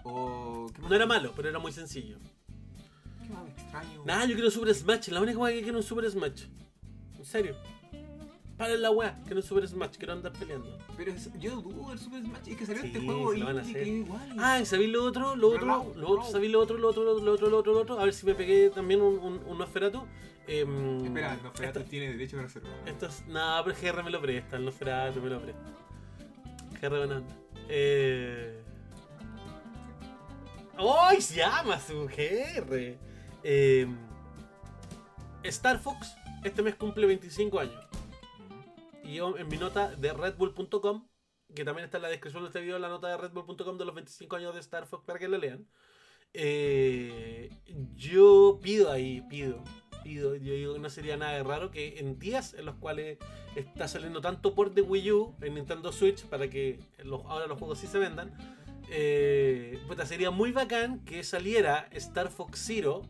O... 0.04 0.68
¿Qué 0.74 0.82
más? 0.82 0.90
No 0.90 0.96
era 0.96 1.06
malo, 1.06 1.34
pero 1.36 1.50
era 1.50 1.60
muy 1.60 1.72
sencillo. 1.72 2.18
¿Qué 3.22 3.34
más 3.34 3.48
extraño? 3.50 4.06
Nada, 4.06 4.26
yo 4.26 4.34
quiero 4.34 4.48
un 4.48 4.54
Super 4.54 4.74
Smash. 4.74 5.10
La 5.10 5.22
única 5.22 5.38
cosa 5.38 5.52
que 5.52 5.62
quiero 5.62 5.80
es 5.80 5.86
un 5.86 5.90
Super 5.90 6.10
Smash. 6.10 6.46
En 7.18 7.26
serio. 7.26 7.56
Para 8.60 8.76
la 8.76 8.92
weá, 8.92 9.18
que 9.26 9.34
no 9.34 9.40
es 9.40 9.46
Super 9.46 9.66
Smash, 9.68 9.96
quiero 9.98 10.14
andar 10.14 10.34
peleando. 10.34 10.78
Pero 10.98 11.12
es- 11.14 11.32
yo 11.40 11.62
dudo 11.62 11.90
del 11.90 11.98
Super 11.98 12.22
Smash. 12.22 12.48
Es 12.50 12.58
que 12.58 12.66
salió 12.66 12.82
Sí, 12.82 12.88
este 12.90 13.00
juego 13.00 13.34
lo 13.34 13.46
van 13.46 13.58
a 13.58 13.62
hacer. 13.62 13.88
igual. 13.88 14.36
Ah, 14.38 14.60
¿y 14.60 14.66
sabéis 14.66 14.92
lo 14.92 15.04
otro? 15.06 15.36
Lo 15.38 15.48
otro, 15.48 15.60
Rollout, 15.62 15.86
lo 15.86 15.90
otro, 16.08 16.16
rollout. 16.18 16.32
¿sabéis 16.32 16.52
lo 16.52 16.60
otro, 16.60 16.78
lo 16.78 16.90
otro, 16.90 17.04
lo 17.04 17.12
otro, 17.32 17.48
lo 17.50 17.58
otro, 17.58 17.74
lo 17.74 17.80
otro? 17.80 18.00
A 18.00 18.04
ver 18.04 18.14
si 18.14 18.26
me 18.26 18.36
pegué 18.36 18.70
también 18.70 19.02
un, 19.02 19.18
un, 19.18 19.42
un 19.48 19.58
Nosferatu. 19.58 20.06
Em, 20.46 21.06
Espera, 21.06 21.38
no, 21.42 21.48
espera, 21.50 21.68
esta- 21.70 21.84
tú 21.84 21.90
tienes 21.90 22.12
derecho 22.12 22.38
a 22.38 22.42
reservar. 22.44 22.72
Esto 22.86 23.06
es. 23.06 23.26
No, 23.28 23.62
pero 23.64 23.76
GR 23.82 24.04
me 24.04 24.10
lo 24.12 24.20
presta, 24.22 24.58
el 24.58 24.66
Nosferatu 24.66 25.22
me 25.22 25.30
lo 25.30 25.42
presta. 25.42 25.62
GR 26.82 26.98
buena. 26.98 27.24
Eh. 27.70 28.62
¡Ay! 30.78 31.22
Se 31.22 31.36
llama 31.38 31.80
su 31.80 32.08
GR. 32.08 32.98
Eh, 33.44 33.88
Star 35.44 35.80
Fox 35.80 36.14
este 36.44 36.62
mes 36.62 36.76
cumple 36.76 37.06
25 37.08 37.60
años. 37.60 37.86
Y 39.10 39.16
yo 39.16 39.36
en 39.40 39.48
mi 39.48 39.58
nota 39.58 39.96
de 39.96 40.14
redbull.com, 40.14 41.08
que 41.56 41.66
también 41.66 41.86
está 41.86 41.98
en 41.98 42.04
la 42.04 42.10
descripción 42.10 42.44
de 42.44 42.50
este 42.50 42.62
video, 42.62 42.78
la 42.78 42.90
nota 42.90 43.08
de 43.08 43.18
redbull.com 43.18 43.76
de 43.76 43.86
los 43.86 43.96
25 43.96 44.36
años 44.36 44.54
de 44.54 44.60
Star 44.60 44.86
Fox 44.86 45.04
para 45.04 45.18
que 45.18 45.28
la 45.28 45.40
lean. 45.40 45.68
eh, 46.32 47.50
yo 47.96 48.60
pido 48.62 48.92
ahí, 48.92 49.24
pido, 49.28 49.64
pido, 50.04 50.36
yo 50.36 50.54
digo 50.54 50.74
que 50.76 50.80
no 50.80 50.92
sería 50.92 51.18
nada 51.18 51.34
de 51.34 51.42
raro 51.42 51.72
que 51.72 51.98
en 51.98 52.20
días 52.20 52.54
en 52.54 52.68
los 52.68 52.76
cuales 52.76 53.18
está 53.56 53.88
saliendo 53.88 54.22
tanto 54.22 54.54
port 54.54 54.76
de 54.76 54.84
Wii 54.84 55.12
U 55.12 55.36
en 55.42 55.56
Nintendo 55.56 55.92
Switch 55.92 56.24
para 56.26 56.48
que 56.48 56.80
ahora 57.26 57.48
los 57.48 57.58
juegos 57.58 57.80
sí 57.80 57.88
se 57.88 57.98
vendan, 57.98 58.32
puta, 59.88 60.06
sería 60.06 60.30
muy 60.30 60.52
bacán 60.52 61.04
que 61.04 61.24
saliera 61.24 61.90
Star 61.94 62.30
Fox 62.30 62.64
Zero, 62.64 63.02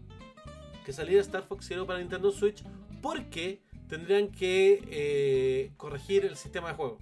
que 0.86 0.94
saliera 0.94 1.20
Star 1.20 1.44
Fox 1.44 1.66
Zero 1.68 1.86
para 1.86 2.00
Nintendo 2.00 2.32
Switch, 2.32 2.64
porque 3.02 3.68
tendrían 3.90 4.30
que 4.30 4.82
eh, 4.90 5.72
corregir 5.76 6.26
el 6.26 6.38
sistema 6.38 6.70
de 6.70 6.76
juego. 6.76 7.00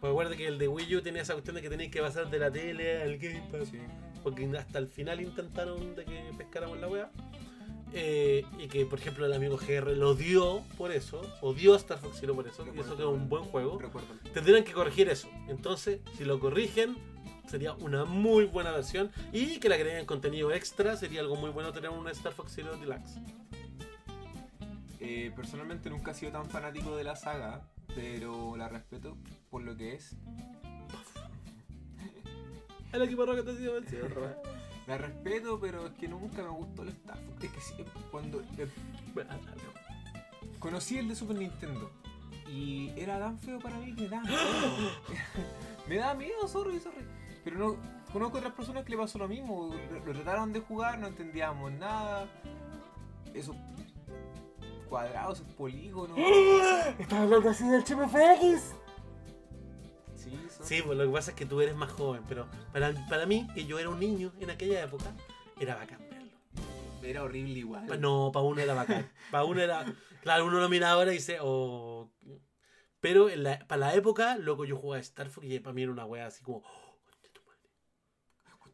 Pues 0.00 0.10
recuerda 0.10 0.36
que 0.36 0.46
el 0.46 0.58
de 0.58 0.68
Wii 0.68 0.96
U 0.96 1.02
tenía 1.02 1.22
esa 1.22 1.32
cuestión 1.32 1.56
de 1.56 1.62
que 1.62 1.70
tenéis 1.70 1.90
que 1.90 2.02
pasar 2.02 2.28
de 2.28 2.38
la 2.38 2.50
tele 2.50 3.02
al 3.02 3.16
Gamepad. 3.16 3.64
Sí. 3.64 3.78
Porque 4.22 4.44
hasta 4.58 4.78
el 4.78 4.88
final 4.88 5.20
intentaron 5.20 5.94
de 5.94 6.04
que 6.04 6.22
pescáramos 6.36 6.78
la 6.80 6.88
wea. 6.88 7.10
Eh, 7.92 8.44
y 8.58 8.66
que, 8.66 8.84
por 8.84 8.98
ejemplo, 8.98 9.24
el 9.24 9.32
amigo 9.32 9.56
GR 9.56 9.96
lo 9.96 10.10
odió 10.10 10.62
por 10.76 10.90
eso. 10.90 11.22
Odió 11.40 11.74
a 11.74 11.76
Star 11.76 11.98
Fox 11.98 12.18
Zero 12.20 12.34
por 12.34 12.46
eso. 12.46 12.64
Y 12.74 12.80
eso 12.80 12.96
que 12.96 13.02
es 13.02 13.08
un 13.08 13.28
buen 13.28 13.44
juego. 13.44 13.78
Recuerdo. 13.78 14.08
Tendrían 14.34 14.64
que 14.64 14.72
corregir 14.72 15.08
eso. 15.08 15.28
Entonces, 15.48 16.00
si 16.18 16.24
lo 16.24 16.40
corrigen, 16.40 16.96
sería 17.48 17.72
una 17.74 18.04
muy 18.04 18.44
buena 18.44 18.72
versión. 18.72 19.10
Y 19.32 19.60
que 19.60 19.68
le 19.68 19.76
agreguen 19.76 20.04
contenido 20.04 20.52
extra. 20.52 20.96
Sería 20.96 21.20
algo 21.20 21.36
muy 21.36 21.50
bueno 21.50 21.72
tener 21.72 21.90
una 21.90 22.10
Star 22.10 22.32
Fox 22.32 22.52
Zero 22.54 22.76
Deluxe. 22.76 23.20
Eh, 25.00 25.32
personalmente 25.34 25.90
nunca 25.90 26.12
he 26.12 26.14
sido 26.14 26.30
tan 26.32 26.46
fanático 26.46 26.96
de 26.96 27.04
la 27.04 27.16
saga, 27.16 27.68
pero 27.94 28.56
la 28.56 28.68
respeto 28.68 29.16
por 29.50 29.62
lo 29.62 29.76
que 29.76 29.94
es. 29.94 30.16
El 32.92 33.02
equipo 33.02 33.26
Rocket 33.26 33.48
ha 33.48 33.56
sido. 33.56 33.80
La 34.86 34.96
respeto, 34.96 35.58
pero 35.60 35.86
es 35.86 35.92
que 35.94 36.06
nunca 36.06 36.44
me 36.44 36.48
gustó 36.48 36.82
el 36.82 36.90
Star 36.90 37.18
Fox. 37.18 37.42
Es 37.42 37.50
que 37.50 37.60
sí, 37.60 37.74
cuando 38.12 38.40
eh, 38.56 38.68
conocí 40.60 40.98
el 40.98 41.08
de 41.08 41.16
Super 41.16 41.36
Nintendo 41.36 41.90
y 42.48 42.92
era 42.96 43.18
tan 43.18 43.36
feo 43.36 43.58
para 43.58 43.76
mí 43.78 43.96
que 43.96 44.02
me 44.02 44.08
daba 44.08 44.22
miedo. 44.28 44.38
me 45.88 45.96
daba 45.96 46.14
miedo, 46.14 46.46
sorry, 46.46 46.78
sorry. 46.78 47.04
Pero 47.42 47.58
no 47.58 47.76
conozco 48.12 48.38
otras 48.38 48.52
personas 48.52 48.84
que 48.84 48.92
le 48.92 48.98
pasó 48.98 49.18
lo 49.18 49.26
mismo. 49.26 49.74
Lo, 49.90 50.04
lo 50.04 50.12
trataron 50.12 50.52
de 50.52 50.60
jugar, 50.60 51.00
no 51.00 51.08
entendíamos 51.08 51.72
nada. 51.72 52.28
Esos 53.34 53.56
cuadrados, 54.86 55.40
esos 55.40 55.52
polígonos. 55.54 56.16
¿Estás 56.98 57.18
hablando 57.20 57.50
así 57.50 57.68
del 57.68 57.84
CHPFX? 57.84 58.74
Sí, 60.14 60.38
son- 60.50 60.66
Sí, 60.66 60.82
pues 60.82 60.98
lo 60.98 61.04
que 61.06 61.12
pasa 61.12 61.30
es 61.30 61.36
que 61.36 61.46
tú 61.46 61.60
eres 61.60 61.76
más 61.76 61.90
joven, 61.92 62.22
pero 62.28 62.46
para, 62.72 62.92
para 63.08 63.26
mí, 63.26 63.46
que 63.54 63.64
yo 63.66 63.78
era 63.78 63.88
un 63.90 64.00
niño 64.00 64.32
en 64.40 64.50
aquella 64.50 64.82
época, 64.82 65.12
era 65.60 65.74
bacán 65.76 66.00
verlo. 66.10 66.32
Era 67.02 67.22
horrible 67.22 67.58
igual. 67.58 68.00
No, 68.00 68.30
para 68.32 68.44
uno 68.44 68.60
era 68.60 68.74
bacán. 68.74 69.10
Para 69.30 69.44
uno 69.44 69.60
era. 69.60 69.84
Claro, 70.22 70.44
uno 70.46 70.58
lo 70.58 70.68
mira 70.68 70.90
ahora 70.90 71.12
y 71.12 71.16
dice, 71.16 71.38
oh. 71.40 72.10
Pero 73.00 73.28
en 73.30 73.44
la- 73.44 73.60
para 73.68 73.78
la 73.80 73.94
época, 73.94 74.36
loco, 74.38 74.64
yo 74.64 74.76
jugaba 74.76 74.98
Star 75.00 75.28
Fox 75.30 75.46
y 75.46 75.60
para 75.60 75.72
mí 75.74 75.82
era 75.82 75.92
una 75.92 76.04
wea 76.06 76.26
así 76.26 76.42
como. 76.42 76.58
"Oh, 76.58 76.98
concha 77.04 77.28
tu 77.32 77.42
madre". 77.44 77.60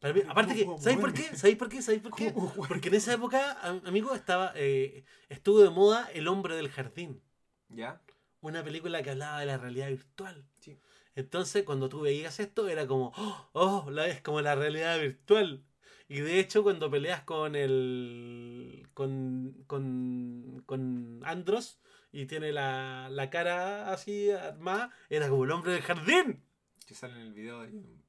Para 0.03 0.13
mí- 0.15 0.23
aparte 0.29 0.55
que, 0.55 0.67
¿sabéis 0.79 0.99
por 1.01 1.13
qué? 1.15 1.23
¿Sabéis 1.37 1.57
por 1.57 1.69
qué? 1.71 1.81
¿Sabéis 1.81 2.03
por 2.03 2.15
qué? 2.15 2.35
Porque 2.69 2.89
en 2.89 2.95
esa 2.95 3.15
época, 3.15 3.53
am- 3.63 3.81
amigo, 3.87 4.15
estaba 4.15 4.53
eh, 4.57 5.05
estuvo 5.31 5.61
de 5.63 5.71
moda 5.71 6.11
El 6.13 6.29
hombre 6.29 6.55
del 6.57 6.69
jardín. 6.69 7.23
¿Ya? 7.71 8.03
Una 8.41 8.63
película 8.63 9.03
que 9.03 9.11
hablaba 9.11 9.41
de 9.41 9.47
la 9.47 9.57
realidad 9.57 9.89
virtual. 9.89 10.45
Sí. 10.59 10.77
Entonces, 11.15 11.63
cuando 11.63 11.89
tú 11.89 12.01
veías 12.01 12.41
esto, 12.41 12.69
era 12.69 12.87
como, 12.87 13.13
oh, 13.17 13.49
oh, 13.53 13.91
la 13.91 14.09
es 14.09 14.21
como 14.23 14.41
la 14.41 14.55
realidad 14.57 14.99
virtual. 15.01 15.63
Y 16.09 16.21
de 16.21 16.41
hecho, 16.41 16.63
cuando 16.63 16.91
peleas 16.91 17.23
con 17.23 17.55
el. 17.55 18.89
con. 18.95 19.65
con. 19.67 20.63
con 20.67 21.21
Andros 21.25 21.79
y 22.15 22.27
tiene 22.27 22.53
la, 22.53 23.09
la 23.11 23.31
cara 23.31 23.91
así 23.93 24.31
armada, 24.31 24.91
era 25.09 25.29
como 25.31 25.45
el 25.45 25.51
hombre 25.53 25.73
del 25.73 25.83
jardín. 25.83 26.43
Que 26.87 26.95
sale 26.95 27.15
en 27.15 27.21
el 27.21 27.33
video. 27.33 27.61
ahí, 27.61 28.03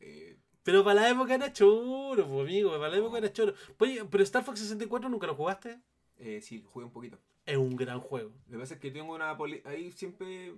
eh, 0.00 0.36
Pero 0.66 0.84
para 0.84 1.00
la 1.02 1.10
época 1.10 1.34
era 1.34 1.52
choro, 1.52 2.26
pues, 2.28 2.40
amigo. 2.48 2.70
Para 2.72 2.90
la 2.90 2.96
época 2.98 3.18
era 3.18 3.32
choro. 3.32 3.54
Oye, 3.78 4.04
pero 4.10 4.22
Star 4.24 4.44
Fox 4.44 4.58
64 4.60 5.08
nunca 5.08 5.26
lo 5.26 5.34
jugaste. 5.34 5.80
eh, 6.18 6.40
sí, 6.42 6.62
jugué 6.72 6.84
un 6.86 6.92
poquito. 6.92 7.18
Es 7.46 7.56
un 7.56 7.76
gran 7.76 8.00
juego. 8.00 8.32
Lo 8.48 8.52
que 8.52 8.58
pasa 8.62 8.74
es 8.74 8.80
que 8.80 8.90
tengo 8.90 9.14
una... 9.14 9.36
poli- 9.36 9.62
Ahí 9.64 9.92
siempre 9.92 10.54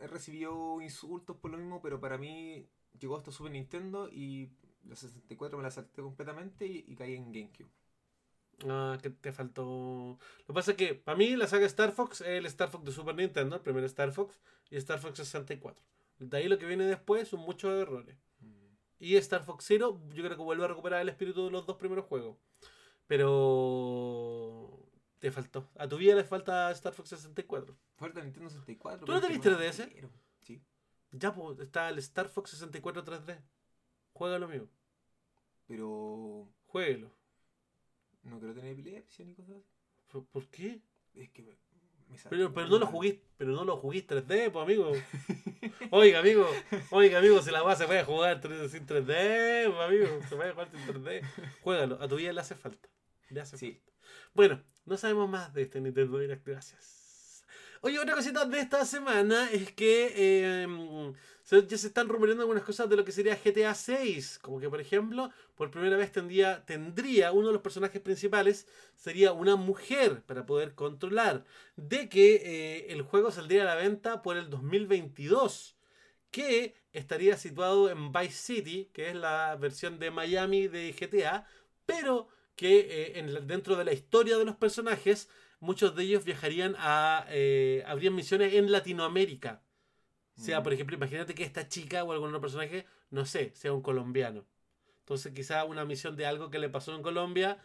he 0.00 0.06
recibido 0.06 0.80
insultos 0.82 1.36
por 1.38 1.50
lo 1.50 1.56
mismo, 1.58 1.80
pero 1.80 1.98
para 2.00 2.18
mí 2.18 2.66
llegó 3.00 3.16
hasta 3.16 3.32
Super 3.32 3.52
Nintendo 3.52 4.08
y 4.12 4.50
la 4.88 4.94
64 4.96 5.56
me 5.58 5.64
la 5.64 5.70
salté 5.70 6.02
completamente 6.02 6.66
y, 6.66 6.84
y 6.86 6.94
caí 6.94 7.14
en 7.14 7.32
GameCube. 7.32 7.68
Ah, 8.68 8.98
que 9.02 9.10
te 9.10 9.32
faltó. 9.32 10.18
Lo 10.40 10.46
que 10.46 10.52
pasa 10.52 10.70
es 10.72 10.76
que 10.76 10.94
para 10.94 11.16
mí 11.16 11.34
la 11.36 11.46
saga 11.46 11.66
Star 11.66 11.92
Fox 11.92 12.20
es 12.20 12.28
el 12.28 12.46
Star 12.46 12.70
Fox 12.70 12.84
de 12.84 12.92
Super 12.92 13.14
Nintendo, 13.14 13.56
el 13.56 13.62
primer 13.62 13.84
Star 13.84 14.12
Fox, 14.12 14.38
y 14.70 14.76
Star 14.76 14.98
Fox 14.98 15.18
64. 15.18 15.82
De 16.18 16.36
ahí 16.36 16.48
lo 16.48 16.58
que 16.58 16.66
viene 16.66 16.84
después 16.84 17.28
son 17.28 17.40
muchos 17.40 17.70
errores. 17.74 18.16
Y 18.98 19.16
Star 19.16 19.44
Fox 19.44 19.64
Zero, 19.66 20.00
yo 20.12 20.24
creo 20.24 20.36
que 20.36 20.42
vuelve 20.42 20.64
a 20.64 20.68
recuperar 20.68 21.02
el 21.02 21.08
espíritu 21.08 21.44
de 21.44 21.50
los 21.50 21.66
dos 21.66 21.76
primeros 21.76 22.06
juegos. 22.06 22.36
Pero. 23.06 24.82
Te 25.18 25.30
faltó. 25.30 25.70
A 25.76 25.88
tu 25.88 25.96
vida 25.96 26.14
le 26.14 26.24
falta 26.24 26.70
Star 26.72 26.92
Fox 26.92 27.10
64. 27.10 27.76
Falta 27.96 28.22
Nintendo 28.22 28.50
64. 28.50 29.06
¿Tú 29.06 29.12
no 29.12 29.20
tenés 29.20 29.38
más 29.38 29.46
3DS? 29.46 29.90
quiero. 29.90 30.10
Sí. 30.42 30.62
Ya, 31.12 31.34
pues, 31.34 31.58
está 31.60 31.88
el 31.88 31.98
Star 31.98 32.28
Fox 32.28 32.50
64 32.50 33.04
3D. 33.04 33.42
Juégalo, 34.12 34.46
amigo. 34.46 34.68
Pero 35.66 36.48
Jueguelo. 36.66 37.10
no 38.22 38.38
quiero 38.38 38.54
tener 38.54 38.72
epilepsia 38.72 39.24
ni 39.24 39.34
cosas 39.34 39.56
así. 39.56 39.72
¿Por, 40.08 40.26
por 40.26 40.46
qué? 40.48 40.82
Es 41.14 41.30
que 41.30 41.42
me, 41.42 41.56
Pero, 42.30 42.52
pero 42.54 42.66
no 42.68 42.78
lo 42.78 42.86
jugué, 42.86 43.20
pero 43.36 43.52
no 43.52 43.64
lo 43.64 43.76
jugué 43.76 44.06
3D, 44.06 44.50
pues 44.50 44.62
amigo. 44.62 44.92
Oiga, 45.90 46.20
amigo, 46.20 46.48
oiga, 46.90 47.18
amigo, 47.18 47.40
si 47.42 47.50
la 47.50 47.62
weá 47.62 47.76
se 47.76 47.86
puede 47.86 48.04
jugar 48.04 48.40
3D 48.40 48.68
sin 48.68 48.86
3D, 48.86 49.70
pues, 49.72 49.80
amigo, 49.88 50.06
se 50.28 50.36
puede 50.36 50.52
jugar 50.52 50.68
sin 50.70 50.80
3D. 50.86 51.22
Juégalo, 51.62 51.98
a 52.00 52.08
tu 52.08 52.16
vida 52.16 52.32
le 52.32 52.40
hace 52.40 52.54
falta. 52.54 52.88
Le 53.30 53.40
hace 53.40 53.58
Sí. 53.58 53.72
falta. 53.72 53.92
Bueno, 54.34 54.62
no 54.86 54.96
sabemos 54.96 55.28
más 55.28 55.52
de 55.54 55.62
este 55.62 55.80
Nintendo 55.80 56.18
Direct, 56.18 56.46
gracias. 56.46 56.95
Oye, 57.82 57.98
otra 57.98 58.14
cosita 58.14 58.44
de 58.44 58.60
esta 58.60 58.84
semana 58.84 59.50
es 59.50 59.72
que 59.72 60.66
se- 61.44 61.66
ya 61.66 61.78
se 61.78 61.86
están 61.88 62.08
rumoreando 62.08 62.42
algunas 62.42 62.64
cosas 62.64 62.88
de 62.88 62.96
lo 62.96 63.04
que 63.04 63.12
sería 63.12 63.36
GTA 63.36 63.74
6. 63.74 64.38
Como 64.40 64.60
que, 64.60 64.68
por 64.68 64.80
ejemplo, 64.80 65.30
por 65.54 65.70
primera 65.70 65.96
vez 65.96 66.10
tendría, 66.12 66.64
tendría 66.64 67.32
uno 67.32 67.48
de 67.48 67.52
los 67.54 67.62
personajes 67.62 68.00
principales 68.00 68.66
sería 68.96 69.32
una 69.32 69.56
mujer 69.56 70.22
para 70.24 70.46
poder 70.46 70.74
controlar. 70.74 71.44
De 71.76 72.08
que 72.08 72.36
eh, 72.44 72.92
el 72.92 73.02
juego 73.02 73.30
saldría 73.30 73.62
a 73.62 73.64
la 73.66 73.74
venta 73.76 74.22
por 74.22 74.36
el 74.36 74.50
2022. 74.50 75.76
Que 76.30 76.74
estaría 76.92 77.36
situado 77.36 77.88
en 77.90 78.12
Vice 78.12 78.32
City, 78.32 78.90
que 78.92 79.08
es 79.10 79.14
la 79.16 79.56
versión 79.56 79.98
de 79.98 80.10
Miami 80.10 80.68
de 80.68 80.92
GTA. 80.92 81.46
Pero 81.86 82.28
que 82.56 82.80
eh, 82.80 83.18
en 83.18 83.46
dentro 83.46 83.76
de 83.76 83.84
la 83.84 83.92
historia 83.92 84.36
de 84.38 84.44
los 84.44 84.56
personajes, 84.56 85.28
muchos 85.66 85.94
de 85.94 86.04
ellos 86.04 86.24
viajarían 86.24 86.74
a. 86.78 87.26
Eh, 87.28 87.82
habrían 87.86 88.14
misiones 88.14 88.54
en 88.54 88.70
Latinoamérica. 88.72 89.60
O 90.38 90.40
sea, 90.40 90.60
Mm. 90.60 90.62
por 90.62 90.72
ejemplo, 90.72 90.96
imagínate 90.96 91.34
que 91.34 91.44
esta 91.44 91.68
chica 91.68 92.04
o 92.04 92.12
algún 92.12 92.28
otro 92.28 92.40
personaje, 92.40 92.86
no 93.10 93.24
sé, 93.26 93.52
sea 93.54 93.72
un 93.72 93.82
colombiano. 93.82 94.44
Entonces, 95.00 95.32
quizá 95.32 95.64
una 95.64 95.84
misión 95.84 96.16
de 96.16 96.26
algo 96.26 96.50
que 96.50 96.58
le 96.58 96.68
pasó 96.68 96.94
en 96.94 97.02
Colombia. 97.02 97.58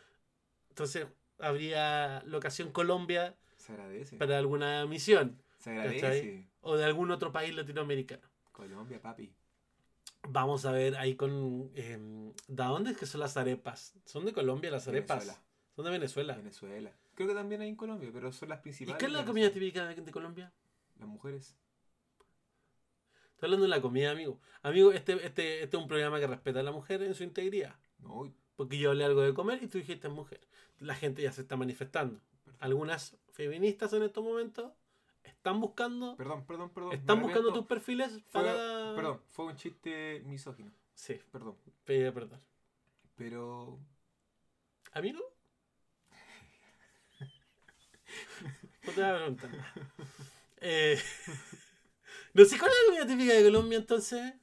Entonces, 0.69 1.07
habría 1.39 2.21
locación 2.25 2.71
Colombia 2.71 3.35
Se 3.57 3.73
agradece. 3.73 4.17
para 4.17 4.37
alguna 4.37 4.85
misión. 4.85 5.41
Se 5.59 5.71
agradece. 5.71 6.01
¿cachai? 6.01 6.47
O 6.61 6.77
de 6.77 6.85
algún 6.85 7.11
otro 7.11 7.31
país 7.31 7.53
latinoamericano. 7.55 8.21
Colombia, 8.51 9.01
papi. 9.01 9.33
Vamos 10.29 10.65
a 10.65 10.71
ver 10.71 10.95
ahí 10.97 11.15
con. 11.15 11.71
eh, 11.75 11.97
¿De 12.47 12.63
dónde 12.63 12.91
es 12.91 12.97
que 12.97 13.05
son 13.07 13.21
las 13.21 13.35
arepas? 13.37 13.93
¿Son 14.05 14.23
de 14.23 14.33
Colombia 14.33 14.69
las 14.69 14.87
arepas? 14.87 15.19
Venezuela. 15.25 15.43
Son 15.75 15.85
de 15.85 15.91
Venezuela. 15.91 16.35
Venezuela. 16.35 16.91
Creo 17.15 17.27
que 17.27 17.35
también 17.35 17.61
hay 17.61 17.69
en 17.69 17.75
Colombia, 17.75 18.09
pero 18.13 18.31
son 18.31 18.49
las 18.49 18.59
¿Y 18.59 18.61
principales. 18.63 18.99
qué 18.99 19.05
es 19.05 19.11
la 19.11 19.25
comida 19.25 19.51
típica 19.51 19.85
de, 19.87 19.95
de 19.95 20.11
Colombia? 20.11 20.51
Las 20.99 21.07
mujeres. 21.07 21.55
Estoy 23.33 23.47
hablando 23.47 23.63
de 23.63 23.69
la 23.69 23.81
comida, 23.81 24.11
amigo. 24.11 24.39
Amigo, 24.61 24.91
este, 24.91 25.13
este, 25.25 25.63
este 25.63 25.77
es 25.77 25.81
un 25.81 25.87
programa 25.87 26.19
que 26.19 26.27
respeta 26.27 26.59
a 26.59 26.63
la 26.63 26.71
mujer 26.71 27.01
en 27.01 27.13
su 27.15 27.23
integridad. 27.23 27.75
No, 27.99 28.31
Porque 28.55 28.77
yo 28.77 28.91
hablé 28.91 29.03
algo 29.05 29.21
de 29.21 29.33
comer 29.33 29.61
y 29.63 29.67
tú 29.67 29.77
dijiste 29.79 30.09
mujer. 30.09 30.41
La 30.79 30.95
gente 30.95 31.21
ya 31.21 31.31
se 31.31 31.41
está 31.41 31.55
manifestando. 31.57 32.21
Algunas 32.59 33.17
feministas 33.31 33.93
en 33.93 34.03
estos 34.03 34.23
momentos 34.23 34.71
están 35.23 35.59
buscando. 35.59 36.15
perdón, 36.17 36.45
perdón, 36.45 36.69
perdón. 36.69 36.93
Están 36.93 37.21
buscando 37.21 37.51
tus 37.53 37.65
perfiles 37.65 38.11
Fue- 38.27 38.41
para. 38.43 38.95
Perdón, 38.95 39.21
fue 39.29 39.45
un 39.45 39.55
chiste 39.55 40.21
misógino. 40.25 40.71
Sí, 40.93 41.19
Perdón. 41.31 41.55
pedí 41.83 42.11
perdón. 42.11 42.39
Pero. 43.15 43.79
¿Amigo? 44.93 45.19
No 48.83 48.91
te 48.93 49.01
voy 49.01 49.09
a 49.09 49.15
preguntar. 49.15 49.49
Eh, 50.57 50.99
no 52.33 52.45
sé 52.45 52.57
cuál 52.57 52.71
es 52.71 52.77
la 52.77 52.85
comida 52.87 53.07
típica 53.07 53.33
de 53.33 53.43
Colombia 53.43 53.77
entonces. 53.77 54.33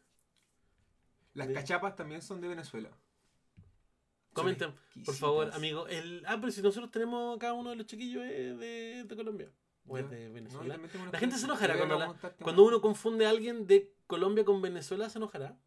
Las 1.35 1.49
cachapas 1.49 1.97
también 1.97 2.23
son 2.23 2.41
de 2.41 2.49
Venezuela. 2.49 2.91
Son 2.91 4.45
Comenten, 4.45 4.75
por 5.05 5.15
favor, 5.15 5.51
amigo. 5.55 5.89
El... 5.89 6.23
Ah, 6.27 6.37
pero 6.41 6.53
si 6.53 6.63
nosotros 6.63 6.91
tenemos 6.93 7.37
cada 7.39 7.55
uno 7.55 7.71
de 7.71 7.77
los 7.77 7.87
chiquillos 7.87 8.23
eh, 8.25 8.55
de, 8.55 9.05
de 9.05 9.17
Colombia. 9.17 9.51
O 9.87 9.99
es 9.99 10.09
de 10.11 10.29
Venezuela. 10.29 10.79
La 11.13 11.19
gente 11.19 11.37
se 11.37 11.45
enojará 11.47 11.77
cuando 11.77 11.99
la- 11.99 12.15
Cuando 12.43 12.65
uno 12.65 12.81
confunde 12.81 13.27
a 13.27 13.31
alguien 13.31 13.67
de 13.67 13.93
Colombia 14.07 14.45
con 14.45 14.61
Venezuela, 14.63 15.09
se 15.11 15.19
enojará. 15.19 15.59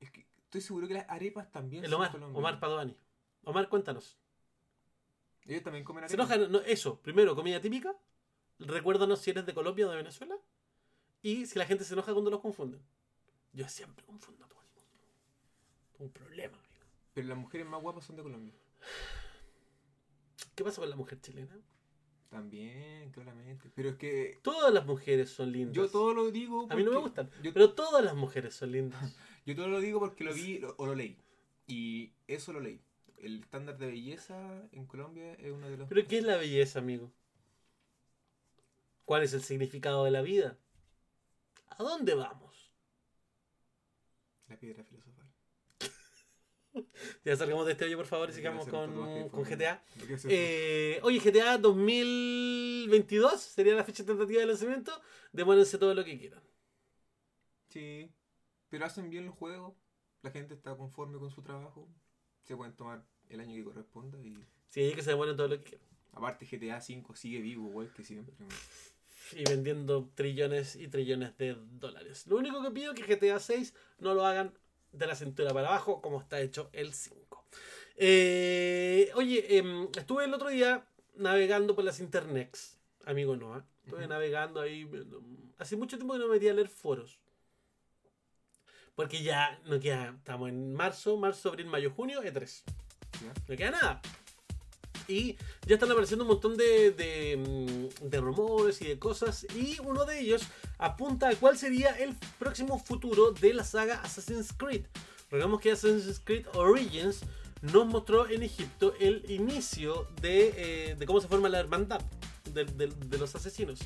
Es 0.00 0.10
que 0.10 0.26
estoy 0.44 0.60
seguro 0.60 0.86
que 0.88 0.94
las 0.94 1.08
arepas 1.10 1.50
también 1.50 1.84
El 1.84 1.90
son 1.90 1.98
Omar, 2.00 2.10
colombianas. 2.12 2.38
Omar 2.38 2.60
Padovani. 2.60 2.96
Omar, 3.44 3.68
cuéntanos. 3.68 4.18
Ellos 5.46 5.62
también 5.62 5.84
comen 5.84 6.08
¿Se 6.08 6.14
arepas. 6.14 6.30
enojan? 6.36 6.52
No, 6.52 6.58
eso, 6.60 7.00
primero, 7.00 7.34
comida 7.36 7.60
típica. 7.60 7.94
Recuérdanos 8.58 9.20
si 9.20 9.30
eres 9.30 9.46
de 9.46 9.54
Colombia 9.54 9.86
o 9.86 9.90
de 9.90 9.96
Venezuela. 9.96 10.36
Y 11.22 11.46
si 11.46 11.58
la 11.58 11.66
gente 11.66 11.84
se 11.84 11.94
enoja 11.94 12.12
cuando 12.12 12.30
los 12.30 12.40
confunden. 12.40 12.80
Yo 13.52 13.68
siempre 13.68 14.04
confundo 14.04 14.44
a 14.44 14.48
todo 14.48 14.60
el 14.60 14.68
mundo. 14.68 14.84
Un 15.98 16.10
problema, 16.10 16.56
amigo. 16.58 16.84
Pero 17.14 17.28
las 17.28 17.38
mujeres 17.38 17.66
más 17.66 17.80
guapas 17.82 18.04
son 18.04 18.16
de 18.16 18.22
Colombia. 18.22 18.54
¿Qué 20.54 20.64
pasa 20.64 20.80
con 20.80 20.90
la 20.90 20.96
mujer 20.96 21.20
chilena? 21.20 21.58
También, 22.30 23.10
claramente. 23.12 23.70
Pero 23.74 23.90
es 23.90 23.96
que 23.96 24.38
Todas 24.42 24.72
las 24.72 24.84
mujeres 24.86 25.30
son 25.30 25.52
lindas. 25.52 25.74
yo 25.76 25.88
todo 25.88 26.12
lo 26.12 26.30
digo. 26.30 26.66
A 26.70 26.74
mí 26.76 26.82
no 26.82 26.90
me 26.90 26.96
porque- 27.00 27.20
gustan. 27.22 27.30
Yo, 27.42 27.52
Pero 27.52 27.72
todas 27.72 28.04
las 28.04 28.14
mujeres 28.14 28.54
son 28.54 28.72
lindas. 28.72 29.00
yo 29.46 29.54
todo 29.54 29.68
lo 29.68 29.80
digo 29.80 30.00
porque 30.00 30.24
lo 30.24 30.34
vi 30.34 30.58
lo- 30.58 30.74
o 30.78 30.86
lo 30.86 30.94
leí. 30.94 31.16
Y 31.66 32.12
eso 32.26 32.52
lo 32.52 32.60
leí. 32.60 32.80
El 33.16 33.40
estándar 33.40 33.78
de 33.78 33.86
belleza 33.86 34.68
en 34.72 34.86
Colombia 34.86 35.34
es 35.34 35.50
uno 35.50 35.68
de 35.68 35.76
los. 35.76 35.88
Pero 35.88 36.06
¿qué 36.06 36.18
es 36.18 36.24
la 36.24 36.36
belleza, 36.36 36.78
amigo? 36.78 37.12
¿Cuál 39.04 39.22
es 39.22 39.32
el 39.32 39.42
significado 39.42 40.04
de 40.04 40.10
la 40.10 40.22
vida? 40.22 40.58
¿A 41.68 41.82
dónde 41.82 42.14
vamos? 42.14 42.72
La 44.48 44.58
piedra 44.58 44.84
filosofal. 44.84 45.26
Ya 47.24 47.34
salgamos 47.36 47.64
de 47.64 47.72
este 47.72 47.86
hoyo, 47.86 47.96
por 47.96 48.06
favor, 48.06 48.28
y 48.28 48.32
sigamos 48.34 48.68
con, 48.68 49.28
con 49.30 49.44
GTA. 49.44 49.82
Eh, 50.28 51.00
oye, 51.02 51.18
GTA 51.18 51.56
2022 51.56 53.40
sería 53.40 53.74
la 53.74 53.82
fecha 53.82 54.04
tentativa 54.04 54.40
de 54.40 54.46
lanzamiento. 54.46 54.92
Demórense 55.32 55.78
todo 55.78 55.94
lo 55.94 56.04
que 56.04 56.18
quieran. 56.18 56.42
Sí. 57.68 58.12
Pero 58.68 58.84
hacen 58.84 59.08
bien 59.08 59.26
los 59.26 59.34
juegos. 59.34 59.74
La 60.22 60.30
gente 60.30 60.54
está 60.54 60.76
conforme 60.76 61.18
con 61.18 61.30
su 61.30 61.42
trabajo. 61.42 61.88
Se 62.46 62.56
pueden 62.56 62.74
tomar 62.74 63.02
el 63.28 63.40
año 63.40 63.54
que 63.54 63.64
corresponda. 63.64 64.18
Y 64.22 64.36
Sí, 64.70 64.92
que 64.94 65.02
se 65.02 65.10
demoren 65.10 65.36
todo 65.36 65.48
lo 65.48 65.58
que 65.58 65.64
quieran. 65.64 65.86
aparte, 66.12 66.46
GTA 66.46 66.78
V 66.78 67.04
sigue 67.16 67.40
vivo, 67.40 67.68
igual 67.68 67.92
que 67.94 68.04
siempre. 68.04 68.34
Y 69.32 69.42
vendiendo 69.48 70.08
trillones 70.14 70.76
y 70.76 70.88
trillones 70.88 71.36
de 71.38 71.56
dólares. 71.72 72.26
Lo 72.26 72.36
único 72.36 72.62
que 72.62 72.70
pido 72.70 72.92
es 72.92 73.00
que 73.00 73.16
GTA 73.16 73.40
6 73.40 73.74
no 73.98 74.14
lo 74.14 74.24
hagan 74.24 74.52
de 74.92 75.06
la 75.06 75.16
cintura 75.16 75.52
para 75.52 75.68
abajo, 75.68 76.00
como 76.00 76.20
está 76.20 76.40
hecho 76.40 76.70
el 76.72 76.92
5. 76.94 77.44
Eh, 77.96 79.10
oye, 79.14 79.58
em, 79.58 79.88
estuve 79.98 80.24
el 80.24 80.34
otro 80.34 80.48
día 80.48 80.86
navegando 81.16 81.74
por 81.74 81.84
las 81.84 81.98
internets, 82.00 82.78
amigo 83.04 83.36
Noah. 83.36 83.64
Estuve 83.84 84.06
navegando 84.06 84.60
ahí. 84.60 84.84
mm, 84.84 85.52
Hace 85.58 85.76
mucho 85.76 85.96
tiempo 85.96 86.12
que 86.14 86.18
no 86.20 86.26
me 86.28 86.34
metía 86.34 86.52
a 86.52 86.54
leer 86.54 86.68
foros. 86.68 87.18
Porque 88.96 89.22
ya 89.22 89.60
no 89.66 89.78
queda. 89.78 90.14
Estamos 90.16 90.48
en 90.48 90.74
marzo, 90.74 91.16
marzo, 91.16 91.50
abril, 91.50 91.66
mayo, 91.66 91.92
junio, 91.94 92.22
E3. 92.22 92.62
¿Ya? 93.22 93.32
No 93.48 93.56
queda 93.56 93.70
nada. 93.70 94.02
Y 95.08 95.36
ya 95.66 95.74
están 95.74 95.90
apareciendo 95.92 96.24
un 96.24 96.30
montón 96.30 96.56
de, 96.56 96.90
de, 96.90 97.36
mm, 97.36 98.08
de 98.08 98.20
rumores 98.20 98.80
y 98.82 98.86
de 98.88 98.98
cosas. 98.98 99.46
Y 99.54 99.76
uno 99.84 100.04
de 100.04 100.18
ellos 100.20 100.42
apunta 100.78 101.28
a 101.28 101.36
cuál 101.36 101.56
sería 101.56 101.90
el 101.92 102.14
próximo 102.38 102.78
futuro 102.82 103.30
de 103.30 103.54
la 103.54 103.62
saga 103.64 104.00
Assassin's 104.02 104.52
Creed. 104.52 104.86
Recordemos 105.30 105.60
que 105.60 105.70
Assassin's 105.72 106.20
Creed 106.24 106.46
Origins 106.54 107.20
nos 107.62 107.86
mostró 107.86 108.28
en 108.28 108.42
Egipto 108.42 108.94
el 108.98 109.24
inicio 109.30 110.08
de, 110.20 110.54
eh, 110.90 110.94
de 110.96 111.06
cómo 111.06 111.20
se 111.20 111.28
forma 111.28 111.48
la 111.48 111.60
hermandad 111.60 112.00
de- 112.52 112.64
de 112.64 113.18
los 113.18 113.34
asesinos. 113.34 113.78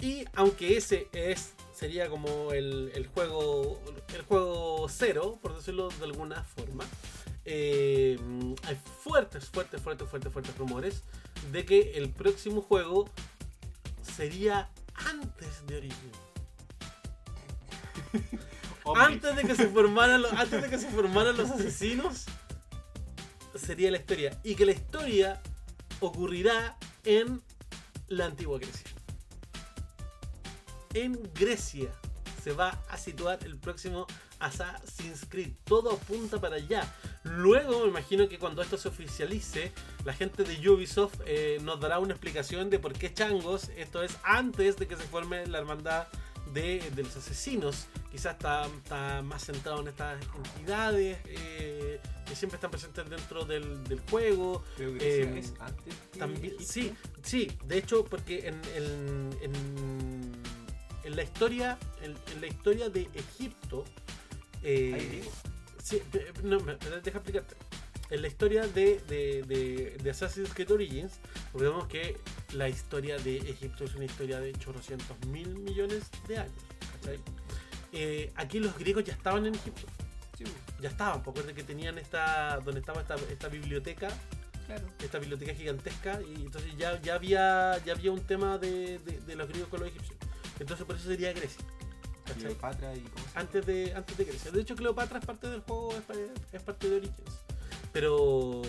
Y 0.00 0.24
aunque 0.34 0.76
ese 0.76 1.08
es 1.12 1.52
sería 1.76 2.08
como 2.08 2.52
el, 2.52 2.90
el 2.94 3.06
juego 3.06 3.78
el 4.14 4.22
juego 4.22 4.88
cero, 4.88 5.38
por 5.42 5.54
decirlo 5.54 5.88
de 5.88 6.04
alguna 6.04 6.42
forma, 6.44 6.84
eh, 7.44 8.18
hay 8.64 8.80
fuertes, 9.02 9.44
fuertes, 9.46 9.80
fuertes, 9.80 10.08
fuertes, 10.08 10.32
fuertes 10.32 10.56
rumores 10.56 11.02
de 11.52 11.64
que 11.66 11.92
el 11.96 12.10
próximo 12.10 12.62
juego 12.62 13.10
sería 14.02 14.70
antes 14.94 15.66
de. 15.66 15.88
Hombre, 18.84 19.04
Antes 19.04 19.36
de 19.36 19.42
que 19.42 19.54
se 19.54 19.68
formaran 19.68 20.22
los, 20.22 20.32
antes 20.32 20.62
de 20.62 20.70
que 20.70 20.78
se 20.78 20.88
formaran 20.88 21.36
los 21.36 21.50
asesinos, 21.50 22.24
sería 23.54 23.90
la 23.90 23.98
historia. 23.98 24.38
Y 24.44 24.54
que 24.54 24.64
la 24.64 24.72
historia 24.72 25.42
ocurrirá 26.00 26.76
en 27.04 27.42
la 28.08 28.26
antigua 28.26 28.58
Grecia. 28.58 28.95
En 30.96 31.20
Grecia 31.34 31.90
se 32.42 32.52
va 32.52 32.82
a 32.88 32.96
situar 32.96 33.38
el 33.44 33.58
próximo 33.58 34.06
Assassin's 34.38 35.26
Creed. 35.28 35.52
Todo 35.64 35.92
apunta 35.92 36.40
para 36.40 36.56
allá. 36.56 36.90
Luego 37.22 37.82
me 37.82 37.88
imagino 37.88 38.26
que 38.30 38.38
cuando 38.38 38.62
esto 38.62 38.78
se 38.78 38.88
oficialice, 38.88 39.72
la 40.06 40.14
gente 40.14 40.42
de 40.42 40.70
Ubisoft 40.70 41.20
eh, 41.26 41.58
nos 41.60 41.80
dará 41.80 41.98
una 41.98 42.14
explicación 42.14 42.70
de 42.70 42.78
por 42.78 42.94
qué 42.94 43.12
changos 43.12 43.68
esto 43.76 44.02
es 44.02 44.16
antes 44.22 44.78
de 44.78 44.86
que 44.86 44.96
se 44.96 45.02
forme 45.02 45.46
la 45.46 45.58
hermandad 45.58 46.06
de, 46.54 46.82
de 46.94 47.02
los 47.02 47.14
asesinos. 47.14 47.88
Quizás 48.10 48.36
está, 48.36 48.66
está 48.66 49.20
más 49.20 49.44
centrado 49.44 49.82
en 49.82 49.88
estas 49.88 50.18
entidades 50.34 51.18
eh, 51.26 52.00
que 52.26 52.34
siempre 52.34 52.56
están 52.56 52.70
presentes 52.70 53.08
dentro 53.10 53.44
del, 53.44 53.84
del 53.84 54.00
juego. 54.10 54.64
pero 54.76 54.92
Grecia 54.94 55.24
eh, 55.24 55.38
es 55.38 55.52
antes. 55.60 55.94
También, 56.18 56.54
sí, 56.60 56.94
sí, 57.22 57.52
de 57.66 57.78
hecho, 57.78 58.04
porque 58.04 58.48
en, 58.48 58.60
en, 58.74 59.38
en, 59.42 59.95
en 61.16 61.22
la 61.22 61.22
historia, 61.22 61.78
en, 62.02 62.14
en 62.34 62.40
la 62.42 62.46
historia 62.46 62.90
de 62.90 63.08
Egipto, 63.14 63.84
eh, 64.62 65.24
sí, 65.82 66.02
pe- 66.12 66.26
no, 66.42 66.58
deja 66.58 67.18
explicarte. 67.18 67.54
En 68.10 68.20
la 68.22 68.28
historia 68.28 68.66
de, 68.68 69.00
de, 69.08 69.42
de, 69.44 69.96
de 70.02 70.10
Assassin's 70.10 70.52
Creed 70.52 70.70
Origins, 70.70 71.14
vemos 71.54 71.86
que 71.88 72.16
la 72.52 72.68
historia 72.68 73.16
de 73.18 73.38
Egipto 73.38 73.84
es 73.84 73.94
una 73.94 74.04
historia 74.04 74.38
de 74.40 74.52
chorrocientos 74.52 75.16
mil 75.28 75.48
millones 75.56 76.04
de 76.28 76.38
años. 76.38 76.52
¿cachai? 77.00 77.18
Eh, 77.92 78.30
aquí 78.36 78.60
los 78.60 78.76
griegos 78.78 79.02
ya 79.04 79.14
estaban 79.14 79.46
en 79.46 79.54
Egipto, 79.54 79.86
Sí, 80.36 80.44
ya 80.82 80.90
estaban, 80.90 81.22
porque 81.22 81.40
recuerden 81.40 81.56
que 81.56 81.72
tenían 81.72 81.96
esta, 81.96 82.58
donde 82.62 82.80
estaba 82.80 83.00
esta, 83.00 83.14
esta 83.30 83.48
biblioteca 83.48 84.08
claro. 84.66 84.86
esta 85.02 85.18
biblioteca 85.18 85.54
gigantesca 85.54 86.20
y 86.20 86.42
entonces 86.44 86.76
ya, 86.76 87.00
ya 87.00 87.14
había 87.14 87.82
ya 87.86 87.94
había 87.94 88.12
un 88.12 88.20
tema 88.20 88.58
de, 88.58 88.98
de- 88.98 89.20
de 89.20 89.34
los 89.34 89.48
griegos 89.48 89.70
con 89.70 89.80
los 89.80 89.88
egipcios 89.88 90.15
entonces 90.60 90.86
por 90.86 90.96
eso 90.96 91.08
sería 91.08 91.32
Grecia 91.32 91.64
¿cachai? 92.24 92.42
Cleopatra 92.42 92.94
y 92.94 93.00
cómo 93.00 93.24
se 93.32 93.38
antes 93.38 93.66
de 93.66 93.92
antes 93.94 94.16
de 94.16 94.24
Grecia 94.24 94.50
de 94.50 94.60
hecho 94.60 94.74
Cleopatra 94.76 95.18
es 95.18 95.24
parte 95.26 95.48
del 95.48 95.60
juego 95.60 95.92
es, 95.96 96.02
pa- 96.02 96.14
es 96.52 96.62
parte 96.62 96.88
de 96.90 96.96
Origins 96.96 97.32
pero 97.92 98.62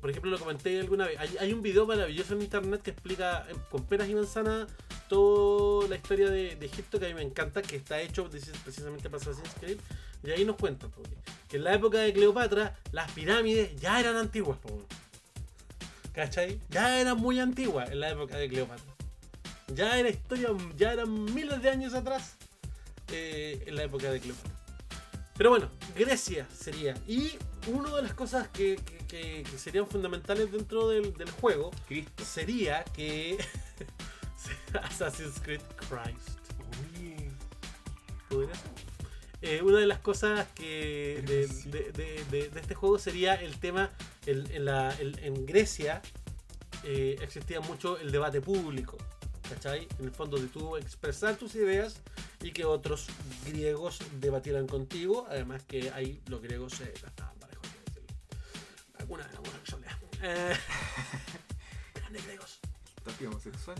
por 0.00 0.10
ejemplo 0.10 0.30
lo 0.30 0.38
comenté 0.38 0.78
alguna 0.78 1.06
vez 1.06 1.18
hay, 1.18 1.36
hay 1.40 1.52
un 1.52 1.62
video 1.62 1.86
maravilloso 1.86 2.34
en 2.34 2.42
internet 2.42 2.82
que 2.82 2.90
explica 2.90 3.46
con 3.70 3.84
peras 3.84 4.08
y 4.08 4.14
manzanas 4.14 4.68
toda 5.08 5.88
la 5.88 5.96
historia 5.96 6.28
de, 6.30 6.54
de 6.56 6.66
Egipto 6.66 7.00
que 7.00 7.06
a 7.06 7.08
mí 7.08 7.14
me 7.14 7.22
encanta 7.22 7.62
que 7.62 7.76
está 7.76 8.00
hecho 8.00 8.28
precis- 8.30 8.52
precisamente 8.62 9.08
para 9.08 9.22
Assassin's 9.22 9.54
Creed 9.58 9.78
y 10.22 10.30
ahí 10.30 10.44
nos 10.44 10.56
cuentan 10.56 10.90
po, 10.90 11.02
que 11.48 11.56
en 11.56 11.64
la 11.64 11.72
época 11.74 11.98
de 11.98 12.12
Cleopatra 12.12 12.76
las 12.92 13.10
pirámides 13.12 13.74
ya 13.80 13.98
eran 14.00 14.16
antiguas. 14.16 14.58
¿Cachai? 16.12 16.60
Ya 16.70 17.00
eran 17.00 17.16
muy 17.18 17.38
antiguas 17.38 17.90
en 17.90 18.00
la 18.00 18.10
época 18.10 18.36
de 18.36 18.48
Cleopatra. 18.48 18.84
Ya 19.74 19.98
era 19.98 20.08
historia, 20.08 20.48
ya 20.76 20.92
eran 20.92 21.24
miles 21.34 21.60
de 21.62 21.70
años 21.70 21.94
atrás 21.94 22.36
eh, 23.12 23.62
en 23.66 23.76
la 23.76 23.84
época 23.84 24.10
de 24.10 24.20
Cleopatra. 24.20 24.52
Pero 25.36 25.50
bueno, 25.50 25.70
Grecia 25.96 26.46
sería. 26.56 26.94
Y 27.06 27.32
una 27.68 27.94
de 27.96 28.02
las 28.02 28.14
cosas 28.14 28.48
que, 28.48 28.76
que- 28.76 28.98
que- 29.06 29.42
que 29.48 29.58
serían 29.58 29.86
fundamentales 29.86 30.50
dentro 30.50 30.88
del, 30.88 31.14
del 31.14 31.30
juego 31.30 31.70
Cristo. 31.86 32.24
sería 32.24 32.82
que 32.84 33.38
Assassin's 34.82 35.40
Creed 35.40 35.60
Christ. 35.76 36.38
Oye, 36.96 37.30
¿Podría 38.28 38.54
ser? 38.54 38.70
Eh, 39.40 39.62
una 39.62 39.78
de 39.78 39.86
las 39.86 40.00
cosas 40.00 40.48
que 40.54 41.22
de, 41.24 41.46
que 41.46 41.48
sí. 41.48 41.70
de- 41.70 41.92
de- 41.92 42.24
de- 42.30 42.48
de 42.48 42.60
este 42.60 42.74
juego 42.74 42.98
sería 42.98 43.34
el 43.34 43.58
tema 43.60 43.90
el- 44.26 44.50
en, 44.50 44.64
la- 44.64 44.92
el- 44.98 45.18
en 45.20 45.46
Grecia 45.46 46.02
eh, 46.82 47.16
existía 47.22 47.60
mucho 47.60 47.98
el 47.98 48.10
debate 48.10 48.40
público 48.40 48.98
¿cachai? 49.48 49.88
en 49.98 50.04
el 50.06 50.10
fondo 50.10 50.38
de 50.38 50.46
tú 50.48 50.76
expresar 50.76 51.36
tus 51.36 51.54
ideas 51.54 51.96
y 52.42 52.52
que 52.52 52.64
otros 52.64 53.06
griegos 53.46 53.98
debatieran 54.20 54.66
contigo 54.66 55.26
además 55.28 55.62
que 55.64 55.90
ahí 55.90 56.20
los 56.26 56.40
griegos 56.42 56.80
la 56.80 56.86
estaban 56.86 57.36
parejos 57.38 57.66
alguna 58.98 59.26
casualidad 59.64 59.98
eh, 60.22 60.54
grandes 61.94 62.26
griegos 62.26 62.58
homosexual. 63.26 63.76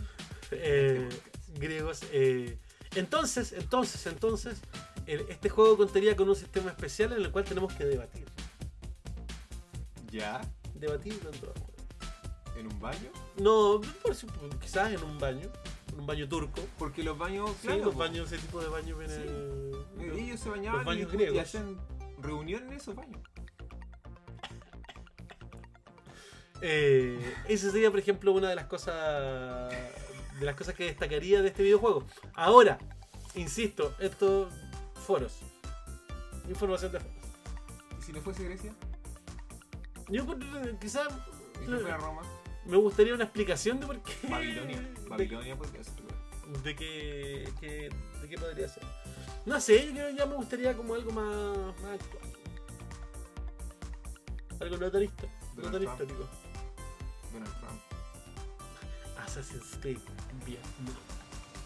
eh, 0.50 1.08
griegos. 1.54 2.00
eh. 2.12 2.58
Entonces, 2.94 3.52
entonces, 3.52 4.06
entonces, 4.06 4.58
este 5.06 5.48
juego 5.48 5.76
contaría 5.76 6.16
con 6.16 6.28
un 6.28 6.36
sistema 6.36 6.70
especial 6.70 7.12
en 7.12 7.22
el 7.22 7.30
cual 7.30 7.44
tenemos 7.44 7.72
que 7.74 7.84
debatir. 7.84 8.24
Ya, 10.10 10.40
Debatir 10.74 11.20
dentro. 11.20 11.52
En 12.58 12.66
un 12.66 12.80
baño. 12.80 13.10
No, 13.36 13.80
por 14.02 14.58
quizás 14.60 14.92
en 14.92 15.02
un 15.02 15.18
baño, 15.18 15.48
en 15.92 16.00
un 16.00 16.06
baño 16.06 16.28
turco. 16.28 16.60
Porque 16.78 17.02
los 17.02 17.16
baños, 17.16 17.50
Sí, 17.60 17.68
claro, 17.68 17.84
los 17.86 17.94
po, 17.94 18.00
baños, 18.00 18.30
ese 18.32 18.40
tipo 18.44 18.60
de 18.60 18.68
baños 18.68 18.98
viene. 18.98 19.14
eh, 19.16 20.12
ellos 20.16 20.40
se 20.40 20.48
bañaban 20.50 20.78
Los 20.78 20.86
baños 20.86 21.12
y, 21.12 21.16
griegos. 21.16 21.36
y 21.36 21.38
hacen 21.38 21.78
reuniones 22.18 22.68
en 22.70 22.76
esos 22.76 22.94
baños. 22.94 23.20
Eh, 26.60 27.34
esa 27.48 27.70
sería, 27.70 27.90
por 27.90 28.00
ejemplo, 28.00 28.32
una 28.32 28.48
de 28.48 28.56
las 28.56 28.66
cosas 28.66 29.72
de 30.40 30.46
las 30.46 30.56
cosas 30.56 30.74
que 30.74 30.84
destacaría 30.84 31.40
de 31.42 31.48
este 31.48 31.62
videojuego. 31.62 32.04
Ahora, 32.34 32.78
insisto, 33.34 33.94
estos 34.00 34.52
foros. 35.06 35.38
Información 36.48 36.92
de 36.92 37.00
foros. 37.00 37.16
¿Y 37.98 38.02
si 38.02 38.12
no 38.12 38.20
fuese 38.20 38.44
Grecia? 38.44 38.72
Yo 40.08 40.24
quizás 40.80 41.08
¿Y 41.60 41.64
si 41.64 41.70
no 41.70 41.78
fuera 41.80 41.96
Roma? 41.98 42.22
Me 42.68 42.76
gustaría 42.76 43.14
una 43.14 43.24
explicación 43.24 43.80
de 43.80 43.86
por 43.86 44.00
qué. 44.02 44.12
Babilonia. 44.28 44.80
de- 44.80 45.08
Babilonia 45.08 45.56
podría 45.56 45.82
ser. 45.82 45.94
lugar. 46.00 46.62
De, 46.62 46.76
qué, 46.76 47.48
qué- 47.60 47.90
de 48.22 48.28
qué 48.28 48.38
podría 48.38 48.68
ser. 48.68 48.82
No 49.46 49.60
sé, 49.60 49.86
yo 49.86 49.92
creo 49.92 50.08
que 50.08 50.14
ya 50.16 50.26
me 50.26 50.34
gustaría 50.36 50.76
como 50.76 50.94
algo 50.94 51.10
más, 51.12 51.56
más 51.82 51.92
actual. 51.94 52.32
Algo 54.60 54.76
no 54.76 54.90
tan, 54.90 55.02
histo- 55.02 55.28
no 55.56 55.62
Donald 55.62 55.84
Trump. 57.60 57.80
Assassin's 59.24 59.76
Creed 59.80 59.98
Vietnam. 60.44 60.94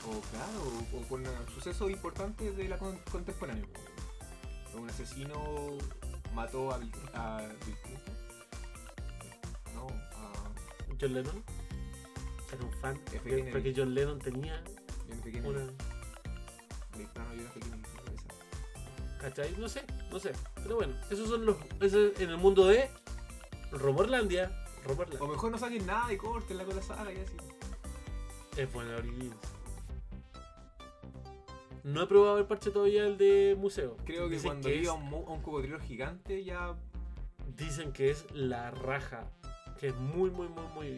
O 0.05 0.21
claro, 0.31 0.63
o, 0.93 0.99
o 0.99 1.03
con 1.09 1.21
un 1.27 1.49
suceso 1.55 1.89
importante 1.89 2.51
de 2.53 2.69
la 2.69 2.77
con- 2.77 2.99
contemporánea. 3.11 3.65
Un 4.75 4.89
asesino 4.91 5.79
mató 6.35 6.73
a 6.73 6.79
Bill, 6.79 6.93
a 7.15 7.47
John 11.03 11.15
Lennon. 11.15 11.43
Era 12.53 12.65
un 12.65 12.73
fan. 12.81 12.99
Kennedy. 13.25 13.51
Porque 13.51 13.75
John 13.77 13.93
Lennon 13.95 14.19
tenía 14.21 14.63
una. 15.45 15.61
En 16.95 17.03
la 17.03 17.13
cabeza. 17.13 18.29
¿Cachai? 19.21 19.57
No 19.59 19.69
sé, 19.69 19.83
no 20.11 20.19
sé. 20.19 20.33
Pero 20.63 20.77
bueno, 20.77 20.95
esos 21.11 21.29
son 21.29 21.45
los. 21.47 21.57
Eso 21.81 22.07
es 22.07 22.21
en 22.21 22.31
el 22.31 22.37
mundo 22.39 22.67
de 22.67 22.89
Romorlandia. 23.73 24.51
Romorlandia. 24.85 25.21
O 25.23 25.29
mejor 25.29 25.51
no 25.51 25.59
saquen 25.59 25.87
nada 25.87 26.13
y 26.13 26.17
cortenla 26.17 26.65
con 26.65 26.77
la 26.77 26.83
saga 26.83 27.13
y 27.13 27.17
así. 27.19 27.37
Es 28.57 28.73
buena 28.73 28.97
Origins. 28.97 29.35
No 31.85 32.03
he 32.03 32.07
probado 32.07 32.39
el 32.39 32.47
parche 32.47 32.71
todavía 32.71 33.07
el 33.07 33.19
de 33.19 33.57
museo. 33.59 33.97
Creo 34.05 34.29
que 34.29 34.37
Dicen 34.37 34.49
cuando 34.51 34.69
que 34.69 34.77
iba 34.77 34.83
es- 34.83 34.89
a 34.89 34.93
un 35.03 35.43
cocodrilo 35.43 35.81
gigante 35.81 36.45
ya 36.45 36.77
Dicen 37.57 37.93
que 37.93 38.11
es 38.11 38.25
la 38.33 38.71
raja. 38.71 39.29
Que 39.83 39.89
es 39.89 39.97
muy, 39.97 40.31
muy, 40.31 40.47
muy, 40.49 40.65
muy. 40.77 40.91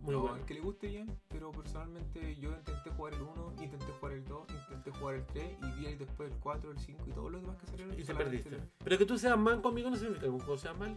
Muy 0.00 0.14
no, 0.14 0.20
bueno. 0.22 0.36
al 0.36 0.46
que 0.46 0.54
le 0.54 0.60
guste 0.60 0.86
bien, 0.86 1.14
pero 1.28 1.52
personalmente 1.52 2.34
yo 2.36 2.50
intenté 2.52 2.88
jugar 2.88 3.12
el 3.12 3.20
1, 3.20 3.54
intenté 3.60 3.84
jugar 3.92 4.12
el 4.14 4.24
2, 4.24 4.46
intenté 4.50 4.90
jugar 4.92 5.14
el 5.16 5.26
3 5.26 5.58
y 5.62 5.78
vi 5.78 5.86
el 5.88 5.98
después 5.98 6.32
el 6.32 6.38
4, 6.38 6.70
el 6.70 6.78
5 6.78 7.04
y 7.06 7.12
todos 7.12 7.30
los 7.30 7.42
demás 7.42 7.58
que 7.58 7.66
salieron. 7.66 8.00
Y 8.00 8.02
te 8.02 8.14
perdiste. 8.14 8.56
Pero 8.82 8.96
que 8.96 9.04
tú 9.04 9.18
seas 9.18 9.36
man 9.38 9.60
conmigo 9.60 9.90
no 9.90 9.96
significa 9.96 10.22
que 10.24 10.30
un 10.30 10.38
juego 10.38 10.56
sea 10.56 10.72
malo. 10.72 10.96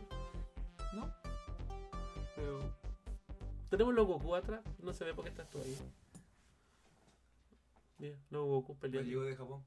el- 0.94 1.00
No. 1.00 1.14
Pero 2.38 2.60
Tenemos 3.70 3.94
los 3.94 4.08
Goku 4.08 4.36
atrás. 4.36 4.62
No 4.82 4.94
se 4.94 5.04
ve 5.04 5.14
por 5.14 5.26
qué 5.26 5.32
estás 5.32 5.50
tú 5.50 5.58
ahí. 5.60 5.78
Mira, 7.98 8.16
los 8.30 8.46
Goku 8.46 8.78
peleando. 8.78 9.10
llego 9.10 9.24
de 9.24 9.36
Japón. 9.36 9.64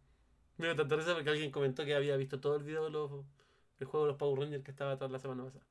Me 0.57 0.67
dio 0.69 0.77
tanta 0.77 0.97
risa 0.97 1.13
porque 1.15 1.29
alguien 1.29 1.51
comentó 1.51 1.85
que 1.85 1.95
había 1.95 2.17
visto 2.17 2.41
todo 2.41 2.57
el 2.57 2.63
video 2.63 2.85
de 2.85 2.91
los. 2.91 3.11
El 3.81 3.87
juego 3.87 4.07
de 4.07 4.13
los 4.13 4.19
Power 4.19 4.41
Rangers 4.41 4.65
que 4.65 4.71
estaba 4.71 4.93
atrás 4.93 5.11
la 5.11 5.19
semana 5.19 5.45
pasada. 5.45 5.65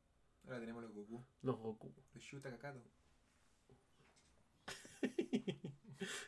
Ahora 0.45 0.59
tenemos 0.59 0.83
los 0.83 0.93
Goku. 0.93 1.25
Los 1.41 1.57
Goku. 1.57 1.93
Los 2.13 2.23
Shuta 2.23 2.49
Kakato. 2.49 2.81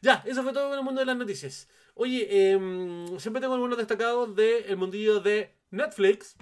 Ya, 0.02 0.24
eso 0.26 0.44
fue 0.44 0.54
todo 0.54 0.72
en 0.74 0.80
el 0.80 0.84
mundo 0.84 1.02
de 1.02 1.06
las 1.06 1.18
noticias. 1.18 1.70
Oye, 1.94 2.52
em, 2.52 3.20
siempre 3.20 3.42
tengo 3.42 3.54
algunos 3.54 3.78
destacados 3.78 4.36
del 4.36 4.76
mundillo 4.78 5.20
de 5.20 5.54
Netflix. 5.72 6.36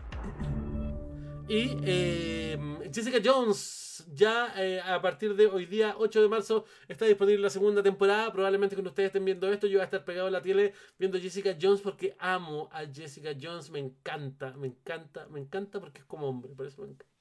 Y 1.47 1.77
em, 1.83 2.79
Jessica 2.93 3.19
Jones, 3.23 4.05
ya 4.13 4.53
eh, 4.57 4.79
a 4.81 5.01
partir 5.01 5.35
de 5.35 5.47
hoy 5.47 5.65
día, 5.65 5.95
8 5.97 6.21
de 6.21 6.27
marzo, 6.27 6.65
está 6.87 7.05
disponible 7.05 7.41
la 7.41 7.49
segunda 7.49 7.83
temporada. 7.83 8.31
Probablemente 8.31 8.75
cuando 8.75 8.91
ustedes 8.91 9.07
estén 9.07 9.25
viendo 9.25 9.51
esto, 9.51 9.67
yo 9.67 9.79
voy 9.79 9.81
a 9.81 9.85
estar 9.85 10.05
pegado 10.05 10.27
a 10.27 10.31
la 10.31 10.41
tele 10.41 10.73
viendo 10.97 11.19
Jessica 11.19 11.55
Jones 11.59 11.81
porque 11.81 12.15
amo 12.19 12.69
a 12.71 12.85
Jessica 12.85 13.31
Jones. 13.39 13.69
Me 13.69 13.79
encanta, 13.79 14.53
me 14.57 14.67
encanta, 14.67 15.27
me 15.27 15.39
encanta 15.39 15.79
porque 15.79 15.99
es 15.99 16.05
como 16.05 16.27
hombre, 16.27 16.53
por 16.55 16.65
eso 16.67 16.81
me 16.81 16.89
encanta. 16.89 17.14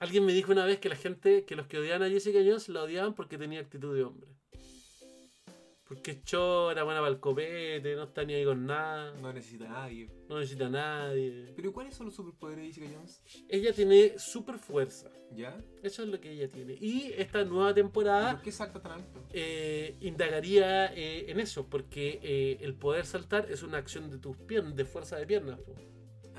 Alguien 0.00 0.24
me 0.24 0.32
dijo 0.32 0.50
una 0.52 0.64
vez 0.64 0.78
que 0.80 0.88
la 0.88 0.96
gente, 0.96 1.44
que 1.44 1.54
los 1.54 1.66
que 1.66 1.78
odiaban 1.78 2.02
a 2.02 2.08
Jessica 2.10 2.38
Jones 2.44 2.68
la 2.68 2.82
odiaban 2.82 3.14
porque 3.14 3.38
tenía 3.38 3.60
actitud 3.60 3.94
de 3.94 4.02
hombre. 4.02 4.30
Porque 5.86 6.22
chora, 6.22 6.84
buena 6.84 7.00
para 7.00 7.10
el 7.12 7.18
copete, 7.18 7.96
no 7.96 8.04
está 8.04 8.22
ni 8.22 8.34
ahí 8.34 8.44
con 8.44 8.64
nada, 8.64 9.12
No 9.20 9.32
necesita 9.32 9.64
a 9.64 9.68
nadie. 9.70 10.08
no 10.28 10.38
necesita 10.38 10.66
a 10.66 10.70
nadie. 10.70 11.52
Pero 11.56 11.72
¿cuáles 11.72 11.96
son 11.96 12.06
los 12.06 12.14
superpoderes 12.14 12.64
de 12.64 12.72
Jessica 12.72 12.96
Jones? 12.96 13.22
Ella 13.48 13.72
tiene 13.72 14.16
super 14.16 14.56
fuerza. 14.58 15.10
¿Ya? 15.34 15.60
Eso 15.82 16.04
es 16.04 16.08
lo 16.08 16.20
que 16.20 16.30
ella 16.30 16.48
tiene. 16.48 16.74
Y 16.80 17.12
esta 17.16 17.44
nueva 17.44 17.72
¿Y 17.72 17.74
temporada 17.74 18.32
¿Por 18.34 18.42
qué 18.42 18.52
salta 18.52 18.80
tan 18.80 18.92
alto? 18.92 19.20
eh, 19.32 19.96
indagaría 20.00 20.94
eh, 20.94 21.28
en 21.28 21.40
eso, 21.40 21.66
porque 21.68 22.20
eh, 22.22 22.58
el 22.60 22.74
poder 22.74 23.04
saltar 23.04 23.50
es 23.50 23.64
una 23.64 23.78
acción 23.78 24.10
de 24.10 24.18
tus 24.18 24.36
piernas, 24.36 24.76
de 24.76 24.84
fuerza 24.84 25.16
de 25.16 25.26
piernas. 25.26 25.58
po. 25.60 25.74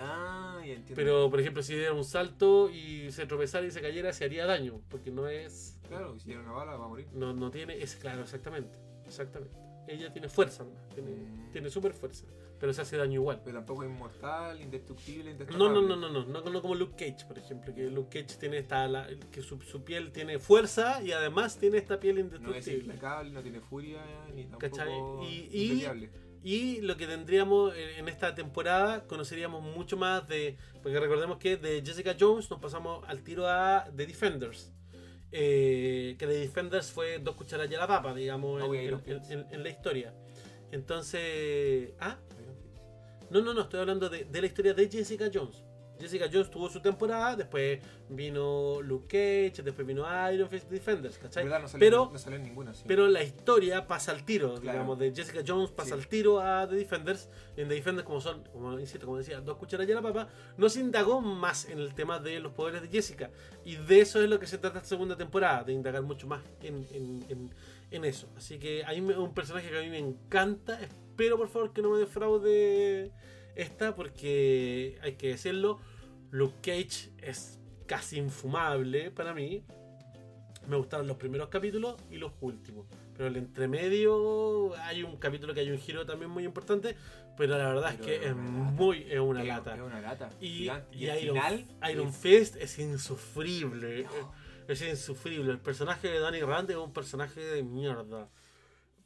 Ah, 0.04 0.58
ya 0.66 0.74
entiendo. 0.74 0.96
Pero, 0.96 1.30
por 1.30 1.40
ejemplo, 1.40 1.62
si 1.64 1.76
diera 1.76 1.94
un 1.94 2.04
salto 2.06 2.70
y 2.70 3.12
se 3.12 3.26
tropezara 3.26 3.66
y 3.66 3.72
se 3.72 3.82
cayera, 3.82 4.12
se 4.14 4.26
haría 4.26 4.46
daño, 4.46 4.82
porque 4.90 5.12
no 5.12 5.28
es 5.28 5.78
Claro, 5.88 6.18
si 6.18 6.26
tiene 6.26 6.42
una 6.42 6.54
bala 6.54 6.76
va 6.78 6.86
a 6.86 6.88
morir. 6.88 7.08
No, 7.14 7.34
no 7.34 7.52
tiene, 7.52 7.82
es 7.82 7.96
claro, 7.96 8.22
exactamente. 8.22 8.78
Exactamente. 9.06 9.56
Ella 9.88 10.12
tiene 10.14 10.30
fuerza, 10.30 10.66
tiene, 10.94 11.10
Mm. 11.12 11.52
tiene 11.52 11.70
super 11.70 11.92
fuerza, 11.94 12.26
pero 12.60 12.72
se 12.72 12.82
hace 12.82 12.96
daño 12.96 13.16
igual. 13.20 13.42
Pero 13.44 13.58
tampoco 13.58 13.84
es 13.84 13.90
inmortal, 13.90 14.62
indestructible, 14.62 15.26
No, 15.26 15.32
indestructible. 15.32 15.74
no, 15.74 15.82
no, 15.82 15.96
no, 15.98 16.10
no, 16.24 16.42
no, 16.42 16.50
no 16.50 16.62
como 16.62 16.76
Luke 16.76 16.94
Cage, 16.96 17.26
por 17.28 17.38
ejemplo, 17.38 17.74
que 17.74 17.90
Luke 17.90 18.22
Cage 18.22 18.38
tiene 18.40 18.60
esta, 18.60 18.88
la- 18.88 19.08
que 19.32 19.42
su, 19.42 19.60
su 19.62 19.84
piel 19.84 20.12
tiene 20.12 20.40
fuerza 20.40 21.02
y 21.04 21.12
además 21.12 21.58
tiene 21.58 21.78
esta 21.80 22.00
piel 22.00 22.16
No 22.16 22.22
es 22.22 22.26
indestructible. 22.32 22.78
implacable, 22.80 23.32
no 23.32 23.42
tiene 23.42 23.60
furia, 23.60 24.02
ni 24.34 24.44
tampoco 24.46 24.60
¿Cachai? 24.78 24.94
Y- 25.30 25.50
y-. 25.52 25.86
Y 26.44 26.82
lo 26.82 26.98
que 26.98 27.06
tendríamos 27.06 27.74
en 27.76 28.08
esta 28.08 28.34
temporada, 28.34 29.04
conoceríamos 29.06 29.62
mucho 29.62 29.96
más 29.96 30.28
de. 30.28 30.58
Porque 30.82 31.00
recordemos 31.00 31.38
que 31.38 31.58
de 31.58 31.84
Jessica 31.86 32.16
Jones 32.20 32.50
nos 32.50 32.60
pasamos 32.60 33.04
al 33.08 33.22
tiro 33.22 33.48
a 33.48 33.86
The 33.96 34.08
Defenders. 34.08 34.72
Eh, 35.32 36.16
que 36.18 36.26
The 36.26 36.34
Defenders 36.34 36.92
fue 36.92 37.20
dos 37.20 37.36
cucharadas 37.36 37.74
a 37.76 37.80
la 37.80 37.88
papa, 37.88 38.14
digamos, 38.14 38.62
en, 38.74 39.64
la 39.64 39.70
historia. 39.70 40.14
Entonces. 40.72 41.92
¿Ah? 42.00 42.18
No, 43.30 43.42
no, 43.42 43.54
no, 43.54 43.62
estoy 43.62 43.80
hablando 43.80 44.10
de, 44.10 44.26
de 44.26 44.42
la 44.42 44.48
historia 44.48 44.74
de 44.74 44.90
Jessica 44.90 45.30
Jones. 45.32 45.64
Jessica 46.02 46.30
Jones 46.32 46.50
tuvo 46.52 46.70
su 46.70 46.82
temporada, 46.82 47.36
después 47.36 47.80
vino 48.10 48.82
Luke 48.82 49.08
Cage, 49.08 49.64
después 49.64 49.88
vino 49.88 50.06
Iron 50.34 50.50
Fist 50.50 50.70
Defenders, 50.70 51.18
¿cachai? 51.18 51.46
No 51.46 51.52
salió, 51.68 51.80
Pero- 51.80 52.10
no 52.12 52.20
salió 52.20 52.40
ninguna. 52.40 52.74
sí. 52.74 52.84
Pero 52.88 53.08
la 53.08 53.24
historia 53.24 53.88
pasa 53.88 54.12
al 54.12 54.26
tiro, 54.26 54.56
Claro. 54.56 54.72
digamos, 54.80 55.00
de 55.00 55.14
Jessica 55.16 55.42
Jones 55.48 55.72
pasa 55.72 55.96
Sí. 55.96 56.02
al 56.02 56.08
tiro 56.08 56.42
a 56.42 56.68
The 56.68 56.76
Defenders. 56.76 57.30
En 57.56 57.70
The 57.70 57.76
Defenders, 57.76 58.06
como 58.06 58.20
son, 58.20 58.44
como 58.52 58.78
insisto, 58.80 59.06
como 59.06 59.18
decía, 59.20 59.40
dos 59.40 59.58
cucharas 59.58 59.88
y 59.88 59.94
la 59.94 60.02
papa, 60.02 60.28
no 60.58 60.68
se 60.70 60.80
indagó 60.82 61.22
más 61.22 61.70
en 61.70 61.80
el 61.80 61.94
tema 61.94 62.20
de 62.20 62.40
los 62.40 62.52
poderes 62.54 62.82
de 62.82 62.88
Jessica. 62.90 63.30
Y 63.64 63.76
de 63.78 64.02
eso 64.02 64.22
es 64.22 64.30
lo 64.30 64.40
que 64.40 64.48
se 64.48 64.58
trata 64.58 64.80
esta 64.80 64.90
segunda 64.90 65.16
temporada, 65.16 65.64
de 65.64 65.74
indagar 65.74 66.02
mucho 66.04 66.28
más 66.28 66.42
en, 66.62 66.86
en- 66.92 67.26
en- 67.30 67.54
en 67.92 68.06
eso. 68.06 68.28
Así 68.36 68.58
que 68.58 68.84
hay 68.86 69.00
un 69.02 69.34
personaje 69.34 69.70
que 69.70 69.78
a 69.78 69.82
mí 69.82 69.90
me 69.90 70.00
encanta. 70.00 70.80
Espero, 70.82 71.38
por 71.38 71.50
favor, 71.50 71.74
que 71.74 71.82
no 71.82 71.90
me 71.92 72.00
defraude 72.00 73.12
esta, 73.56 73.96
porque 73.96 74.98
hay 75.02 75.14
que 75.16 75.28
decirlo, 75.30 75.80
Luke 76.32 76.56
Cage 76.62 77.12
es 77.20 77.60
casi 77.88 78.18
infumable 78.18 79.12
para 79.12 79.34
mí. 79.34 79.64
Me 80.68 80.76
gustaron 80.78 81.08
los 81.08 81.18
primeros 81.18 81.50
capítulos 81.50 81.96
y 82.10 82.18
los 82.18 82.32
últimos. 82.42 82.86
Pero 83.16 83.28
el 83.28 83.36
entremedio 83.38 84.76
hay 84.84 85.04
un 85.04 85.18
capítulo 85.18 85.54
que 85.54 85.60
hay 85.62 85.72
un 85.72 85.78
giro 85.80 86.06
también 86.06 86.30
muy 86.32 86.46
importante. 86.46 86.96
Pero 87.38 87.58
la 87.58 87.68
verdad 87.70 87.96
Pero 88.00 88.12
es 88.14 88.20
que 88.20 88.28
es 88.28 88.36
muy. 88.36 89.06
es 89.10 89.20
una 89.20 89.44
lata. 89.44 89.76
Es 89.76 89.82
una 89.82 90.02
lata. 90.02 90.30
Y, 90.40 90.48
gigante. 90.60 90.96
y 90.98 91.06
el 91.08 91.24
Iron, 91.24 91.36
final 91.36 91.66
Iron 91.92 92.08
es- 92.10 92.18
Fist 92.18 92.56
es 92.58 92.80
insufrible. 92.80 94.06
Es 94.68 94.82
insufrible. 94.84 95.52
El 95.52 95.60
personaje 95.60 96.08
de 96.10 96.20
Danny 96.20 96.42
Rand 96.42 96.70
es 96.70 96.78
un 96.78 96.94
personaje 96.94 97.42
de 97.42 97.64
mierda. 97.64 98.30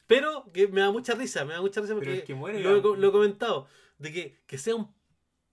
Pero 0.07 0.51
que 0.53 0.67
me 0.67 0.81
da 0.81 0.91
mucha 0.91 1.15
risa, 1.15 1.45
me 1.45 1.53
da 1.53 1.61
mucha 1.61 1.81
risa 1.81 1.93
porque 1.95 2.17
es 2.19 2.23
que 2.23 2.35
muere 2.35 2.59
lo, 2.59 2.77
he, 2.77 2.97
lo 2.99 3.07
he 3.07 3.11
comentado. 3.11 3.67
De 3.97 4.11
que, 4.11 4.37
que 4.45 4.57
sea 4.57 4.75
un 4.75 4.93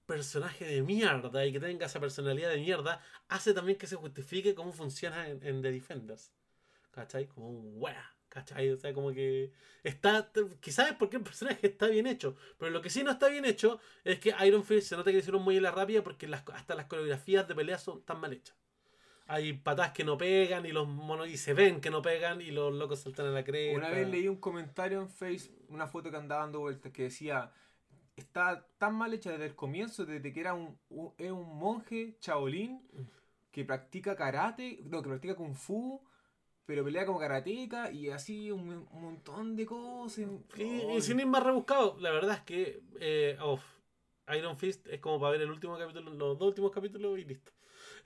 personaje 0.07 0.65
de 0.65 0.83
mierda 0.83 1.47
y 1.47 1.53
que 1.53 1.61
tenga 1.61 1.87
esa 1.87 2.01
personalidad 2.01 2.51
de 2.51 2.59
mierda 2.59 3.01
hace 3.29 3.55
también 3.55 3.79
que 3.79 3.87
se 3.87 3.97
justifique 3.97 4.55
cómo 4.55 4.73
funciona 4.73 5.29
en, 5.29 5.45
en 5.47 5.63
The 5.63 5.73
Defenders. 5.73 6.33
¿Cachai? 6.91 7.27
Como 7.27 7.49
un 7.49 7.73
wea. 7.77 8.15
¿Cachai? 8.29 8.71
O 8.71 8.77
sea, 8.79 8.95
como 8.95 9.13
que 9.13 9.53
está. 9.83 10.31
Quizás 10.61 10.91
es 10.91 10.97
porque 10.97 11.17
el 11.17 11.23
personaje 11.23 11.67
está 11.67 11.89
bien 11.89 12.07
hecho. 12.07 12.35
Pero 12.59 12.71
lo 12.71 12.81
que 12.81 12.89
sí 12.89 13.03
no 13.03 13.11
está 13.11 13.29
bien 13.29 13.45
hecho 13.45 13.79
es 14.05 14.21
que 14.21 14.35
Iron 14.47 14.65
Fist 14.65 14.89
se 14.89 14.97
nota 14.97 15.11
que 15.11 15.19
hicieron 15.19 15.43
muy 15.43 15.59
en 15.59 15.63
la 15.63 15.71
rápida 15.71 16.03
porque 16.03 16.27
las, 16.27 16.43
hasta 16.55 16.75
las 16.75 16.87
coreografías 16.87 17.47
de 17.47 17.55
pelea 17.55 17.79
son 17.79 18.03
tan 18.03 18.21
mal 18.21 18.33
hechas. 18.33 18.57
Hay 19.27 19.53
patas 19.53 19.93
que 19.93 20.03
no 20.03 20.19
pegan 20.19 20.67
y 20.67 20.73
los 20.73 20.89
monos 20.89 21.29
y 21.29 21.37
se 21.37 21.55
ven 21.55 21.81
que 21.81 21.91
no 21.91 22.03
pegan 22.03 22.41
y 22.41 22.51
los 22.51 22.73
locos 22.75 23.01
saltan 23.01 23.27
a 23.27 23.31
la 23.31 23.45
cresta. 23.45 23.79
Una 23.79 23.91
vez 23.91 24.09
leí 24.09 24.29
un 24.29 24.37
comentario 24.37 25.01
en 25.01 25.09
Facebook, 25.09 25.67
una 25.69 25.87
foto 25.87 26.11
que 26.11 26.17
andaba 26.17 26.43
dando 26.43 26.61
vueltas 26.61 26.93
que 26.93 27.05
decía, 27.05 27.53
está 28.17 28.67
tan 28.79 28.95
mal 28.95 29.15
hecha 29.15 29.31
desde 29.33 29.47
el 29.47 29.55
comienzo, 29.57 30.05
desde 30.07 30.33
que 30.33 30.41
era 30.41 30.55
un, 30.55 30.79
un- 30.91 31.13
es 31.19 31.31
un 31.31 31.59
monje 31.59 32.17
chabolín 32.21 32.81
que 33.51 33.65
practica 33.65 34.17
karate, 34.17 34.81
no, 34.85 35.03
que 35.03 35.09
practica 35.09 35.35
kung 35.37 35.55
fu, 35.55 36.01
pero 36.67 36.85
pelea 36.85 37.07
como 37.07 37.19
karateca 37.19 37.91
y 37.93 38.11
así 38.11 38.51
un, 38.51 38.87
un 38.93 39.03
montón 39.03 39.57
de 39.57 39.67
cosas. 39.67 40.27
Y, 40.57 41.01
sin 41.03 41.21
ir 41.21 41.27
más 41.27 41.43
rebuscado, 41.43 41.97
la 42.01 42.11
verdad 42.13 42.37
es 42.37 42.43
que 42.43 42.83
eh, 43.01 43.39
uf, 43.45 43.63
Iron 44.37 44.57
Fist 44.57 44.87
es 44.89 45.01
como 45.01 45.21
para 45.21 45.33
ver 45.33 45.43
el 45.43 45.51
último 45.51 45.79
capítulo, 45.79 46.11
los 46.13 46.39
dos 46.39 46.49
últimos 46.49 46.71
capítulos 46.73 47.19
y 47.19 47.25
listo. 47.25 47.53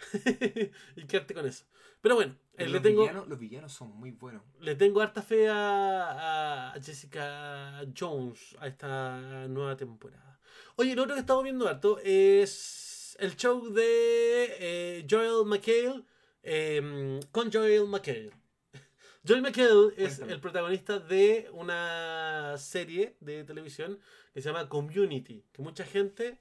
y 0.97 1.05
quedarte 1.07 1.35
con 1.35 1.47
eso. 1.47 1.65
Pero 2.01 2.15
bueno, 2.15 2.33
eh, 2.33 2.55
pero 2.59 2.69
le, 2.69 2.75
los, 2.75 2.83
tengo, 2.83 3.01
villanos, 3.03 3.29
los 3.29 3.39
villanos 3.39 3.73
son 3.73 3.97
muy 3.97 4.11
buenos. 4.13 4.43
le 4.61 4.75
tengo 4.75 5.01
harta 5.01 5.23
fe 5.23 5.49
a, 5.49 6.73
a 6.73 6.81
Jessica 6.81 7.85
Jones 7.99 8.57
a 8.61 8.67
esta 8.67 9.47
nueva 9.49 9.77
temporada. 9.77 10.41
Oye, 10.77 10.95
lo 10.95 11.03
otro 11.03 11.15
que 11.15 11.21
estamos 11.21 11.43
viendo 11.43 11.69
harto 11.69 11.99
es 12.05 13.17
el 13.19 13.37
show 13.37 13.73
de 13.73 14.57
eh, 14.59 15.07
Joel 15.09 15.47
McHale 15.47 16.05
eh, 16.43 17.21
con 17.33 17.51
Joel 17.51 17.87
McHale. 17.87 18.31
Joel 19.27 19.43
McHale 19.43 19.95
es 19.97 20.17
Cuéntame. 20.17 20.33
el 20.33 20.41
protagonista 20.41 20.99
de 20.99 21.49
una 21.53 22.57
serie 22.59 23.17
de 23.21 23.45
televisión 23.45 23.99
que 24.33 24.43
se 24.43 24.49
llama 24.49 24.69
Community, 24.69 25.45
que 25.53 25.63
mucha 25.63 25.85
gente 25.85 26.39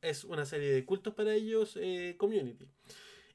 es 0.00 0.24
una 0.24 0.44
serie 0.44 0.72
de 0.72 0.84
cultos 0.84 1.14
para 1.14 1.34
ellos, 1.34 1.76
eh, 1.80 2.16
Community. 2.18 2.68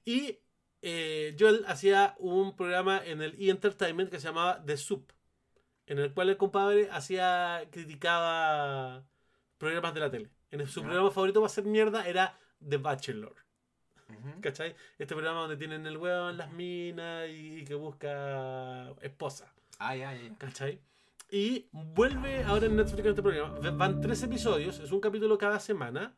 Y 0.06 0.40
eh, 0.82 1.36
Joel 1.40 1.64
hacía 1.68 2.16
un 2.20 2.56
programa 2.56 3.02
en 3.06 3.22
el 3.22 3.36
E! 3.42 3.50
Entertainment 3.50 4.10
que 4.10 4.20
se 4.20 4.28
llamaba 4.28 4.64
The 4.66 4.78
Soup, 4.78 5.12
en 5.86 6.00
el 6.00 6.14
cual 6.14 6.30
el 6.30 6.38
compadre 6.38 6.90
hacía, 6.92 7.68
criticaba 7.72 9.06
programas 9.58 9.94
de 9.94 10.00
la 10.00 10.12
tele. 10.12 10.30
En 10.52 10.68
su 10.68 10.82
programa 10.82 11.10
favorito 11.12 11.40
para 11.40 11.48
hacer 11.48 11.66
mierda 11.66 12.08
era 12.08 12.38
The 12.68 12.78
Bachelor. 12.78 13.36
¿Cachai? 14.42 14.76
Este 15.00 15.16
programa 15.16 15.42
donde 15.42 15.58
tienen 15.58 15.88
el 15.88 15.98
huevo 15.98 16.30
en 16.30 16.38
las 16.38 16.52
minas 16.52 17.28
y, 17.30 17.62
y 17.62 17.66
que 17.66 17.74
busca 17.74 18.92
esposa. 19.02 19.52
Ah, 19.80 19.96
ya, 19.96 20.14
ya, 20.14 20.22
ya. 20.22 20.38
¿Cachai? 20.38 20.80
Y 21.32 21.68
vuelve 21.72 22.44
ahora 22.44 22.68
en 22.68 22.76
Netflix 22.76 23.08
este 23.08 23.24
programa. 23.24 23.72
Van 23.72 24.02
tres 24.02 24.22
episodios, 24.22 24.80
es 24.80 24.92
un 24.92 25.00
capítulo 25.00 25.36
cada 25.38 25.60
semana. 25.60 26.16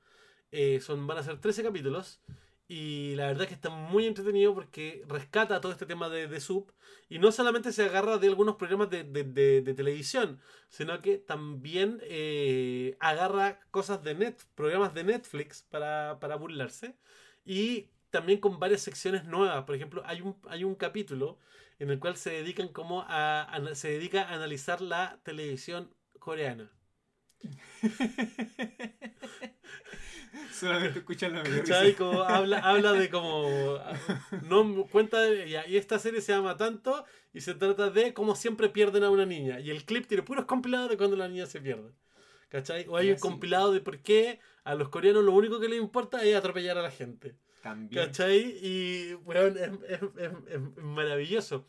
Eh, 0.57 0.79
son, 0.81 1.05
van 1.07 1.17
a 1.19 1.23
ser 1.23 1.39
13 1.39 1.63
capítulos. 1.63 2.21
Y 2.67 3.13
la 3.15 3.27
verdad 3.27 3.43
es 3.43 3.49
que 3.49 3.53
está 3.55 3.69
muy 3.69 4.07
entretenido 4.07 4.55
porque 4.55 5.03
rescata 5.07 5.61
todo 5.61 5.71
este 5.71 5.85
tema 5.85 6.09
de, 6.09 6.27
de 6.27 6.39
sub. 6.39 6.71
Y 7.09 7.19
no 7.19 7.31
solamente 7.31 7.71
se 7.71 7.83
agarra 7.85 8.17
de 8.17 8.27
algunos 8.27 8.55
programas 8.55 8.89
de, 8.89 9.03
de- 9.03 9.61
de- 9.61 9.73
televisión, 9.75 10.39
sino 10.69 10.99
que 11.01 11.17
también 11.19 11.99
eh, 12.03 12.97
agarra 12.99 13.59
cosas 13.71 14.03
de 14.03 14.15
net, 14.15 14.37
programas 14.55 14.93
de 14.95 15.03
Netflix 15.03 15.61
para, 15.63 16.19
para 16.19 16.35
burlarse. 16.37 16.95
Y 17.45 17.89
también 18.09 18.39
con 18.39 18.59
varias 18.59 18.81
secciones 18.81 19.25
nuevas. 19.25 19.63
Por 19.65 19.75
ejemplo, 19.75 20.01
hay 20.05 20.21
un, 20.21 20.35
hay 20.49 20.63
un 20.63 20.73
capítulo 20.75 21.37
en 21.79 21.89
el 21.91 21.99
cual 21.99 22.17
se 22.17 22.31
dedican 22.31 22.69
como 22.69 23.01
a, 23.03 23.43
a- 23.43 23.75
se 23.75 23.89
dedica 23.89 24.23
a 24.23 24.33
analizar 24.35 24.81
la 24.81 25.19
televisión 25.23 25.93
coreana. 26.19 26.71
Solamente 30.51 30.99
escucharlo 30.99 31.41
me 31.43 31.49
dio 31.49 31.59
¿Cachai? 31.59 31.85
risa. 31.87 31.97
Como 31.97 32.23
habla, 32.23 32.59
habla 32.59 32.93
de 32.93 33.09
como 33.09 33.77
no 34.43 34.85
cuenta 34.87 35.19
de- 35.21 35.47
y, 35.49 35.73
y 35.73 35.77
esta 35.77 35.99
serie 35.99 36.21
se 36.21 36.31
llama 36.33 36.57
tanto 36.57 37.05
y 37.33 37.41
se 37.41 37.53
trata 37.55 37.89
de 37.89 38.13
cómo 38.13 38.35
siempre 38.35 38.69
pierden 38.69 39.03
a 39.03 39.09
una 39.09 39.25
niña 39.25 39.59
y 39.59 39.69
el 39.71 39.85
clip 39.85 40.07
tiene 40.07 40.23
puros 40.23 40.45
compilados 40.45 40.89
de 40.89 40.97
cuando 40.97 41.15
la 41.15 41.27
niña 41.27 41.45
se 41.45 41.61
pierde. 41.61 41.91
¿Cachai? 42.49 42.85
O 42.87 42.95
hay 42.97 43.11
un 43.11 43.17
compilado 43.17 43.73
de 43.73 43.81
por 43.81 43.99
qué 43.99 44.39
a 44.63 44.75
los 44.75 44.89
coreanos 44.89 45.23
lo 45.23 45.33
único 45.33 45.59
que 45.59 45.67
les 45.67 45.79
importa 45.79 46.23
es 46.23 46.35
atropellar 46.35 46.77
a 46.77 46.81
la 46.83 46.91
gente. 46.91 47.35
También. 47.61 48.05
¿Cachai? 48.05 48.59
Y, 48.61 49.13
weón, 49.25 49.57
es, 49.57 49.69
es- 49.89 50.01
es- 50.17 50.31
es 50.53 50.83
maravilloso. 50.83 51.65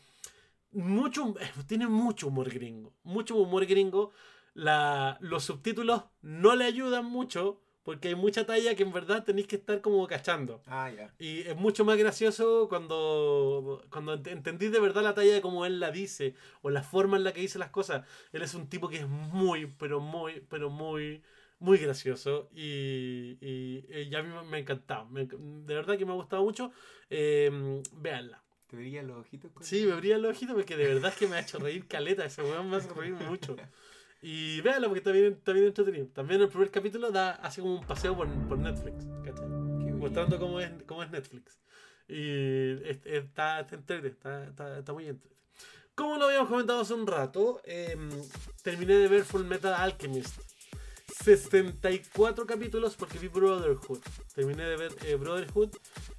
Mucho, 0.72 1.34
tiene 1.66 1.86
mucho 1.86 2.28
humor 2.28 2.50
gringo. 2.50 2.92
Mucho 3.02 3.36
humor 3.36 3.64
gringo. 3.66 4.12
La, 4.54 5.16
los 5.20 5.44
subtítulos 5.44 6.04
no 6.22 6.54
le 6.56 6.64
ayudan 6.64 7.04
mucho 7.06 7.60
porque 7.86 8.08
hay 8.08 8.14
mucha 8.16 8.44
talla 8.44 8.74
que 8.74 8.82
en 8.82 8.92
verdad 8.92 9.24
tenéis 9.24 9.46
que 9.46 9.56
estar 9.56 9.80
como 9.80 10.06
cachando. 10.08 10.60
Ah, 10.66 10.90
ya. 10.90 11.14
Y 11.18 11.40
es 11.42 11.56
mucho 11.56 11.84
más 11.84 11.96
gracioso 11.96 12.66
cuando, 12.68 13.82
cuando 13.90 14.16
ent- 14.18 14.26
entendís 14.30 14.72
de 14.72 14.80
verdad 14.80 15.02
la 15.04 15.14
talla 15.14 15.32
de 15.32 15.40
cómo 15.40 15.64
él 15.64 15.78
la 15.80 15.90
dice 15.92 16.34
o 16.62 16.70
la 16.70 16.82
forma 16.82 17.16
en 17.16 17.22
la 17.24 17.32
que 17.32 17.40
dice 17.40 17.58
las 17.60 17.70
cosas. 17.70 18.04
Él 18.32 18.42
es 18.42 18.54
un 18.54 18.68
tipo 18.68 18.88
que 18.88 18.96
es 18.96 19.06
muy, 19.08 19.66
pero 19.78 20.00
muy, 20.00 20.42
pero 20.50 20.68
muy, 20.68 21.22
muy 21.60 21.78
gracioso 21.78 22.48
y, 22.52 23.38
y, 23.40 23.84
y 23.88 24.14
a 24.14 24.22
mí 24.22 24.30
me- 24.50 24.56
ha 24.56 24.60
encantado. 24.60 25.06
Me 25.06 25.24
de 25.26 25.74
verdad 25.74 25.96
que 25.96 26.04
me 26.04 26.12
ha 26.12 26.16
gustado 26.16 26.42
mucho. 26.42 26.72
Eh, 27.08 27.80
véanla. 27.92 28.42
¿Te 28.66 28.74
brillan 28.76 29.06
los 29.06 29.18
ojitos? 29.18 29.52
con- 29.52 29.62
Sí, 29.62 29.86
me 29.86 29.94
brillan 29.94 30.22
los 30.22 30.32
ojitos 30.32 30.56
porque 30.56 30.76
de 30.76 30.88
verdad 30.88 31.12
es 31.12 31.16
que 31.18 31.28
me 31.28 31.36
ha 31.36 31.40
hecho 31.40 31.60
reír 31.60 31.86
caleta. 31.86 32.24
Ese 32.24 32.42
weón 32.42 32.68
me 32.68 32.78
hace 32.78 32.92
reír 32.92 33.14
mucho. 33.14 33.54
Y 34.22 34.60
véanla 34.62 34.88
porque 34.88 34.98
está 35.00 35.12
bien, 35.12 35.34
está 35.34 35.52
bien 35.52 35.66
entretenido. 35.66 36.06
También 36.08 36.40
el 36.40 36.48
primer 36.48 36.70
capítulo 36.70 37.10
da, 37.10 37.32
hace 37.32 37.60
como 37.60 37.78
un 37.78 37.84
paseo 37.86 38.16
por, 38.16 38.28
por 38.48 38.58
Netflix. 38.58 39.04
¿cachai? 39.24 39.46
Mostrando 39.46 40.38
cómo 40.38 40.60
es, 40.60 40.70
cómo 40.86 41.02
es 41.02 41.10
Netflix. 41.10 41.58
Y 42.08 42.72
es- 42.88 43.00
está, 43.04 43.60
está, 43.60 43.74
entrete, 43.74 44.08
está, 44.08 44.44
está, 44.44 44.78
está 44.78 44.92
muy 44.92 45.06
entrete. 45.06 45.36
Como 45.94 46.16
lo 46.18 46.26
habíamos 46.26 46.48
comentado 46.48 46.80
hace 46.80 46.92
un 46.94 47.06
rato, 47.06 47.60
em, 47.64 48.10
terminé 48.62 48.94
de 48.94 49.08
ver 49.08 49.24
Full 49.24 49.44
Metal 49.44 49.72
Alchemist. 49.74 50.38
64 51.24 52.46
capítulos 52.46 52.94
porque 52.96 53.18
vi 53.18 53.28
Brotherhood. 53.28 54.00
Terminé 54.34 54.64
de 54.64 54.76
ver 54.76 54.94
eh, 55.04 55.14
Brotherhood. 55.16 55.70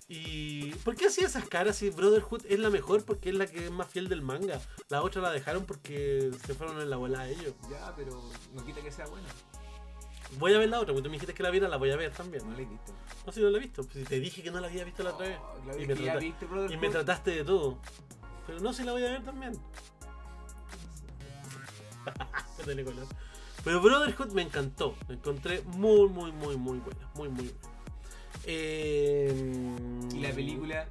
Y. 0.07 0.71
¿Por 0.83 0.95
qué 0.95 1.07
hacía 1.07 1.27
esas 1.27 1.47
caras 1.47 1.77
si 1.77 1.89
Brotherhood 1.89 2.45
es 2.49 2.59
la 2.59 2.69
mejor? 2.69 3.03
Porque 3.05 3.29
es 3.29 3.35
la 3.35 3.45
que 3.47 3.65
es 3.65 3.71
más 3.71 3.87
fiel 3.87 4.09
del 4.09 4.21
manga. 4.21 4.59
La 4.89 5.01
otra 5.03 5.21
la 5.21 5.31
dejaron 5.31 5.65
porque 5.65 6.31
se 6.45 6.53
fueron 6.53 6.81
en 6.81 6.89
la 6.89 6.97
bola 6.97 7.27
ellos. 7.29 7.53
Ya, 7.69 7.93
pero 7.95 8.21
no 8.53 8.65
quita 8.65 8.81
que 8.81 8.91
sea 8.91 9.05
buena. 9.07 9.27
Voy 10.39 10.53
a 10.53 10.57
ver 10.57 10.67
la 10.69 10.79
otra, 10.79 10.93
porque 10.93 11.03
tú 11.03 11.09
me 11.09 11.15
dijiste 11.15 11.33
que 11.33 11.41
la 11.43 11.51
viera, 11.51 11.69
la 11.69 11.77
voy 11.77 11.91
a 11.91 11.95
ver 11.95 12.11
también. 12.11 12.43
No 12.45 12.53
la 12.55 12.61
he 12.61 12.65
visto. 12.65 12.93
No, 13.25 13.31
si 13.31 13.39
no 13.41 13.49
la 13.49 13.57
he 13.57 13.61
visto. 13.61 13.83
Si 13.83 14.03
te 14.03 14.19
dije 14.19 14.43
que 14.43 14.51
no 14.51 14.59
la 14.59 14.67
había 14.67 14.83
visto 14.83 15.03
la 15.03 15.11
otra 15.13 15.27
vez. 15.27 15.39
Oh, 15.41 15.61
claro, 15.63 15.81
Y 15.81 15.85
me 15.85 15.93
que 15.93 15.99
ya 16.03 16.11
trata- 16.11 16.19
viste, 16.19 16.45
brother. 16.45 16.71
Y 16.71 16.77
me 16.77 16.89
trataste 16.89 17.31
de 17.31 17.43
todo. 17.45 17.77
Pero 18.45 18.59
no, 18.59 18.73
si 18.73 18.83
la 18.83 18.91
voy 18.91 19.05
a 19.05 19.09
ver 19.11 19.23
también. 19.23 19.53
Pero 23.67 23.81
Brotherhood 23.81 24.31
me 24.31 24.43
encantó. 24.43 24.95
Me 25.09 25.15
encontré 25.15 25.61
muy, 25.63 26.07
muy, 26.07 26.31
muy, 26.31 26.55
muy 26.55 26.77
buena. 26.79 27.09
Muy, 27.15 27.27
muy 27.27 27.43
buena. 27.49 27.59
Eh, 28.45 29.67
Y 30.13 30.19
la 30.19 30.31
película. 30.31 30.87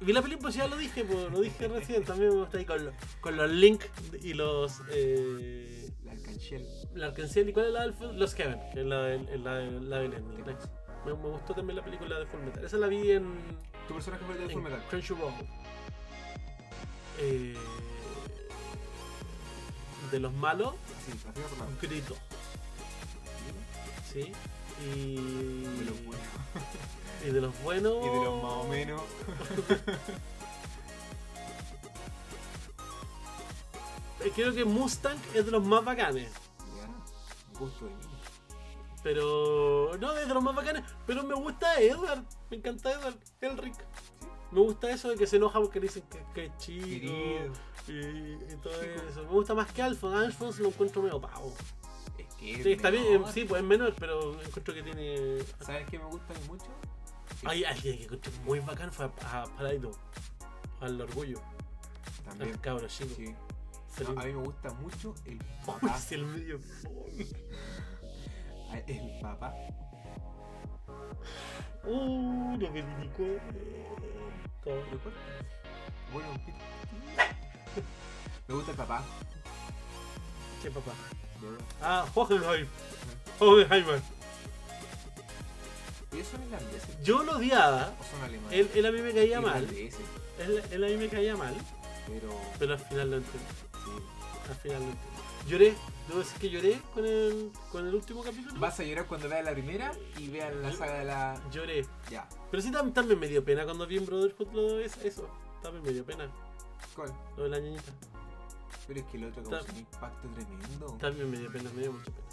Vi 0.00 0.12
la 0.14 0.22
película, 0.22 0.42
pues 0.44 0.54
ya 0.54 0.66
lo 0.66 0.78
dije, 0.78 1.04
pues, 1.04 1.30
lo 1.30 1.40
dije 1.42 1.68
recién. 1.68 2.04
También 2.04 2.30
me 2.30 2.36
gusta 2.36 2.56
ahí 2.56 2.64
con, 2.64 2.84
los- 2.86 2.94
con 3.20 3.36
los 3.36 3.50
links 3.50 3.86
y 4.22 4.32
los. 4.32 4.80
Eh, 4.92 5.90
La 6.06 6.12
Arcangel. 6.12 6.66
la 6.94 7.06
Arcanciel 7.08 7.50
y 7.50 7.52
cuál 7.52 7.66
es 7.66 7.72
la 7.72 7.82
del 7.82 8.18
Los 8.18 8.34
Kevin, 8.34 8.56
que 8.72 8.80
es 8.80 8.86
la, 8.86 9.08
la, 9.08 9.60
la 9.80 9.98
de 9.98 10.08
Lenny. 10.08 10.36
Me, 11.04 11.12
me 11.14 11.28
gustó 11.28 11.52
también 11.54 11.76
la 11.76 11.84
película 11.84 12.18
de 12.18 12.24
Full 12.26 12.40
Metal. 12.40 12.64
Esa 12.64 12.78
la 12.78 12.86
vi 12.86 13.10
en. 13.10 13.26
¿Tu 13.88 13.92
personaje 13.94 14.22
favorito 14.22 14.46
de 14.48 14.54
Full 14.54 14.62
Metal? 14.62 14.82
Crunchyroll. 14.88 15.32
Eh, 17.20 17.54
de 20.10 20.20
los 20.20 20.32
malos, 20.32 20.74
un 21.60 21.78
grito. 21.80 22.16
¿Sí? 24.12 24.32
Y... 24.84 25.62
De 25.62 25.84
los 25.84 26.04
buenos. 26.04 26.26
y 27.26 27.30
de 27.30 27.40
los 27.40 27.62
buenos. 27.62 28.04
Y 28.04 28.08
de 28.08 28.24
los 28.24 28.42
más 28.42 28.52
o 28.52 28.68
menos. 28.68 29.02
Creo 34.34 34.54
que 34.54 34.64
Mustang 34.64 35.18
es 35.34 35.44
de 35.44 35.50
los 35.50 35.64
más 35.64 35.84
bacanes. 35.84 36.30
Gusto 37.58 37.86
de 37.86 37.90
mí. 37.92 37.98
Pero. 39.02 39.96
No, 39.98 40.16
es 40.16 40.28
de 40.28 40.34
los 40.34 40.42
más 40.42 40.54
bacanes. 40.54 40.84
Pero 41.06 41.22
me 41.22 41.34
gusta 41.34 41.80
Edward. 41.80 42.24
Me 42.50 42.58
encanta 42.58 42.92
Edward. 42.92 43.16
Elric. 43.40 43.74
Me 44.50 44.60
gusta 44.60 44.90
eso 44.90 45.10
de 45.10 45.16
que 45.16 45.26
se 45.26 45.36
enoja 45.36 45.60
porque 45.60 45.78
le 45.80 45.86
dicen 45.88 46.02
que, 46.10 46.22
que 46.34 46.44
es 46.46 46.58
chico. 46.58 47.06
Y, 47.88 47.92
y 47.92 48.56
todo 48.62 48.72
Chico. 48.80 49.02
eso. 49.08 49.22
Me 49.24 49.28
gusta 49.30 49.54
más 49.54 49.70
que 49.72 49.82
Alphonse. 49.82 50.24
Alphonse 50.26 50.62
lo 50.62 50.68
encuentro 50.68 51.02
medio 51.02 51.20
pavo. 51.20 51.52
Es 52.18 52.34
que 52.36 52.54
es 52.54 52.62
Sí, 52.62 52.72
está 52.72 52.90
bien. 52.90 53.22
Sí, 53.32 53.44
pues 53.44 53.62
es 53.62 53.68
menor, 53.68 53.94
pero 53.98 54.40
encuentro 54.42 54.74
que 54.74 54.82
tiene. 54.82 55.38
¿Sabes 55.60 55.86
qué 55.90 55.98
me 55.98 56.04
gusta 56.06 56.34
mucho? 56.48 56.66
Ay, 57.44 57.64
alguien 57.64 57.98
que 57.98 58.04
encontré 58.04 58.32
muy 58.44 58.60
bacán 58.60 58.90
fue 58.92 59.06
a, 59.22 59.42
a 59.42 59.46
Paraito. 59.56 59.90
Al 60.80 61.00
orgullo. 61.00 61.40
También. 62.24 62.52
Al 62.52 62.60
cabro 62.60 62.88
chico. 62.88 63.14
Sí. 63.16 63.34
No, 64.04 64.20
a 64.20 64.24
mí 64.24 64.32
me 64.32 64.42
gusta 64.44 64.72
mucho 64.74 65.14
el 65.24 65.38
papá. 65.66 65.98
el 66.10 66.24
medio. 66.24 66.60
Ah, 68.70 68.80
El 68.86 69.18
papá. 69.22 69.54
Uh, 71.90 72.56
lo 72.58 72.72
que 72.72 72.84
criticó. 72.84 73.24
Todo. 74.62 74.82
Bueno, 76.12 76.28
¿qué? 76.44 76.52
me 78.48 78.54
gusta 78.54 78.72
el 78.72 78.76
papá. 78.76 79.02
¿Qué 80.62 80.70
papá? 80.70 80.92
Ah, 81.80 82.06
Hohenheim. 82.14 82.66
Hohenheimer. 83.40 84.02
¿Ellos 86.12 86.26
son 86.26 86.42
irlandeses? 86.42 87.02
Yo 87.02 87.22
lo 87.22 87.36
odiaba. 87.36 87.94
¿O 87.98 88.04
son 88.04 88.22
alemanes? 88.22 88.58
Él, 88.58 88.70
él 88.74 88.86
a 88.86 88.92
mí 88.92 89.00
me 89.00 89.12
caía 89.14 89.40
mal. 89.40 89.62
Irlandeses, 89.62 90.00
Él, 90.40 90.62
él 90.70 90.84
a 90.84 90.86
mí 90.88 90.96
me 90.96 91.08
caía 91.08 91.36
mal. 91.36 91.54
Pero. 92.06 92.38
Pero 92.58 92.72
al 92.74 92.80
final 92.80 93.10
lo 93.10 93.16
entendí. 93.16 93.46
sí. 93.72 93.90
Al 94.50 94.56
final 94.56 94.78
lo 94.80 94.88
entendí. 94.88 95.27
Lloré. 95.46 95.74
Debo 96.08 96.20
decir 96.20 96.38
que 96.38 96.48
lloré 96.50 96.80
con 96.94 97.04
el, 97.04 97.52
con 97.70 97.86
el 97.86 97.94
último 97.94 98.22
capítulo. 98.22 98.58
Vas 98.58 98.80
a 98.80 98.82
llorar 98.82 99.06
cuando 99.06 99.28
veas 99.28 99.44
la 99.44 99.52
primera 99.52 99.92
y 100.16 100.28
veas 100.28 100.54
la 100.56 100.72
saga 100.72 100.98
de 101.00 101.04
la. 101.04 101.40
Lloré. 101.50 101.86
Ya. 102.10 102.26
Pero 102.50 102.62
sí 102.62 102.70
tam- 102.70 102.92
también 102.94 103.18
me 103.20 103.28
dio 103.28 103.44
pena 103.44 103.64
cuando 103.64 103.86
vi 103.86 103.98
en 103.98 104.06
Brotherhood 104.06 104.52
lo 104.54 104.74
de 104.74 104.86
eso-. 104.86 105.28
También 105.62 105.84
me 105.84 105.92
dio 105.92 106.04
pena. 106.04 106.30
¿Cuál? 106.96 107.12
Lo 107.36 107.44
de 107.44 107.48
la 107.50 107.60
niñita. 107.60 107.92
Pero 108.86 109.00
es 109.00 109.06
que 109.06 109.16
el 109.18 109.24
otro 109.24 109.42
causó 109.44 109.70
un 109.70 109.78
impacto 109.78 110.28
tremendo. 110.30 110.86
También 110.98 111.30
me 111.30 111.38
dio 111.38 111.52
pena, 111.52 111.70
me 111.74 111.82
dio 111.82 111.92
mucha 111.92 112.04
pena. 112.06 112.26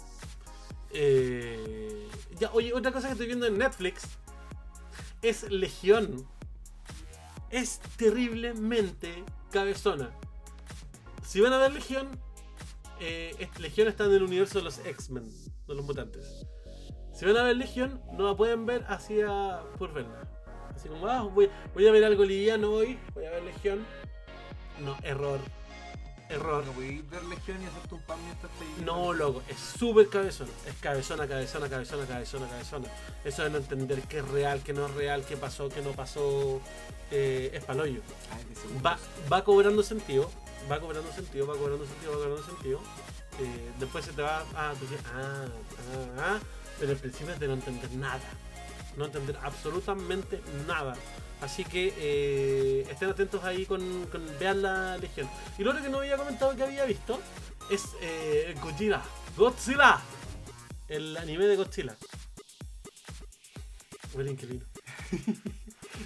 Eh, 0.90 2.08
ya, 2.38 2.50
oye, 2.52 2.72
otra 2.72 2.92
cosa 2.92 3.08
que 3.08 3.12
estoy 3.12 3.26
viendo 3.26 3.46
en 3.46 3.58
Netflix 3.58 4.04
es 5.20 5.50
Legión. 5.50 6.26
Es 7.50 7.80
terriblemente 7.96 9.22
cabezona. 9.50 10.10
Si 11.26 11.40
van 11.42 11.52
a 11.52 11.58
ver 11.58 11.72
Legión, 11.74 12.08
eh, 13.00 13.48
Legión 13.58 13.88
está 13.88 14.04
en 14.04 14.12
el 14.12 14.22
universo 14.22 14.58
de 14.58 14.64
los 14.64 14.78
X-Men, 14.78 15.26
de 15.66 15.74
los 15.74 15.84
mutantes. 15.84 16.46
Si 17.12 17.24
van 17.24 17.36
a 17.38 17.44
ver 17.44 17.56
Legión, 17.56 18.02
no 18.12 18.28
la 18.28 18.36
pueden 18.36 18.66
ver 18.66 18.84
hacia 18.88 19.60
por 19.78 19.92
verla. 19.92 20.28
Así 20.74 20.88
como, 20.88 21.06
ah, 21.06 21.22
voy, 21.22 21.48
voy 21.72 21.86
a 21.86 21.92
ver 21.92 22.04
algo 22.04 22.24
liviano 22.24 22.70
hoy, 22.70 22.98
voy 23.14 23.24
a 23.24 23.30
ver 23.30 23.42
Legión. 23.42 23.86
No, 24.84 24.96
error. 25.02 25.40
Error. 26.28 26.66
No 26.66 26.72
podéis 26.72 27.08
ver 27.08 27.24
Legión 27.24 27.62
y 27.62 27.66
hacerte 27.66 27.94
un 27.94 28.02
pan 28.02 28.18
mientras 28.24 28.52
te 28.52 28.84
No, 28.84 29.12
loco, 29.14 29.42
es 29.48 29.58
súper 29.58 30.08
cabezona. 30.08 30.50
Es 30.66 30.74
cabezona, 30.74 31.26
cabezona, 31.26 31.68
cabezona, 31.68 32.06
cabezona, 32.06 32.48
cabezona. 32.48 32.88
Eso 33.24 33.44
de 33.44 33.50
no 33.50 33.58
entender 33.58 34.02
qué 34.02 34.18
es 34.18 34.28
real, 34.28 34.60
qué 34.62 34.74
no 34.74 34.86
es 34.86 34.94
real, 34.94 35.24
qué 35.26 35.36
pasó, 35.36 35.68
qué 35.70 35.80
no 35.80 35.92
pasó, 35.92 36.60
eh, 37.10 37.50
es 37.54 37.64
paloyo. 37.64 38.00
Ah. 38.30 38.82
Va, 38.84 38.98
va 39.32 39.44
cobrando 39.44 39.82
sentido, 39.82 40.30
va 40.70 40.80
cobrando 40.80 41.12
sentido, 41.12 41.46
va 41.46 41.56
cobrando 41.56 41.86
sentido, 41.86 42.12
va 42.12 42.18
cobrando 42.18 42.44
sentido. 42.44 42.80
Eh, 43.40 43.70
después 43.78 44.04
se 44.04 44.12
te 44.12 44.22
va, 44.22 44.44
ah, 44.54 44.72
tú 44.78 44.86
dices, 44.86 45.04
ah, 45.14 45.46
ah, 45.46 46.18
ah, 46.18 46.38
pero 46.78 46.92
al 46.92 46.98
principio 46.98 47.34
es 47.34 47.40
de 47.40 47.48
no 47.48 47.54
entender 47.54 47.90
nada. 47.92 48.20
No 48.96 49.04
entender 49.04 49.36
absolutamente 49.42 50.40
nada. 50.66 50.94
Así 51.40 51.64
que 51.64 51.92
eh, 51.98 52.86
estén 52.90 53.10
atentos 53.10 53.44
ahí 53.44 53.66
con, 53.66 54.08
vean 54.40 54.62
la 54.62 54.96
legión. 54.96 55.28
Y 55.58 55.64
lo 55.64 55.70
otro 55.70 55.82
que 55.82 55.90
no 55.90 55.98
había 55.98 56.16
comentado 56.16 56.56
que 56.56 56.62
había 56.62 56.84
visto 56.86 57.20
es 57.70 57.82
eh, 58.00 58.54
Godzilla. 58.62 59.02
Godzilla. 59.36 60.00
El 60.88 61.16
anime 61.16 61.44
de 61.44 61.56
Godzilla. 61.56 61.96
Huele 64.14 64.30
inquilino. 64.30 64.64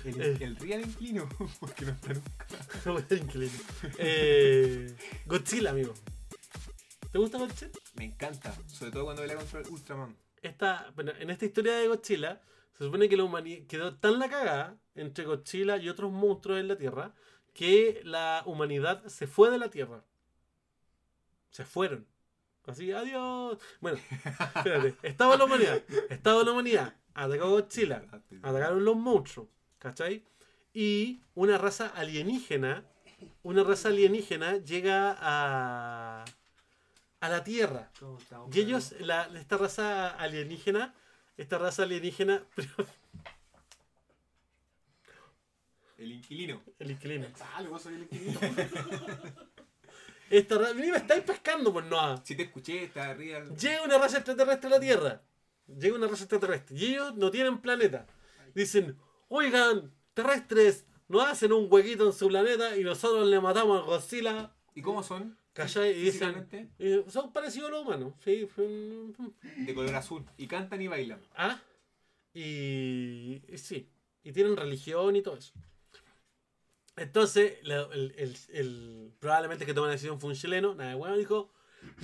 El, 0.05 0.21
Eh. 0.21 0.37
el 0.41 0.57
real 0.57 0.81
inclino, 0.83 1.29
porque 1.61 1.85
no 1.85 1.93
está 1.93 2.13
nunca. 2.15 2.47
Huele 2.87 3.23
inquilino. 3.23 3.53
Eh, 3.99 4.95
Godzilla, 5.27 5.71
amigo. 5.71 5.95
¿Te 7.13 7.19
gusta 7.19 7.39
Godzilla? 7.39 7.71
Me 7.95 8.05
encanta, 8.05 8.55
sobre 8.67 8.93
todo 8.93 9.05
cuando 9.05 9.23
pelea 9.23 9.37
contra 9.37 9.61
Ultraman. 9.69 10.17
esta, 10.43 10.91
bueno, 10.95 11.13
en 11.19 11.31
esta 11.31 11.45
historia 11.45 11.75
de 11.77 11.89
Godzilla, 11.89 12.41
se 12.79 12.85
supone 12.85 13.09
que 13.09 13.17
la 13.17 13.25
humanidad 13.25 13.67
quedó 13.67 13.95
tan 13.97 14.19
la 14.19 14.31
cagada 14.31 14.79
entre 14.95 15.25
Godzilla 15.25 15.77
y 15.77 15.89
otros 15.89 16.11
monstruos 16.13 16.61
en 16.61 16.69
la 16.69 16.77
Tierra 16.77 17.13
que 17.53 18.01
la 18.05 18.43
humanidad 18.47 19.05
se 19.07 19.27
fue 19.27 19.51
de 19.51 19.59
la 19.59 19.69
Tierra. 19.71 20.05
Se 21.51 21.65
fueron. 21.65 22.07
Así, 22.67 22.93
adiós. 22.93 23.59
Bueno, 23.81 23.99
espérate. 24.55 24.95
Estaba 25.03 25.37
la 25.37 25.45
humanidad. 25.45 25.83
Estaba 26.09 26.45
la 26.45 26.53
humanidad. 26.53 26.95
Atacó 27.13 27.51
Godzilla. 27.51 28.05
Atacaron 28.43 28.85
los 28.85 28.97
monstruos. 28.97 29.49
¿Cachai? 29.81 30.23
Y 30.73 31.21
una 31.35 31.59
raza 31.59 31.89
alienígena. 31.89 32.85
Una 33.43 33.65
raza 33.65 33.89
alienígena 33.89 34.59
llega 34.59 35.17
a. 35.19 36.25
a 37.19 37.29
la 37.29 37.43
Tierra. 37.43 37.91
Y 38.53 38.61
ellos, 38.61 38.95
la, 39.01 39.29
esta 39.35 39.57
raza 39.57 40.11
alienígena, 40.11 40.95
esta 41.37 41.59
raza 41.59 41.83
alienígena, 41.83 42.45
El 45.99 46.13
inquilino. 46.13 46.63
el 46.79 46.93
inquilino. 46.93 47.27
Ah, 47.41 47.63
soy 47.79 47.95
el 47.95 48.03
inquilino. 48.03 48.41
Esta 50.31 50.57
raza, 50.57 50.73
me 50.75 50.97
estáis 50.97 51.25
pescando, 51.25 51.73
pues 51.73 51.85
no. 51.87 52.25
si 52.25 52.37
te 52.37 52.45
escuché, 52.45 52.85
está 52.85 53.11
arriba. 53.11 53.45
Llega 53.55 53.83
una 53.83 53.99
raza 53.99 54.19
extraterrestre 54.19 54.69
a 54.69 54.71
la 54.71 54.81
Tierra. 54.81 55.21
Llega 55.67 55.97
una 55.97 56.07
raza 56.07 56.23
extraterrestre. 56.23 56.75
Y 56.79 56.87
ellos 56.87 57.17
no 57.17 57.31
tienen 57.31 57.61
planeta. 57.61 58.07
Dicen, 58.55 58.97
oigan, 59.31 59.93
terrestres, 60.15 60.85
nos 61.09 61.25
hacen 61.27 61.53
un 61.53 61.67
huequito 61.71 62.07
en 62.07 62.13
su 62.13 62.29
planeta 62.29 62.77
y 62.77 62.85
nosotros 62.85 63.27
le 63.27 63.41
matamos 63.41 63.81
a 63.81 63.85
Godzilla. 63.87 64.53
¿Y 64.75 64.83
cómo 64.83 65.03
son? 65.03 65.39
¿Cachai? 65.53 65.91
Y 65.99 66.03
dicen, 66.03 66.49
eh, 66.79 67.05
son 67.09 67.33
parecidos 67.33 67.69
a 67.69 67.73
los 67.73 67.83
humanos. 67.87 68.15
Sí, 68.25 68.49
de 68.57 69.75
color 69.75 69.95
azul. 69.95 70.25
Y 70.37 70.47
cantan 70.47 70.81
y 70.83 70.89
bailan. 70.89 71.21
Ah, 71.35 71.61
y, 72.33 73.43
y 73.49 73.59
sí, 73.59 73.89
y 74.23 74.33
tienen 74.33 74.57
religión 74.57 75.17
y 75.17 75.23
todo 75.23 75.37
eso. 75.37 75.53
Entonces, 76.97 77.59
la- 77.63 77.89
el, 77.93 78.15
el- 78.17 78.37
el- 78.53 79.13
probablemente 79.19 79.65
que 79.67 79.75
toma 79.75 79.87
la 79.89 79.93
decisión 79.95 80.21
fue 80.21 80.31
un 80.31 80.37
chileno, 80.37 80.75
nada 80.75 80.91
de 80.91 80.97
bueno, 80.97 81.17
dijo, 81.17 81.51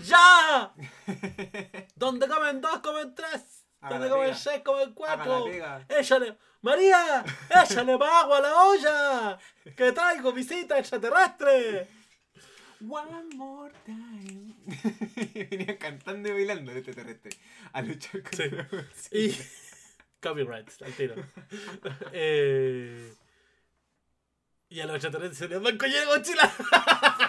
¡Ya! 0.04 0.74
Donde 1.96 2.26
comen 2.28 2.60
dos, 2.60 2.78
comen 2.80 3.14
tres. 3.14 3.65
Pega. 3.80 4.34
seis, 4.34 4.62
comen 4.62 4.82
Haga 4.82 4.88
la 4.88 4.94
cuatro. 4.94 5.44
pega. 5.44 5.86
Échale, 5.88 6.36
María, 6.62 7.24
échale 7.62 7.96
más 7.98 8.24
agua 8.24 8.38
a 8.38 8.40
la 8.40 8.54
olla, 8.62 9.38
que 9.76 9.92
traigo 9.92 10.32
visita 10.32 10.78
extraterrestre. 10.78 11.88
One 12.88 13.34
more 13.36 13.72
time. 13.84 14.54
Venían 15.50 15.76
cantando 15.76 16.28
y 16.28 16.32
bailando 16.32 16.72
el 16.72 16.78
extraterrestre. 16.78 17.30
A 17.72 17.82
luchar 17.82 18.22
contra 18.22 18.68
Y. 19.12 19.34
Copyrights, 20.20 20.82
al 20.82 20.92
tiro. 20.92 21.14
Eh, 22.12 23.14
y 24.68 24.80
a 24.80 24.86
los 24.86 24.96
extraterrestres 24.96 25.38
se 25.38 25.48
les 25.48 25.64
va 25.64 25.68
el 25.70 25.78
collero 25.78 26.06
Godzilla. 26.06 26.52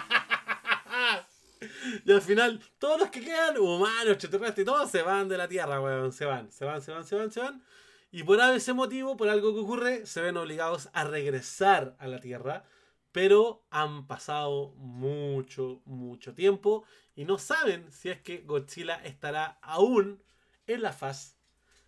y 2.04 2.12
al 2.12 2.22
final, 2.22 2.60
todos 2.78 3.00
los 3.00 3.10
que 3.10 3.20
quedan, 3.20 3.58
humanos, 3.58 4.12
extraterrestres 4.12 4.62
y 4.62 4.66
todos, 4.66 4.90
se 4.90 5.02
van 5.02 5.28
de 5.28 5.38
la 5.38 5.48
Tierra, 5.48 5.80
weón. 5.80 6.12
Se 6.12 6.24
van, 6.24 6.50
se 6.50 6.64
van, 6.64 6.82
se 6.82 6.92
van, 6.92 7.04
se 7.04 7.16
van, 7.16 7.30
se 7.30 7.40
van. 7.40 7.62
Y 8.10 8.22
por 8.22 8.40
ese 8.40 8.72
motivo, 8.72 9.16
por 9.16 9.28
algo 9.28 9.52
que 9.52 9.60
ocurre, 9.60 10.06
se 10.06 10.22
ven 10.22 10.36
obligados 10.36 10.88
a 10.92 11.04
regresar 11.04 11.96
a 11.98 12.06
la 12.06 12.20
Tierra. 12.20 12.64
Pero 13.12 13.64
han 13.70 14.06
pasado 14.06 14.74
mucho, 14.76 15.82
mucho 15.86 16.34
tiempo 16.34 16.84
y 17.14 17.24
no 17.24 17.38
saben 17.38 17.90
si 17.90 18.10
es 18.10 18.20
que 18.20 18.42
Godzilla 18.42 18.94
estará 18.96 19.58
aún 19.60 20.22
en 20.66 20.82
la 20.82 20.92
faz 20.92 21.36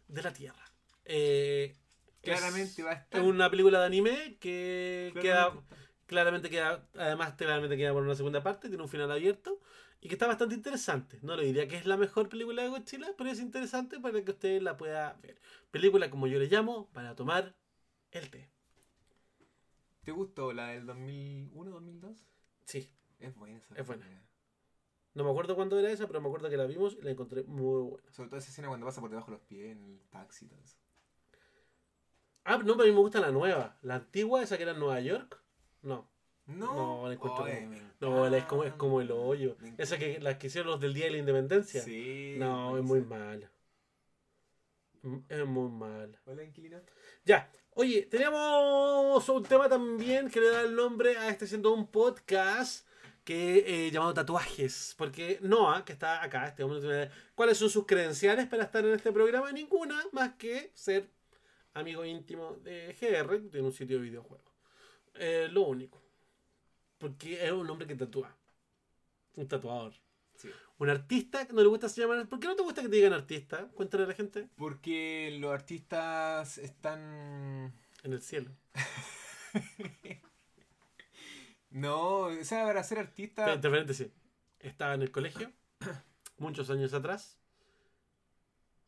de 0.09 0.23
la 0.23 0.33
Tierra. 0.33 0.65
Eh, 1.05 1.77
Claramente 2.21 2.81
es, 2.81 2.87
va 2.87 2.91
a 2.91 2.95
estar. 2.95 3.21
es 3.21 3.27
una 3.27 3.49
película 3.49 3.81
de 3.81 3.87
anime 3.87 4.39
que 4.41 5.13
queda 5.21 5.51
Claramente. 5.51 5.77
Claramente 6.11 6.51
queda 6.51 6.85
además 6.99 7.35
claramente 7.35 7.77
queda 7.77 7.93
por 7.93 8.03
una 8.03 8.17
segunda 8.17 8.43
parte 8.43 8.69
tiene 8.69 8.83
un 8.83 8.89
final 8.89 9.13
abierto 9.13 9.61
y 10.01 10.09
que 10.09 10.15
está 10.17 10.27
bastante 10.27 10.57
interesante 10.57 11.21
no 11.23 11.37
le 11.37 11.45
diría 11.45 11.69
que 11.69 11.77
es 11.77 11.87
la 11.87 11.97
mejor 11.97 12.29
película 12.29 12.63
de 12.63 12.69
Godzilla 12.69 13.15
pero 13.17 13.31
es 13.31 13.39
interesante 13.39 14.01
para 14.01 14.21
que 14.25 14.33
usted 14.33 14.61
la 14.61 14.77
pueda 14.77 15.17
ver 15.23 15.41
película 15.71 16.11
como 16.11 16.27
yo 16.27 16.41
le 16.41 16.49
llamo 16.49 16.91
para 16.93 17.15
tomar 17.15 17.55
el 18.11 18.29
té 18.29 18.51
¿Te 20.03 20.11
gustó 20.11 20.53
la 20.53 20.69
del 20.69 20.85
2001-2002? 20.87 22.17
sí 22.65 22.91
Es 23.21 23.37
buena 23.37 23.59
esa. 23.59 23.75
Es 23.77 23.87
buena. 23.87 24.03
película. 24.03 24.27
No 25.13 25.25
me 25.25 25.31
acuerdo 25.31 25.55
cuándo 25.55 25.79
era 25.79 25.91
esa, 25.91 26.07
pero 26.07 26.21
me 26.21 26.29
acuerdo 26.29 26.49
que 26.49 26.57
la 26.57 26.67
vimos 26.67 26.97
y 26.99 27.03
la 27.03 27.11
encontré 27.11 27.43
muy 27.43 27.83
buena. 27.83 28.11
Sobre 28.11 28.31
todo 28.31 28.39
esa 28.39 28.51
escena 28.51 28.69
cuando 28.69 28.87
pasa 28.87 29.01
por 29.01 29.11
debajo 29.11 29.31
de 29.31 29.37
los 29.37 29.47
pies 29.47 29.73
en 29.73 29.85
el 29.85 30.01
taxi 30.09 30.47
y 30.47 30.49
todo 30.49 30.61
eso. 30.61 30.77
Ah, 32.45 32.57
no, 32.59 32.77
pero 32.77 32.83
a 32.83 32.87
mí 32.87 32.93
me 32.93 33.01
gusta 33.01 33.21
la 33.21 33.31
nueva. 33.31 33.77
La 33.83 33.97
antigua, 33.97 34.43
esa 34.43 34.57
que 34.57 34.63
era 34.63 34.73
en 34.73 34.79
Nueva 34.79 35.01
York. 35.01 35.40
No. 35.83 36.09
No, 36.47 36.75
No, 37.03 37.07
la 37.09 37.15
encuentro 37.15 37.45
Oye, 37.45 37.55
como- 37.61 37.71
me 37.71 37.81
No, 38.01 38.37
es 38.37 38.45
como, 38.45 38.65
es 38.65 38.73
como 38.75 39.01
el 39.01 39.11
hoyo. 39.13 39.57
Esa 39.79 39.99
que 39.99 40.19
las 40.21 40.37
que 40.37 40.49
hicieron 40.49 40.71
los 40.73 40.81
del 40.81 40.95
Día 40.95 41.05
de 41.05 41.13
la 41.13 41.19
Independencia. 41.19 41.81
Sí. 41.83 42.35
No, 42.39 42.77
es 42.77 42.83
muy 42.83 43.01
mala. 43.03 43.51
Mm, 45.03 45.19
Es 45.29 45.47
muy 45.47 45.71
mala. 45.71 46.21
Hola, 46.27 46.43
inquilino. 46.43 46.81
Ya. 47.25 47.51
Oye, 47.75 48.03
teníamos 48.03 49.27
un 49.29 49.43
tema 49.45 49.69
también 49.69 50.29
que 50.29 50.41
le 50.41 50.51
da 50.51 50.63
el 50.63 50.75
nombre 50.75 51.17
a 51.17 51.29
este 51.29 51.47
siendo 51.47 51.73
un 51.73 51.87
podcast 51.87 52.87
que 53.25 53.87
eh, 53.87 53.91
llamado 53.93 54.13
Tatuajes. 54.13 54.95
Porque 54.99 55.39
Noah, 55.43 55.85
que 55.85 55.93
está 55.93 56.23
acá, 56.23 56.49
este 56.49 56.65
hombre, 56.65 57.11
¿cuáles 57.35 57.57
son 57.59 57.71
sus 57.71 57.87
credenciales 57.87 58.47
para 58.49 58.65
estar 58.65 58.85
en 58.85 58.95
este 58.95 59.13
programa? 59.13 59.53
Ninguna 59.53 60.03
más 60.13 60.35
que 60.35 60.73
ser 60.75 61.09
amigo 61.75 62.05
íntimo 62.05 62.57
de 62.65 62.95
GR, 63.01 63.41
que 63.43 63.49
tiene 63.51 63.67
un 63.69 63.73
sitio 63.73 63.99
de 63.99 64.03
videojuegos. 64.03 64.50
Eh, 65.15 65.49
lo 65.51 65.63
único. 65.63 66.01
Porque 66.99 67.45
es 67.45 67.53
un 67.53 67.69
hombre 67.69 67.87
que 67.87 67.95
tatúa. 67.95 68.37
Un 69.37 69.49
tatuador. 69.49 69.95
Sí. 70.37 70.51
Un 70.79 70.91
artista 70.91 71.47
que 71.47 71.53
no 71.53 71.63
le 71.63 71.69
gusta 71.69 71.89
se 71.89 72.01
llamar. 72.01 72.29
¿Por 72.29 72.41
qué 72.41 72.47
no 72.47 72.57
te 72.57 72.63
gusta 72.63 72.83
que 72.83 72.89
te 72.89 72.97
digan 72.97 73.13
artista? 73.13 73.69
Cuéntale 73.75 74.05
a 74.05 74.07
la 74.09 74.15
gente. 74.15 74.49
Porque 74.57 75.37
los 75.41 75.53
artistas 75.53 76.59
están. 76.59 77.73
En 78.03 78.13
el 78.13 78.23
cielo. 78.23 78.51
No, 81.71 82.23
o 82.23 82.45
sea, 82.45 82.65
para 82.65 82.83
ser 82.83 82.99
artista. 82.99 83.53
Entre 83.53 83.71
paréntesis, 83.71 84.09
estaba 84.59 84.95
en 84.95 85.03
el 85.03 85.13
colegio, 85.13 85.53
muchos 86.39 86.69
años 86.69 86.93
atrás. 86.95 87.39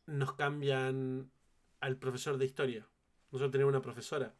Nos 0.05 0.33
cambian 0.33 1.31
al 1.79 1.97
profesor 1.97 2.37
de 2.37 2.45
historia. 2.45 2.85
Nosotros 3.31 3.51
teníamos 3.51 3.71
una 3.71 3.81
profesora 3.81 4.35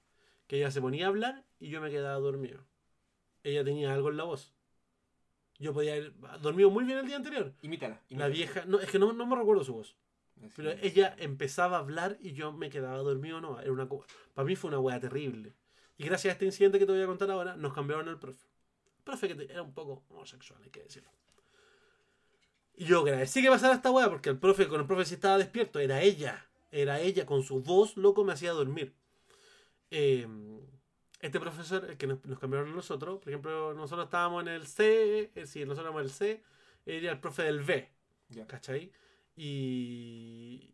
que 0.47 0.57
ella 0.57 0.71
se 0.71 0.81
ponía 0.81 1.05
a 1.05 1.09
hablar 1.09 1.45
y 1.59 1.69
yo 1.69 1.81
me 1.81 1.89
quedaba 1.89 2.19
dormido. 2.19 2.65
Ella 3.43 3.63
tenía 3.63 3.93
algo 3.93 4.09
en 4.09 4.17
la 4.17 4.23
voz. 4.23 4.53
Yo 5.59 5.73
podía 5.73 5.93
haber 5.93 6.13
dormido 6.41 6.69
muy 6.69 6.83
bien 6.83 6.99
el 6.99 7.07
día 7.07 7.15
anterior. 7.15 7.53
Imítala. 7.61 8.01
La 8.09 8.27
vieja, 8.27 8.65
no, 8.65 8.79
es 8.79 8.89
que 8.89 8.99
no, 8.99 9.13
no 9.13 9.25
me 9.25 9.35
recuerdo 9.35 9.63
su 9.63 9.73
voz. 9.73 9.95
Así. 10.37 10.53
Pero 10.55 10.71
ella 10.81 11.15
empezaba 11.19 11.77
a 11.77 11.79
hablar 11.79 12.17
y 12.19 12.33
yo 12.33 12.51
me 12.51 12.69
quedaba 12.69 12.97
dormido, 12.97 13.39
no. 13.39 13.59
Era 13.59 13.71
una 13.71 13.87
Para 13.87 14.45
mí 14.45 14.55
fue 14.55 14.69
una 14.69 14.79
wea 14.79 14.99
terrible. 14.99 15.53
Y 15.97 16.05
gracias 16.05 16.31
a 16.31 16.33
este 16.33 16.45
incidente 16.45 16.79
que 16.79 16.85
te 16.85 16.91
voy 16.91 17.01
a 17.01 17.07
contar 17.07 17.29
ahora, 17.31 17.55
nos 17.55 17.73
cambiaron 17.73 18.09
al 18.09 18.19
profe. 18.19 18.45
Profe 19.03 19.35
que 19.35 19.43
era 19.43 19.61
un 19.61 19.73
poco 19.73 20.03
homosexual, 20.09 20.59
hay 20.63 20.69
que 20.69 20.83
decirlo. 20.83 21.09
Y 22.75 22.85
yo 22.85 23.01
agradecí 23.01 23.41
que 23.41 23.49
pasara 23.49 23.75
esta 23.75 23.91
wea 23.91 24.09
porque 24.09 24.29
el 24.29 24.39
profe, 24.39 24.67
con 24.67 24.81
el 24.81 24.87
profe 24.87 25.05
sí 25.05 25.13
estaba 25.13 25.37
despierto, 25.37 25.79
era 25.79 26.01
ella. 26.01 26.47
Era 26.71 26.99
ella, 26.99 27.25
con 27.25 27.43
su 27.43 27.61
voz, 27.61 27.95
loco, 27.97 28.23
me 28.23 28.33
hacía 28.33 28.51
dormir. 28.51 28.95
Eh, 29.95 30.27
este 31.19 31.39
profesor, 31.39 31.85
el 31.87 31.97
que 31.97 32.07
nos, 32.07 32.25
nos 32.25 32.39
cambiaron 32.39 32.71
a 32.71 32.75
nosotros, 32.75 33.19
por 33.19 33.29
ejemplo, 33.29 33.75
nosotros 33.75 34.07
estábamos 34.07 34.41
en 34.41 34.47
el 34.49 34.65
C, 34.65 35.31
eh, 35.35 35.45
sí, 35.45 35.59
nosotros 35.65 35.85
éramos 35.85 36.01
en 36.01 36.05
el 36.05 36.11
C, 36.11 36.43
era 36.87 37.11
el 37.11 37.19
profe 37.19 37.43
del 37.43 37.61
B. 37.61 37.89
¿Cachai? 38.47 38.91
Y, 39.35 40.73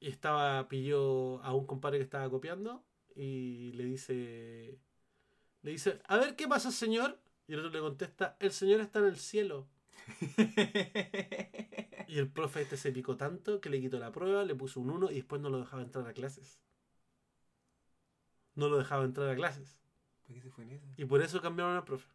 y 0.00 0.08
estaba, 0.08 0.66
pilló 0.68 1.40
a 1.44 1.54
un 1.54 1.64
compadre 1.64 1.98
que 1.98 2.04
estaba 2.04 2.28
copiando 2.28 2.84
y 3.14 3.70
le 3.74 3.84
dice, 3.84 4.80
le 5.62 5.70
dice, 5.70 6.00
a 6.08 6.16
ver 6.16 6.34
qué 6.34 6.48
pasa 6.48 6.72
señor. 6.72 7.20
Y 7.46 7.52
el 7.52 7.60
otro 7.60 7.70
le 7.70 7.78
contesta, 7.78 8.36
el 8.40 8.50
señor 8.50 8.80
está 8.80 8.98
en 8.98 9.04
el 9.06 9.18
cielo. 9.18 9.68
Y 12.08 12.18
el 12.18 12.28
profe 12.30 12.62
este 12.62 12.76
se 12.76 12.92
picó 12.92 13.16
tanto 13.16 13.60
que 13.60 13.68
le 13.68 13.80
quitó 13.80 13.98
la 13.98 14.12
prueba, 14.12 14.44
le 14.44 14.54
puso 14.54 14.80
un 14.80 14.90
1 14.90 15.10
y 15.10 15.16
después 15.16 15.40
no 15.42 15.50
lo 15.50 15.58
dejaba 15.58 15.82
entrar 15.82 16.06
a 16.06 16.12
clases. 16.12 16.60
No 18.56 18.68
lo 18.68 18.78
dejaba 18.78 19.04
entrar 19.04 19.28
a 19.30 19.36
clases. 19.36 19.80
¿Por 20.26 20.34
qué 20.34 20.42
se 20.42 20.50
fue 20.50 20.64
en 20.64 20.72
esa? 20.72 20.86
Y 20.96 21.04
por 21.04 21.22
eso 21.22 21.40
cambiaron 21.40 21.76
al 21.76 21.84
profe. 21.84 22.08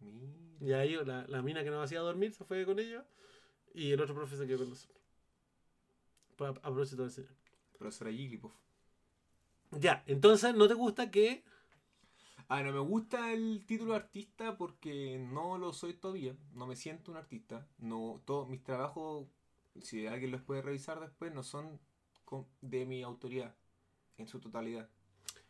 Mira. 0.00 0.32
Y 0.60 0.72
ahí 0.72 0.96
la, 1.04 1.24
la 1.28 1.40
mina 1.42 1.62
que 1.62 1.70
nos 1.70 1.84
hacía 1.84 2.00
dormir 2.00 2.32
se 2.34 2.44
fue 2.44 2.64
con 2.66 2.78
ellos 2.80 3.04
y 3.74 3.92
el 3.92 4.00
otro 4.00 4.14
profe 4.14 4.36
se 4.36 4.46
quedó 4.46 4.58
con 4.58 4.70
nosotros. 4.70 4.98
Pues 6.36 6.48
a, 6.48 6.52
a 6.52 6.62
propósito 6.62 7.02
del 7.02 7.12
señor. 7.12 7.30
Profesora 7.78 8.10
Jigglypuff. 8.10 8.52
Ya, 9.72 10.02
entonces 10.06 10.54
no 10.54 10.66
te 10.66 10.74
gusta 10.74 11.10
que. 11.10 11.44
Ah, 12.48 12.62
no 12.62 12.72
me 12.72 12.78
gusta 12.80 13.32
el 13.32 13.64
título 13.66 13.94
artista 13.94 14.56
porque 14.56 15.18
no 15.18 15.58
lo 15.58 15.72
soy 15.74 15.92
todavía. 15.94 16.34
No 16.54 16.66
me 16.66 16.76
siento 16.76 17.10
un 17.10 17.18
artista. 17.18 17.68
No, 17.78 18.22
todos 18.24 18.48
mis 18.48 18.62
trabajos, 18.64 19.26
si 19.82 20.06
alguien 20.06 20.30
los 20.32 20.40
puede 20.40 20.62
revisar 20.62 20.98
después, 20.98 21.32
no 21.34 21.42
son 21.42 21.78
con- 22.24 22.46
de 22.62 22.86
mi 22.86 23.02
autoridad 23.02 23.54
en 24.16 24.26
su 24.28 24.40
totalidad. 24.40 24.88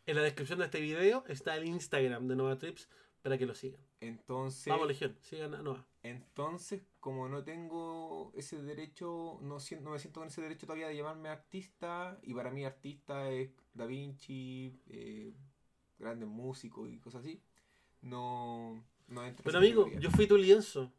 En 0.09 0.15
la 0.15 0.23
descripción 0.23 0.57
de 0.57 0.65
este 0.65 0.81
video 0.81 1.23
está 1.27 1.55
el 1.55 1.65
Instagram 1.65 2.27
de 2.27 2.35
Nova 2.35 2.57
Trips 2.57 2.89
para 3.21 3.37
que 3.37 3.45
lo 3.45 3.53
sigan. 3.53 3.79
Entonces, 4.01 4.65
Vamos, 4.65 4.87
Legión, 4.87 5.15
sigan 5.21 5.53
a 5.53 5.61
Nova. 5.61 5.85
entonces, 6.01 6.81
como 6.99 7.29
no 7.29 7.43
tengo 7.43 8.31
ese 8.35 8.59
derecho, 8.63 9.37
no, 9.43 9.59
no 9.81 9.91
me 9.91 9.99
siento 9.99 10.19
con 10.19 10.27
ese 10.27 10.41
derecho 10.41 10.65
todavía 10.65 10.87
de 10.87 10.95
llamarme 10.95 11.29
artista, 11.29 12.17
y 12.23 12.33
para 12.33 12.49
mí 12.49 12.65
artista 12.65 13.29
es 13.29 13.51
Da 13.75 13.85
Vinci, 13.85 14.81
eh, 14.87 15.31
grandes 15.99 16.27
músicos 16.27 16.89
y 16.89 16.97
cosas 16.97 17.21
así, 17.21 17.39
no, 18.01 18.83
no 19.09 19.23
entro 19.23 19.41
en 19.41 19.45
Pero 19.45 19.59
amigo, 19.59 19.91
yo 19.99 20.09
fui 20.09 20.25
tu 20.25 20.37
lienzo 20.37 20.91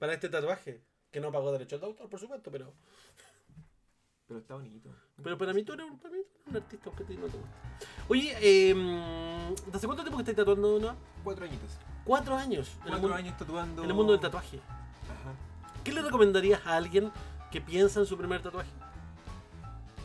para 0.00 0.14
este 0.14 0.28
tatuaje. 0.28 0.82
Que 1.12 1.20
no 1.20 1.32
pagó 1.32 1.50
derechos 1.50 1.80
de 1.80 1.86
autor, 1.86 2.08
por 2.08 2.20
supuesto, 2.20 2.52
pero. 2.52 2.72
Pero 4.30 4.38
está 4.38 4.54
bonito. 4.54 4.94
Pero 5.24 5.36
para 5.36 5.52
mí 5.52 5.64
tú 5.64 5.72
eres 5.72 5.90
un, 5.90 5.98
para 5.98 6.14
mí 6.14 6.20
tú 6.22 6.30
eres 6.36 6.50
un 6.50 6.56
artista, 6.56 6.84
aunque 6.86 7.02
ti 7.02 7.16
no 7.16 7.26
te 7.26 7.36
guste. 7.36 7.86
Oye, 8.06 8.36
eh, 8.40 9.54
¿hace 9.74 9.86
cuánto 9.88 10.04
tiempo 10.04 10.18
que 10.18 10.22
estás 10.22 10.36
tatuando, 10.36 10.78
Nova? 10.78 10.94
Cuatro 11.24 11.46
añitos. 11.46 11.72
Cuatro 12.04 12.36
años. 12.36 12.70
Cuatro 12.76 13.00
mundo, 13.00 13.16
años 13.16 13.36
tatuando. 13.36 13.82
en 13.82 13.90
el 13.90 13.96
mundo 13.96 14.12
del 14.12 14.20
tatuaje. 14.20 14.58
Ajá. 14.58 15.34
¿Qué 15.82 15.92
le 15.92 16.02
recomendarías 16.02 16.64
a 16.64 16.76
alguien 16.76 17.10
que 17.50 17.60
piensa 17.60 17.98
en 17.98 18.06
su 18.06 18.16
primer 18.16 18.40
tatuaje? 18.40 18.70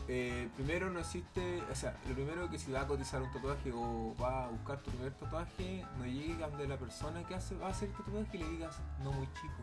Eh, 0.08 0.48
primero 0.56 0.90
no 0.90 0.98
existe, 0.98 1.62
o 1.70 1.74
sea, 1.76 1.96
lo 2.08 2.14
primero 2.14 2.50
que 2.50 2.58
si 2.58 2.72
va 2.72 2.80
a 2.80 2.86
cotizar 2.88 3.22
un 3.22 3.30
tatuaje 3.30 3.70
o 3.72 4.12
va 4.20 4.46
a 4.46 4.48
buscar 4.48 4.82
tu 4.82 4.90
primer 4.90 5.12
tatuaje, 5.12 5.84
no 5.98 6.04
llegues 6.04 6.42
a 6.42 6.48
donde 6.48 6.66
la 6.66 6.78
persona 6.78 7.24
que 7.28 7.36
hace, 7.36 7.56
va 7.58 7.68
a 7.68 7.70
hacer 7.70 7.90
el 7.90 7.94
tatuaje 7.94 8.38
y 8.38 8.40
le 8.40 8.48
digas, 8.48 8.76
no 9.04 9.12
muy 9.12 9.26
chico, 9.34 9.62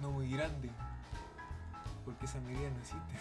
no 0.00 0.10
muy 0.10 0.32
grande, 0.32 0.68
porque 2.06 2.24
esa 2.24 2.40
medida 2.40 2.70
no 2.70 2.78
existe. 2.78 3.14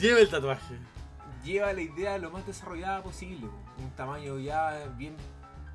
Lleva 0.00 0.18
el 0.20 0.28
tatuaje. 0.30 0.76
Lleva 1.44 1.72
la 1.72 1.82
idea 1.82 2.18
lo 2.18 2.30
más 2.30 2.44
desarrollada 2.46 3.02
posible, 3.02 3.46
un 3.78 3.90
tamaño 3.96 4.38
ya 4.38 4.86
bien, 4.96 5.14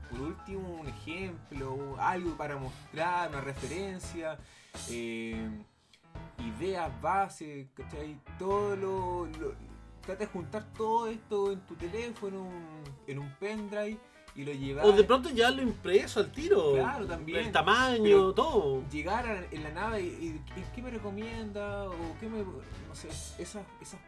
por 0.09 0.19
último, 0.21 0.75
un 0.79 0.87
ejemplo, 0.87 1.95
algo 1.99 2.35
para 2.37 2.57
mostrar, 2.57 3.29
una 3.29 3.41
referencia. 3.41 4.37
eh, 4.89 5.49
ideas, 6.59 6.89
bases, 7.01 7.67
¿cachai? 7.75 8.17
Todo 8.39 8.75
lo, 8.75 9.25
lo- 9.39 9.55
Trata 10.01 10.19
de 10.23 10.27
juntar 10.27 10.63
todo 10.77 11.07
esto 11.09 11.51
en 11.51 11.59
tu 11.61 11.75
teléfono, 11.75 12.47
en 13.07 13.19
un 13.19 13.29
pendrive 13.39 13.97
y 14.37 14.73
lo. 14.73 14.83
O 14.83 14.91
de 14.91 15.03
pronto 15.03 15.29
ya 15.29 15.49
lo 15.51 15.61
impreso 15.61 16.19
al 16.19 16.31
tiro. 16.31 16.73
Claro, 16.73 17.05
también. 17.07 17.45
El 17.45 17.51
tamaño, 17.51 18.03
Pero- 18.03 18.33
todo. 18.33 18.83
Llegar 18.91 19.25
a- 19.25 19.45
en 19.51 19.63
la 19.63 19.71
nave 19.71 20.01
y, 20.01 20.05
y- 20.05 20.41
y 20.59 20.63
qué 20.75 20.81
me 20.81 20.91
recomienda 20.91 21.85
o 21.89 21.95
qué 22.19 22.29
me. 22.29 22.39
No 22.39 22.93
sé, 22.95 23.07
esas. 23.41 23.65
esas 23.81 23.99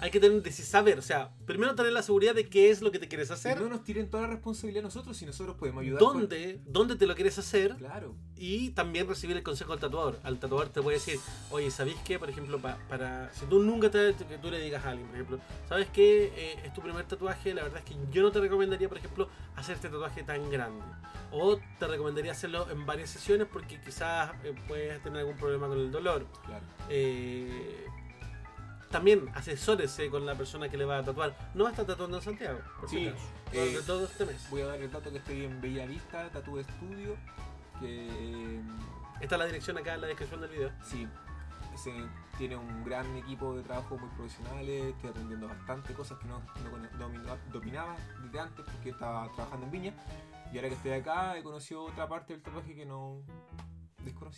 Hay 0.00 0.10
que 0.10 0.20
tener 0.20 0.52
saber. 0.52 0.98
O 0.98 1.02
sea, 1.02 1.32
primero 1.44 1.74
tener 1.74 1.92
la 1.92 2.02
seguridad 2.02 2.34
de 2.34 2.48
qué 2.48 2.70
es 2.70 2.82
lo 2.82 2.90
que 2.92 2.98
te 2.98 3.08
quieres 3.08 3.30
y 3.30 3.32
hacer. 3.32 3.60
no 3.60 3.68
nos 3.68 3.82
tiren 3.84 4.08
toda 4.08 4.24
la 4.24 4.28
responsabilidad 4.34 4.84
a 4.84 4.86
nosotros 4.88 5.16
si 5.16 5.26
nosotros 5.26 5.56
podemos 5.56 5.82
ayudar. 5.82 6.00
con- 6.02 6.20
Dónde, 6.20 6.60
dónde 6.66 6.96
te 6.96 7.06
lo 7.06 7.14
quieres 7.14 7.38
hacer. 7.38 7.74
Claro. 7.76 8.14
Y 8.36 8.70
también 8.70 9.08
recibir 9.08 9.36
el 9.36 9.42
consejo 9.42 9.72
del 9.72 9.80
tatuador. 9.80 10.18
Al 10.22 10.38
tatuador 10.38 10.68
te 10.68 10.80
puede 10.82 10.98
decir, 10.98 11.18
oye, 11.50 11.70
¿sabéis 11.70 11.96
qué? 12.04 12.18
Por 12.18 12.30
ejemplo, 12.30 12.58
pa- 12.60 12.78
para. 12.88 13.32
Si 13.34 13.44
tú 13.46 13.60
nunca 13.62 13.90
te, 13.90 14.14
que 14.14 14.38
tú 14.38 14.50
le 14.50 14.60
digas 14.60 14.84
a 14.84 14.90
alguien, 14.90 15.08
por 15.08 15.16
ejemplo, 15.16 15.40
¿sabes 15.68 15.88
qué? 15.92 16.32
Eh, 16.36 16.60
es 16.64 16.72
tu 16.72 16.80
primer 16.80 17.04
tatuaje. 17.06 17.52
La 17.54 17.64
verdad 17.64 17.78
es 17.78 17.84
que 17.84 17.96
yo 18.12 18.22
no 18.22 18.30
te 18.30 18.40
recomendaría, 18.40 18.88
por 18.88 18.98
ejemplo, 18.98 19.28
hacer 19.56 19.74
este 19.74 19.88
tatuaje 19.88 20.22
tan 20.22 20.48
grande. 20.50 20.84
O 21.32 21.58
te 21.78 21.86
recomendaría 21.88 22.32
hacerlo 22.32 22.70
en 22.70 22.86
varias 22.86 23.10
sesiones 23.10 23.48
porque 23.52 23.80
quizás 23.80 24.30
eh, 24.44 24.54
puedes 24.68 25.02
tener 25.02 25.18
algún 25.20 25.36
problema 25.36 25.66
con 25.68 25.78
el 25.78 25.90
dolor. 25.90 26.24
Claro. 26.46 26.64
Eh, 26.88 27.84
también 28.90 29.28
asesórese 29.34 30.10
con 30.10 30.24
la 30.26 30.34
persona 30.34 30.68
que 30.68 30.76
le 30.76 30.84
va 30.84 30.98
a 30.98 31.04
tatuar. 31.04 31.34
No 31.54 31.64
va 31.64 31.70
a 31.70 31.72
estar 31.72 31.86
tatuando 31.86 32.16
en 32.18 32.22
Santiago, 32.22 32.58
por 32.80 32.88
si 32.88 32.96
Sí, 32.96 33.08
acaso. 33.08 33.24
eh, 33.52 33.66
Durante 33.66 33.86
todo 33.86 34.04
este 34.04 34.24
mes. 34.26 34.50
Voy 34.50 34.62
a 34.62 34.66
dar 34.66 34.80
el 34.80 34.90
dato 34.90 35.10
que 35.10 35.18
estoy 35.18 35.44
en 35.44 35.60
Bella 35.60 35.86
Vista, 35.86 36.28
Tattoo 36.30 36.62
Studio. 36.62 37.16
Que. 37.80 38.60
Está 39.20 39.36
la 39.36 39.46
dirección 39.46 39.76
acá 39.78 39.94
en 39.94 40.00
la 40.02 40.06
descripción 40.06 40.40
del 40.40 40.50
video. 40.50 40.70
Sí. 40.82 41.06
se 41.76 41.92
tiene 42.36 42.56
un 42.56 42.84
gran 42.84 43.16
equipo 43.16 43.54
de 43.54 43.62
trabajo 43.62 43.96
muy 43.98 44.08
profesionales, 44.10 44.94
estoy 44.94 45.10
aprendiendo 45.10 45.46
bastante 45.48 45.92
cosas 45.94 46.18
que 46.18 46.26
no, 46.26 46.40
no 46.98 47.08
dominaba 47.52 47.96
desde 48.24 48.38
antes 48.40 48.64
porque 48.64 48.90
estaba 48.90 49.28
trabajando 49.34 49.66
en 49.66 49.72
Viña. 49.72 49.94
Y 50.52 50.56
ahora 50.56 50.68
que 50.70 50.74
estoy 50.76 50.92
acá 50.92 51.36
he 51.36 51.42
conocido 51.42 51.84
otra 51.84 52.08
parte 52.08 52.32
del 52.32 52.42
tatuaje 52.42 52.74
que 52.74 52.86
no 52.86 53.20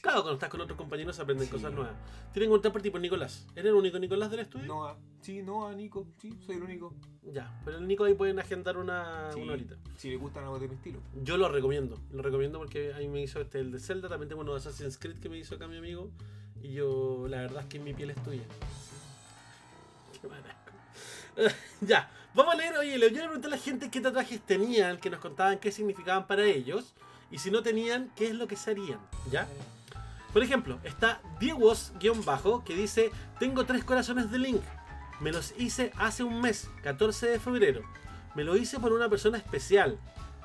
Claro, 0.01 0.23
cuando 0.23 0.33
estás 0.35 0.49
con 0.49 0.61
otros 0.61 0.77
compañeros 0.79 1.15
se 1.17 1.23
aprenden 1.23 1.47
Sí. 1.47 1.53
cosas 1.53 1.73
nuevas. 1.73 1.93
Tienen 2.33 2.49
que 2.49 2.53
contar 2.53 2.73
por 2.73 2.81
tipo 2.83 2.99
Nicolás. 2.99 3.47
¿Eres 3.55 3.67
el 3.67 3.75
único 3.75 3.99
Nicolás 3.99 4.31
del 4.31 4.41
estudio? 4.41 4.67
Noah, 4.67 4.97
sí, 5.21 5.43
Noah, 5.43 5.75
Nico, 5.75 6.07
sí, 6.19 6.37
soy 6.45 6.57
el 6.57 6.63
único. 6.63 6.95
Ya, 7.23 7.61
pero 7.65 7.79
el 7.79 7.87
Nico 7.87 8.05
ahí 8.05 8.15
pueden 8.15 8.39
agendar 8.39 8.79
una, 8.79 9.31
Sí, 9.33 9.41
una 9.41 9.53
horita. 9.53 9.77
Si 9.97 10.09
le 10.11 10.17
gustan 10.17 10.45
algo 10.45 10.59
de 10.59 10.69
mi 10.69 10.75
estilo. 10.75 11.01
Yo 11.23 11.37
lo 11.37 11.49
recomiendo, 11.49 11.97
lo 12.11 12.23
recomiendo 12.23 12.59
porque 12.59 12.95
a 12.95 12.99
mí 12.99 13.09
me 13.09 13.21
hizo 13.23 13.41
este 13.41 13.61
el 13.61 13.71
de 13.71 13.79
Zelda, 13.79 14.09
también 14.09 14.29
tengo 14.29 14.43
uno 14.43 14.53
de 14.53 14.59
Assassin's 14.59 14.97
Creed 14.99 15.19
que 15.19 15.29
me 15.29 15.39
hizo 15.39 15.55
acá 15.57 15.67
mi 15.69 15.77
amigo 15.77 16.11
y 16.63 16.73
yo 16.73 17.27
la 17.29 17.39
verdad 17.43 17.61
es 17.63 17.67
que 17.67 17.79
mi 17.79 17.93
piel 17.93 18.11
es 18.11 18.23
tuya. 18.25 18.43
Qué 20.21 20.29
mal 20.29 20.43
asco. 20.45 20.73
ya, 21.83 22.11
vamos 22.35 22.55
a 22.55 22.57
leer, 22.57 22.77
oye, 22.79 22.99
le- 22.99 23.11
yo 23.11 23.17
le 23.17 23.23
pregunté 23.25 23.47
a 23.47 23.51
la 23.51 23.59
gente 23.59 23.91
qué 23.91 24.01
tatuajes 24.01 24.41
tenían, 24.41 24.99
que 24.99 25.11
nos 25.11 25.21
contaban 25.21 25.59
qué 25.59 25.71
significaban 25.71 26.27
para 26.27 26.45
ellos 26.45 26.95
y 27.31 27.39
si 27.39 27.51
no 27.51 27.63
tenían, 27.63 28.11
qué 28.17 28.29
es 28.29 28.35
lo 28.35 28.47
que 28.47 28.57
se 28.57 28.73
harían, 28.73 28.99
¿ya? 29.31 29.47
Por 30.33 30.43
ejemplo, 30.43 30.79
está 30.85 31.21
Diegos-bajo 31.41 32.65
que 32.65 32.75
dice, 32.75 33.11
tengo 33.39 33.65
tres 33.65 33.85
corazones 33.85 34.31
de 34.31 34.39
Link. 34.39 34.63
Me 35.21 35.33
los 35.33 35.55
hice 35.59 35.93
hace 35.99 36.23
un 36.23 36.41
mes, 36.41 36.71
14 36.83 37.27
de 37.27 37.41
febrero. 37.41 37.83
Me 38.35 38.45
lo 38.45 38.57
hice 38.57 38.79
por 38.79 38.93
una 38.93 39.09
persona 39.09 39.39
especial. 39.39 39.99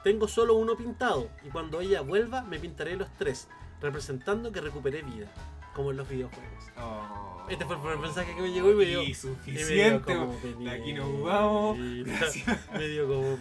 Tengo 0.04 0.28
solo 0.28 0.56
uno 0.56 0.76
pintado 0.76 1.30
y 1.46 1.50
cuando 1.50 1.82
ella 1.82 2.02
vuelva 2.02 2.42
me 2.42 2.60
pintaré 2.60 2.96
los 2.96 3.10
tres, 3.18 3.48
representando 3.82 4.52
que 4.52 4.62
recuperé 4.62 5.02
vida, 5.02 5.28
como 5.76 5.92
en 5.92 5.98
los 5.98 6.10
videojuegos. 6.10 6.64
Oh. 6.78 7.46
Este 7.50 7.64
fue 7.66 7.76
el 7.76 7.82
primer 7.82 8.00
mensaje 8.00 8.36
que 8.36 8.42
me 8.42 8.52
llegó 8.52 8.72
y 8.72 8.76
me 8.76 8.86
dio... 8.86 9.04
Y 9.04 9.06
y 9.06 9.08
me 9.08 9.14
dio 9.14 9.16
suficiente. 9.16 10.16
como 10.16 10.34
aquí 10.70 10.94
nos 10.94 11.24
vamos. 11.24 11.78
Me 12.74 12.88
dio 12.88 13.08
como. 13.08 13.38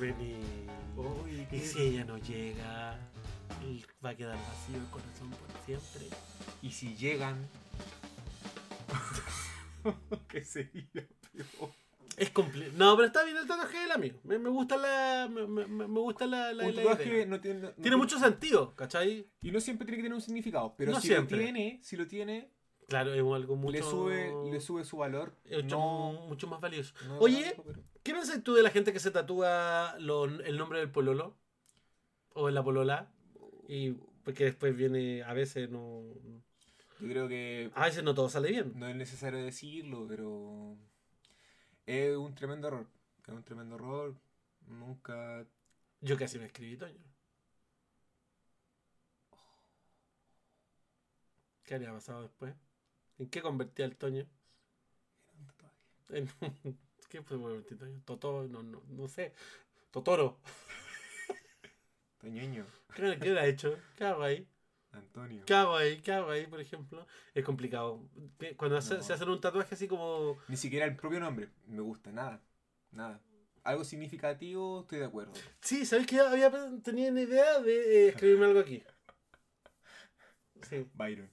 Uy, 0.96 1.48
Y 1.50 1.60
si 1.60 1.80
ella 1.80 2.04
no 2.04 2.18
llega, 2.18 2.98
va 4.04 4.10
a 4.10 4.16
quedar 4.16 4.36
vacío 4.36 4.76
el 4.76 4.86
corazón 4.90 5.30
por 5.30 5.64
siempre. 5.64 6.08
Y 6.62 6.70
si 6.70 6.94
llegan. 6.96 7.46
¿Qué 10.28 10.42
sería 10.42 10.88
peor? 11.32 11.70
Es 12.16 12.30
complicado. 12.30 12.72
No, 12.76 12.94
pero 12.96 13.06
está 13.08 13.24
bien 13.24 13.36
el 13.36 13.46
tatuaje 13.46 13.78
del 13.80 13.90
amigo. 13.90 14.20
Me, 14.22 14.38
me 14.38 14.48
gusta 14.48 14.76
la. 14.76 15.28
Me, 15.28 15.46
me- 15.46 15.66
me 15.66 15.98
gusta 16.00 16.26
la, 16.26 16.52
la, 16.52 16.64
Un 16.64 16.74
la 16.76 16.82
tatuaje 16.82 17.08
idea. 17.08 17.26
no 17.26 17.40
tiene. 17.40 17.60
no 17.60 17.70
Tiene 17.72 17.96
mucho 17.96 18.18
sentido, 18.18 18.74
¿cachai? 18.76 19.26
Y 19.42 19.50
no 19.50 19.60
siempre 19.60 19.84
tiene 19.84 19.96
que 19.98 20.02
tener 20.04 20.14
un 20.14 20.22
significado. 20.22 20.74
Pero 20.76 20.92
No 20.92 21.00
si 21.00 21.08
siempre. 21.08 21.36
lo 21.38 21.42
tiene, 21.42 21.80
si 21.82 21.96
lo 21.96 22.06
tiene, 22.06 22.50
Claro, 22.86 23.12
es 23.14 23.18
algo 23.20 23.56
mucho. 23.56 23.72
le 23.72 23.82
sube, 23.82 24.32
le 24.52 24.60
sube 24.60 24.84
su 24.84 24.98
valor. 24.98 25.34
es 25.44 25.64
mucho, 25.64 25.78
mucho 26.28 26.46
más 26.46 26.60
valioso. 26.60 26.94
Oye, 27.18 27.54
pero- 27.64 27.80
¿qué 28.04 28.12
piensas 28.12 28.42
tú 28.44 28.54
de 28.54 28.62
la 28.62 28.70
gente 28.70 28.92
que 28.92 29.00
se 29.00 29.10
tatúa 29.10 29.96
lo- 29.98 30.24
el 30.26 30.56
nombre 30.56 30.78
del 30.78 30.90
pololo? 30.92 31.36
O 32.34 32.48
en 32.48 32.54
la 32.54 32.62
polola. 32.62 33.10
Y 33.68 33.92
porque 34.24 34.44
después 34.44 34.76
viene. 34.76 35.22
A 35.22 35.32
veces 35.32 35.70
no. 35.70 36.02
Yo 37.00 37.08
creo 37.08 37.28
que 37.28 37.70
A 37.74 37.86
veces 37.86 38.02
no 38.04 38.14
todo 38.14 38.28
sale 38.28 38.50
bien. 38.50 38.72
no 38.76 38.88
es 38.88 38.96
necesario 38.96 39.42
decirlo, 39.44 40.06
pero 40.08 40.76
es 41.86 42.16
un 42.16 42.34
tremendo 42.34 42.68
error. 42.68 42.86
Es 43.26 43.32
un 43.34 43.42
tremendo 43.42 43.76
error. 43.76 44.14
Nunca. 44.68 45.46
Yo 46.00 46.16
casi 46.18 46.38
me 46.38 46.46
escribí, 46.46 46.76
Toño. 46.76 47.04
¿Qué 51.64 51.74
habría 51.74 51.92
pasado 51.92 52.22
después? 52.22 52.54
¿En 53.18 53.28
qué 53.30 53.42
convertí 53.42 53.82
al 53.82 53.96
Toño? 53.96 54.26
En 56.10 56.28
un- 56.40 56.78
¿Qué 57.08 57.22
fue 57.22 57.38
convertir 57.38 57.78
Toño? 57.78 58.00
Totoro, 58.04 58.48
no, 58.48 58.62
no, 58.62 58.82
no 58.88 59.08
sé. 59.08 59.32
Totoro. 59.90 60.38
Toñoño, 62.24 62.64
¿Qué, 62.94 63.18
qué 63.20 63.38
ha 63.38 63.46
hecho? 63.46 63.78
¿Qué 63.96 64.04
hago 64.04 64.22
ahí? 64.22 64.48
Antonio. 64.92 65.42
¿Qué 65.44 65.52
hago 65.52 65.76
ahí? 65.76 66.00
¿Qué 66.00 66.10
hago 66.12 66.30
ahí, 66.30 66.46
por 66.46 66.58
ejemplo? 66.58 67.06
Es 67.34 67.44
complicado. 67.44 68.00
Cuando 68.56 68.78
hace- 68.78 68.94
No. 68.94 69.02
se 69.02 69.12
hacen 69.12 69.28
un 69.28 69.40
tatuaje 69.42 69.74
así 69.74 69.86
como... 69.86 70.38
Ni 70.48 70.56
siquiera 70.56 70.86
el 70.86 70.96
propio 70.96 71.20
nombre. 71.20 71.50
Me 71.66 71.82
gusta, 71.82 72.10
nada. 72.12 72.40
Nada. 72.92 73.20
Algo 73.62 73.84
significativo, 73.84 74.80
estoy 74.80 75.00
de 75.00 75.04
acuerdo. 75.04 75.32
Sí, 75.60 75.84
¿sabéis 75.84 76.06
que 76.06 76.18
había 76.18 76.50
tenía 76.82 77.10
una 77.10 77.20
idea 77.20 77.60
de 77.60 78.06
eh, 78.06 78.08
escribirme 78.08 78.46
algo 78.46 78.60
aquí? 78.60 78.82
Sí, 80.62 80.88
Byron. 80.94 81.30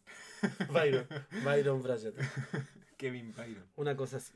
Byron. 0.73 1.07
Byron 1.45 1.81
Bryant. 1.83 2.15
Kevin 2.97 3.33
Byron. 3.33 3.65
Una 3.75 3.95
cosa 3.95 4.17
así. 4.17 4.33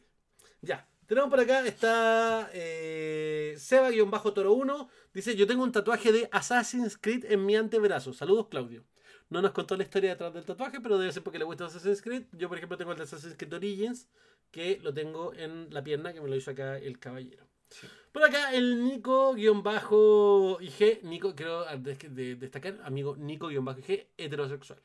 Ya. 0.62 0.88
Tenemos 1.08 1.30
por 1.30 1.40
acá, 1.40 1.66
está 1.66 2.50
eh, 2.54 3.56
Seba-Toro1. 3.58 4.88
Dice, 5.14 5.36
yo 5.36 5.46
tengo 5.46 5.64
un 5.64 5.72
tatuaje 5.72 6.12
de 6.12 6.28
Assassin's 6.32 6.98
Creed 6.98 7.26
en 7.32 7.46
mi 7.46 7.56
antebrazo. 7.56 8.12
Saludos, 8.14 8.48
Claudio. 8.50 8.84
No 9.30 9.42
nos 9.42 9.52
contó 9.52 9.76
la 9.78 9.84
historia 9.84 10.12
detrás 10.12 10.34
del 10.34 10.46
tatuaje, 10.46 10.80
pero 10.82 10.98
debe 10.98 11.12
ser 11.12 11.24
porque 11.24 11.40
le 11.40 11.46
gusta 11.46 11.66
Assassin's 11.66 12.02
Creed. 12.02 12.24
Yo, 12.34 12.48
por 12.50 12.58
ejemplo, 12.58 12.78
tengo 12.78 12.92
el 12.92 12.98
de 12.98 13.04
Assassin's 13.04 13.36
Creed 13.38 13.54
Origins, 13.54 14.08
que 14.52 14.80
lo 14.82 14.94
tengo 14.94 15.34
en 15.34 15.68
la 15.74 15.84
pierna, 15.84 16.14
que 16.14 16.22
me 16.22 16.30
lo 16.30 16.36
hizo 16.36 16.52
acá 16.52 16.78
el 16.78 17.00
caballero. 17.00 17.46
Sí. 17.70 17.88
Por 18.12 18.24
acá, 18.24 18.54
el 18.54 18.84
Nico-IG, 18.84 21.04
Nico, 21.04 21.36
quiero 21.36 21.66
de- 21.78 21.96
de- 21.96 22.36
destacar, 22.36 22.80
amigo 22.84 23.16
Nico-IG, 23.18 24.08
heterosexual. 24.18 24.80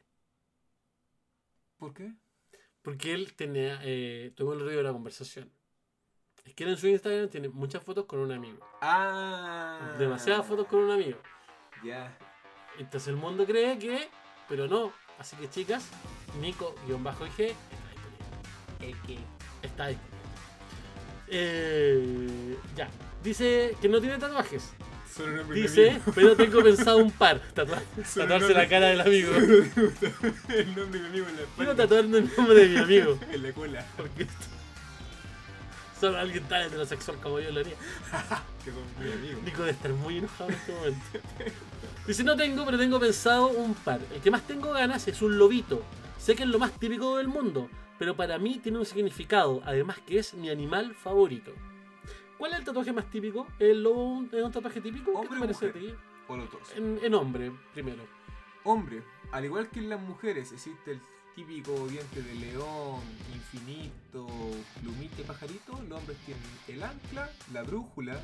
¿Por 1.78 1.94
qué? 1.94 2.12
Porque 2.82 3.12
él 3.14 3.34
tenía, 3.34 3.80
eh, 3.84 4.32
tuvo 4.34 4.54
el 4.54 4.60
río 4.60 4.78
de 4.78 4.82
la 4.82 4.92
conversación. 4.92 5.50
Es 6.44 6.54
que 6.54 6.64
en 6.64 6.76
su 6.76 6.88
Instagram 6.88 7.28
tiene 7.28 7.48
muchas 7.48 7.82
fotos 7.82 8.04
con 8.06 8.18
un 8.20 8.32
amigo. 8.32 8.58
Ah. 8.80 9.94
Demasiadas 9.98 10.46
fotos 10.46 10.66
con 10.66 10.80
un 10.80 10.90
amigo. 10.90 11.18
Ya. 11.84 12.16
Entonces 12.78 13.08
el 13.08 13.16
mundo 13.16 13.44
cree 13.46 13.78
que, 13.78 14.08
pero 14.48 14.66
no. 14.66 14.92
Así 15.18 15.36
que 15.36 15.48
chicas, 15.50 15.88
Nico-IG 16.40 17.54
está 18.80 18.86
disponible. 18.86 19.26
Está 19.62 19.86
disponible. 19.88 20.20
Eh, 21.28 22.56
ya. 22.76 22.88
Dice 23.22 23.76
que 23.80 23.88
no 23.88 24.00
tiene 24.00 24.18
tatuajes. 24.18 24.72
Solo 25.14 25.44
Dice, 25.44 25.90
amigo. 25.90 26.12
pero 26.14 26.36
tengo 26.36 26.62
pensado 26.62 26.98
un 26.98 27.10
par. 27.10 27.40
Tatuarse 27.54 28.54
la 28.54 28.68
cara 28.68 28.86
del 28.88 29.00
amigo. 29.00 29.32
el 30.48 30.74
nombre 30.76 31.00
de 31.00 31.00
mi 31.00 31.06
amigo 31.08 31.26
en 31.28 31.36
la 31.36 31.42
Quiero 31.56 31.72
espalda. 31.72 31.76
tatuarme 31.76 32.18
el 32.18 32.30
nombre 32.36 32.54
de 32.54 32.68
mi 32.68 32.76
amigo. 32.78 33.18
En 33.32 33.42
la 33.42 33.52
cola. 33.52 33.86
Porque 33.96 34.26
solo 36.00 36.18
alguien 36.18 36.44
tan 36.44 36.62
heterosexual 36.62 37.18
como 37.18 37.38
yo 37.40 37.50
lo 37.52 37.60
haría. 37.60 37.74
Que 38.64 38.70
son 38.72 38.82
muy 38.98 39.10
amigos. 39.12 39.42
Nico 39.42 39.58
debe 39.60 39.70
estar 39.70 39.90
muy 39.92 40.18
enojado 40.18 40.50
en 40.50 40.56
este 40.56 40.72
momento. 40.72 41.06
Dice, 42.06 42.24
no 42.24 42.36
tengo, 42.36 42.64
pero 42.66 42.76
tengo 42.78 43.00
pensado 43.00 43.48
un 43.48 43.74
par. 43.74 44.00
El 44.14 44.20
que 44.20 44.30
más 44.30 44.42
tengo 44.46 44.72
ganas 44.72 45.06
es 45.08 45.22
un 45.22 45.38
lobito. 45.38 45.82
Sé 46.18 46.34
que 46.36 46.42
es 46.42 46.48
lo 46.48 46.58
más 46.58 46.72
típico 46.72 47.16
del 47.16 47.28
mundo, 47.28 47.70
pero 47.98 48.14
para 48.16 48.38
mí 48.38 48.58
tiene 48.62 48.76
un 48.78 48.84
significado, 48.84 49.62
además 49.64 49.98
que 50.06 50.18
es 50.18 50.34
mi 50.34 50.50
animal 50.50 50.94
favorito. 50.94 51.52
¿Cuál 52.36 52.52
es 52.52 52.58
el 52.58 52.64
tatuaje 52.66 52.92
más 52.92 53.10
típico? 53.10 53.46
¿El 53.58 53.82
lobo 53.82 54.04
un- 54.04 54.28
es 54.32 54.42
un 54.42 54.52
tatuaje 54.52 54.80
típico? 54.82 55.12
¿Qué 55.12 55.16
Hombre 55.16 55.30
te 55.30 55.36
o 55.36 55.40
parece 55.40 55.64
a 55.64 55.68
mujer? 55.68 55.82
ti? 55.82 55.94
O 56.28 56.36
los 56.36 56.50
dos. 56.52 56.60
En, 56.76 56.98
en 57.02 57.14
hombre, 57.14 57.52
primero. 57.72 58.02
Hombre, 58.64 59.02
al 59.32 59.44
igual 59.46 59.70
que 59.70 59.78
en 59.80 59.88
las 59.88 60.00
mujeres 60.00 60.52
existe 60.52 60.92
el 60.92 61.00
típico 61.44 61.86
diente 61.88 62.22
de 62.22 62.34
león, 62.34 63.00
infinito, 63.34 64.26
plumita 64.82 65.20
y 65.22 65.24
pajarito, 65.24 65.72
los 65.88 65.98
hombres 65.98 66.18
tienen 66.26 66.42
el 66.68 66.82
ancla, 66.82 67.30
la 67.54 67.62
brújula, 67.62 68.20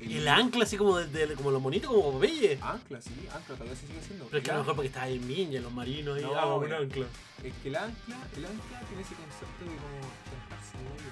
El 0.00 0.26
ancla, 0.26 0.64
así 0.64 0.76
como, 0.76 0.96
de, 0.98 1.26
de- 1.28 1.34
como 1.36 1.52
los 1.52 1.62
monitos, 1.62 1.88
como 1.90 2.10
Popeye. 2.12 2.58
Ancla, 2.60 3.00
sí, 3.00 3.12
ancla 3.32 3.54
todavía 3.54 3.76
se 3.76 3.86
sigue 3.86 4.00
haciendo. 4.00 4.24
Pero 4.26 4.38
es 4.38 4.44
que 4.44 4.50
a 4.50 4.54
El 4.54 4.58
lo 4.58 4.64
mejor 4.64 4.74
porque 4.76 4.88
está 4.88 5.08
en 5.08 5.28
Viña, 5.28 5.60
los 5.60 5.72
marinos 5.72 6.16
ahí. 6.16 6.22
No, 6.24 6.34
ah, 6.34 6.56
un 6.56 6.72
ancla. 6.72 7.06
Es 7.44 7.54
que 7.62 7.68
el 7.68 7.76
ancla, 7.76 8.16
el 8.36 8.44
ancla 8.44 8.80
tiene 8.88 9.02
ese 9.02 9.14
concepto 9.14 9.64
de 9.64 9.76
como 9.76 10.00
sentarse 10.26 10.76
de. 10.82 11.10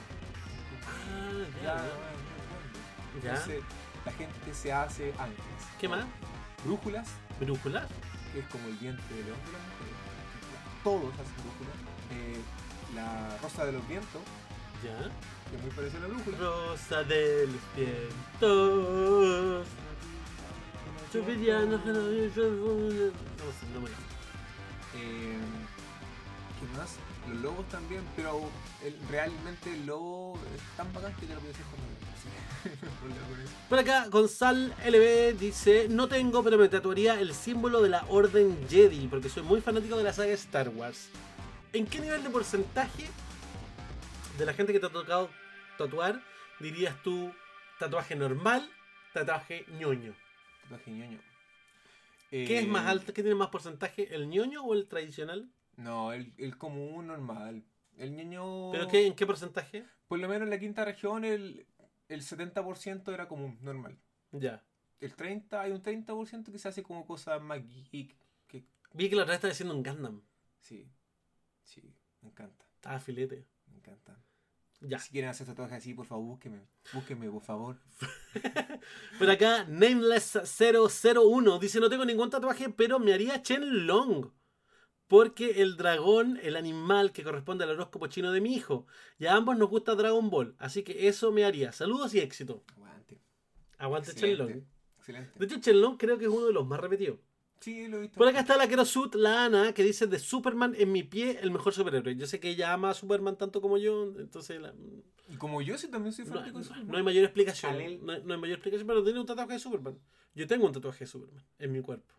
Ah, 0.89 1.47
Ya. 1.63 1.85
Entonces, 3.15 3.63
la 4.05 4.13
gente 4.13 4.55
se 4.55 4.73
hace 4.73 5.11
anclas. 5.13 5.63
¿Qué 5.81 5.87
más? 5.89 6.05
Brújulas, 6.65 7.09
¿Brújula? 7.39 7.87
que 8.33 8.41
es 8.41 8.47
como 8.49 8.69
el 8.69 8.79
diente 8.81 9.03
de 9.15 9.23
león 9.25 9.39
de. 9.47 9.78
Todos 10.89 11.13
hacen 11.21 11.35
brújulas. 11.45 11.77
Eh, 12.13 12.41
la 12.95 13.37
rosa 13.43 13.67
de 13.67 13.73
los 13.73 13.87
vientos, 13.87 14.23
Ya. 14.83 14.97
que 15.51 15.57
es 15.57 15.63
muy 15.63 15.71
parecida 15.73 15.99
a 15.99 16.03
la 16.03 16.09
brújula. 16.09 16.39
Rosa 16.39 17.03
de 17.05 17.47
los 17.47 17.63
vientos. 17.77 19.67
No 23.71 23.81
no 23.81 23.81
acuerdo. 23.89 24.03
Eh, 24.97 25.37
¿Qué 25.77 25.78
más? 26.77 26.97
Los 27.29 27.39
lobos 27.41 27.69
también, 27.69 28.03
pero 28.17 28.41
el- 28.85 28.97
realmente 29.11 29.73
el 29.73 29.87
lobo 29.87 30.39
es 30.55 30.77
tan 30.77 30.93
bacán 30.93 31.15
que 31.17 31.27
te 31.27 31.35
lo 31.35 31.41
puedes 31.41 31.57
hacer 31.57 31.67
con. 31.71 31.99
Por 33.69 33.79
acá, 33.79 34.09
Gonzal 34.09 34.75
LB 34.85 35.39
dice: 35.39 35.87
No 35.89 36.09
tengo, 36.09 36.43
pero 36.43 36.59
me 36.59 36.69
tatuaría 36.69 37.21
el 37.21 37.33
símbolo 37.35 37.81
de 37.83 37.89
la 37.91 38.05
Orden 38.09 38.67
Jedi, 38.69 39.07
porque 39.09 39.29
soy 39.29 39.43
muy 39.43 39.61
fanático 39.61 39.97
de 39.97 40.03
la 40.05 40.13
saga 40.13 40.33
Star 40.33 40.69
Wars. 40.71 41.09
¿En 41.73 41.87
qué 41.87 42.01
nivel 42.01 42.23
de 42.25 42.31
porcentaje 42.31 43.07
de 44.39 44.47
la 44.47 44.55
gente 44.55 44.73
que 44.73 44.81
te 44.81 44.87
ha 44.87 44.91
tocado 44.91 45.31
tatuar 45.77 46.23
dirías 46.61 46.95
tú 47.03 47.33
tatuaje 47.79 48.17
normal, 48.17 48.69
tatuaje 49.13 49.65
ñoño? 49.79 50.15
Tatuaje 50.63 50.91
ñoño. 50.91 51.21
¿Qué 52.31 52.59
es 52.59 52.65
Eh, 52.65 52.67
más 52.67 52.87
alto? 52.87 53.13
¿Qué 53.15 53.23
tiene 53.23 53.37
más 53.37 53.49
porcentaje? 53.49 54.15
¿El 54.15 54.29
ñoño 54.29 54.63
o 54.65 54.75
el 54.75 54.87
tradicional? 54.89 55.49
No, 55.79 56.13
el, 56.13 56.33
el 56.39 56.57
común 56.59 57.07
normal. 57.07 57.65
El 57.97 58.15
ñoño. 58.15 58.71
¿Pero 58.73 58.87
qué, 58.89 59.07
en 59.07 59.15
qué 59.15 59.27
porcentaje? 59.27 59.85
Por 60.07 60.19
lo 60.19 60.29
menos 60.29 60.43
en 60.45 60.51
la 60.51 60.59
quinta 60.59 60.85
región 60.85 61.25
el, 61.25 61.67
el 62.09 62.21
70% 62.23 63.13
era 63.13 63.27
común, 63.29 63.59
normal. 63.63 63.99
Ya. 64.33 64.63
El 65.01 65.15
30, 65.15 65.61
hay 65.61 65.73
un 65.73 65.83
30% 65.83 66.51
que 66.53 66.59
se 66.59 66.69
hace 66.69 66.83
como 66.83 67.07
cosas 67.07 67.41
más 67.41 67.61
geek. 67.91 68.17
Que, 68.47 68.65
Vi 68.93 69.09
que 69.09 69.17
la 69.17 69.23
otra 69.23 69.33
vez 69.33 69.39
estaba 69.39 69.51
diciendo 69.53 69.75
un 69.75 69.83
Gundam. 69.83 70.23
sí, 70.61 70.91
sí, 71.63 71.95
me 72.23 72.29
encanta, 72.31 72.65
Estaba 72.75 72.99
filete. 72.99 73.47
me 73.67 73.77
encanta. 73.77 74.21
Ya. 74.81 74.99
Si 75.01 75.11
quieren 75.11 75.31
hacer 75.31 75.47
tatuajes 75.47 75.79
así, 75.79 75.93
por 75.95 76.07
favor, 76.07 76.25
búsquenme. 76.25 76.67
Búsquenme, 76.93 77.29
por 77.31 77.43
favor. 77.43 77.77
Por 79.19 79.29
acá, 79.29 79.67
Nameless001 79.67 81.59
dice: 81.59 81.81
No 81.81 81.89
tengo 81.91 82.05
ningún 82.05 82.31
tatuaje, 82.31 82.69
pero 82.71 82.99
me 83.01 83.13
haría 83.13 83.43
Chen 83.43 83.87
Long. 83.89 84.31
Porque 85.09 85.63
el 85.63 85.77
dragón, 85.77 86.39
el 86.43 86.55
animal 86.55 87.13
que 87.13 87.25
corresponde 87.25 87.65
al 87.65 87.71
horóscopo 87.71 88.07
chino 88.09 88.31
de 88.31 88.41
mi 88.41 88.55
hijo. 88.55 88.87
Y 89.19 89.27
a 89.27 89.35
ambos 89.35 89.57
nos 89.57 89.69
gusta 89.71 89.95
Dragon 89.95 90.29
Ball. 90.31 90.55
Así 90.59 90.83
que 90.83 91.09
eso 91.09 91.33
me 91.33 91.45
haría. 91.45 91.73
Saludos 91.73 92.15
y 92.15 92.21
éxito. 92.21 92.63
Aguante. 92.77 93.19
Aguante 93.79 94.15
Chen 94.15 94.37
Long. 94.39 94.63
Excelente. 94.99 95.33
De 95.39 95.47
hecho, 95.47 95.61
Chen 95.61 95.81
Long 95.81 95.97
creo 95.97 96.19
que 96.19 96.27
es 96.27 96.31
uno 96.31 96.47
de 96.47 96.53
los 96.53 96.67
más 96.67 96.79
repetidos. 96.79 97.19
Sí, 97.61 97.89
lo 97.89 97.97
he 97.97 98.01
visto. 98.03 98.19
Por 98.19 98.29
acá 98.29 98.41
está 98.41 98.57
la 98.57 98.69
Kerosut, 98.69 99.15
la 99.17 99.47
Ana, 99.47 99.73
que 99.73 99.83
dice 99.83 100.07
de 100.07 100.19
Superman 100.21 100.75
en 100.79 100.93
mi 100.93 101.03
pie, 101.03 101.41
el 101.43 101.51
mejor 101.51 101.73
superhéroe. 101.73 102.15
Yo 102.15 102.27
sé 102.27 102.39
que 102.39 102.51
ella 102.51 102.73
ama 102.73 102.91
a 102.91 102.95
Superman 102.95 103.37
tanto 103.37 103.61
como 103.61 103.79
yo, 103.79 104.13
entonces 104.19 104.61
la- 104.61 104.75
Y 105.29 105.37
como 105.37 105.61
yo 105.63 105.77
sí 105.77 105.89
también 105.89 106.13
soy 106.13 106.27
no, 106.27 106.33
fanático 106.35 106.59
de 106.59 106.65
no- 106.65 106.69
Superman. 106.69 106.93
no 106.93 106.97
hay 106.99 107.03
mayor 107.03 107.25
explicación. 107.25 107.73
Alel. 107.73 107.99
No, 108.05 108.13
hay- 108.13 108.23
no 108.23 108.35
hay 108.35 108.41
mayor 108.41 108.59
explicación, 108.59 108.87
pero 108.87 109.03
tiene 109.03 109.19
un 109.19 109.27
tatuaje 109.27 109.55
de 109.55 109.59
Superman. 109.59 109.99
Yo 110.35 110.47
tengo 110.47 110.67
un 110.67 110.73
tatuaje 110.73 111.01
de 111.01 111.07
Superman 111.07 111.43
en 111.59 111.73
mi 111.73 111.81
cuerpo. 111.81 112.15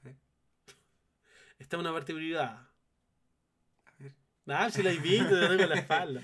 A 0.00 0.04
ver. 0.04 0.14
Esta 1.58 1.76
es 1.76 1.80
una 1.80 1.92
parte 1.92 2.14
privada. 2.14 2.70
A 3.86 4.02
ver. 4.02 4.12
Ah, 4.46 4.70
si 4.70 4.82
la 4.82 4.92
he 4.92 4.98
visto, 4.98 5.38
te 5.38 5.48
tengo 5.48 5.66
la 5.66 5.74
espalda. 5.80 6.22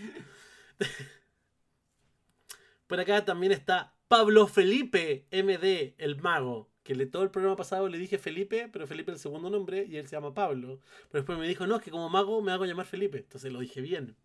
Por 2.87 3.01
acá 3.01 3.25
también 3.25 3.53
está 3.53 3.95
Pablo 4.09 4.47
Felipe 4.47 5.27
MD, 5.31 5.95
el 5.99 6.21
mago. 6.21 6.71
Que 6.83 6.95
le, 6.95 7.07
todo 7.07 7.23
el 7.23 7.31
programa 7.31 7.57
pasado 7.57 7.89
le 7.89 7.97
dije 7.97 8.19
Felipe, 8.19 8.69
pero 8.73 8.87
Felipe 8.87 9.13
es 9.13 9.17
el 9.17 9.23
segundo 9.23 9.49
nombre 9.49 9.87
y 9.89 9.97
él 9.97 10.07
se 10.09 10.17
llama 10.17 10.35
Pablo. 10.35 10.81
Pero 11.11 11.23
después 11.23 11.39
me 11.39 11.47
dijo, 11.47 11.67
no, 11.67 11.77
es 11.77 11.83
que 11.83 11.91
como 11.91 12.09
mago 12.09 12.43
me 12.43 12.53
hago 12.53 12.67
llamar 12.67 12.87
Felipe. 12.87 13.19
Entonces 13.19 13.53
lo 13.53 13.61
dije 13.61 13.81
bien. 13.81 14.17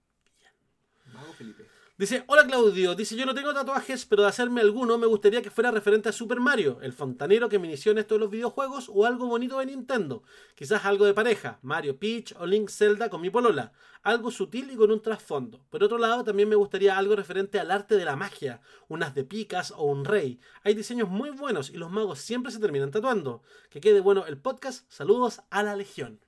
Mago 1.14 1.32
Felipe. 1.34 1.66
Dice, 1.97 2.23
hola 2.27 2.45
Claudio, 2.45 2.93
dice 2.93 3.15
yo 3.15 3.25
no 3.25 3.33
tengo 3.33 3.55
tatuajes, 3.55 4.05
pero 4.05 4.21
de 4.21 4.29
hacerme 4.29 4.61
alguno 4.61 4.99
me 4.99 5.07
gustaría 5.07 5.41
que 5.41 5.49
fuera 5.49 5.71
referente 5.71 6.09
a 6.09 6.11
Super 6.11 6.39
Mario, 6.39 6.77
el 6.83 6.93
fontanero 6.93 7.49
que 7.49 7.57
me 7.57 7.65
inició 7.65 7.91
en 7.91 7.97
esto 7.97 8.13
de 8.13 8.19
los 8.19 8.29
videojuegos, 8.29 8.87
o 8.93 9.03
algo 9.03 9.25
bonito 9.25 9.57
de 9.57 9.65
Nintendo. 9.65 10.21
Quizás 10.53 10.85
algo 10.85 11.05
de 11.05 11.15
pareja, 11.15 11.57
Mario 11.63 11.97
Peach 11.97 12.35
o 12.37 12.45
Link 12.45 12.69
Zelda 12.69 13.09
con 13.09 13.19
mi 13.19 13.31
polola. 13.31 13.73
Algo 14.03 14.29
sutil 14.29 14.69
y 14.69 14.75
con 14.75 14.91
un 14.91 15.01
trasfondo. 15.01 15.65
Por 15.71 15.83
otro 15.83 15.97
lado, 15.97 16.23
también 16.23 16.47
me 16.47 16.55
gustaría 16.55 16.95
algo 16.95 17.15
referente 17.15 17.59
al 17.59 17.71
arte 17.71 17.95
de 17.95 18.05
la 18.05 18.15
magia, 18.15 18.61
unas 18.87 19.15
de 19.15 19.23
picas 19.23 19.71
o 19.71 19.85
un 19.85 20.05
rey. 20.05 20.39
Hay 20.61 20.75
diseños 20.75 21.09
muy 21.09 21.31
buenos 21.31 21.71
y 21.71 21.77
los 21.77 21.89
magos 21.89 22.19
siempre 22.19 22.51
se 22.51 22.59
terminan 22.59 22.91
tatuando. 22.91 23.41
Que 23.71 23.81
quede 23.81 24.01
bueno 24.01 24.27
el 24.27 24.37
podcast. 24.37 24.85
Saludos 24.87 25.41
a 25.49 25.63
la 25.63 25.75
Legión. 25.75 26.19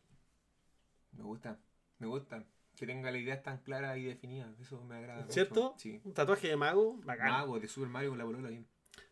Me 1.12 1.22
gusta, 1.22 1.60
me 2.00 2.08
gusta. 2.08 2.44
Que 2.80 2.88
tenga 2.88 3.12
la 3.12 3.18
idea 3.18 3.44
tan 3.44 3.58
clara 3.58 3.98
y 3.98 4.06
definida. 4.06 4.56
Eso 4.62 4.82
me 4.86 4.96
agrada. 4.96 5.24
mucho. 5.24 5.34
¿Cierto? 5.34 5.76
Sí. 5.78 6.00
Un 6.06 6.14
tatuaje 6.14 6.48
de 6.48 6.56
mago, 6.56 6.98
bacán. 7.04 7.30
Mago 7.30 7.60
de 7.60 7.68
Super 7.68 7.90
Mario 7.90 8.12
con 8.12 8.18
la 8.18 8.24
polola 8.24 8.48
bien. 8.48 8.66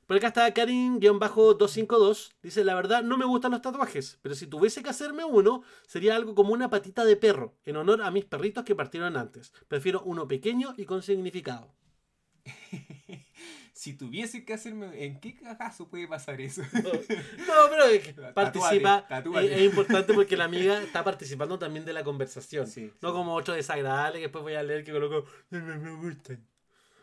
Por 0.05 0.15
acá 0.15 0.27
está 0.27 0.53
Karin-252. 0.53 2.31
Dice, 2.41 2.63
la 2.63 2.75
verdad 2.75 3.03
no 3.03 3.17
me 3.17 3.25
gustan 3.25 3.51
los 3.51 3.61
tatuajes, 3.61 4.19
pero 4.21 4.35
si 4.35 4.47
tuviese 4.47 4.81
que 4.81 4.89
hacerme 4.89 5.25
uno, 5.25 5.63
sería 5.85 6.15
algo 6.15 6.33
como 6.33 6.53
una 6.53 6.69
patita 6.69 7.03
de 7.03 7.17
perro, 7.17 7.57
en 7.65 7.75
honor 7.75 8.01
a 8.01 8.09
mis 8.09 8.23
perritos 8.23 8.63
que 8.63 8.73
partieron 8.73 9.17
antes. 9.17 9.51
Prefiero 9.67 10.01
uno 10.03 10.29
pequeño 10.29 10.73
y 10.77 10.85
con 10.85 11.03
significado. 11.03 11.75
si 13.77 13.93
tuviese 13.93 14.43
que 14.43 14.53
hacerme. 14.53 15.05
¿En 15.05 15.19
qué 15.19 15.35
cagazo 15.35 15.87
puede 15.87 16.07
pasar 16.07 16.41
eso? 16.41 16.63
No, 16.73 16.91
pero 17.69 17.85
Tatúate, 17.85 18.33
participa. 18.33 19.05
tatúate. 19.07 19.45
Es, 19.53 19.59
es 19.61 19.65
importante 19.65 20.13
porque 20.15 20.35
la 20.35 20.45
amiga 20.45 20.81
está 20.81 21.03
participando 21.03 21.59
también 21.59 21.85
de 21.85 21.93
la 21.93 22.03
conversación. 22.03 22.65
Sí, 22.67 22.91
no 23.01 23.09
sí. 23.09 23.13
como 23.13 23.35
otro 23.35 23.53
desagradable 23.53 24.17
que 24.17 24.25
después 24.25 24.41
voy 24.41 24.55
a 24.55 24.63
leer 24.63 24.83
que 24.83 24.91
coloco, 24.91 25.25
no 25.51 25.59
me, 25.61 25.77
me 25.77 25.95
gustan. 25.95 26.43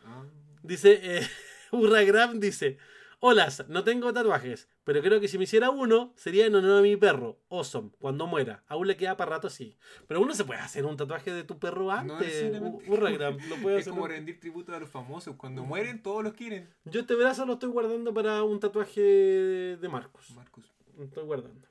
Ah, 0.05 0.23
Dice, 0.63 0.99
eh, 1.01 1.27
Urragram 1.71 2.39
dice, 2.41 2.77
hola, 3.19 3.47
no 3.67 3.83
tengo 3.83 4.11
tatuajes, 4.13 4.67
pero 4.83 5.01
creo 5.01 5.19
que 5.19 5.27
si 5.27 5.37
me 5.37 5.45
hiciera 5.45 5.69
uno, 5.69 6.13
sería 6.15 6.45
en 6.45 6.55
honor 6.55 6.79
a 6.79 6.81
mi 6.81 6.95
perro, 6.97 7.39
Awesome, 7.49 7.91
cuando 7.99 8.27
muera. 8.27 8.63
Aún 8.67 8.87
le 8.87 8.97
queda 8.97 9.17
para 9.17 9.31
rato 9.31 9.47
así. 9.47 9.77
Pero 10.07 10.21
uno 10.21 10.33
se 10.33 10.45
puede 10.45 10.59
hacer 10.59 10.85
un 10.85 10.97
tatuaje 10.97 11.31
de 11.33 11.43
tu 11.43 11.57
perro 11.59 11.85
No 11.85 11.91
antes. 11.91 12.51
U- 12.61 12.81
Urragram, 12.87 13.37
lo 13.49 13.55
puede 13.57 13.75
es 13.77 13.81
hacer. 13.83 13.93
como 13.93 14.07
rendir 14.07 14.39
tributo 14.39 14.73
a 14.75 14.79
los 14.79 14.89
famosos. 14.89 15.35
Cuando 15.35 15.63
mueren, 15.63 16.01
todos 16.03 16.23
los 16.23 16.33
quieren. 16.33 16.69
Yo 16.85 17.01
este 17.01 17.15
brazo 17.15 17.45
lo 17.45 17.53
estoy 17.53 17.69
guardando 17.69 18.13
para 18.13 18.43
un 18.43 18.59
tatuaje 18.59 19.01
de 19.01 19.89
Marcos. 19.89 20.31
Marcus. 20.31 20.71
Lo 20.97 21.03
estoy 21.03 21.23
guardando. 21.25 21.67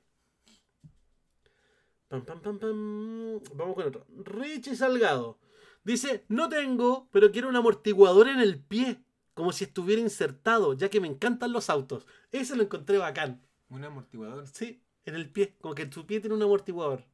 Pam, 2.09 2.25
pam, 2.25 2.41
pam, 2.41 2.59
pam. 2.59 3.41
Vamos 3.55 3.75
con 3.75 3.85
otro. 3.87 4.07
Richie 4.25 4.77
Salgado. 4.77 5.39
Dice, 5.83 6.25
no 6.29 6.49
tengo, 6.49 7.09
pero 7.11 7.31
quiero 7.31 7.49
un 7.49 7.57
amortiguador 7.57 8.29
en 8.29 8.41
el 8.41 8.59
pie. 8.63 9.03
Como 9.35 9.53
si 9.53 9.65
estuviera 9.65 10.01
insertado, 10.01 10.75
ya 10.75 10.89
que 10.89 11.01
me 11.01 11.09
encantan 11.09 11.53
los 11.53 11.69
autos. 11.69 12.07
Ese 12.31 12.57
lo 12.57 12.63
encontré 12.63 12.99
bacán. 12.99 13.43
Un 13.69 13.85
amortiguador. 13.85 14.47
Sí, 14.49 14.83
en 15.05 15.17
el 15.17 15.31
pie. 15.31 15.57
Como 15.61 15.75
que 15.75 15.87
tu 15.87 16.07
pie 16.07 16.21
tiene 16.21 16.37
un 16.37 16.43
amortiguador. 16.43 17.05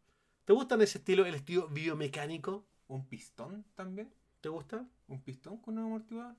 ¿Te 0.45 0.53
gustan 0.53 0.83
ese 0.83 0.99
estilo, 0.99 1.25
el 1.25 1.35
estilo 1.35 1.69
biomecánico? 1.69 2.67
¿Un 2.89 3.07
pistón 3.07 3.65
también? 3.75 4.13
¿Te 4.41 4.49
gusta? 4.49 4.87
¿Un 5.09 5.23
pistón 5.23 5.59
con 5.59 5.79
un 5.79 5.85
amortiguador? 5.85 6.37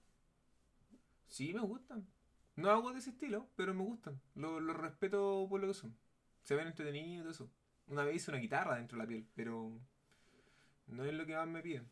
Sí, 1.27 1.53
me 1.53 1.61
gustan. 1.61 2.07
No 2.55 2.69
hago 2.69 2.91
de 2.91 2.99
ese 2.99 3.11
estilo, 3.11 3.47
pero 3.55 3.73
me 3.73 3.83
gustan. 3.83 4.21
Lo, 4.35 4.59
lo 4.59 4.73
respeto 4.73 5.47
por 5.49 5.61
lo 5.61 5.67
que 5.67 5.73
son. 5.73 5.95
Se 6.43 6.55
ven 6.55 6.67
entretenidos 6.67 7.15
y 7.15 7.19
todo 7.19 7.31
eso. 7.31 7.51
Una 7.87 8.03
vez 8.03 8.17
hice 8.17 8.31
una 8.31 8.39
guitarra 8.39 8.75
dentro 8.75 8.97
de 8.97 9.03
la 9.03 9.07
piel, 9.07 9.27
pero 9.35 9.79
no 10.87 11.05
es 11.05 11.13
lo 11.13 11.25
que 11.25 11.35
más 11.35 11.47
me 11.47 11.61
piden. 11.61 11.89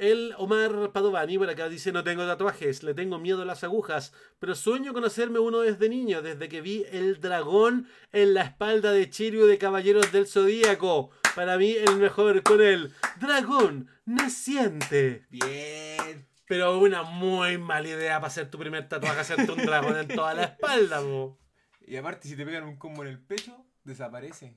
El 0.00 0.34
Omar 0.38 0.92
Padovani 0.92 1.36
por 1.36 1.50
acá 1.50 1.68
dice, 1.68 1.92
no 1.92 2.02
tengo 2.02 2.26
tatuajes, 2.26 2.82
le 2.82 2.94
tengo 2.94 3.18
miedo 3.18 3.42
a 3.42 3.44
las 3.44 3.64
agujas, 3.64 4.14
pero 4.38 4.54
sueño 4.54 4.94
con 4.94 5.04
hacerme 5.04 5.40
uno 5.40 5.60
desde 5.60 5.90
niño, 5.90 6.22
desde 6.22 6.48
que 6.48 6.62
vi 6.62 6.86
el 6.90 7.20
dragón 7.20 7.86
en 8.10 8.32
la 8.32 8.44
espalda 8.44 8.92
de 8.92 9.10
Chirio 9.10 9.46
de 9.46 9.58
Caballeros 9.58 10.10
del 10.10 10.26
Zodíaco. 10.26 11.10
Para 11.34 11.58
mí 11.58 11.72
el 11.72 11.96
mejor 11.96 12.42
con 12.42 12.62
el 12.62 12.94
dragón 13.20 13.90
naciente. 14.06 15.26
Bien. 15.28 16.26
Pero 16.48 16.78
una 16.78 17.02
muy 17.02 17.58
mala 17.58 17.88
idea 17.88 18.20
para 18.20 18.28
hacer 18.28 18.50
tu 18.50 18.58
primer 18.58 18.88
tatuaje, 18.88 19.20
hacerte 19.20 19.52
un 19.52 19.66
dragón 19.66 19.98
en 19.98 20.08
toda 20.08 20.32
la 20.32 20.44
espalda, 20.44 21.02
po. 21.02 21.38
Y 21.86 21.96
aparte, 21.96 22.26
si 22.26 22.36
te 22.36 22.46
pegan 22.46 22.64
un 22.64 22.78
combo 22.78 23.02
en 23.02 23.10
el 23.10 23.20
pecho, 23.20 23.66
desaparece. 23.84 24.56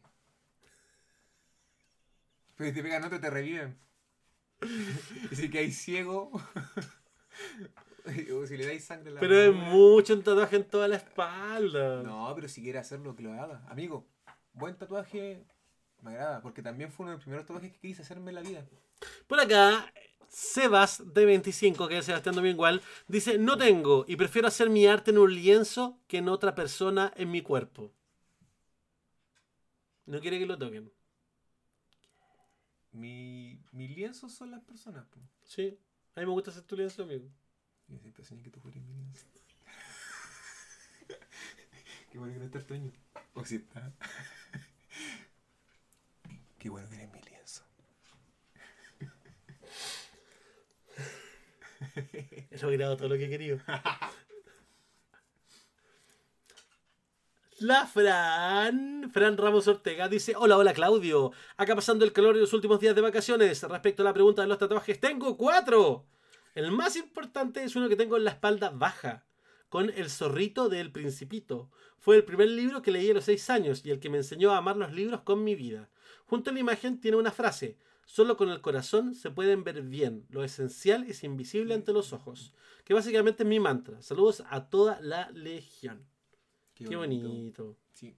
Pero 2.55 2.69
si 2.69 2.75
te 2.77 2.81
pegan 2.81 3.03
otro, 3.03 3.19
te 3.19 3.29
reviven. 3.29 3.77
Y 5.31 5.35
si 5.35 5.49
caes 5.49 5.77
ciego, 5.77 6.31
o 8.33 8.45
si 8.45 8.57
le 8.57 8.65
dais 8.65 8.83
sangre 8.83 9.11
a 9.11 9.13
la 9.15 9.19
Pero 9.19 9.39
es 9.39 9.53
mucho 9.53 10.13
un 10.13 10.23
tatuaje 10.23 10.57
en 10.57 10.65
toda 10.65 10.87
la 10.87 10.97
espalda. 10.97 12.03
No, 12.03 12.31
pero 12.35 12.47
si 12.47 12.61
quiere 12.61 12.79
hacerlo, 12.79 13.15
que 13.15 13.23
lo 13.23 13.33
haga. 13.33 13.63
Amigo, 13.69 14.07
buen 14.53 14.77
tatuaje 14.77 15.45
me 16.01 16.11
agrada, 16.11 16.41
porque 16.41 16.61
también 16.61 16.91
fue 16.91 17.05
uno 17.05 17.11
de 17.11 17.17
los 17.17 17.23
primeros 17.23 17.45
tatuajes 17.45 17.71
que 17.71 17.79
quise 17.79 18.01
hacerme 18.01 18.31
en 18.31 18.35
la 18.35 18.41
vida. 18.41 18.65
Por 19.27 19.39
acá, 19.39 19.91
Sebas 20.27 21.13
de 21.13 21.25
25, 21.25 21.87
que 21.87 21.99
es 21.99 22.05
Sebastián 22.05 22.35
Domingual, 22.35 22.81
dice, 23.07 23.37
no 23.37 23.57
tengo 23.57 24.03
y 24.07 24.15
prefiero 24.15 24.47
hacer 24.47 24.69
mi 24.69 24.87
arte 24.87 25.11
en 25.11 25.19
un 25.19 25.33
lienzo 25.33 25.99
que 26.07 26.17
en 26.17 26.27
otra 26.27 26.55
persona 26.55 27.13
en 27.15 27.31
mi 27.31 27.41
cuerpo. 27.41 27.93
No 30.05 30.19
quiere 30.19 30.39
que 30.39 30.45
lo 30.45 30.57
toquen. 30.57 30.91
Mi, 32.91 33.62
mis 33.73 33.89
lienzos 33.89 34.33
son 34.33 34.51
las 34.51 34.61
personas. 34.63 35.05
po. 35.07 35.19
Sí, 35.43 35.77
a 36.15 36.21
mí 36.21 36.25
me 36.25 36.31
gusta 36.31 36.51
hacer 36.51 36.63
tu 36.63 36.77
lienzo, 36.77 37.03
amigo. 37.03 37.29
Yo 37.87 37.99
siempre 37.99 38.23
soñé 38.23 38.43
que 38.43 38.51
tú 38.51 38.59
fueras 38.59 38.81
mi 38.81 38.93
lienzo. 38.93 39.25
Qué 42.11 42.17
bueno 42.17 42.33
que 42.33 42.39
no 42.39 42.45
está 42.45 42.59
el 42.59 42.65
Toño. 42.65 42.91
O 43.33 43.43
si 43.43 43.55
está. 43.57 43.91
Qué 46.59 46.69
bueno 46.69 46.87
que 46.89 46.95
eres 46.95 47.11
mi 47.11 47.21
lienzo. 47.21 47.63
He 52.51 52.57
logrado 52.59 52.95
todo 52.95 53.09
lo 53.09 53.17
que 53.17 53.25
he 53.25 53.29
querido. 53.29 53.59
La 57.59 57.85
Fran, 57.85 59.11
Fran 59.11 59.37
Ramos 59.37 59.67
Ortega, 59.67 60.09
dice: 60.09 60.33
Hola, 60.35 60.57
hola 60.57 60.73
Claudio. 60.73 61.31
Acá 61.55 61.75
pasando 61.75 62.03
el 62.03 62.11
calor 62.11 62.33
de 62.33 62.41
los 62.41 62.53
últimos 62.53 62.79
días 62.79 62.95
de 62.95 63.01
vacaciones. 63.01 63.61
Respecto 63.61 64.01
a 64.01 64.05
la 64.05 64.13
pregunta 64.13 64.41
de 64.41 64.47
los 64.47 64.57
tatuajes, 64.57 64.99
tengo 64.99 65.37
cuatro. 65.37 66.07
El 66.55 66.71
más 66.71 66.95
importante 66.95 67.63
es 67.63 67.75
uno 67.75 67.89
que 67.89 67.95
tengo 67.95 68.17
en 68.17 68.23
la 68.23 68.31
espalda 68.31 68.71
baja, 68.71 69.25
con 69.69 69.91
el 69.91 70.09
zorrito 70.09 70.67
del 70.67 70.91
Principito. 70.91 71.69
Fue 71.99 72.15
el 72.15 72.23
primer 72.23 72.49
libro 72.49 72.81
que 72.81 72.91
leí 72.91 73.11
a 73.11 73.13
los 73.13 73.25
seis 73.25 73.49
años 73.49 73.85
y 73.85 73.91
el 73.91 73.99
que 73.99 74.09
me 74.09 74.17
enseñó 74.17 74.51
a 74.51 74.57
amar 74.57 74.77
los 74.77 74.91
libros 74.91 75.21
con 75.21 75.43
mi 75.43 75.53
vida. 75.53 75.89
Junto 76.25 76.49
a 76.49 76.53
la 76.53 76.59
imagen 76.59 76.99
tiene 76.99 77.17
una 77.17 77.31
frase: 77.31 77.77
Solo 78.05 78.35
con 78.35 78.49
el 78.49 78.61
corazón 78.61 79.13
se 79.13 79.29
pueden 79.29 79.63
ver 79.63 79.83
bien. 79.83 80.25
Lo 80.29 80.43
esencial 80.43 81.03
es 81.03 81.23
invisible 81.23 81.75
ante 81.75 81.93
los 81.93 82.13
ojos. 82.13 82.53
Que 82.83 82.95
básicamente 82.95 83.43
es 83.43 83.49
mi 83.49 83.59
mantra. 83.59 84.01
Saludos 84.01 84.43
a 84.49 84.69
toda 84.69 84.99
la 85.01 85.29
legión. 85.31 86.12
Qué, 86.89 86.95
bonito. 86.95 87.77
Sí. 87.93 88.15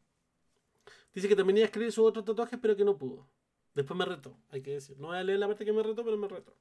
Dice 1.14 1.28
que 1.28 1.36
también 1.36 1.58
iba 1.58 1.64
a 1.66 1.68
escribir 1.68 1.92
sus 1.92 2.06
otros 2.06 2.26
tatuajes, 2.26 2.60
pero 2.62 2.76
que 2.76 2.84
no 2.84 2.98
pudo. 2.98 3.28
Después 3.74 3.98
me 3.98 4.06
retó, 4.06 4.38
hay 4.50 4.62
que 4.62 4.72
decir. 4.72 4.98
No 5.00 5.08
voy 5.08 5.18
a 5.18 5.24
leer 5.24 5.40
la 5.40 5.48
parte 5.48 5.66
que 5.66 5.74
me 5.74 5.84
retó, 5.84 6.04
pero 6.04 6.18
me 6.18 6.28
retó. 6.28 6.56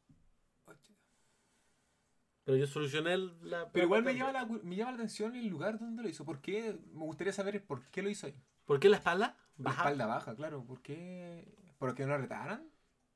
Pero 2.44 2.58
yo 2.58 2.66
solucioné 2.66 3.16
la. 3.42 3.70
Pero 3.72 3.86
igual 3.86 4.02
me 4.02 4.12
la- 4.12 4.18
llama, 4.18 4.32
la, 4.32 4.44
me 4.44 4.76
llama 4.76 4.90
la 4.92 4.96
atención 4.96 5.34
el 5.34 5.46
lugar 5.48 5.78
donde 5.78 6.02
lo 6.02 6.08
hizo. 6.08 6.24
¿Por 6.26 6.40
qué? 6.40 6.78
Me 6.92 7.04
gustaría 7.04 7.32
saber 7.32 7.64
por 7.64 7.84
qué 7.86 8.02
lo 8.02 8.10
hizo 8.10 8.26
ahí. 8.26 8.34
¿Por 8.66 8.78
qué 8.80 8.88
la 8.90 8.96
espalda? 8.98 9.38
La 9.56 9.70
espalda 9.70 10.06
baja, 10.06 10.34
claro. 10.36 10.62
¿Por 10.64 10.82
qué? 10.82 11.56
¿Por 11.78 11.94
qué 11.94 12.02
no 12.04 12.10
lo 12.12 12.18
retaran? 12.18 12.68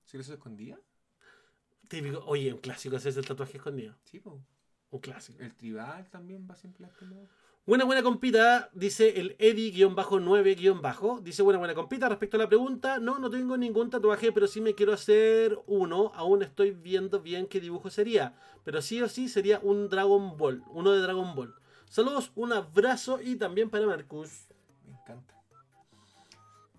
¿Si 0.05 0.17
lo 0.17 0.23
hizo 0.23 0.33
escondida? 0.33 0.81
Típico. 1.89 2.21
Oye, 2.27 2.53
un 2.55 2.61
clásico 2.61 2.97
es 2.97 3.05
el 3.05 3.27
tatuaje 3.27 3.59
escondido. 3.59 3.97
Sí, 4.05 4.19
pues. 4.21 4.37
Un 4.91 5.01
clásico. 5.01 5.43
El 5.43 5.55
tribal 5.55 6.09
también 6.09 6.49
va 6.51 6.57
siempre 6.57 6.83
la 6.83 6.89
espalda 6.89 7.17
baja. 7.21 7.35
Buena, 7.69 7.85
buena 7.85 8.03
compita, 8.03 8.71
dice 8.73 9.21
el 9.21 9.37
Eddie-9- 9.37 11.21
Dice 11.21 11.43
buena, 11.43 11.59
buena 11.59 11.75
compita. 11.75 12.09
Respecto 12.09 12.39
a 12.39 12.41
la 12.41 12.49
pregunta, 12.49 12.99
no, 12.99 13.19
no 13.19 13.29
tengo 13.29 13.59
ningún 13.59 13.91
tatuaje, 13.91 14.33
pero 14.33 14.47
sí 14.47 14.63
me 14.63 14.75
quiero 14.75 14.95
hacer 14.95 15.61
uno. 15.67 16.11
Aún 16.15 16.43
estoy 16.43 16.71
viendo 16.71 17.21
bien 17.21 17.47
qué 17.47 17.61
dibujo 17.61 17.91
sería. 17.91 18.35
Pero 18.65 18.81
sí 18.81 19.03
o 19.03 19.09
sí 19.11 19.29
sería 19.29 19.61
un 19.63 19.91
Dragon 19.91 20.39
Ball, 20.39 20.65
uno 20.71 20.93
de 20.93 21.01
Dragon 21.01 21.35
Ball. 21.35 21.55
Saludos, 21.91 22.33
un 22.37 22.55
abrazo 22.55 23.21
y 23.23 23.37
también 23.37 23.69
para 23.69 23.85
Marcus. 23.85 24.47
Me 24.87 24.93
encanta. 24.93 25.35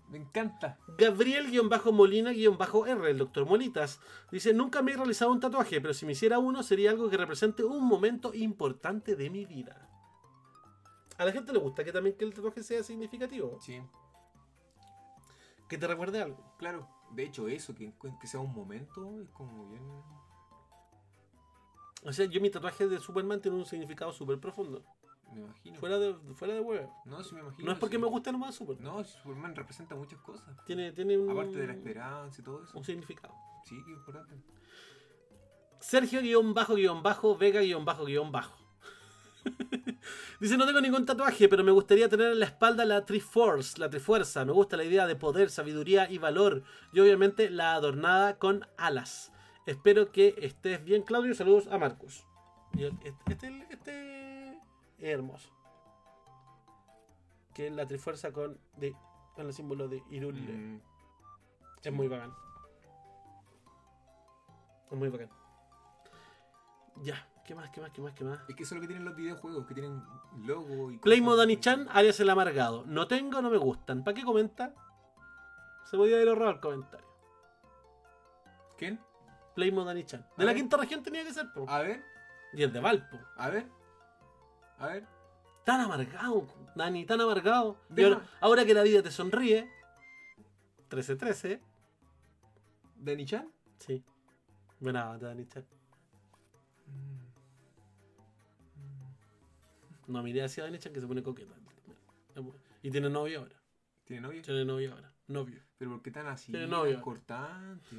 Me 0.08 0.18
encanta. 0.18 0.76
Gabriel-Molina-R, 0.98 3.10
el 3.10 3.18
doctor 3.18 3.46
Molitas, 3.46 4.00
dice, 4.32 4.52
nunca 4.52 4.82
me 4.82 4.90
he 4.90 4.96
realizado 4.96 5.30
un 5.30 5.38
tatuaje, 5.38 5.80
pero 5.80 5.94
si 5.94 6.04
me 6.04 6.14
hiciera 6.14 6.40
uno 6.40 6.64
sería 6.64 6.90
algo 6.90 7.08
que 7.08 7.16
represente 7.16 7.62
un 7.62 7.86
momento 7.86 8.34
importante 8.34 9.14
de 9.14 9.30
mi 9.30 9.44
vida. 9.44 9.86
A 11.20 11.24
la 11.26 11.32
gente 11.32 11.52
le 11.52 11.58
gusta 11.58 11.84
que 11.84 11.92
también 11.92 12.16
que 12.16 12.24
el 12.24 12.32
tatuaje 12.32 12.62
sea 12.62 12.82
significativo, 12.82 13.58
Sí, 13.60 13.78
que 15.68 15.76
te 15.76 15.86
recuerde 15.86 16.22
algo. 16.22 16.54
claro. 16.56 16.88
De 17.12 17.24
hecho, 17.24 17.46
eso, 17.48 17.74
que, 17.74 17.92
que 18.20 18.26
sea 18.26 18.40
un 18.40 18.54
momento, 18.54 19.20
es 19.20 19.28
como 19.30 19.68
bien. 19.68 19.82
O 22.04 22.12
sea, 22.12 22.24
yo 22.24 22.40
mi 22.40 22.48
tatuaje 22.50 22.88
de 22.88 22.98
Superman 23.00 23.42
tiene 23.42 23.58
un 23.58 23.66
significado 23.66 24.12
súper 24.12 24.38
profundo. 24.40 24.82
Me 25.30 25.40
imagino. 25.40 25.78
Fuera 25.78 25.98
de, 25.98 26.14
fuera 26.36 26.54
de 26.54 26.60
huevo. 26.60 26.90
No, 27.04 27.22
sí 27.22 27.34
me 27.34 27.42
imagino. 27.42 27.66
No 27.66 27.72
es 27.72 27.78
porque 27.78 27.96
sí. 27.96 28.02
me 28.02 28.08
guste 28.08 28.32
nomás 28.32 28.54
Superman. 28.54 28.82
No, 28.84 29.04
Superman 29.04 29.54
representa 29.54 29.94
muchas 29.94 30.20
cosas. 30.20 30.56
Tiene, 30.64 30.92
tiene 30.92 31.18
un, 31.18 31.28
Aparte 31.30 31.58
de 31.58 31.66
la 31.66 31.74
esperanza 31.74 32.40
y 32.40 32.44
todo 32.44 32.64
eso. 32.64 32.78
un 32.78 32.84
significado. 32.84 33.34
Sí, 33.66 33.76
qué 33.84 33.90
importante. 33.92 34.34
Sergio-Vega-Vega-Bajo. 35.80 38.59
Dice, 40.40 40.56
no 40.56 40.66
tengo 40.66 40.80
ningún 40.80 41.06
tatuaje, 41.06 41.48
pero 41.48 41.64
me 41.64 41.72
gustaría 41.72 42.08
tener 42.08 42.32
en 42.32 42.40
la 42.40 42.46
espalda 42.46 42.84
la 42.84 43.04
Triforce, 43.04 43.78
la 43.78 43.90
Trifuerza. 43.90 44.44
Me 44.44 44.52
gusta 44.52 44.76
la 44.76 44.84
idea 44.84 45.06
de 45.06 45.16
poder, 45.16 45.50
sabiduría 45.50 46.10
y 46.10 46.18
valor. 46.18 46.62
Y 46.92 47.00
obviamente 47.00 47.50
la 47.50 47.74
adornada 47.74 48.38
con 48.38 48.66
alas. 48.76 49.32
Espero 49.66 50.10
que 50.12 50.34
estés 50.38 50.82
bien, 50.84 51.02
Claudio. 51.02 51.34
Saludos 51.34 51.68
a 51.68 51.78
Marcus. 51.78 52.24
Este, 52.78 53.14
este, 53.26 53.66
este 53.70 54.48
es 54.98 55.08
hermoso. 55.14 55.50
Que 57.54 57.66
es 57.66 57.72
la 57.72 57.86
Trifuerza 57.86 58.32
con, 58.32 58.58
de, 58.76 58.94
con 59.34 59.46
el 59.46 59.52
símbolo 59.52 59.88
de 59.88 60.02
Irule. 60.10 60.40
Mm, 60.40 60.80
Es 61.82 61.92
muy 61.92 62.08
bacán. 62.08 62.32
Es 64.90 64.96
muy 64.96 65.08
bacán. 65.08 65.30
Ya, 67.02 67.26
¿qué 67.50 67.56
más, 67.56 67.70
qué 67.70 67.80
más, 67.80 67.90
qué 67.90 68.00
más, 68.00 68.14
qué 68.14 68.22
más? 68.24 68.38
Es 68.48 68.54
que 68.54 68.62
eso 68.62 68.74
es 68.74 68.76
lo 68.76 68.80
que 68.82 68.86
tienen 68.86 69.04
los 69.04 69.16
videojuegos, 69.16 69.66
que 69.66 69.74
tienen 69.74 70.00
logo 70.46 70.92
y. 70.92 70.98
Playmo. 70.98 71.34
Dani-chan, 71.34 71.88
alias 71.90 72.20
el 72.20 72.30
amargado. 72.30 72.84
No 72.86 73.08
tengo, 73.08 73.42
no 73.42 73.50
me 73.50 73.56
gustan. 73.56 74.04
¿Para 74.04 74.14
qué 74.14 74.22
comenta? 74.22 74.72
Se 75.84 75.96
podía 75.96 76.14
haber 76.14 76.28
ahorrado 76.28 76.52
el 76.52 76.60
comentario. 76.60 77.06
¿Quién? 78.78 79.00
Playmo 79.56 79.84
Dani-chan. 79.84 80.24
De 80.36 80.44
la 80.44 80.52
ver. 80.52 80.60
quinta 80.60 80.76
región 80.76 81.02
tenía 81.02 81.24
que 81.24 81.34
ser, 81.34 81.52
po. 81.52 81.68
A 81.68 81.80
ver, 81.80 82.04
Y 82.52 82.62
el 82.62 82.72
de 82.72 82.78
Valpo. 82.78 83.18
a 83.36 83.50
ver. 83.50 83.66
A 84.78 84.86
ver. 84.86 85.06
Tan 85.64 85.80
amargado, 85.80 86.46
Dani, 86.76 87.04
tan 87.04 87.20
amargado. 87.20 87.80
Y 87.96 88.04
ahora, 88.04 88.22
ahora 88.40 88.64
que 88.64 88.74
la 88.74 88.84
vida 88.84 89.02
te 89.02 89.10
sonríe. 89.10 89.68
13-13. 90.88 91.60
¿Dani-chan? 92.94 93.52
Sí. 93.80 94.04
Buena 94.78 95.18
Dani-chan. 95.18 95.66
No 100.10 100.22
miré 100.24 100.42
hacia 100.42 100.64
Dani-chan 100.64 100.92
que 100.92 101.00
se 101.00 101.06
pone 101.06 101.22
coqueta. 101.22 101.54
Y 102.82 102.90
tiene 102.90 103.08
novio 103.08 103.40
ahora. 103.40 103.54
¿Tiene 104.04 104.22
novio? 104.22 104.42
Tiene 104.42 104.64
novio 104.64 104.92
ahora. 104.92 105.12
Novio. 105.28 105.62
Pero 105.78 105.92
¿por 105.92 106.02
qué 106.02 106.10
tan 106.10 106.26
así? 106.26 106.50
Tiene 106.50 106.66
novio. 106.66 106.94
Tan 106.94 107.02
cortante. 107.02 107.96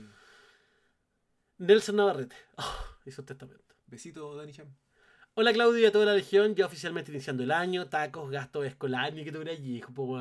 Nelson 1.58 1.96
Navarrete. 1.96 2.36
Oh, 2.58 2.86
hizo 3.06 3.24
testamento. 3.24 3.76
Besito, 3.88 4.36
Dani-chan. 4.36 4.68
Hola 5.36 5.54
Claudio 5.54 5.80
y 5.80 5.86
a 5.86 5.92
toda 5.94 6.06
la 6.06 6.14
legión, 6.14 6.56
ya 6.56 6.66
oficialmente 6.66 7.12
iniciando 7.12 7.44
el 7.44 7.52
año, 7.52 7.88
tacos, 7.88 8.30
gastos 8.30 8.66
escolares, 8.66 9.16
ni 9.16 9.24
que 9.24 9.32
tuviera 9.32 9.54
allí, 9.54 9.78
hijo, 9.78 9.94
po. 9.94 10.20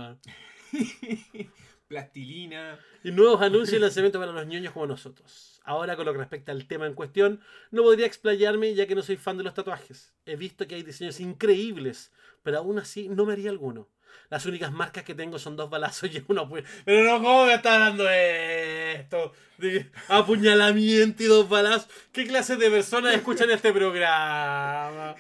Plastilina. 1.90 2.78
Y 3.02 3.10
nuevos 3.10 3.42
anuncios 3.42 3.76
y 3.76 3.80
lanzamientos 3.80 4.20
para 4.20 4.30
los 4.30 4.46
ñoños 4.46 4.72
como 4.72 4.86
nosotros. 4.86 5.60
Ahora, 5.64 5.96
con 5.96 6.06
lo 6.06 6.12
que 6.12 6.20
respecta 6.20 6.52
al 6.52 6.68
tema 6.68 6.86
en 6.86 6.94
cuestión, 6.94 7.40
no 7.72 7.82
podría 7.82 8.06
explayarme 8.06 8.72
ya 8.76 8.86
que 8.86 8.94
no 8.94 9.02
soy 9.02 9.16
fan 9.16 9.36
de 9.36 9.42
los 9.42 9.54
tatuajes. 9.54 10.14
He 10.24 10.36
visto 10.36 10.68
que 10.68 10.76
hay 10.76 10.84
diseños 10.84 11.18
increíbles, 11.18 12.12
pero 12.44 12.58
aún 12.58 12.78
así 12.78 13.08
no 13.08 13.26
me 13.26 13.32
haría 13.32 13.50
alguno. 13.50 13.88
Las 14.28 14.46
únicas 14.46 14.70
marcas 14.70 15.02
que 15.02 15.16
tengo 15.16 15.40
son 15.40 15.56
dos 15.56 15.68
balazos 15.68 16.08
y 16.14 16.24
uno 16.28 16.48
pues. 16.48 16.64
Pero 16.84 17.02
no, 17.02 17.24
¿cómo 17.24 17.46
me 17.46 17.54
está 17.54 17.74
hablando 17.74 18.08
esto? 18.08 19.32
De 19.58 19.90
apuñalamiento 20.06 21.24
y 21.24 21.26
dos 21.26 21.48
balazos. 21.48 21.88
¿Qué 22.12 22.24
clase 22.24 22.56
de 22.56 22.70
personas 22.70 23.16
escuchan 23.16 23.50
este 23.50 23.72
programa? 23.72 25.16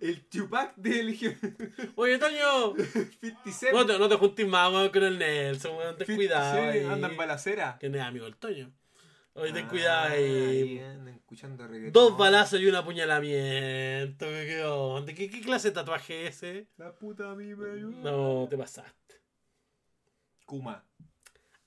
El 0.00 0.24
Tupac 0.28 0.74
de 0.76 1.02
Legión. 1.02 1.36
Oye, 1.96 2.18
Toño, 2.18 2.74
57. 2.76 3.72
no 3.76 3.86
te, 3.86 3.98
no 3.98 4.08
te 4.08 4.16
juntes 4.16 4.46
más 4.46 4.72
weón, 4.72 4.88
con 4.90 5.02
el 5.04 5.18
Nelson, 5.18 5.76
weón, 5.76 5.96
ten 5.96 6.06
57, 6.06 6.16
cuidado. 6.16 6.94
Anda 6.94 7.08
en 7.08 7.16
balacera. 7.16 7.76
Que 7.78 7.88
no 7.88 7.96
es 7.98 8.02
amigo 8.02 8.24
del 8.24 8.36
Toño. 8.36 8.72
Oye, 9.34 9.52
ten 9.52 9.66
Ah, 9.66 9.68
cuidado 9.68 10.12
ahí. 10.14 10.78
escuchando 11.16 11.66
reggaetón. 11.66 11.92
Dos 11.92 12.16
balazos 12.16 12.60
y 12.60 12.66
un 12.66 12.74
apuñalamiento. 12.76 14.26
¿Qué, 14.26 14.46
qué 14.46 14.64
onda? 14.64 15.12
¿Qué, 15.12 15.28
qué 15.28 15.40
clase 15.40 15.68
de 15.68 15.74
tatuaje 15.74 16.28
es 16.28 16.36
ese? 16.42 16.68
La 16.76 16.94
puta 16.94 17.30
a 17.32 17.34
mí 17.34 17.54
me 17.54 17.72
ayuda. 17.72 18.10
No, 18.10 18.46
te 18.48 18.56
pasaste. 18.56 19.16
Kuma. 20.46 20.84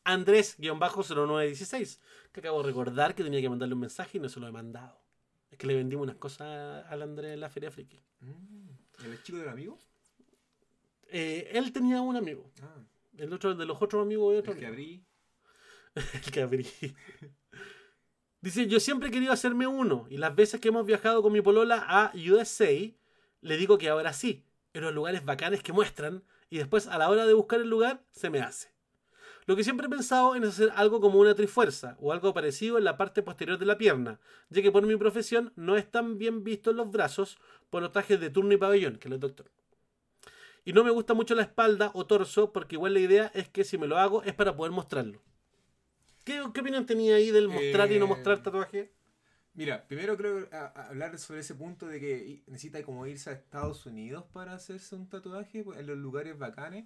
Andrés-0916, 0.06 2.00
que 2.32 2.40
acabo 2.40 2.62
de 2.62 2.68
recordar 2.68 3.14
que 3.16 3.24
tenía 3.24 3.42
que 3.42 3.50
mandarle 3.50 3.74
un 3.76 3.82
mensaje 3.82 4.18
y 4.18 4.22
no 4.22 4.30
se 4.30 4.40
lo 4.40 4.48
he 4.48 4.52
mandado. 4.54 4.98
Es 5.58 5.62
que 5.62 5.66
le 5.66 5.74
vendimos 5.74 6.04
unas 6.04 6.18
cosas 6.18 6.86
al 6.88 7.02
Andrés 7.02 7.34
en 7.34 7.40
la 7.40 7.50
Feria 7.50 7.72
Friki. 7.72 8.00
Mm, 8.20 9.06
¿El 9.06 9.24
chico 9.24 9.40
del 9.40 9.50
amigo? 9.50 9.80
Eh, 11.08 11.50
él 11.52 11.72
tenía 11.72 12.00
un 12.00 12.16
amigo. 12.16 12.52
Ah, 12.62 12.76
El 13.18 13.34
otro, 13.34 13.56
de 13.56 13.66
los 13.66 13.82
otros 13.82 14.04
amigos 14.04 14.34
de 14.34 14.40
otro 14.40 14.54
el 14.54 14.60
que 14.60 14.68
abrí. 14.68 15.04
El 16.14 16.32
que 16.32 16.42
abrí. 16.44 16.68
Dice, 18.42 18.68
yo 18.68 18.80
siempre 18.80 19.10
he 19.10 19.12
querido 19.12 19.34
hacerme 19.34 19.66
uno 19.66 20.06
y 20.12 20.18
las 20.18 20.36
veces 20.36 20.62
que 20.62 20.68
hemos 20.68 20.86
viajado 20.86 21.24
con 21.24 21.34
mi 21.34 21.42
polola 21.42 21.84
a 21.90 22.12
USA, 22.14 22.70
le 23.42 23.58
digo 23.58 23.80
que 23.80 23.90
ahora 23.90 24.14
sí, 24.14 24.46
en 24.74 24.84
los 24.84 24.94
lugares 24.94 25.26
bacanes 25.26 25.64
que 25.64 25.74
muestran 25.74 26.24
y 26.52 26.60
después 26.60 26.86
a 26.86 27.00
la 27.00 27.10
hora 27.10 27.26
de 27.26 27.34
buscar 27.34 27.62
el 27.62 27.68
lugar 27.68 28.04
se 28.12 28.30
me 28.30 28.42
hace. 28.42 28.77
Lo 29.48 29.56
que 29.56 29.64
siempre 29.64 29.88
he 29.88 29.90
pensado 29.90 30.36
en 30.36 30.44
hacer 30.44 30.72
algo 30.76 31.00
como 31.02 31.20
una 31.20 31.34
trifuerza 31.34 31.96
o 32.00 32.12
algo 32.12 32.34
parecido 32.34 32.78
en 32.78 32.84
la 32.84 32.98
parte 32.98 33.24
posterior 33.24 33.58
de 33.58 33.66
la 33.66 33.78
pierna, 33.78 34.20
ya 34.50 34.62
que 34.62 34.72
por 34.72 34.86
mi 34.86 34.96
profesión 34.98 35.54
no 35.56 35.78
es 35.78 35.90
tan 35.90 36.18
bien 36.18 36.44
visto 36.44 36.72
en 36.72 36.78
los 36.78 36.92
brazos 36.92 37.40
por 37.70 37.82
los 37.82 37.92
trajes 37.92 38.20
de 38.20 38.30
turno 38.30 38.54
y 38.54 38.58
pabellón, 38.58 38.98
que 38.98 39.08
es 39.08 39.14
el 39.14 39.20
doctor. 39.20 39.50
Y 40.66 40.74
no 40.74 40.84
me 40.84 40.92
gusta 40.92 41.14
mucho 41.14 41.34
la 41.34 41.44
espalda 41.44 41.92
o 41.94 42.06
torso 42.06 42.52
porque 42.52 42.76
igual 42.76 42.94
la 42.94 43.00
idea 43.00 43.32
es 43.34 43.48
que 43.48 43.64
si 43.64 43.78
me 43.78 43.88
lo 43.88 43.98
hago 43.98 44.22
es 44.24 44.34
para 44.34 44.56
poder 44.56 44.74
mostrarlo. 44.74 45.22
¿Qué, 46.26 46.44
qué 46.54 46.60
opinión 46.60 46.86
tenía 46.86 47.16
ahí 47.16 47.32
del 47.32 47.48
mostrar 47.48 47.90
y 47.90 47.98
no 48.00 48.06
Eh, 48.06 48.10
mostrar 48.10 48.44
tatuaje? 48.44 48.92
Mira, 49.54 49.88
primero 49.88 50.18
creo 50.18 50.46
a- 50.52 50.74
a 50.76 50.88
hablar 50.90 51.18
sobre 51.20 51.40
ese 51.40 51.56
punto 51.56 51.88
de 51.88 52.02
que 52.02 52.44
necesita 52.48 52.84
como 52.84 53.08
irse 53.08 53.30
a 53.30 53.34
Estados 53.34 53.86
Unidos 53.86 54.26
para 54.34 54.54
hacerse 54.54 54.94
un 54.96 55.08
tatuaje 55.08 55.64
pues, 55.64 55.80
en 55.80 55.88
los 55.88 55.98
lugares 55.98 56.38
bacanes. 56.38 56.84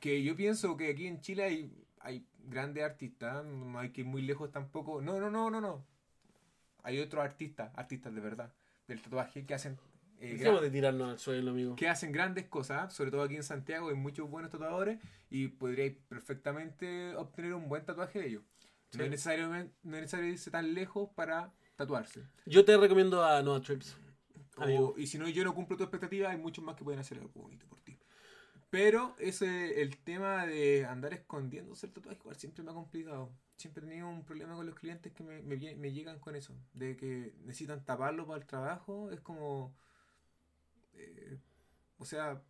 Que 0.00 0.22
yo 0.24 0.34
pienso 0.34 0.76
que 0.76 0.90
aquí 0.90 1.06
en 1.06 1.20
Chile 1.20 1.44
hay, 1.44 1.83
hay 2.04 2.26
grandes 2.48 2.84
artistas, 2.84 3.44
no 3.44 3.78
hay 3.78 3.90
que 3.90 4.02
ir 4.02 4.06
muy 4.06 4.22
lejos 4.22 4.50
tampoco. 4.52 5.00
No, 5.02 5.18
no, 5.18 5.30
no, 5.30 5.50
no, 5.50 5.60
no. 5.60 5.84
Hay 6.82 7.00
otros 7.00 7.24
artistas, 7.24 7.72
artistas 7.76 8.14
de 8.14 8.20
verdad, 8.20 8.52
del 8.86 9.00
tatuaje 9.00 9.46
que 9.46 9.54
hacen 9.54 9.78
eh, 10.20 10.36
de 10.38 10.70
tirarnos 10.70 11.10
al 11.10 11.18
suelo, 11.18 11.50
amigo. 11.50 11.76
que 11.76 11.88
hacen 11.88 12.12
grandes 12.12 12.46
cosas, 12.46 12.92
sobre 12.92 13.10
todo 13.10 13.22
aquí 13.22 13.36
en 13.36 13.42
Santiago 13.42 13.88
hay 13.88 13.94
muchos 13.96 14.30
buenos 14.30 14.50
tatuadores 14.50 15.00
y 15.30 15.48
podríais 15.48 15.96
perfectamente 16.08 17.14
obtener 17.16 17.54
un 17.54 17.68
buen 17.68 17.84
tatuaje 17.84 18.20
de 18.20 18.26
ellos. 18.28 18.42
No, 18.96 19.02
es 19.04 19.10
necesario, 19.10 19.48
no 19.48 19.56
es 19.56 19.66
necesario 19.82 20.26
irse 20.26 20.50
tan 20.50 20.72
lejos 20.72 21.10
para 21.16 21.52
tatuarse. 21.74 22.22
Yo 22.46 22.64
te 22.64 22.76
recomiendo 22.76 23.24
a 23.24 23.42
Noah 23.42 23.60
Trips. 23.60 23.96
O- 24.56 24.94
y 24.96 25.06
si 25.08 25.18
no, 25.18 25.28
yo 25.28 25.42
no 25.42 25.52
cumplo 25.52 25.76
tu 25.76 25.82
expectativa, 25.82 26.30
hay 26.30 26.36
muchos 26.36 26.64
más 26.64 26.76
que 26.76 26.84
pueden 26.84 27.00
hacer 27.00 27.18
algo 27.18 27.32
bonito 27.34 27.66
por. 27.66 27.80
Pero 28.74 29.14
ese 29.18 29.82
el 29.82 29.96
tema 29.98 30.46
de 30.46 30.84
andar 30.84 31.14
escondiéndose 31.14 31.86
el 31.86 31.92
tatuaje 31.92 32.18
igual 32.18 32.36
siempre 32.36 32.64
me 32.64 32.72
ha 32.72 32.74
complicado. 32.74 33.30
Siempre 33.56 33.84
he 33.84 33.88
tenido 33.88 34.08
un 34.08 34.24
problema 34.24 34.56
con 34.56 34.66
los 34.66 34.74
clientes 34.74 35.12
que 35.12 35.22
me, 35.22 35.40
me 35.42 35.92
llegan 35.92 36.18
con 36.18 36.34
eso. 36.34 36.54
De 36.72 36.96
que 36.96 37.34
necesitan 37.44 37.84
taparlo 37.84 38.26
para 38.26 38.40
el 38.40 38.46
trabajo. 38.46 39.10
Es 39.12 39.20
como... 39.20 39.76
eh, 40.94 41.38
o 41.98 42.04
sea, 42.04 42.42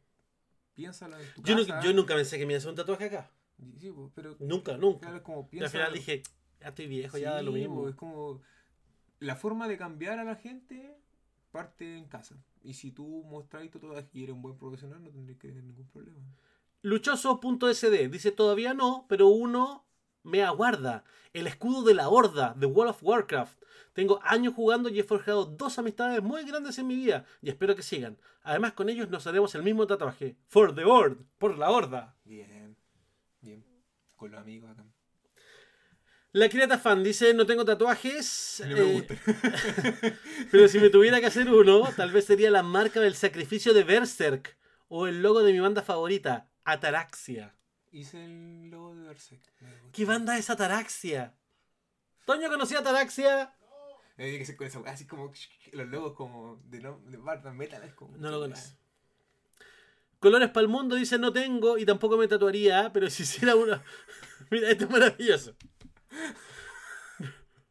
piénsalo 0.74 1.18
en 1.18 1.34
tu 1.34 1.42
Yo, 1.42 1.56
casa. 1.66 1.82
yo 1.82 1.92
nunca 1.92 2.14
pensé 2.14 2.38
que 2.38 2.46
me 2.46 2.52
iba 2.54 2.56
a 2.56 2.58
hacer 2.58 2.70
un 2.70 2.76
tatuaje 2.76 3.04
acá. 3.04 3.30
Sí, 3.78 3.92
pero 4.14 4.34
Nunca, 4.40 4.76
nunca. 4.78 5.00
claro, 5.00 5.16
es 5.18 5.22
como 5.22 5.48
Y 5.52 5.62
al 5.62 5.68
final 5.68 5.92
dije, 5.92 6.22
ya 6.60 6.68
estoy 6.68 6.86
viejo, 6.86 7.18
ya 7.18 7.32
da 7.34 7.42
lo 7.42 7.52
mismo. 7.52 7.86
Es 7.88 7.94
como 7.94 8.40
la 9.20 9.36
forma 9.36 9.68
de 9.68 9.76
cambiar 9.76 10.18
a 10.18 10.24
la 10.24 10.36
gente 10.36 10.96
parte 11.52 11.98
en 11.98 12.06
casa. 12.06 12.36
Y 12.64 12.72
si 12.72 12.90
tú 12.90 13.22
mostras 13.24 13.70
tu 13.70 13.78
tatuaje 13.78 14.08
y 14.14 14.24
eres 14.24 14.34
un 14.34 14.42
buen 14.42 14.56
profesional, 14.56 15.02
no 15.04 15.10
tendrías 15.10 15.38
que 15.38 15.48
tener 15.48 15.62
ningún 15.62 15.86
problema. 15.88 16.18
Luchoso.sd 16.80 18.10
dice 18.10 18.32
todavía 18.32 18.72
no, 18.72 19.04
pero 19.08 19.28
uno 19.28 19.84
me 20.22 20.42
aguarda. 20.42 21.04
El 21.34 21.46
escudo 21.46 21.82
de 21.82 21.94
la 21.94 22.08
horda 22.08 22.54
de 22.56 22.66
World 22.66 22.90
of 22.90 23.02
Warcraft. 23.02 23.62
Tengo 23.92 24.18
años 24.24 24.54
jugando 24.54 24.88
y 24.88 24.98
he 24.98 25.04
forjado 25.04 25.44
dos 25.44 25.78
amistades 25.78 26.22
muy 26.22 26.44
grandes 26.44 26.78
en 26.78 26.86
mi 26.86 26.96
vida 26.96 27.26
y 27.42 27.50
espero 27.50 27.76
que 27.76 27.82
sigan. 27.82 28.18
Además 28.42 28.72
con 28.72 28.88
ellos 28.88 29.10
nos 29.10 29.26
haremos 29.26 29.54
el 29.54 29.62
mismo 29.62 29.86
tatuaje. 29.86 30.36
For 30.48 30.74
the 30.74 30.84
Horde, 30.84 31.22
por 31.38 31.56
la 31.58 31.70
horda. 31.70 32.16
Bien, 32.24 32.76
bien. 33.40 33.64
Con 34.16 34.32
los 34.32 34.40
amigos 34.40 34.70
acá. 34.70 34.84
La 36.34 36.48
Kirata 36.48 36.78
Fan 36.78 37.04
dice 37.04 37.32
no 37.32 37.46
tengo 37.46 37.64
tatuajes, 37.64 38.60
No 38.66 38.74
me 38.74 38.80
eh, 38.80 38.92
gusta. 38.92 39.14
pero 40.50 40.66
si 40.66 40.80
me 40.80 40.90
tuviera 40.90 41.20
que 41.20 41.26
hacer 41.26 41.48
uno, 41.48 41.88
tal 41.96 42.10
vez 42.10 42.24
sería 42.24 42.50
la 42.50 42.64
marca 42.64 42.98
del 42.98 43.14
sacrificio 43.14 43.72
de 43.72 43.84
Berserk 43.84 44.56
o 44.88 45.06
el 45.06 45.22
logo 45.22 45.44
de 45.44 45.52
mi 45.52 45.60
banda 45.60 45.82
favorita, 45.82 46.50
Ataraxia. 46.64 47.54
Hice 47.92 48.24
el 48.24 48.68
logo 48.68 48.96
de 48.96 49.06
Berserk. 49.06 49.42
¿Qué 49.92 50.04
banda 50.04 50.36
es 50.36 50.50
Ataraxia? 50.50 51.34
Toño 52.24 52.48
conocía 52.48 52.80
Ataraxia. 52.80 53.54
Eh, 54.18 54.44
que 54.58 54.64
esa 54.64 54.80
weá, 54.80 54.92
así 54.92 55.06
como 55.06 55.32
los 55.72 55.86
logos 55.86 56.14
como 56.14 56.60
de, 56.64 56.80
no, 56.80 57.00
de 57.06 57.16
Barton 57.16 57.56
Metal. 57.56 57.80
Es 57.84 57.94
como, 57.94 58.16
No 58.16 58.32
lo 58.32 58.40
conoce. 58.40 58.76
Colores 60.18 60.50
para 60.50 60.62
el 60.62 60.68
mundo 60.68 60.96
dice 60.96 61.16
no 61.16 61.32
tengo 61.32 61.78
y 61.78 61.86
tampoco 61.86 62.16
me 62.16 62.26
tatuaría, 62.26 62.90
pero 62.92 63.08
si 63.08 63.22
hiciera 63.22 63.54
uno... 63.54 63.80
Mira, 64.50 64.70
esto 64.70 64.84
es 64.84 64.90
maravilloso. 64.90 65.54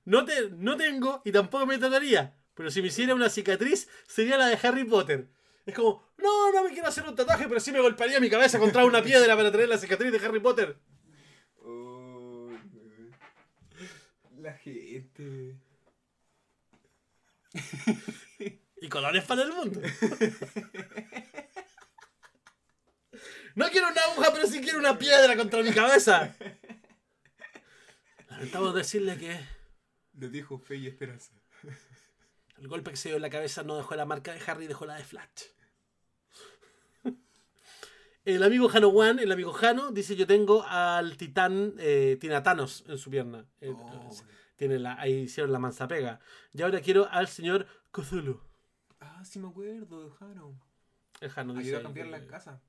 No, 0.05 0.25
te, 0.25 0.49
no 0.49 0.75
tengo 0.75 1.21
y 1.23 1.31
tampoco 1.31 1.65
me 1.65 1.77
tatuaría, 1.77 2.35
pero 2.53 2.69
si 2.69 2.81
me 2.81 2.89
hiciera 2.89 3.15
una 3.15 3.29
cicatriz 3.29 3.87
sería 4.05 4.37
la 4.37 4.47
de 4.47 4.59
Harry 4.61 4.83
Potter. 4.83 5.29
Es 5.65 5.73
como, 5.73 6.03
no, 6.17 6.51
no 6.51 6.63
me 6.63 6.71
quiero 6.71 6.89
hacer 6.89 7.07
un 7.07 7.15
tatuaje, 7.15 7.47
pero 7.47 7.59
sí 7.61 7.71
me 7.71 7.79
golpearía 7.79 8.19
mi 8.19 8.29
cabeza 8.29 8.59
contra 8.59 8.83
una 8.83 9.01
piedra 9.01 9.35
para 9.35 9.51
tener 9.51 9.69
la 9.69 9.77
cicatriz 9.77 10.11
de 10.11 10.25
Harry 10.25 10.41
Potter. 10.41 10.75
Oh, 11.63 12.49
la 14.39 14.53
gente. 14.53 15.55
Y 18.81 18.89
colores 18.89 19.23
para 19.23 19.43
el 19.43 19.53
mundo. 19.53 19.79
No 23.55 23.69
quiero 23.69 23.87
una 23.87 24.01
aguja, 24.01 24.33
pero 24.33 24.47
sí 24.47 24.61
quiero 24.61 24.79
una 24.79 24.97
piedra 24.97 25.37
contra 25.37 25.61
mi 25.61 25.71
cabeza. 25.71 26.35
Lamentamos 28.37 28.73
decirle 28.75 29.17
que 29.17 29.39
Les 30.19 30.31
dijo 30.31 30.57
fe 30.59 30.75
y 30.77 30.87
esperanza. 30.87 31.33
el 32.57 32.67
golpe 32.67 32.91
que 32.91 32.97
se 32.97 33.09
dio 33.09 33.15
en 33.17 33.21
la 33.21 33.29
cabeza 33.29 33.63
no 33.63 33.75
dejó 33.77 33.95
la 33.95 34.05
marca 34.05 34.33
de 34.33 34.41
Harry, 34.45 34.67
dejó 34.67 34.85
la 34.85 34.95
de 34.95 35.03
Flash. 35.03 35.43
El 38.25 38.41
amigo 38.41 38.69
Jano 38.69 38.87
One, 38.87 39.21
el 39.21 39.31
amigo 39.33 39.51
Jano, 39.51 39.91
dice 39.91 40.15
yo 40.15 40.25
tengo 40.25 40.63
al 40.63 41.17
titán 41.17 41.73
eh, 41.77 42.17
Tinatanos 42.21 42.85
en 42.87 42.97
su 42.97 43.09
pierna. 43.09 43.45
Eh, 43.59 43.73
Oh. 43.75 44.11
tiene 44.55 44.79
la, 44.79 44.99
ahí 44.99 45.23
hicieron 45.23 45.51
la 45.51 45.59
mansa 45.59 45.87
pega. 45.89 46.21
Y 46.53 46.61
ahora 46.61 46.79
quiero 46.79 47.09
al 47.11 47.27
señor 47.27 47.67
Cthulhu. 47.91 48.39
Ah, 49.01 49.25
sí 49.25 49.39
me 49.39 49.49
acuerdo 49.49 50.05
de 50.05 50.11
Jano. 50.15 50.57
El 51.19 51.29
Jano 51.31 51.53
dice 51.53 51.75
a 51.75 51.79
ahí 51.79 51.93
que- 51.93 51.99
en 52.01 52.27
casa. 52.27 52.61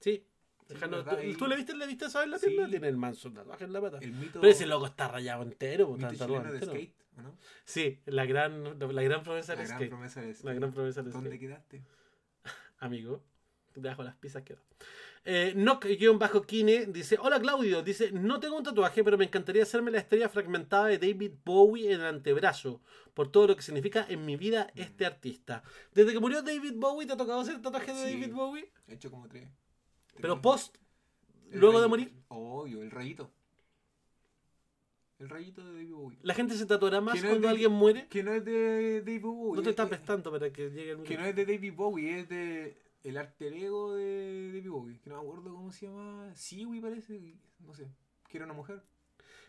Sí. 0.00 0.24
Sí, 0.70 0.74
El 0.74 0.80
Jano, 0.80 0.96
verdad, 1.04 1.18
¿tú, 1.32 1.36
tú 1.38 1.46
le 1.46 1.56
viste, 1.56 1.74
le 1.74 1.86
viste 1.86 2.04
eso 2.06 2.22
en 2.22 2.30
la 2.30 2.38
Sí. 2.38 2.46
pierna? 2.48 2.68
Tiene 2.70 2.88
el 2.88 2.96
manso 2.96 3.32
tatuaje 3.32 3.64
en 3.64 3.72
la 3.72 3.80
pata. 3.80 3.98
El 4.00 4.12
mito, 4.12 4.40
Pero 4.40 4.52
ese 4.52 4.66
loco 4.66 4.86
está 4.86 5.08
rayado 5.08 5.42
entero. 5.42 5.86
po, 5.88 5.94
mito 5.96 6.06
está 6.08 6.18
tatuado 6.26 6.42
chileno 6.42 6.52
de 6.52 6.58
entero. 6.58 6.72
skate, 6.72 6.94
¿o 7.18 7.22
no? 7.22 7.36
Sí, 7.64 7.98
la 8.06 8.24
gran, 8.26 8.78
la 8.78 9.02
gran 9.02 9.22
promesa 9.22 9.54
La 9.54 9.58
del 9.60 9.66
gran 9.68 9.78
skate. 9.78 9.90
promesa 9.90 10.20
de 10.22 10.36
La 10.42 10.54
gran 10.54 10.72
promesa 10.72 11.02
del 11.02 11.12
¿Dónde 11.12 11.30
skate. 11.30 11.40
quedaste? 11.40 11.82
Amigo, 12.78 13.22
debajo 13.74 14.02
las 14.02 14.14
piezas 14.16 14.42
quedó. 14.42 14.58
Eh, 15.24 15.52
Nock-Kine 15.54 16.86
dice: 16.86 17.18
Hola 17.20 17.38
Claudio, 17.38 17.82
dice: 17.82 18.10
No 18.12 18.40
tengo 18.40 18.56
un 18.56 18.62
tatuaje, 18.64 19.04
pero 19.04 19.18
me 19.18 19.26
encantaría 19.26 19.62
hacerme 19.64 19.90
la 19.90 19.98
estrella 19.98 20.30
fragmentada 20.30 20.86
de 20.86 20.96
David 20.98 21.32
Bowie 21.44 21.92
en 21.92 22.00
el 22.00 22.06
antebrazo, 22.06 22.80
por 23.12 23.30
todo 23.30 23.48
lo 23.48 23.56
que 23.56 23.60
significa 23.62 24.06
en 24.08 24.24
mi 24.24 24.36
vida 24.36 24.70
este 24.76 25.04
artista. 25.04 25.62
Desde 25.92 26.12
que 26.14 26.20
murió 26.20 26.40
David 26.42 26.72
Bowie, 26.76 27.06
¿te 27.06 27.12
ha 27.12 27.16
tocado 27.18 27.40
hacer 27.40 27.56
el 27.56 27.60
tatuaje 27.60 27.92
de 27.92 27.98
Sí. 28.08 28.18
David 28.20 28.32
Bowie? 28.34 28.72
He 28.88 28.94
hecho 28.94 29.10
como 29.10 29.28
tres. 29.28 29.46
Pero 30.20 30.40
post, 30.42 30.76
luego 31.50 31.80
de 31.80 31.88
morir, 31.88 32.14
Obvio, 32.28 32.82
el 32.82 32.90
rayito. 32.90 33.30
El 35.18 35.28
rayito 35.28 35.62
de 35.64 35.72
David 35.74 35.92
Bowie. 35.92 36.18
¿la 36.22 36.32
gente 36.34 36.54
se 36.56 36.64
tatuará 36.64 37.00
más 37.02 37.20
cuando 37.20 37.40
de- 37.40 37.48
alguien 37.48 37.72
muere? 37.72 38.08
Que 38.08 38.22
no 38.22 38.32
es 38.32 38.42
de 38.44 39.02
David 39.02 39.20
Bowie. 39.20 39.56
No 39.56 39.62
te 39.62 39.70
es- 39.70 39.76
tapes 39.76 39.98
es- 40.00 40.06
tanto 40.06 40.30
para 40.30 40.50
que 40.50 40.70
llegue 40.70 40.92
el 40.92 41.02
Que 41.02 41.18
no 41.18 41.24
es 41.26 41.36
de 41.36 41.44
David 41.44 41.74
Bowie, 41.74 42.20
es 42.20 42.28
de 42.28 42.78
el 43.02 43.16
alter 43.18 43.52
ego 43.52 43.94
de 43.94 44.46
David 44.54 44.70
Bowie. 44.70 44.98
Que 45.00 45.10
no 45.10 45.16
me 45.16 45.22
acuerdo 45.28 45.52
cómo 45.54 45.70
se 45.72 45.86
llama. 45.86 46.34
Siwi 46.34 46.80
parece. 46.80 47.34
No 47.58 47.74
sé. 47.74 47.90
Que 48.28 48.38
era 48.38 48.46
una 48.46 48.54
mujer. 48.54 48.82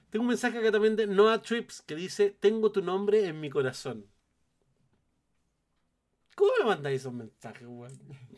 Tengo 0.10 0.24
un 0.24 0.30
mensaje 0.30 0.58
acá 0.58 0.72
también 0.74 0.98
de 0.98 1.08
Noah 1.08 1.42
Trips 1.42 1.82
que 1.84 1.96
dice: 1.96 2.32
Tengo 2.32 2.72
tu 2.74 2.82
nombre 2.82 3.26
en 3.28 3.40
mi 3.40 3.50
corazón. 3.50 4.06
¿Cómo 6.36 6.52
me 6.60 6.66
mandáis 6.66 7.00
esos 7.02 7.14
mensajes, 7.14 7.66
weón? 7.68 7.94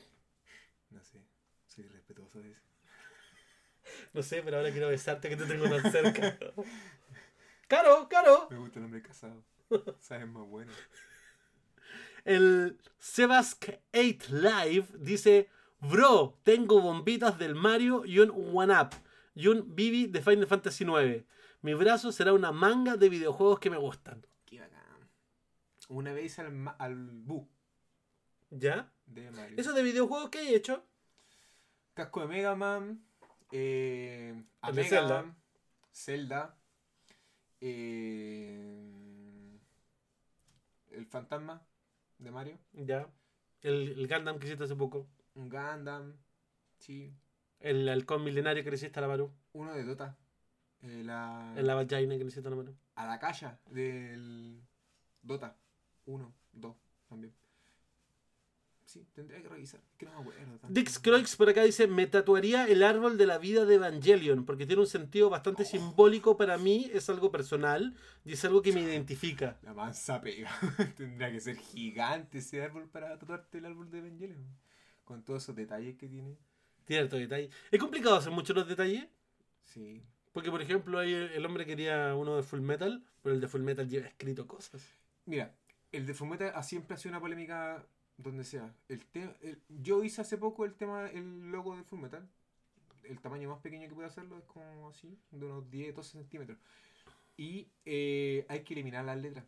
No 2.34 4.23
sé. 4.23 4.38
No 4.39 4.45
pero 4.45 4.57
ahora 4.57 4.72
quiero 4.72 4.88
besarte 4.89 5.30
que 5.30 5.35
te 5.38 5.45
tengo 5.45 5.69
tan 5.69 5.91
cerca. 5.91 6.38
¡Caro, 7.68 8.07
caro! 8.10 8.47
Me 8.49 8.57
gusta 8.57 8.80
el 8.80 8.85
hombre 8.85 9.01
casado. 9.01 9.43
Sabes 9.99 10.27
más 10.27 10.47
bueno. 10.47 10.72
El 12.26 12.77
Sebask8 13.01 14.30
Live 14.30 14.88
dice: 14.99 15.49
Bro, 15.80 16.39
tengo 16.43 16.81
bombitas 16.81 17.38
del 17.38 17.55
Mario 17.55 18.05
y 18.05 18.19
un 18.19 18.31
One 18.55 18.73
Up 18.80 18.89
y 19.35 19.47
un 19.47 19.76
Bibi 19.76 20.07
de 20.07 20.22
Final 20.22 20.47
Fantasy 20.47 20.85
IX. 20.85 21.26
Mi 21.61 21.73
brazo 21.73 22.11
será 22.11 22.34
una 22.34 22.51
manga 22.51 22.97
de 22.97 23.10
videojuegos 23.10 23.60
que 23.60 23.69
me 23.69 23.77
gustan. 23.77 24.26
Qué 24.45 24.60
bacán. 24.60 25.10
Una 25.89 26.14
vez 26.14 26.39
al, 26.39 26.51
ma- 26.51 26.76
al 26.80 26.95
Bu 27.11 27.49
¿Ya? 28.49 28.91
de 29.05 29.31
Mario. 29.31 29.57
¿Eso 29.60 29.73
de 29.73 29.84
videojuegos 29.84 30.30
que 30.30 30.41
he 30.41 30.55
hecho? 30.55 30.85
Casco 31.94 32.22
de 32.22 32.28
Mega 32.28 32.56
Man. 32.56 33.03
Eh, 33.52 34.34
a 34.61 34.72
Mega 34.72 34.90
Zelda. 34.90 35.22
Man, 35.22 35.36
Zelda. 35.91 36.57
eh, 37.61 39.60
el 40.91 41.06
fantasma 41.06 41.61
de 42.18 42.32
Mario. 42.32 42.57
Ya. 42.74 43.07
El, 43.61 43.94
el 43.99 44.07
Gundam 44.07 44.40
que 44.40 44.48
hiciste 44.48 44.64
hace 44.64 44.76
poco. 44.76 45.07
Un 45.36 45.49
Gundam. 45.49 46.14
Sí. 46.80 47.14
El 47.60 47.88
halcón 47.88 48.24
milenario 48.24 48.64
que 48.64 48.70
le 48.72 48.76
hiciste 48.76 48.99
a 48.99 49.02
la 49.03 49.07
Maru. 49.07 49.32
Uno 49.53 49.74
de 49.74 49.84
Dota. 49.84 50.18
Eh, 50.82 51.02
la, 51.06 51.53
El 51.56 51.65
Lavajaina 51.68 52.18
que 52.18 52.24
le 52.24 52.30
hiciste 52.30 52.48
a 52.48 52.52
la 52.52 52.57
Maru. 52.57 52.76
Adakaya 52.95 53.60
del 53.70 54.61
Dota. 55.22 55.56
Uno, 56.06 56.34
dos 56.52 56.76
también. 57.07 57.34
Sí, 58.94 59.07
tendría 59.15 59.41
que 59.41 59.49
revisar. 59.49 59.82
Que 59.98 60.06
no 60.06 60.11
me 60.14 60.20
acuerdo. 60.22 60.57
tanto. 60.60 60.68
Dix 60.70 60.99
Croix 60.99 61.36
por 61.36 61.49
acá 61.49 61.64
dice, 61.64 61.88
me 61.88 62.06
tatuaría 62.06 62.68
el 62.68 62.84
árbol 62.84 63.18
de 63.18 63.26
la 63.26 63.40
vida 63.40 63.65
de 63.65 63.74
Evangelion, 63.76 64.45
porque 64.45 64.68
tiene 64.68 64.84
un 64.84 64.88
sentido 64.88 65.32
bastante 65.32 65.65
simbólico 65.65 66.38
para 66.38 66.60
mí, 66.60 66.91
es 66.94 67.10
algo 67.10 67.32
personal 67.32 67.95
y 68.24 68.34
es 68.34 68.45
algo 68.45 68.61
que 68.61 68.72
me 68.72 68.82
identifica. 68.82 69.57
La 69.64 69.74
mansa 69.74 70.22
pega. 70.22 70.52
tendría 70.95 71.32
que 71.32 71.40
ser 71.40 71.57
gigante 71.57 72.38
ese 72.38 72.61
árbol 72.61 72.88
para 72.88 73.18
tatuarte 73.18 73.57
el 73.57 73.65
árbol 73.65 73.90
de 73.90 73.98
Evangelion. 73.98 74.45
Con 75.06 75.24
todos 75.24 75.41
esos 75.41 75.56
detalles 75.56 75.95
que 75.98 76.07
tiene. 76.07 76.38
Tiene 76.86 77.02
harto 77.03 77.15
detalle. 77.15 77.49
Es 77.72 77.80
complicado 77.80 78.18
hacer 78.18 78.32
muchos 78.32 78.56
los 78.56 78.68
detalles, 78.68 79.07
Sí. 79.64 80.03
porque 80.34 80.52
por 80.52 80.61
ejemplo 80.61 81.02
el 81.02 81.44
hombre 81.48 81.65
quería 81.65 82.14
uno 82.14 82.36
de 82.36 82.44
Full 82.44 82.61
Metal, 82.61 83.03
pero 83.24 83.34
el 83.34 83.41
de 83.41 83.48
Full 83.48 83.61
Metal 83.64 83.90
lleva 83.90 84.06
escrito 84.06 84.45
cosas. 84.45 84.86
Mira, 85.26 85.52
el 85.91 86.06
de 86.06 86.14
Fumeta 86.14 86.49
ha 86.49 86.61
siempre 86.61 86.94
ha 86.94 86.98
sido 86.98 87.11
una 87.14 87.22
polémica 87.22 87.84
donde 88.24 88.44
sea. 88.44 88.74
El 88.90 89.06
te- 89.06 89.36
el- 89.41 89.62
yo 89.70 90.04
hice 90.04 90.22
hace 90.22 90.38
poco 90.38 90.66
el 90.66 90.74
tema, 90.76 91.08
el 91.10 91.52
logo 91.52 91.76
de 91.76 91.84
Fullmetal. 91.84 92.28
El 93.04 93.20
tamaño 93.20 93.50
más 93.50 93.60
pequeño 93.60 93.88
que 93.90 93.94
puedo 93.95 94.08
hacerlo 94.08 94.38
es 94.38 94.45
como 94.45 94.88
así, 94.90 95.18
de 95.32 95.45
unos 95.45 95.70
10, 95.70 95.94
12 95.95 96.12
centímetros. 96.12 96.58
Y 97.36 97.68
eh, 97.86 98.45
hay 98.48 98.62
que 98.64 98.74
eliminar 98.74 99.04
las 99.06 99.18
letras. 99.18 99.45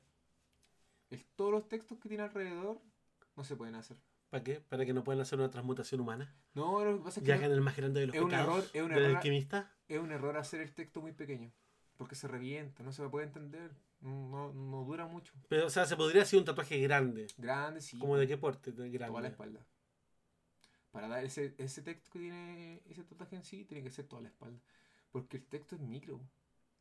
El- 1.10 1.23
todos 1.35 1.52
los 1.52 1.68
textos 1.68 1.97
que 1.99 2.10
tiene 2.10 2.23
alrededor 2.23 2.80
no 3.35 3.43
se 3.43 3.56
pueden 3.56 3.76
hacer. 3.76 3.97
¿Para 4.30 4.43
qué? 4.43 4.60
Para 4.60 4.85
que 4.85 4.93
no 4.93 5.03
puedan 5.03 5.22
hacer 5.22 5.39
una 5.39 5.49
transmutación 5.52 6.02
humana. 6.02 6.34
No, 6.56 6.84
lo 6.84 6.97
que 6.97 7.03
pasa 7.03 7.19
es 7.19 7.23
que 7.23 7.30
Ya 7.30 7.39
que 7.39 7.45
en 7.45 7.52
el 7.52 7.61
más 7.61 7.77
grande 7.77 8.02
de 8.02 8.07
los 8.07 8.15
es 8.15 8.22
un 8.22 8.34
error, 8.34 8.64
es 8.73 8.81
un 8.81 8.91
error. 8.91 9.15
alquimista. 9.15 9.72
es 9.88 9.99
un 9.99 10.11
error 10.11 10.35
hacer 10.38 10.61
el 10.61 10.73
texto 10.73 10.99
muy 11.02 11.11
pequeño. 11.14 11.52
Porque 11.97 12.15
se 12.15 12.27
revienta, 12.27 12.84
no 12.84 12.91
se 12.91 13.07
puede 13.07 13.27
entender. 13.27 13.72
No, 14.06 14.53
no 14.53 14.84
dura 14.84 15.07
mucho. 15.07 15.34
Pero, 15.49 15.65
o 15.65 15.69
sea, 15.69 15.86
se 15.86 15.95
podría 15.95 16.22
hacer 16.22 16.38
un 16.38 16.45
tatuaje 16.45 16.77
grande. 16.80 17.26
Grande, 17.38 17.82
sí. 17.82 17.98
¿Como 17.98 18.18
de 18.18 18.27
qué 18.27 18.38
porte? 18.38 18.72
De 18.72 18.90
grande. 18.90 19.07
toda 19.07 19.22
la 19.22 19.27
espalda. 19.30 19.65
Para 20.91 21.07
dar 21.07 21.26
ese, 21.26 21.56
ese 21.57 21.82
texto 21.82 22.11
que 22.11 22.19
tiene 22.19 22.84
ese 22.86 23.03
tatuaje 23.03 23.36
en 23.36 23.44
sí, 23.44 23.65
tiene 23.65 23.84
que 23.84 23.90
ser 23.90 24.06
toda 24.06 24.22
la 24.22 24.27
espalda. 24.27 24.61
Porque 25.11 25.38
el 25.38 25.45
texto 25.45 25.76
es 25.76 25.82
micro. 25.82 26.22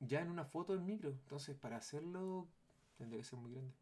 Ya 0.00 0.20
en 0.20 0.30
una 0.30 0.44
foto 0.44 0.74
es 0.74 0.82
micro. 0.82 1.08
Entonces, 1.08 1.56
para 1.56 1.78
hacerlo, 1.78 2.46
tendría 2.98 3.22
que 3.22 3.26
ser 3.26 3.38
muy 3.38 3.52
grande. 3.52 3.72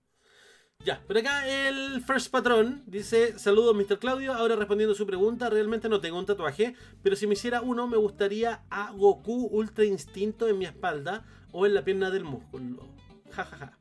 Ya, 0.85 1.01
por 1.01 1.19
acá 1.19 1.49
el 1.49 2.01
First 2.03 2.31
Patrón 2.31 2.85
dice: 2.87 3.39
Saludos, 3.41 3.75
Mr. 3.75 3.99
Claudio. 3.99 4.35
Ahora 4.35 4.55
respondiendo 4.55 4.95
a 4.95 4.97
su 4.97 5.07
pregunta, 5.07 5.51
realmente 5.51 5.89
no 5.89 6.01
tengo 6.01 6.19
un 6.19 6.27
tatuaje, 6.27 6.77
pero 7.03 7.17
si 7.17 7.27
me 7.27 7.35
hiciera 7.35 7.61
uno, 7.61 7.89
me 7.89 7.97
gustaría 7.97 8.65
a 8.71 8.93
Goku 8.93 9.49
Ultra 9.51 9.85
Instinto 9.85 10.49
en 10.49 10.59
mi 10.59 10.65
espalda 10.65 11.25
o 11.51 11.67
en 11.67 11.75
la 11.75 11.85
pierna 11.85 12.11
del 12.11 12.25
músculo. 12.25 13.02
Ja, 13.37 13.45
ja, 13.45 13.57
ja. 13.57 13.79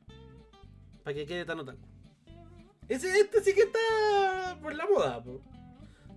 Para 1.04 1.14
que 1.14 1.26
quede 1.26 1.44
tan 1.44 1.60
otaku. 1.60 1.86
Ese, 2.88 3.20
este 3.20 3.42
sí 3.42 3.54
que 3.54 3.62
está 3.62 4.58
por 4.62 4.74
la 4.74 4.86
moda, 4.86 5.22
po. 5.22 5.40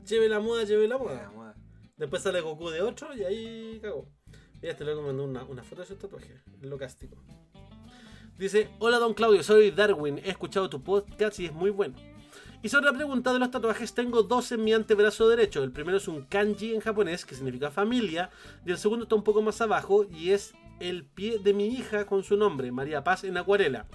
Lleve 0.07 0.30
la 0.30 0.40
moda, 0.40 0.64
lleve 0.64 0.88
la 0.88 0.98
La 0.98 1.32
moda. 1.32 1.56
Después 1.98 2.22
sale 2.22 2.41
Goku 2.41 2.70
de 2.70 2.82
8 2.82 3.14
y 3.16 3.24
ahí 3.24 3.80
cagó. 3.82 4.07
Mira, 4.62 4.72
este 4.72 4.84
loco 4.84 5.02
mandó 5.02 5.24
una, 5.24 5.44
una 5.44 5.64
foto 5.64 5.82
de 5.82 5.88
su 5.88 5.95
tatuaje. 5.95 6.41
Locástico. 6.62 7.16
Dice, 8.38 8.70
hola 8.80 8.99
Don 8.99 9.14
Claudio, 9.14 9.41
soy 9.44 9.72
Darwin, 9.72 10.18
he 10.18 10.30
escuchado 10.30 10.70
tu 10.70 10.84
podcast 10.84 11.40
y 11.40 11.45
es 11.45 11.53
muy 11.53 11.70
bueno. 11.70 11.95
Y 12.62 12.70
sobre 12.70 12.88
la 12.88 12.94
pregunta 12.94 13.32
de 13.32 13.40
los 13.40 13.52
tatuajes, 13.52 13.94
tengo 13.94 14.24
dos 14.24 14.52
en 14.52 14.64
mi 14.64 14.74
antebrazo 14.74 15.30
derecho. 15.30 15.64
El 15.64 15.72
primero 15.72 15.98
es 15.98 16.07
un 16.07 16.26
kanji 16.26 16.74
en 16.74 16.82
japonés, 16.82 17.24
que 17.24 17.36
significa 17.36 17.72
familia, 17.72 18.32
y 18.66 18.72
el 18.72 18.78
segundo 18.78 19.03
está 19.03 19.16
un 19.16 19.24
poco 19.24 19.41
más 19.41 19.62
abajo, 19.62 20.03
y 20.03 20.32
es 20.32 20.53
el 20.80 21.06
pie 21.06 21.39
de 21.39 21.53
mi 21.53 21.68
hija 21.68 22.06
con 22.06 22.23
su 22.23 22.38
nombre, 22.38 22.72
María 22.72 23.03
Paz, 23.03 23.23
en 23.23 23.38
acuarela. 23.38 23.85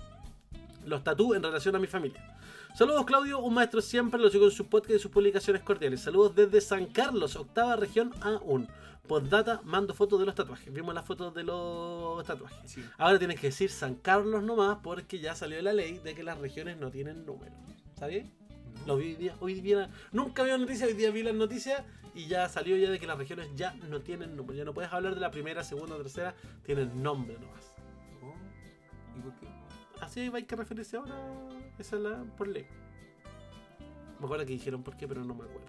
Los 0.86 1.05
tatú 1.05 1.35
en 1.35 1.43
relación 1.43 1.77
a 1.77 1.78
mi 1.78 1.86
familia. 1.86 2.36
Saludos 2.74 3.05
Claudio, 3.05 3.40
un 3.40 3.55
maestro 3.55 3.81
siempre, 3.81 4.20
lo 4.20 4.31
sigo 4.31 4.44
en 4.44 4.52
su 4.52 4.66
podcast 4.69 4.93
y 4.93 4.98
sus 4.98 5.11
publicaciones 5.11 5.62
cordiales. 5.62 6.01
Saludos 6.01 6.35
desde 6.35 6.61
San 6.61 6.86
Carlos, 6.86 7.36
octava 7.36 7.77
región 7.77 8.12
A1. 8.20 8.69
Postdata, 9.07 9.61
mando 9.65 9.93
fotos 9.93 10.20
de 10.20 10.27
los 10.27 10.36
tatuajes. 10.36 10.73
Vimos 10.73 10.94
las 10.94 11.05
fotos 11.05 11.35
de 11.35 11.43
los 11.43 12.24
tatuajes. 12.24 12.70
Sí. 12.70 12.85
Ahora 12.97 13.19
tienes 13.19 13.40
que 13.40 13.48
decir 13.48 13.69
San 13.70 13.97
Carlos 13.97 14.44
nomás 14.44 14.78
porque 14.82 15.19
ya 15.19 15.35
salió 15.35 15.61
la 15.62 15.73
ley 15.73 15.98
de 15.98 16.15
que 16.15 16.23
las 16.23 16.39
regiones 16.39 16.78
no 16.78 16.93
tienen 16.93 17.27
número. 17.27 17.52
¿Sabes? 17.98 18.24
¿no? 18.24 18.40
Lo 18.86 18.97
vi 18.97 19.07
hoy 19.09 19.15
día, 19.16 19.36
hoy 19.40 19.61
día- 19.61 19.90
nunca 20.12 20.43
había 20.43 20.57
noticias, 20.59 20.89
hoy 20.89 20.94
día 20.97 21.11
vi 21.11 21.23
las 21.23 21.35
noticias 21.35 21.82
y 22.15 22.27
ya 22.27 22.48
salió 22.48 22.77
ya 22.77 22.90
de 22.90 22.98
que 22.98 23.07
las 23.07 23.19
regiones 23.19 23.48
ya 23.55 23.74
no 23.89 24.01
tienen 24.01 24.36
número. 24.36 24.55
Ya 24.59 24.65
no 24.65 24.74
puedes 24.74 24.93
hablar 24.93 25.15
de 25.15 25.20
la 25.20 25.31
primera, 25.31 25.62
segunda, 25.62 25.97
tercera, 25.97 26.35
tienen 26.65 27.02
nombre 27.02 27.36
nomás. 27.39 27.73
Oh, 28.23 28.35
¿Y 29.16 29.20
por 29.20 29.35
qué? 29.39 29.47
Así 30.01 30.31
hay 30.32 30.44
que 30.44 30.57
referirse 30.57 30.97
ahora, 30.97 31.15
esa 31.78 31.97
es 31.97 32.02
la 32.02 32.23
por 32.36 32.48
ley. 32.48 32.66
Me 34.21 34.27
acuerdo 34.27 34.45
que 34.47 34.53
dijeron 34.53 34.83
por 34.85 34.97
qué, 34.97 35.09
pero 35.09 35.25
no 35.25 35.35
me 35.35 35.45
acuerdo. 35.45 35.67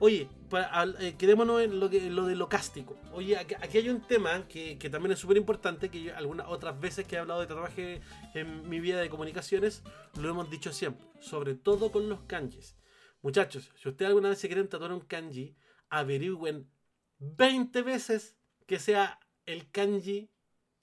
Oye, 0.00 0.26
para- 0.48 0.84
eh, 1.00 1.14
quedémonos 1.16 1.60
en 1.62 1.78
lo, 1.78 1.88
que, 1.90 2.06
en 2.06 2.16
lo 2.16 2.24
de 2.26 2.34
lo 2.34 2.48
cástico. 2.48 2.96
Oye, 3.12 3.36
aquí, 3.36 3.54
aquí 3.54 3.78
hay 3.78 3.88
un 3.90 4.00
tema 4.00 4.48
que, 4.48 4.78
que 4.78 4.88
también 4.90 5.12
es 5.12 5.18
súper 5.18 5.36
importante, 5.36 5.90
que 5.90 6.02
yo 6.02 6.16
algunas 6.16 6.48
otras 6.48 6.80
veces 6.80 7.06
que 7.06 7.16
he 7.16 7.18
hablado 7.18 7.40
de 7.40 7.46
tatuaje 7.46 8.00
en 8.34 8.68
mi 8.68 8.80
vida 8.80 9.00
de 9.00 9.10
comunicaciones, 9.10 9.82
lo 10.18 10.28
hemos 10.30 10.50
dicho 10.50 10.72
siempre, 10.72 11.06
sobre 11.20 11.54
todo 11.54 11.92
con 11.92 12.08
los 12.08 12.20
kanjis. 12.22 12.74
Muchachos, 13.22 13.70
si 13.76 13.88
ustedes 13.88 14.08
alguna 14.08 14.30
vez 14.30 14.38
se 14.38 14.48
quieren 14.48 14.66
tatuar 14.68 14.92
un 14.92 15.00
kanji, 15.02 15.54
averigüen 15.90 16.70
20 17.18 17.82
veces 17.82 18.36
que 18.66 18.78
sea 18.78 19.20
el 19.44 19.70
kanji, 19.70 20.30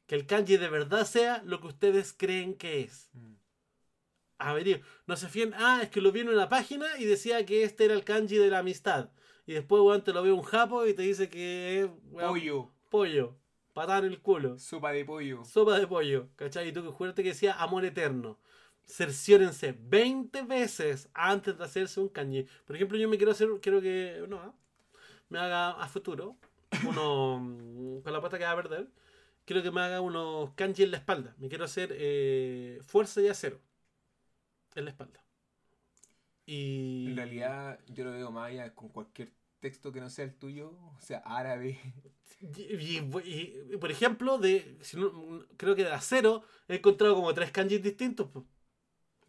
que 0.05 0.15
el 0.15 0.27
kanji 0.27 0.57
de 0.57 0.69
verdad 0.69 1.05
sea 1.07 1.41
lo 1.43 1.59
que 1.61 1.67
ustedes 1.67 2.13
creen 2.13 2.53
que 2.55 2.81
es. 2.81 3.09
Mm. 3.13 3.33
Averigüen. 4.39 4.83
No 5.07 5.15
se 5.15 5.27
fíen, 5.29 5.53
ah, 5.55 5.79
es 5.83 5.89
que 5.89 6.01
lo 6.01 6.11
vi 6.11 6.21
en 6.21 6.29
una 6.29 6.49
página 6.49 6.85
y 6.99 7.05
decía 7.05 7.45
que 7.45 7.63
este 7.63 7.85
era 7.85 7.93
el 7.93 8.03
kanji 8.03 8.37
de 8.37 8.49
la 8.49 8.59
amistad. 8.59 9.09
Y 9.45 9.53
después, 9.53 9.81
weón, 9.81 10.03
te 10.03 10.13
lo 10.13 10.21
ve 10.23 10.31
un 10.31 10.43
japo 10.43 10.85
y 10.85 10.93
te 10.93 11.03
dice 11.03 11.29
que 11.29 11.81
es 11.81 11.89
weón, 12.11 12.29
Pollo. 12.29 12.71
pollo, 12.89 13.35
patada 13.73 13.99
en 13.99 14.05
el 14.05 14.19
culo, 14.19 14.59
Sopa 14.59 14.91
de 14.91 15.05
pollo. 15.05 15.43
sopa 15.45 15.79
de 15.79 15.87
pollo, 15.87 16.29
¿cachai? 16.35 16.69
Y 16.69 16.71
tú 16.71 16.83
que 16.83 16.89
juraste 16.89 17.23
que 17.23 17.29
decía 17.29 17.53
amor 17.53 17.85
eterno. 17.85 18.39
Cerciórense 18.85 19.75
20 19.79 20.43
veces 20.43 21.09
antes 21.13 21.57
de 21.57 21.63
hacerse 21.63 21.99
un 21.99 22.09
kanji. 22.09 22.47
Por 22.65 22.75
ejemplo, 22.75 22.97
yo 22.97 23.09
me 23.09 23.17
quiero 23.17 23.31
hacer, 23.31 23.49
quiero 23.61 23.81
que 23.81 24.23
no, 24.27 24.37
¿ah? 24.39 24.53
me 25.29 25.39
haga 25.39 25.71
a 25.71 25.87
futuro, 25.89 26.37
uno 26.87 27.39
mm, 27.39 28.01
con 28.01 28.13
la 28.13 28.21
pata 28.21 28.37
que 28.37 28.45
va 28.45 28.51
a 28.51 28.55
perder, 28.55 28.87
quiero 29.45 29.61
que 29.63 29.71
me 29.71 29.81
haga 29.81 30.01
unos 30.01 30.51
kanji 30.55 30.83
en 30.83 30.91
la 30.91 30.97
espalda. 30.97 31.35
Me 31.37 31.49
quiero 31.49 31.65
hacer 31.65 31.89
eh, 31.93 32.79
fuerza 32.85 33.21
y 33.21 33.27
acero 33.27 33.59
en 34.77 34.85
la 34.85 34.91
espalda. 34.91 35.23
Y 36.45 37.07
En 37.09 37.17
realidad, 37.17 37.79
yo 37.87 38.05
lo 38.05 38.11
veo 38.11 38.31
más 38.31 38.49
allá 38.49 38.73
con 38.73 38.89
cualquier 38.89 39.33
texto 39.59 39.91
que 39.91 39.99
no 39.99 40.09
sea 40.09 40.25
el 40.25 40.33
tuyo, 40.35 40.69
o 40.95 40.99
sea, 41.01 41.19
árabe. 41.25 41.79
Y, 42.39 42.61
y- 42.61 42.97
y- 42.99 43.73
y, 43.73 43.77
por 43.77 43.89
ejemplo, 43.91 44.37
de 44.37 44.77
si 44.81 44.95
no- 44.97 45.43
creo 45.57 45.75
que 45.75 45.83
de 45.83 45.91
acero 45.91 46.43
he 46.67 46.75
encontrado 46.75 47.15
como 47.15 47.33
tres 47.33 47.51
kanjis 47.51 47.81
distintos. 47.81 48.29
pues, 48.31 48.45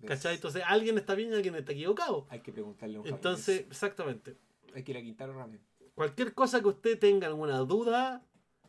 ¿Cachai? 0.07 0.35
Entonces 0.37 0.63
alguien 0.67 0.97
está 0.99 1.15
bien 1.15 1.31
y 1.33 1.35
alguien 1.35 1.55
está 1.57 1.73
equivocado. 1.73 2.27
Hay 2.31 2.41
que 2.41 2.53
preguntarle 2.53 2.99
a 2.99 3.01
un 3.01 3.09
Entonces, 3.09 3.57
japonés. 3.57 3.73
exactamente. 3.73 4.37
Hay 4.75 4.85
que 4.85 4.93
ir 4.93 4.99
a 4.99 5.03
Quintaro 5.03 5.33
Ramen. 5.33 5.61
Cualquier 5.95 6.35
cosa 6.35 6.61
que 6.61 6.69
usted 6.69 6.99
tenga 6.99 7.27
alguna 7.27 7.57
duda, 7.61 8.25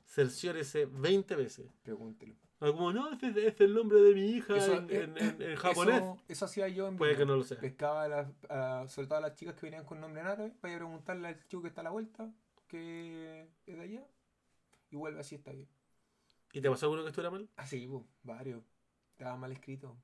cerciórese 0.07 0.85
20 0.85 1.35
veces. 1.35 1.67
Pregúntelo. 1.83 2.33
Como, 2.59 2.91
no, 2.91 3.11
ese, 3.13 3.29
ese 3.29 3.47
es 3.47 3.61
el 3.61 3.73
nombre 3.73 4.01
de 4.01 4.13
mi 4.13 4.31
hija 4.31 4.57
Eso, 4.57 4.73
en, 4.73 4.89
eh, 4.89 5.03
en- 5.03 5.17
en- 5.17 5.41
en 5.41 5.55
japonés. 5.55 5.95
Eso, 5.95 6.21
eso 6.27 6.45
hacía 6.45 6.67
yo 6.67 6.87
en 6.87 6.97
Puede 6.97 7.11
que 7.13 7.17
Vietnam. 7.19 7.35
no 7.37 7.41
lo 7.41 7.43
sea. 7.43 7.59
Pescaba 7.59 8.29
a- 8.49 8.87
sobre 8.87 9.07
todo 9.07 9.17
a 9.17 9.21
las 9.21 9.35
chicas 9.35 9.55
que 9.55 9.61
venían 9.67 9.85
con 9.85 10.01
nombre 10.01 10.21
en 10.21 10.27
árabe. 10.27 10.53
Vaya 10.61 10.75
a 10.75 10.79
preguntarle 10.79 11.27
al 11.29 11.47
chico 11.47 11.61
que 11.61 11.69
está 11.69 11.81
a 11.81 11.85
la 11.85 11.89
vuelta, 11.91 12.31
que 12.67 13.47
es 13.65 13.77
de 13.77 13.81
allá. 13.83 14.05
Y 14.91 14.95
vuelve 14.97 15.19
así, 15.21 15.35
está 15.35 15.51
bien. 15.51 15.69
¿Y 16.51 16.61
te 16.61 16.69
pasó 16.69 16.87
alguno 16.87 17.03
que 17.03 17.09
estuviera 17.09 17.29
mal? 17.31 17.47
Así, 17.55 17.87
pues, 17.87 18.03
varios. 18.23 18.63
Estaba 19.11 19.37
mal 19.37 19.51
escrito. 19.51 19.95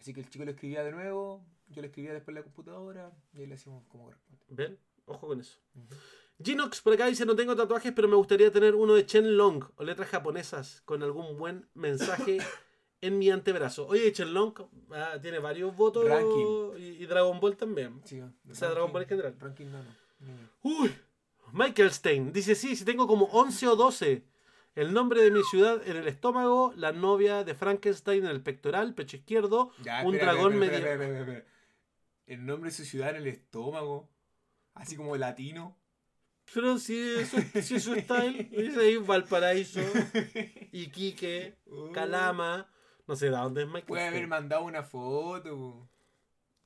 Así 0.00 0.12
que 0.14 0.20
el 0.20 0.30
chico 0.30 0.44
lo 0.44 0.50
escribía 0.52 0.82
de 0.82 0.92
nuevo, 0.92 1.44
yo 1.68 1.82
lo 1.82 1.86
escribía 1.88 2.12
después 2.12 2.28
en 2.30 2.36
la 2.36 2.42
computadora 2.42 3.12
y 3.34 3.40
ahí 3.40 3.46
le 3.46 3.54
hacíamos 3.54 3.84
como 3.88 4.04
corresponde. 4.04 4.44
¿Ven? 4.48 4.78
Ojo 5.06 5.26
con 5.28 5.40
eso. 5.40 5.58
Ginox 6.42 6.80
por 6.80 6.92
acá 6.92 7.06
dice, 7.06 7.26
no 7.26 7.34
tengo 7.34 7.56
tatuajes, 7.56 7.92
pero 7.92 8.06
me 8.08 8.16
gustaría 8.16 8.52
tener 8.52 8.74
uno 8.74 8.94
de 8.94 9.04
Chen 9.04 9.36
Long 9.36 9.64
o 9.76 9.84
letras 9.84 10.08
japonesas 10.08 10.82
con 10.84 11.02
algún 11.02 11.36
buen 11.36 11.68
mensaje 11.74 12.38
en 13.00 13.18
mi 13.18 13.30
antebrazo. 13.30 13.86
Oye, 13.86 14.12
Chen 14.12 14.32
Long 14.32 14.52
ah, 14.92 15.18
tiene 15.20 15.38
varios 15.40 15.76
votos 15.76 16.04
y, 16.78 16.82
y 16.82 17.06
Dragon 17.06 17.40
Ball 17.40 17.56
también. 17.56 18.00
Sí, 18.04 18.20
O 18.20 18.54
sea, 18.54 18.70
Dragon 18.70 18.92
Ball 18.92 19.02
en 19.02 19.08
general. 19.08 19.36
Ranking 19.38 19.66
no, 19.66 19.78
no. 19.82 19.88
Uy, 20.62 20.94
Michael 21.52 21.90
Stein 21.90 22.32
dice, 22.32 22.54
sí, 22.54 22.76
sí 22.76 22.84
tengo 22.84 23.06
como 23.06 23.26
11 23.26 23.68
o 23.68 23.76
12. 23.76 24.24
El 24.74 24.92
nombre 24.92 25.22
de 25.22 25.32
mi 25.32 25.42
ciudad 25.42 25.82
en 25.88 25.96
el 25.96 26.06
estómago, 26.06 26.72
la 26.76 26.92
novia 26.92 27.42
de 27.42 27.54
Frankenstein 27.54 28.24
en 28.24 28.30
el 28.30 28.42
pectoral, 28.42 28.94
pecho 28.94 29.16
izquierdo, 29.16 29.72
Ya, 29.82 30.04
un 30.04 30.14
espera, 30.14 30.34
dragón 30.34 30.56
medio... 30.56 31.42
El 32.26 32.46
nombre 32.46 32.70
de 32.70 32.76
su 32.76 32.84
ciudad 32.84 33.10
en 33.10 33.16
el 33.16 33.26
estómago. 33.26 34.08
Así 34.74 34.94
como 34.94 35.16
latino. 35.16 35.76
Pero 36.54 36.78
si 36.78 36.98
eso, 36.98 37.36
si 37.62 37.74
eso 37.76 37.94
está 37.94 38.24
él, 38.24 38.48
dice 38.50 38.80
ahí 38.80 38.96
Valparaíso, 38.96 39.80
Iquique, 40.72 41.56
Calama, 41.92 42.68
no 43.06 43.16
sé 43.16 43.26
de 43.26 43.32
dónde 43.32 43.62
es 43.62 43.66
Michael 43.68 43.86
Puede 43.86 44.06
haber 44.08 44.26
mandado 44.26 44.64
una 44.64 44.82
foto. 44.82 45.88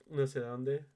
No 0.09 0.27
sé 0.27 0.41
de 0.41 0.47
dónde. 0.47 0.87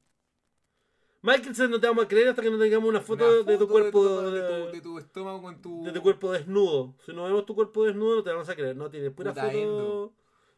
Michael, 1.22 1.70
no 1.70 1.80
te 1.80 1.86
vamos 1.88 2.04
a 2.04 2.08
creer 2.08 2.28
hasta 2.28 2.42
que 2.42 2.50
no 2.50 2.58
tengamos 2.58 2.88
una 2.88 3.00
foto, 3.00 3.24
Una 3.42 3.50
de 3.50 3.58
tu 3.58 3.68
cuerpo 3.68 4.04
de 4.04 4.20
tu, 4.20 4.30
de 4.30 4.40
de, 4.40 4.48
tu- 4.66 4.72
de 4.72 4.80
tu 4.80 4.98
estómago 4.98 5.42
con 5.42 5.60
tu. 5.60 5.82
de 5.84 5.90
tu 5.92 6.00
cuerpo 6.02 6.30
desnudo. 6.30 6.94
Si 7.04 7.12
no 7.12 7.24
vemos 7.24 7.44
tu 7.44 7.54
cuerpo 7.54 7.84
desnudo, 7.84 8.16
no 8.16 8.22
te 8.22 8.30
vamos 8.30 8.48
a 8.48 8.54
creer. 8.54 8.76
No, 8.76 8.88
tiene 8.88 9.10
pura 9.10 9.34
foto 9.34 9.48
endo. 9.50 10.14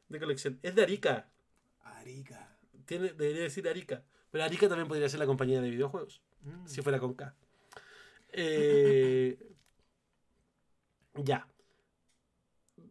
de 0.08 0.18
colección. 0.20 0.58
Es 0.62 0.74
de 0.74 0.82
Arica. 0.82 1.30
Arica. 1.82 2.58
Tiene, 2.84 3.14
debería 3.14 3.42
decir 3.44 3.66
Arica. 3.66 4.02
Pero 4.30 4.44
Arica 4.44 4.68
también 4.68 4.88
podría 4.88 5.08
ser 5.08 5.20
la 5.20 5.26
compañía 5.26 5.62
de 5.62 5.70
videojuegos. 5.70 6.20
Mm. 6.42 6.66
Si 6.66 6.82
fuera 6.82 6.98
con 6.98 7.14
K. 7.14 7.34
Eh, 8.32 9.38
ya. 11.14 11.48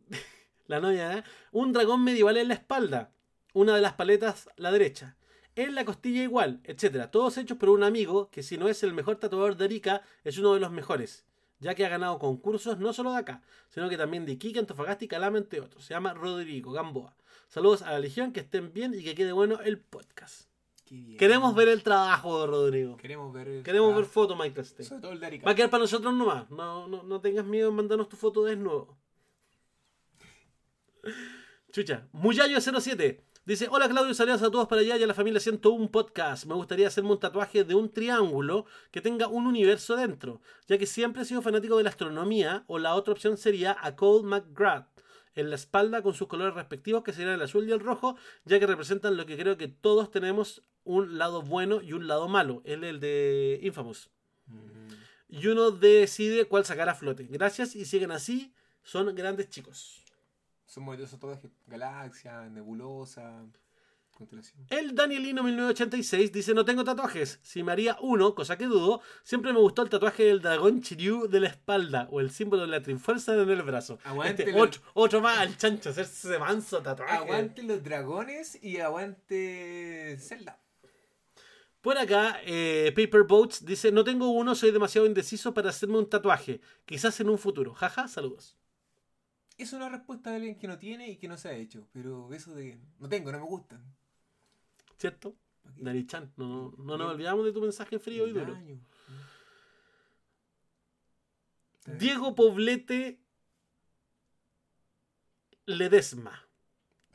La 0.67 0.79
novia, 0.79 1.17
¿eh? 1.17 1.23
Un 1.51 1.73
dragón 1.73 2.03
medieval 2.03 2.37
en 2.37 2.49
la 2.49 2.55
espalda. 2.55 3.11
Una 3.53 3.75
de 3.75 3.81
las 3.81 3.93
paletas 3.93 4.49
la 4.57 4.71
derecha. 4.71 5.15
En 5.55 5.73
la 5.73 5.85
costilla 5.85 6.21
igual, 6.21 6.61
etcétera. 6.63 7.09
Todos 7.09 7.37
hechos 7.37 7.57
por 7.57 7.69
un 7.69 7.83
amigo 7.83 8.29
que 8.29 8.43
si 8.43 8.57
no 8.57 8.67
es 8.67 8.83
el 8.83 8.93
mejor 8.93 9.15
tatuador 9.15 9.57
de 9.57 9.65
Arica, 9.65 10.03
es 10.23 10.37
uno 10.37 10.53
de 10.53 10.59
los 10.59 10.71
mejores. 10.71 11.25
Ya 11.59 11.73
que 11.73 11.85
ha 11.85 11.89
ganado 11.89 12.19
concursos 12.19 12.77
no 12.77 12.93
solo 12.93 13.13
de 13.13 13.19
acá, 13.19 13.41
sino 13.69 13.89
que 13.89 13.97
también 13.97 14.25
de 14.25 14.33
Iquique, 14.33 14.59
Antofagasta 14.59 15.05
y 15.05 15.07
Calama, 15.07 15.39
entre 15.39 15.61
otros. 15.61 15.85
Se 15.85 15.93
llama 15.93 16.13
Rodrigo 16.13 16.71
Gamboa. 16.71 17.15
Saludos 17.47 17.81
a 17.81 17.93
la 17.93 17.99
Legión, 17.99 18.33
que 18.33 18.41
estén 18.41 18.73
bien 18.73 18.93
y 18.93 19.03
que 19.03 19.15
quede 19.15 19.31
bueno 19.31 19.59
el 19.61 19.79
podcast. 19.79 20.47
Queremos 21.17 21.53
ver 21.55 21.67
el 21.69 21.83
trabajo 21.83 22.41
de 22.41 22.47
Rodrigo. 22.47 22.97
Queremos 22.97 23.33
ver. 23.33 23.47
el- 23.47 23.63
Queremos 23.63 23.95
ver 23.95 24.05
fotos, 24.05 24.37
Michael 24.37 24.65
Stein. 24.65 24.87
Sobre 24.87 25.01
todo 25.01 25.11
el 25.11 25.19
de 25.19 25.25
Arica. 25.25 25.45
Va 25.45 25.51
a 25.51 25.55
quedar 25.55 25.69
para 25.69 25.81
nosotros 25.81 26.13
nomás. 26.13 26.49
No, 26.49 26.87
no, 26.87 27.03
no 27.03 27.19
tengas 27.21 27.45
miedo 27.45 27.69
en 27.69 27.75
mandarnos 27.75 28.07
tu 28.09 28.15
foto 28.15 28.43
desnudo. 28.43 28.97
Chucha. 31.71 32.07
Muyayo07 32.13 33.21
dice: 33.45 33.67
Hola 33.69 33.87
Claudio, 33.87 34.13
saludos 34.13 34.41
a 34.41 34.49
todos 34.51 34.67
para 34.67 34.81
allá 34.81 34.97
y 34.97 35.03
a 35.03 35.07
la 35.07 35.13
familia 35.13 35.39
101 35.39 35.91
Podcast. 35.91 36.45
Me 36.45 36.55
gustaría 36.55 36.87
hacerme 36.87 37.11
un 37.11 37.19
tatuaje 37.19 37.63
de 37.63 37.75
un 37.75 37.89
triángulo 37.91 38.65
que 38.91 39.01
tenga 39.01 39.27
un 39.27 39.45
universo 39.47 39.95
dentro, 39.95 40.41
ya 40.67 40.77
que 40.77 40.85
siempre 40.85 41.21
he 41.21 41.25
sido 41.25 41.41
fanático 41.41 41.77
de 41.77 41.83
la 41.83 41.89
astronomía, 41.89 42.63
o 42.67 42.79
la 42.79 42.95
otra 42.95 43.13
opción 43.13 43.37
sería 43.37 43.75
a 43.79 43.95
Cole 43.95 44.23
McGrath 44.27 44.87
en 45.37 45.49
la 45.49 45.55
espalda 45.55 46.01
con 46.01 46.13
sus 46.13 46.27
colores 46.27 46.53
respectivos, 46.55 47.03
que 47.03 47.13
serían 47.13 47.33
el 47.35 47.41
azul 47.41 47.67
y 47.67 47.71
el 47.71 47.79
rojo, 47.79 48.17
ya 48.45 48.59
que 48.59 48.67
representan 48.67 49.15
lo 49.17 49.25
que 49.25 49.37
creo 49.37 49.57
que 49.57 49.67
todos 49.67 50.11
tenemos 50.11 50.61
un 50.83 51.17
lado 51.17 51.41
bueno 51.41 51.81
y 51.81 51.93
un 51.93 52.07
lado 52.07 52.27
malo. 52.27 52.61
Es 52.65 52.81
el 52.81 52.99
de 52.99 53.59
Infamous 53.63 54.09
Mm. 54.47 54.93
y 55.29 55.47
uno 55.47 55.71
decide 55.71 56.45
cuál 56.45 56.63
sacar 56.65 56.87
a 56.89 56.95
flote. 56.95 57.25
Gracias 57.29 57.75
y 57.75 57.83
siguen 57.85 58.11
así, 58.11 58.53
son 58.83 59.13
grandes 59.13 59.49
chicos. 59.49 60.03
Son 60.65 60.87
esos 60.93 61.11
tatuajes. 61.11 61.51
Galaxia, 61.65 62.49
nebulosa. 62.49 63.45
El 64.69 64.95
Danielino 64.95 65.43
1986 65.43 66.31
dice 66.31 66.53
no 66.53 66.65
tengo 66.65 66.83
tatuajes. 66.83 67.39
Si 67.43 67.61
me 67.63 67.71
haría 67.71 67.97
uno, 68.01 68.33
cosa 68.35 68.57
que 68.57 68.65
dudo, 68.65 69.01
siempre 69.23 69.53
me 69.53 69.59
gustó 69.59 69.81
el 69.83 69.89
tatuaje 69.89 70.23
del 70.23 70.41
dragón 70.41 70.81
Chiryu 70.81 71.27
de 71.27 71.39
la 71.41 71.47
espalda 71.49 72.07
o 72.11 72.19
el 72.19 72.31
símbolo 72.31 72.63
de 72.63 72.69
la 72.69 72.81
Trifuerza 72.81 73.33
en 73.33 73.49
el 73.49 73.61
brazo. 73.63 73.99
Aguante 74.03 74.43
Este, 74.43 74.51
los- 74.57 74.61
otro, 74.67 74.81
otro 74.93 75.21
más 75.21 75.37
al 75.39 75.55
chancho, 75.57 75.89
hacerse 75.91 76.37
manso 76.39 76.81
tatuaje. 76.81 77.13
Aguante 77.15 77.63
los 77.63 77.83
dragones 77.83 78.57
y 78.63 78.77
aguante 78.77 80.17
Zelda. 80.19 80.59
Por 81.81 81.97
acá, 81.97 82.39
eh, 82.43 82.91
Paper 82.95 83.23
Boats 83.23 83.63
dice 83.65 83.91
no 83.91 84.03
tengo 84.03 84.29
uno, 84.31 84.55
soy 84.55 84.71
demasiado 84.71 85.07
indeciso 85.07 85.53
para 85.53 85.69
hacerme 85.69 85.97
un 85.99 86.09
tatuaje. 86.09 86.59
Quizás 86.85 87.19
en 87.19 87.29
un 87.29 87.37
futuro. 87.37 87.73
Jaja, 87.73 88.07
saludos. 88.07 88.57
Es 89.57 89.73
una 89.73 89.89
respuesta 89.89 90.29
de 90.31 90.35
alguien 90.35 90.59
que 90.59 90.67
no 90.67 90.77
tiene 90.77 91.09
y 91.09 91.17
que 91.17 91.27
no 91.27 91.37
se 91.37 91.49
ha 91.49 91.53
hecho. 91.53 91.87
Pero 91.91 92.31
eso 92.33 92.53
de. 92.53 92.77
No 92.99 93.07
tengo, 93.09 93.31
no 93.31 93.39
me 93.39 93.45
gustan. 93.45 93.83
¿Cierto? 94.97 95.35
Nari-chan, 95.77 96.33
no, 96.37 96.47
no, 96.47 96.73
no 96.77 96.97
nos 96.97 97.13
olvidamos 97.13 97.45
de 97.45 97.51
tu 97.51 97.61
mensaje 97.61 97.99
frío 97.99 98.27
y 98.27 98.33
duro. 98.33 98.57
Diego 101.85 102.35
Poblete 102.35 103.19
Ledesma. 105.65 106.47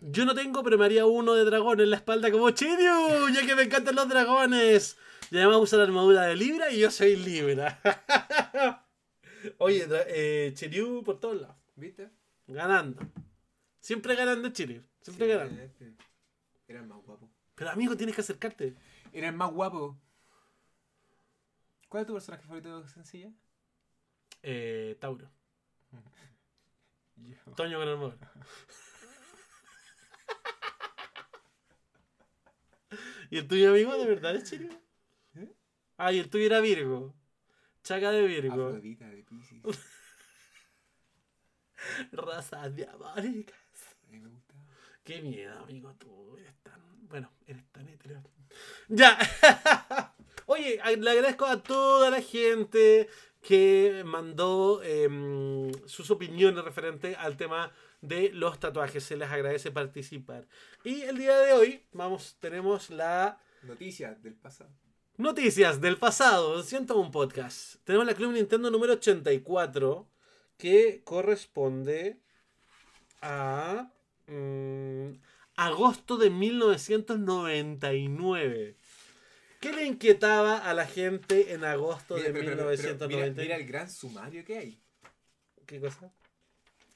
Yo 0.01 0.25
no 0.25 0.35
tengo, 0.35 0.63
pero 0.63 0.79
me 0.79 0.85
haría 0.85 1.07
uno 1.07 1.35
de 1.35 1.45
dragón 1.45 1.81
en 1.81 1.91
la 1.91 1.97
espalda 1.97 2.31
como 2.31 2.51
Chiryu, 2.51 3.29
ya 3.33 3.47
que 3.47 3.55
me 3.55 3.63
encantan 3.63 3.95
los 3.95 4.09
dragones. 4.09 4.97
Y 5.31 5.37
además 5.37 5.59
usa 5.59 5.79
la 5.79 5.85
armadura 5.85 6.23
de 6.23 6.37
Libra 6.37 6.71
y 6.71 6.81
yo 6.81 6.91
soy 6.91 7.17
Libra. 7.17 7.81
Oye, 9.59 9.87
eh, 10.09 10.53
Chiryu 10.55 11.03
por 11.05 11.21
todos 11.21 11.41
lados. 11.41 11.57
¿Viste? 11.77 12.11
Ganando. 12.47 13.01
Siempre 13.81 14.15
ganando 14.15 14.49
Chiryu. 14.51 14.83
Siempre 15.01 15.27
Sí, 15.27 15.33
ganando. 15.33 15.63
Era 16.69 16.81
el 16.81 16.87
más 16.87 16.99
guapo. 17.03 17.32
Pero 17.63 17.71
amigo, 17.71 17.97
tienes 17.97 18.17
que 18.17 18.23
acercarte. 18.23 18.75
Era 19.13 19.29
el 19.29 19.37
más 19.37 19.53
guapo. 19.53 19.97
¿Cuál 21.89 22.01
es 22.01 22.07
tu 22.09 22.13
personaje 22.13 22.43
favorito 22.43 22.83
de 22.83 22.89
sencilla? 22.89 23.33
Eh, 24.43 24.97
Tauro. 24.99 25.31
Yo. 27.15 27.37
Toño 27.55 27.79
con 27.79 27.87
armadura. 27.87 28.33
¿Y 33.31 33.39
el 33.39 33.47
tuyo 33.47 33.71
amigo 33.71 33.97
de 33.97 34.07
verdad 34.07 34.35
es 34.35 34.51
Chiryu? 34.51 34.69
¿Eh? 35.37 35.55
Ah, 35.99 36.13
y 36.13 36.19
el 36.19 36.31
tuyo 36.31 36.47
era 36.47 36.59
Virgo. 36.59 37.15
Chaca 37.85 38.11
de 38.11 38.27
Virgo. 38.27 38.67
Afrodita 38.67 39.07
de 39.07 39.23
Pisces. 39.23 39.63
Razas 42.11 42.75
diabólicas. 42.75 43.57
A 44.05 44.09
mí 44.11 44.19
me 44.19 44.31
gusta. 44.31 44.55
Qué 45.05 45.23
miedo, 45.23 45.61
amigo, 45.61 45.95
tú 45.95 46.37
eres 46.39 46.57
tan. 46.65 46.92
Bueno, 47.13 47.31
eres 47.47 47.71
tan 47.73 47.87
hetero. 47.89 48.23
Ya. 48.89 49.19
Oye, 50.47 50.81
le 50.99 51.11
agradezco 51.11 51.45
a 51.45 51.63
toda 51.63 52.09
la 52.09 52.23
gente 52.23 53.07
que 53.43 54.03
mandó 54.05 54.83
em, 54.83 55.71
sus 55.87 56.11
opiniones 56.11 56.65
referente 56.65 57.15
al 57.17 57.37
tema 57.37 57.71
de 58.01 58.31
los 58.31 58.59
tatuajes. 58.59 59.05
Se 59.05 59.19
les 59.19 59.31
agradece 59.31 59.71
participar. 59.71 60.49
Y 60.85 61.03
el 61.03 61.19
día 61.19 61.39
de 61.39 61.53
hoy, 61.53 61.87
vamos, 61.93 62.39
tenemos 62.41 62.89
la 62.89 63.39
Noticias 63.63 64.23
del 64.23 64.35
pasado. 64.35 64.71
Noticias 65.19 65.83
del 65.83 65.99
pasado, 65.99 66.63
siento 66.63 66.99
un 66.99 67.11
podcast. 67.11 67.77
Tenemos 67.85 68.07
la 68.07 68.15
Club 68.15 68.33
Nintendo 68.33 68.71
número 68.71 68.95
84 68.95 70.09
que 70.57 71.03
corresponde 71.05 72.23
a 73.21 73.93
mm, 74.27 75.13
agosto 75.57 76.17
de 76.17 76.31
1999. 76.31 78.77
¿Qué 79.61 79.73
le 79.73 79.85
inquietaba 79.87 80.59
a 80.59 80.75
la 80.75 80.87
gente 80.87 81.53
en 81.55 81.65
agosto 81.65 82.15
Mira, 82.17 82.29
de 82.29 82.33
pero- 82.35 82.45
pero- 82.47 82.57
pero 82.57 82.71
1999? 82.71 83.31
mira, 83.31 83.43
mira 83.43 83.57
el 83.57 83.67
gran 83.67 83.89
sumario 83.91 84.45
que 84.45 84.59
hay. 84.59 84.81
¿Qué 85.67 85.81
cosa? 85.81 86.13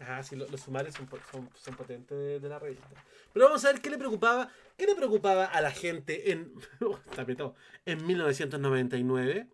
Ah, 0.01 0.23
sí, 0.23 0.37
lo- 0.37 0.47
los, 0.49 0.61
sumarios 0.61 0.95
son, 0.95 1.09
son, 1.31 1.49
son 1.55 1.75
potentes 1.77 2.19
de, 2.19 2.41
de 2.41 2.49
la 2.49 2.59
revista. 2.59 2.89
Pero 3.33 3.47
vamos 3.47 3.65
a 3.65 3.73
ver 3.73 3.81
qué 3.81 3.89
le 3.89 3.97
preocupaba, 3.99 4.51
qué 4.77 4.87
le 4.87 4.95
preocupaba 4.95 5.47
a 5.47 5.61
la 5.61 5.71
gente 5.71 6.33
en, 6.33 6.53
en 7.87 8.07
1999. 8.07 9.47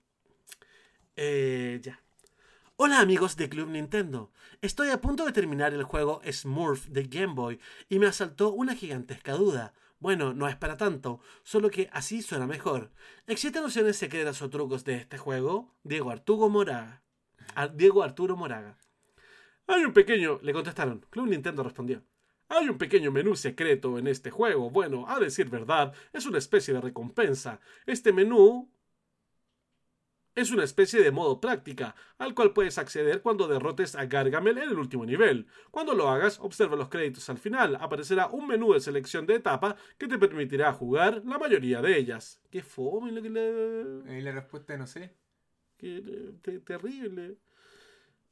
Eh, 1.16 1.78
ya. 1.82 2.00
Hola 2.84 2.98
amigos 2.98 3.36
de 3.36 3.48
Club 3.48 3.68
Nintendo. 3.68 4.32
Estoy 4.60 4.88
a 4.88 5.00
punto 5.00 5.24
de 5.24 5.30
terminar 5.30 5.72
el 5.72 5.84
juego 5.84 6.20
Smurf 6.28 6.88
de 6.88 7.04
Game 7.04 7.32
Boy 7.34 7.60
y 7.88 8.00
me 8.00 8.08
asaltó 8.08 8.50
una 8.50 8.74
gigantesca 8.74 9.34
duda. 9.34 9.72
Bueno, 10.00 10.34
no 10.34 10.48
es 10.48 10.56
para 10.56 10.76
tanto, 10.76 11.20
solo 11.44 11.70
que 11.70 11.88
así 11.92 12.22
suena 12.22 12.48
mejor. 12.48 12.90
¿Existen 13.28 13.62
opciones 13.62 13.98
secretas 13.98 14.42
o 14.42 14.50
trucos 14.50 14.84
de 14.84 14.96
este 14.96 15.16
juego? 15.16 15.72
Diego 15.84 16.10
Arturo 16.10 16.48
Moraga. 16.48 17.04
Ar- 17.54 17.76
Diego 17.76 18.02
Arturo 18.02 18.36
Moraga. 18.36 18.76
Hay 19.68 19.84
un 19.84 19.92
pequeño, 19.92 20.40
le 20.42 20.52
contestaron. 20.52 21.06
Club 21.08 21.28
Nintendo 21.28 21.62
respondió. 21.62 22.02
Hay 22.48 22.68
un 22.68 22.78
pequeño 22.78 23.12
menú 23.12 23.36
secreto 23.36 23.96
en 23.96 24.08
este 24.08 24.32
juego. 24.32 24.70
Bueno, 24.70 25.08
a 25.08 25.20
decir 25.20 25.48
verdad, 25.48 25.94
es 26.12 26.26
una 26.26 26.38
especie 26.38 26.74
de 26.74 26.80
recompensa. 26.80 27.60
Este 27.86 28.12
menú 28.12 28.71
es 30.34 30.50
una 30.50 30.64
especie 30.64 31.02
de 31.02 31.10
modo 31.10 31.40
práctica, 31.40 31.94
al 32.18 32.34
cual 32.34 32.52
puedes 32.52 32.78
acceder 32.78 33.20
cuando 33.22 33.48
derrotes 33.48 33.94
a 33.94 34.06
Gargamel 34.06 34.58
en 34.58 34.70
el 34.70 34.78
último 34.78 35.04
nivel. 35.04 35.46
Cuando 35.70 35.94
lo 35.94 36.08
hagas, 36.08 36.38
observa 36.40 36.76
los 36.76 36.88
créditos 36.88 37.28
al 37.28 37.38
final. 37.38 37.76
Aparecerá 37.76 38.28
un 38.28 38.46
menú 38.46 38.72
de 38.72 38.80
selección 38.80 39.26
de 39.26 39.34
etapa 39.34 39.76
que 39.98 40.08
te 40.08 40.18
permitirá 40.18 40.72
jugar 40.72 41.22
la 41.24 41.38
mayoría 41.38 41.82
de 41.82 41.98
ellas. 41.98 42.40
Qué 42.50 42.62
fome 42.62 43.12
lo 43.12 43.22
que 43.22 43.30
le... 43.30 44.18
Eh, 44.18 44.22
la 44.22 44.32
respuesta 44.32 44.76
no 44.76 44.86
sé. 44.86 45.14
Qué 45.76 45.98
eh, 45.98 46.32
te- 46.42 46.60
terrible. 46.60 47.36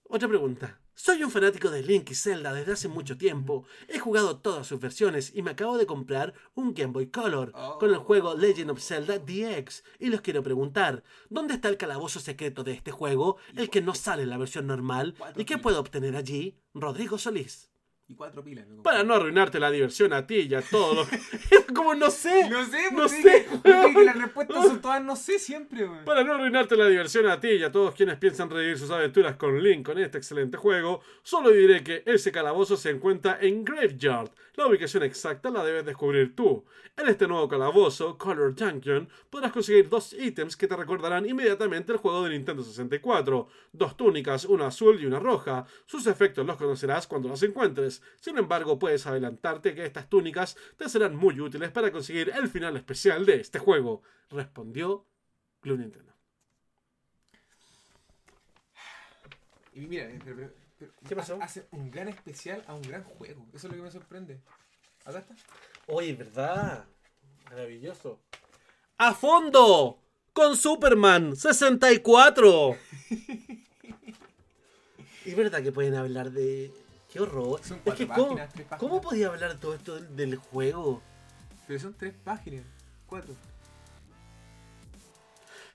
Otra 0.05 0.29
pregunta. 0.29 0.81
Soy 1.03 1.23
un 1.25 1.31
fanático 1.31 1.71
de 1.71 1.83
Link 1.83 2.11
y 2.11 2.15
Zelda 2.15 2.53
desde 2.53 2.73
hace 2.73 2.87
mucho 2.87 3.17
tiempo. 3.17 3.65
He 3.89 3.99
jugado 3.99 4.37
todas 4.37 4.67
sus 4.67 4.79
versiones 4.81 5.33
y 5.35 5.41
me 5.41 5.53
acabo 5.53 5.79
de 5.79 5.87
comprar 5.87 6.35
un 6.55 6.75
Game 6.75 6.93
Boy 6.93 7.07
Color 7.07 7.53
Oh. 7.55 7.79
con 7.79 7.89
el 7.89 7.97
juego 7.97 8.35
Legend 8.35 8.71
of 8.73 8.83
Zelda 8.83 9.19
DX. 9.19 9.83
Y 9.99 10.09
les 10.11 10.21
quiero 10.21 10.43
preguntar, 10.43 11.03
¿dónde 11.31 11.55
está 11.55 11.71
el 11.71 11.79
calabozo 11.79 12.21
secreto 12.21 12.65
de 12.65 12.73
este 12.73 12.91
juego? 12.91 13.39
El 13.57 13.71
que 13.71 13.81
no 13.81 13.95
sale 13.95 14.25
en 14.25 14.29
la 14.31 14.37
versión 14.37 14.67
normal. 14.67 15.15
¿Y 15.37 15.47
qué 15.47 15.57
puedo 15.57 15.81
obtener 15.81 16.17
allí? 16.17 16.59
Rodrigo 16.75 17.17
Solís. 17.17 17.71
Y 18.11 18.15
cuatro 18.17 18.43
pilas. 18.43 18.67
me. 18.67 18.83
Para 18.83 19.05
no 19.05 19.15
arruinarte 19.15 19.61
la 19.61 19.71
diversión 19.71 20.13
a 20.13 20.27
ti 20.27 20.41
y 20.41 20.55
a 20.55 20.63
todos 20.63 20.97
los... 20.97 21.13
Es 21.51 21.65
como 21.73 21.95
no 21.95 22.11
sé. 22.11 22.51
No 22.51 22.65
sé, 22.67 22.91
No 22.91 23.09
sé, 23.09 23.47
que 23.63 24.05
las 24.05 24.17
respuestas 24.17 24.67
son 24.67 24.81
todas 24.81 25.01
no 25.03 25.15
sé 25.15 25.39
siempre, 25.39 25.85
weón. 25.85 26.05
Para 26.05 26.25
no 26.25 26.35
arruinarte 26.35 26.77
la 26.77 26.89
diversión 26.89 27.29
a 27.29 27.39
ti 27.39 27.51
y 27.51 27.63
a 27.63 27.71
todos 27.71 27.95
quienes 27.95 28.17
piensan 28.17 28.51
revivir 28.51 28.79
sus 28.79 28.91
aventuras 28.91 29.37
con 29.37 29.63
Link 29.63 29.87
con 29.87 29.97
este 29.99 30.19
excelente 30.19 30.57
juego, 30.57 31.03
solo 31.23 31.51
diré 31.51 31.85
que 31.85 32.03
ese 32.05 32.33
calabozo 32.33 32.77
se 32.77 32.91
encuentra 32.91 33.39
en 33.41 33.65
Graveyard. 33.65 34.31
La 34.57 34.67
ubicación 34.67 35.05
exacta 35.05 35.51
la 35.51 35.65
debes 35.65 35.87
descubrir 35.87 36.35
tú. 36.35 36.65
En 36.97 37.09
este 37.09 37.27
nuevo 37.27 37.49
calabozo, 37.49 38.19
Color 38.19 38.55
Dungeon, 38.55 39.09
podrás 39.31 39.53
conseguir 39.53 39.89
dos 39.89 40.13
ítems 40.13 40.57
que 40.57 40.67
te 40.67 40.77
recordarán 40.77 41.27
inmediatamente 41.27 41.93
el 41.93 41.99
juego 41.99 42.25
de 42.25 42.31
Nintendo 42.31 42.63
64. 42.63 43.49
Dos 43.73 43.97
túnicas, 43.97 44.45
una 44.45 44.67
azul 44.67 45.01
y 45.01 45.07
una 45.07 45.19
roja. 45.19 45.65
Sus 45.87 46.07
efectos 46.07 46.45
los 46.45 46.57
conocerás 46.57 47.07
cuando 47.07 47.29
los 47.29 47.43
encuentres. 47.43 48.00
Sin 48.21 48.39
embargo, 48.39 48.79
puedes 48.79 49.07
adelantarte 49.07 49.75
que 49.75 49.85
estas 49.87 50.09
túnicas 50.09 50.57
te 50.77 50.89
serán 50.89 51.17
muy 51.17 51.39
útiles 51.41 51.71
para 51.71 51.91
conseguir 51.93 52.31
el 52.35 52.49
final 52.49 52.77
especial 52.77 53.25
de 53.27 53.41
este 53.41 53.59
juego. 53.59 54.03
Respondió 54.31 55.05
Club 55.61 55.79
Nintendo. 55.79 56.13
Y 59.75 59.81
mira, 59.81 60.05
eh, 60.05 60.19
pero- 60.25 60.37
pero- 60.37 60.53
pero 60.79 60.93
¿Qué 61.09 61.17
pasó? 61.17 61.39
ha- 61.41 61.45
Hace 61.45 61.67
un 61.73 61.91
gran 61.91 62.09
especial 62.09 62.65
a 62.67 62.75
un 62.75 62.83
gran 62.83 63.05
juego. 63.05 63.47
Eso 63.55 63.67
es 63.67 63.73
lo 63.73 63.77
que 63.79 63.83
me 63.83 63.91
sorprende. 63.91 64.41
Acá 65.05 65.21
está. 65.21 65.35
Oye, 65.87 66.15
¿verdad? 66.15 66.85
Maravilloso. 67.51 68.21
¡A 68.99 69.15
fondo! 69.15 69.99
Con 70.33 70.57
Superman 70.57 71.35
64. 71.37 72.77
es 75.25 75.37
verdad 75.37 75.63
que 75.63 75.73
pueden 75.73 75.95
hablar 75.95 76.31
de. 76.31 76.73
¡Qué 77.13 77.21
horror! 77.21 77.61
Son 77.65 77.81
Es 77.85 77.95
que, 77.95 78.07
¿cómo, 78.07 78.29
páginas, 78.29 78.53
tres 78.53 78.67
páginas. 78.67 78.81
¿Cómo 78.81 79.01
podía 79.01 79.27
hablar 79.29 79.59
todo 79.59 79.75
esto 79.75 79.97
del, 79.97 80.17
del 80.17 80.37
juego? 80.37 81.03
Pero 81.67 81.81
son 81.81 81.95
tres 81.95 82.15
páginas. 82.25 82.65
Cuatro. 83.07 83.35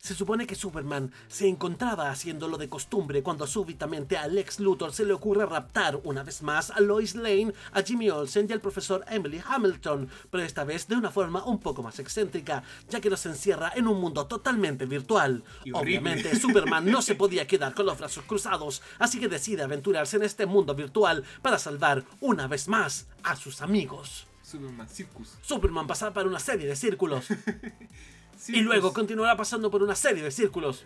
Se 0.06 0.14
supone 0.14 0.46
que 0.46 0.54
Superman 0.54 1.12
se 1.28 1.48
encontraba 1.48 2.12
haciendo 2.12 2.48
lo 2.48 2.60
de 2.60 2.70
costumbre 2.70 3.24
cuando 3.24 3.48
súbitamente 3.48 4.18
a 4.18 4.28
Lex 4.28 4.60
Luthor 4.60 4.94
se 4.94 5.04
le 5.04 5.14
ocurre 5.14 5.48
raptar 5.48 6.00
una 6.04 6.22
vez 6.22 6.44
más 6.44 6.70
a 6.70 6.80
Lois 6.80 7.16
Lane, 7.16 7.54
a 7.72 7.82
Jimmy 7.82 8.12
Olsen 8.12 8.46
y 8.48 8.54
al 8.54 8.62
profesor 8.62 9.04
Emily 9.10 9.42
Hamilton, 9.44 10.08
pero 10.30 10.44
esta 10.44 10.64
vez 10.64 10.88
de 10.88 10.96
una 10.96 11.10
forma 11.10 11.44
un 11.44 11.58
poco 11.58 11.82
más 11.82 11.98
excéntrica, 11.98 12.62
ya 12.88 13.02
que 13.02 13.10
los 13.10 13.26
encierra 13.26 13.72
en 13.76 13.88
un 13.88 14.00
mundo 14.00 14.28
totalmente 14.28 14.86
virtual. 14.86 15.44
Obviamente 15.74 16.36
Superman 16.40 16.86
no 16.86 17.02
se 17.02 17.16
podía 17.16 17.48
quedar 17.48 17.74
con 17.74 17.88
los 17.88 17.98
brazos 17.98 18.26
cruzados, 18.26 18.84
así 19.00 19.20
que 19.20 19.28
decide 19.28 19.64
aventurarse 19.64 20.18
en 20.18 20.24
este 20.24 20.46
mundo 20.46 20.76
virtual 20.76 21.24
para 21.42 21.58
salvar 21.58 22.06
una 22.22 22.46
vez 22.46 22.68
más 22.68 23.08
a 23.24 23.36
sus 23.36 23.60
amigos. 23.64 24.28
Superman 24.44 24.88
Circus. 24.88 25.40
Superman 25.42 25.88
pasará 25.88 26.14
por 26.14 26.28
una 26.28 26.40
serie 26.40 26.68
de 26.68 26.76
círculos 26.76 27.26
y 28.36 28.40
Circus. 28.40 28.64
luego 28.64 28.94
continuará 28.94 29.36
pasando 29.38 29.70
por 29.72 29.82
una 29.84 29.96
serie 29.96 30.24
de 30.24 30.32
círculos. 30.32 30.86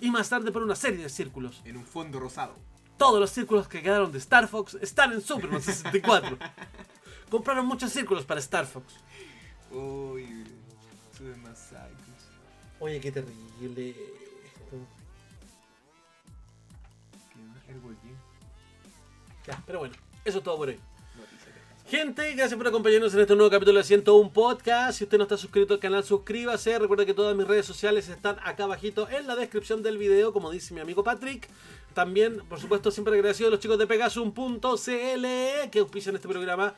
Y 0.00 0.10
más 0.10 0.28
tarde 0.28 0.52
por 0.52 0.62
una 0.62 0.76
serie 0.76 1.02
de 1.02 1.08
círculos. 1.08 1.60
En 1.64 1.76
un 1.76 1.84
fondo 1.84 2.20
rosado. 2.20 2.54
Todos 2.96 3.20
los 3.20 3.30
círculos 3.30 3.68
que 3.68 3.82
quedaron 3.82 4.12
de 4.12 4.18
Star 4.18 4.48
Fox 4.48 4.76
están 4.80 5.12
en 5.12 5.20
Superman 5.20 5.62
64. 5.62 6.38
Compraron 7.30 7.66
muchos 7.66 7.92
círculos 7.92 8.24
para 8.24 8.40
Star 8.40 8.66
Fox. 8.66 8.94
Uy, 9.70 10.44
Superman. 11.16 11.54
Oye, 12.80 13.00
qué 13.00 13.10
terrible. 13.10 13.94
¿Qué? 14.70 14.78
Airwall 17.72 17.96
Gym. 18.02 18.16
Ya, 19.46 19.62
pero 19.66 19.80
bueno, 19.80 19.94
eso 20.24 20.38
es 20.38 20.44
todo 20.44 20.56
por 20.56 20.68
hoy. 20.68 20.80
Gente, 21.90 22.34
gracias 22.34 22.58
por 22.58 22.68
acompañarnos 22.68 23.14
en 23.14 23.20
este 23.20 23.34
nuevo 23.34 23.50
capítulo 23.50 23.78
de 23.78 23.84
101 23.84 24.30
Podcast. 24.30 24.98
Si 24.98 25.04
usted 25.04 25.16
no 25.16 25.22
está 25.22 25.38
suscrito 25.38 25.72
al 25.72 25.80
canal, 25.80 26.04
suscríbase. 26.04 26.78
Recuerda 26.78 27.06
que 27.06 27.14
todas 27.14 27.34
mis 27.34 27.48
redes 27.48 27.64
sociales 27.64 28.10
están 28.10 28.36
acá 28.44 28.64
abajito 28.64 29.08
en 29.08 29.26
la 29.26 29.34
descripción 29.34 29.82
del 29.82 29.96
video, 29.96 30.34
como 30.34 30.50
dice 30.50 30.74
mi 30.74 30.80
amigo 30.80 31.02
Patrick. 31.02 31.48
También, 31.94 32.42
por 32.46 32.60
supuesto, 32.60 32.90
siempre 32.90 33.14
agradecido 33.14 33.48
a 33.48 33.52
los 33.52 33.60
chicos 33.60 33.78
de 33.78 33.86
Pegasus.cl 33.86 35.70
que 35.70 35.78
auspician 35.78 36.14
este 36.14 36.28
programa 36.28 36.74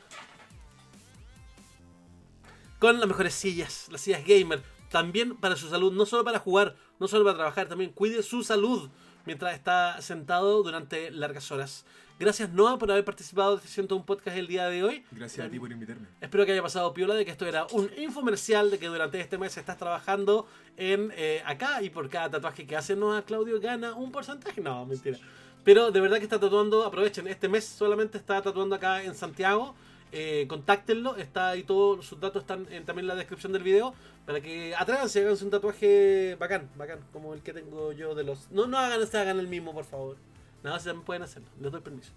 con 2.79 2.97
las 2.97 3.07
mejores 3.09 3.33
sillas, 3.33 3.89
las 3.91 3.99
sillas 3.99 4.25
gamer. 4.25 4.63
También 4.89 5.35
para 5.35 5.57
su 5.57 5.67
salud, 5.67 5.91
no 5.91 6.05
solo 6.05 6.23
para 6.23 6.39
jugar, 6.39 6.77
no 7.01 7.09
solo 7.09 7.25
para 7.25 7.35
trabajar, 7.35 7.67
también 7.67 7.91
cuide 7.91 8.23
su 8.23 8.43
salud 8.43 8.89
mientras 9.25 9.55
está 9.55 10.01
sentado 10.01 10.63
durante 10.63 11.11
largas 11.11 11.51
horas. 11.51 11.85
Gracias 12.21 12.51
Noah 12.53 12.77
por 12.77 12.91
haber 12.91 13.03
participado 13.03 13.53
de 13.53 13.57
este 13.57 13.67
101 13.69 14.05
podcast 14.05 14.37
el 14.37 14.45
día 14.45 14.69
de 14.69 14.83
hoy. 14.83 15.03
Gracias 15.09 15.47
a 15.47 15.49
ti 15.49 15.59
por 15.59 15.71
invitarme. 15.71 16.05
Espero 16.21 16.45
que 16.45 16.51
haya 16.51 16.61
pasado 16.61 16.93
piola 16.93 17.15
de 17.15 17.25
que 17.25 17.31
esto 17.31 17.47
era 17.47 17.65
un 17.71 17.89
infomercial 17.97 18.69
de 18.69 18.77
que 18.77 18.85
durante 18.85 19.19
este 19.19 19.39
mes 19.39 19.57
estás 19.57 19.75
trabajando 19.75 20.45
en 20.77 21.11
eh, 21.15 21.41
acá 21.47 21.81
y 21.81 21.89
por 21.89 22.07
cada 22.09 22.29
tatuaje 22.29 22.67
que 22.67 22.75
hace 22.77 22.95
Noah 22.95 23.23
Claudio 23.23 23.59
gana 23.59 23.95
un 23.95 24.11
porcentaje. 24.11 24.61
No, 24.61 24.85
mentira. 24.85 25.17
Pero 25.63 25.89
de 25.89 25.99
verdad 25.99 26.17
que 26.19 26.25
está 26.25 26.39
tatuando, 26.39 26.83
aprovechen, 26.85 27.27
este 27.27 27.49
mes 27.49 27.65
solamente 27.65 28.19
está 28.19 28.39
tatuando 28.39 28.75
acá 28.75 29.01
en 29.03 29.15
Santiago. 29.15 29.73
Eh, 30.11 30.45
contáctenlo, 30.47 31.15
está 31.15 31.49
ahí 31.49 31.63
todos 31.63 32.05
sus 32.05 32.19
datos 32.19 32.43
están 32.43 32.67
en- 32.69 32.85
también 32.85 33.05
en 33.05 33.07
la 33.07 33.15
descripción 33.15 33.51
del 33.51 33.63
video 33.63 33.95
para 34.27 34.41
que 34.41 34.75
atrévanse, 34.75 35.21
háganse 35.21 35.43
un 35.45 35.49
tatuaje 35.49 36.35
bacán, 36.39 36.69
bacán, 36.75 36.99
como 37.13 37.33
el 37.33 37.41
que 37.41 37.51
tengo 37.53 37.93
yo 37.93 38.13
de 38.13 38.25
los. 38.25 38.51
No, 38.51 38.67
no 38.67 38.77
hagan 38.77 39.01
este, 39.01 39.17
hagan 39.17 39.39
el 39.39 39.47
mismo, 39.47 39.73
por 39.73 39.85
favor. 39.85 40.17
Nada, 40.63 40.79
se 40.79 40.93
pueden 40.93 41.23
hacerlo, 41.23 41.47
les 41.59 41.71
doy 41.71 41.81
permiso. 41.81 42.11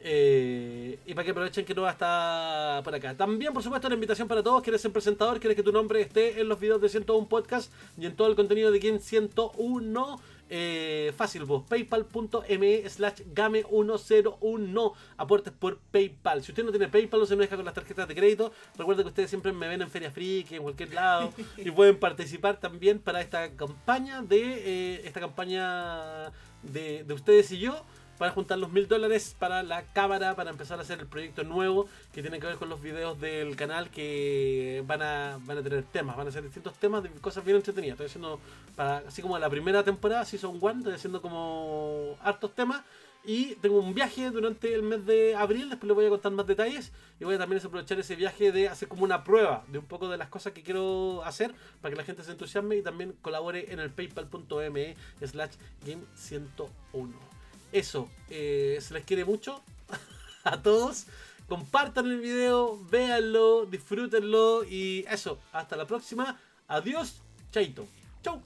Eh, 0.00 0.98
y 1.06 1.14
para 1.14 1.24
que 1.24 1.32
aprovechen 1.32 1.64
que 1.64 1.74
Noah 1.74 1.90
está 1.90 2.80
por 2.84 2.94
acá. 2.94 3.16
También, 3.16 3.52
por 3.52 3.62
supuesto, 3.62 3.88
una 3.88 3.94
invitación 3.94 4.28
para 4.28 4.42
todos. 4.42 4.62
¿Quieres 4.62 4.80
ser 4.80 4.92
presentador? 4.92 5.40
¿Quieres 5.40 5.56
que 5.56 5.62
tu 5.62 5.72
nombre 5.72 6.00
esté 6.00 6.40
en 6.40 6.48
los 6.48 6.60
videos 6.60 6.80
de 6.80 6.88
101 6.88 7.28
Podcast 7.28 7.72
y 7.96 8.06
en 8.06 8.14
todo 8.14 8.28
el 8.28 8.36
contenido 8.36 8.70
de 8.70 8.78
Game 8.78 9.00
101? 9.00 10.20
Eh, 10.50 11.12
fácil, 11.16 11.44
vos. 11.44 11.64
Paypal.me 11.68 12.88
slash 12.88 13.20
game101. 13.34 14.92
Aportes 15.16 15.52
por 15.52 15.78
PayPal. 15.78 16.42
Si 16.42 16.52
usted 16.52 16.64
no 16.64 16.70
tiene 16.70 16.88
PayPal, 16.88 17.20
no 17.20 17.26
se 17.26 17.36
me 17.36 17.42
deja 17.42 17.56
con 17.56 17.64
las 17.64 17.74
tarjetas 17.74 18.08
de 18.08 18.14
crédito. 18.14 18.52
Recuerda 18.76 19.02
que 19.02 19.08
ustedes 19.08 19.28
siempre 19.28 19.52
me 19.52 19.68
ven 19.68 19.82
en 19.82 19.90
Feria 19.90 20.10
Friki, 20.10 20.54
en 20.54 20.62
cualquier 20.62 20.94
lado. 20.94 21.32
y 21.56 21.70
pueden 21.70 21.98
participar 21.98 22.60
también 22.60 22.98
para 22.98 23.20
esta 23.20 23.50
campaña 23.50 24.22
de 24.22 24.40
eh, 24.40 25.02
esta 25.04 25.20
campaña 25.20 26.32
de, 26.62 27.04
de 27.04 27.14
ustedes 27.14 27.50
y 27.52 27.58
yo 27.58 27.84
para 28.18 28.32
juntar 28.32 28.58
los 28.58 28.70
mil 28.70 28.88
dólares 28.88 29.34
para 29.38 29.62
la 29.62 29.84
cámara, 29.84 30.34
para 30.34 30.50
empezar 30.50 30.78
a 30.78 30.82
hacer 30.82 30.98
el 30.98 31.06
proyecto 31.06 31.44
nuevo 31.44 31.88
que 32.12 32.20
tiene 32.20 32.40
que 32.40 32.48
ver 32.48 32.56
con 32.56 32.68
los 32.68 32.82
videos 32.82 33.18
del 33.20 33.56
canal 33.56 33.90
que 33.90 34.82
van 34.86 35.00
a, 35.02 35.38
van 35.42 35.58
a 35.58 35.62
tener 35.62 35.84
temas, 35.84 36.16
van 36.16 36.26
a 36.26 36.32
ser 36.32 36.42
distintos 36.42 36.74
temas 36.74 37.04
de 37.04 37.10
cosas 37.10 37.44
bien 37.44 37.56
entretenidas. 37.56 37.94
Estoy 37.94 38.06
haciendo, 38.06 38.40
para, 38.74 38.98
así 39.06 39.22
como 39.22 39.38
la 39.38 39.48
primera 39.48 39.84
temporada, 39.84 40.24
Season 40.24 40.58
1, 40.60 40.78
estoy 40.78 40.94
haciendo 40.94 41.22
como 41.22 42.16
hartos 42.22 42.54
temas. 42.54 42.82
Y 43.24 43.56
tengo 43.56 43.78
un 43.78 43.94
viaje 43.94 44.30
durante 44.30 44.72
el 44.74 44.82
mes 44.82 45.04
de 45.04 45.34
abril, 45.34 45.68
después 45.68 45.88
les 45.88 45.94
voy 45.94 46.06
a 46.06 46.10
contar 46.10 46.32
más 46.32 46.46
detalles. 46.46 46.92
Y 47.20 47.24
voy 47.24 47.34
a 47.34 47.38
también 47.38 47.60
aprovechar 47.64 47.98
ese 47.98 48.16
viaje 48.16 48.52
de 48.52 48.68
hacer 48.68 48.88
como 48.88 49.04
una 49.04 49.24
prueba 49.24 49.64
de 49.68 49.78
un 49.78 49.86
poco 49.86 50.08
de 50.08 50.16
las 50.16 50.28
cosas 50.28 50.52
que 50.52 50.62
quiero 50.62 51.22
hacer 51.24 51.54
para 51.82 51.92
que 51.92 51.96
la 51.96 52.04
gente 52.04 52.22
se 52.22 52.30
entusiasme 52.30 52.76
y 52.76 52.82
también 52.82 53.14
colabore 53.20 53.72
en 53.72 53.80
el 53.80 53.90
paypal.me 53.90 54.96
slash 55.26 55.52
game 55.84 56.02
101 56.14 57.38
eso, 57.72 58.08
eh, 58.30 58.78
se 58.80 58.94
les 58.94 59.04
quiere 59.04 59.24
mucho 59.24 59.62
a 60.44 60.62
todos. 60.62 61.06
Compartan 61.48 62.06
el 62.06 62.20
video, 62.20 62.78
véanlo, 62.90 63.66
disfrútenlo 63.66 64.64
y 64.64 65.04
eso. 65.08 65.38
Hasta 65.52 65.76
la 65.76 65.86
próxima. 65.86 66.38
Adiós, 66.66 67.22
chaito. 67.50 67.86
Chau. 68.22 68.42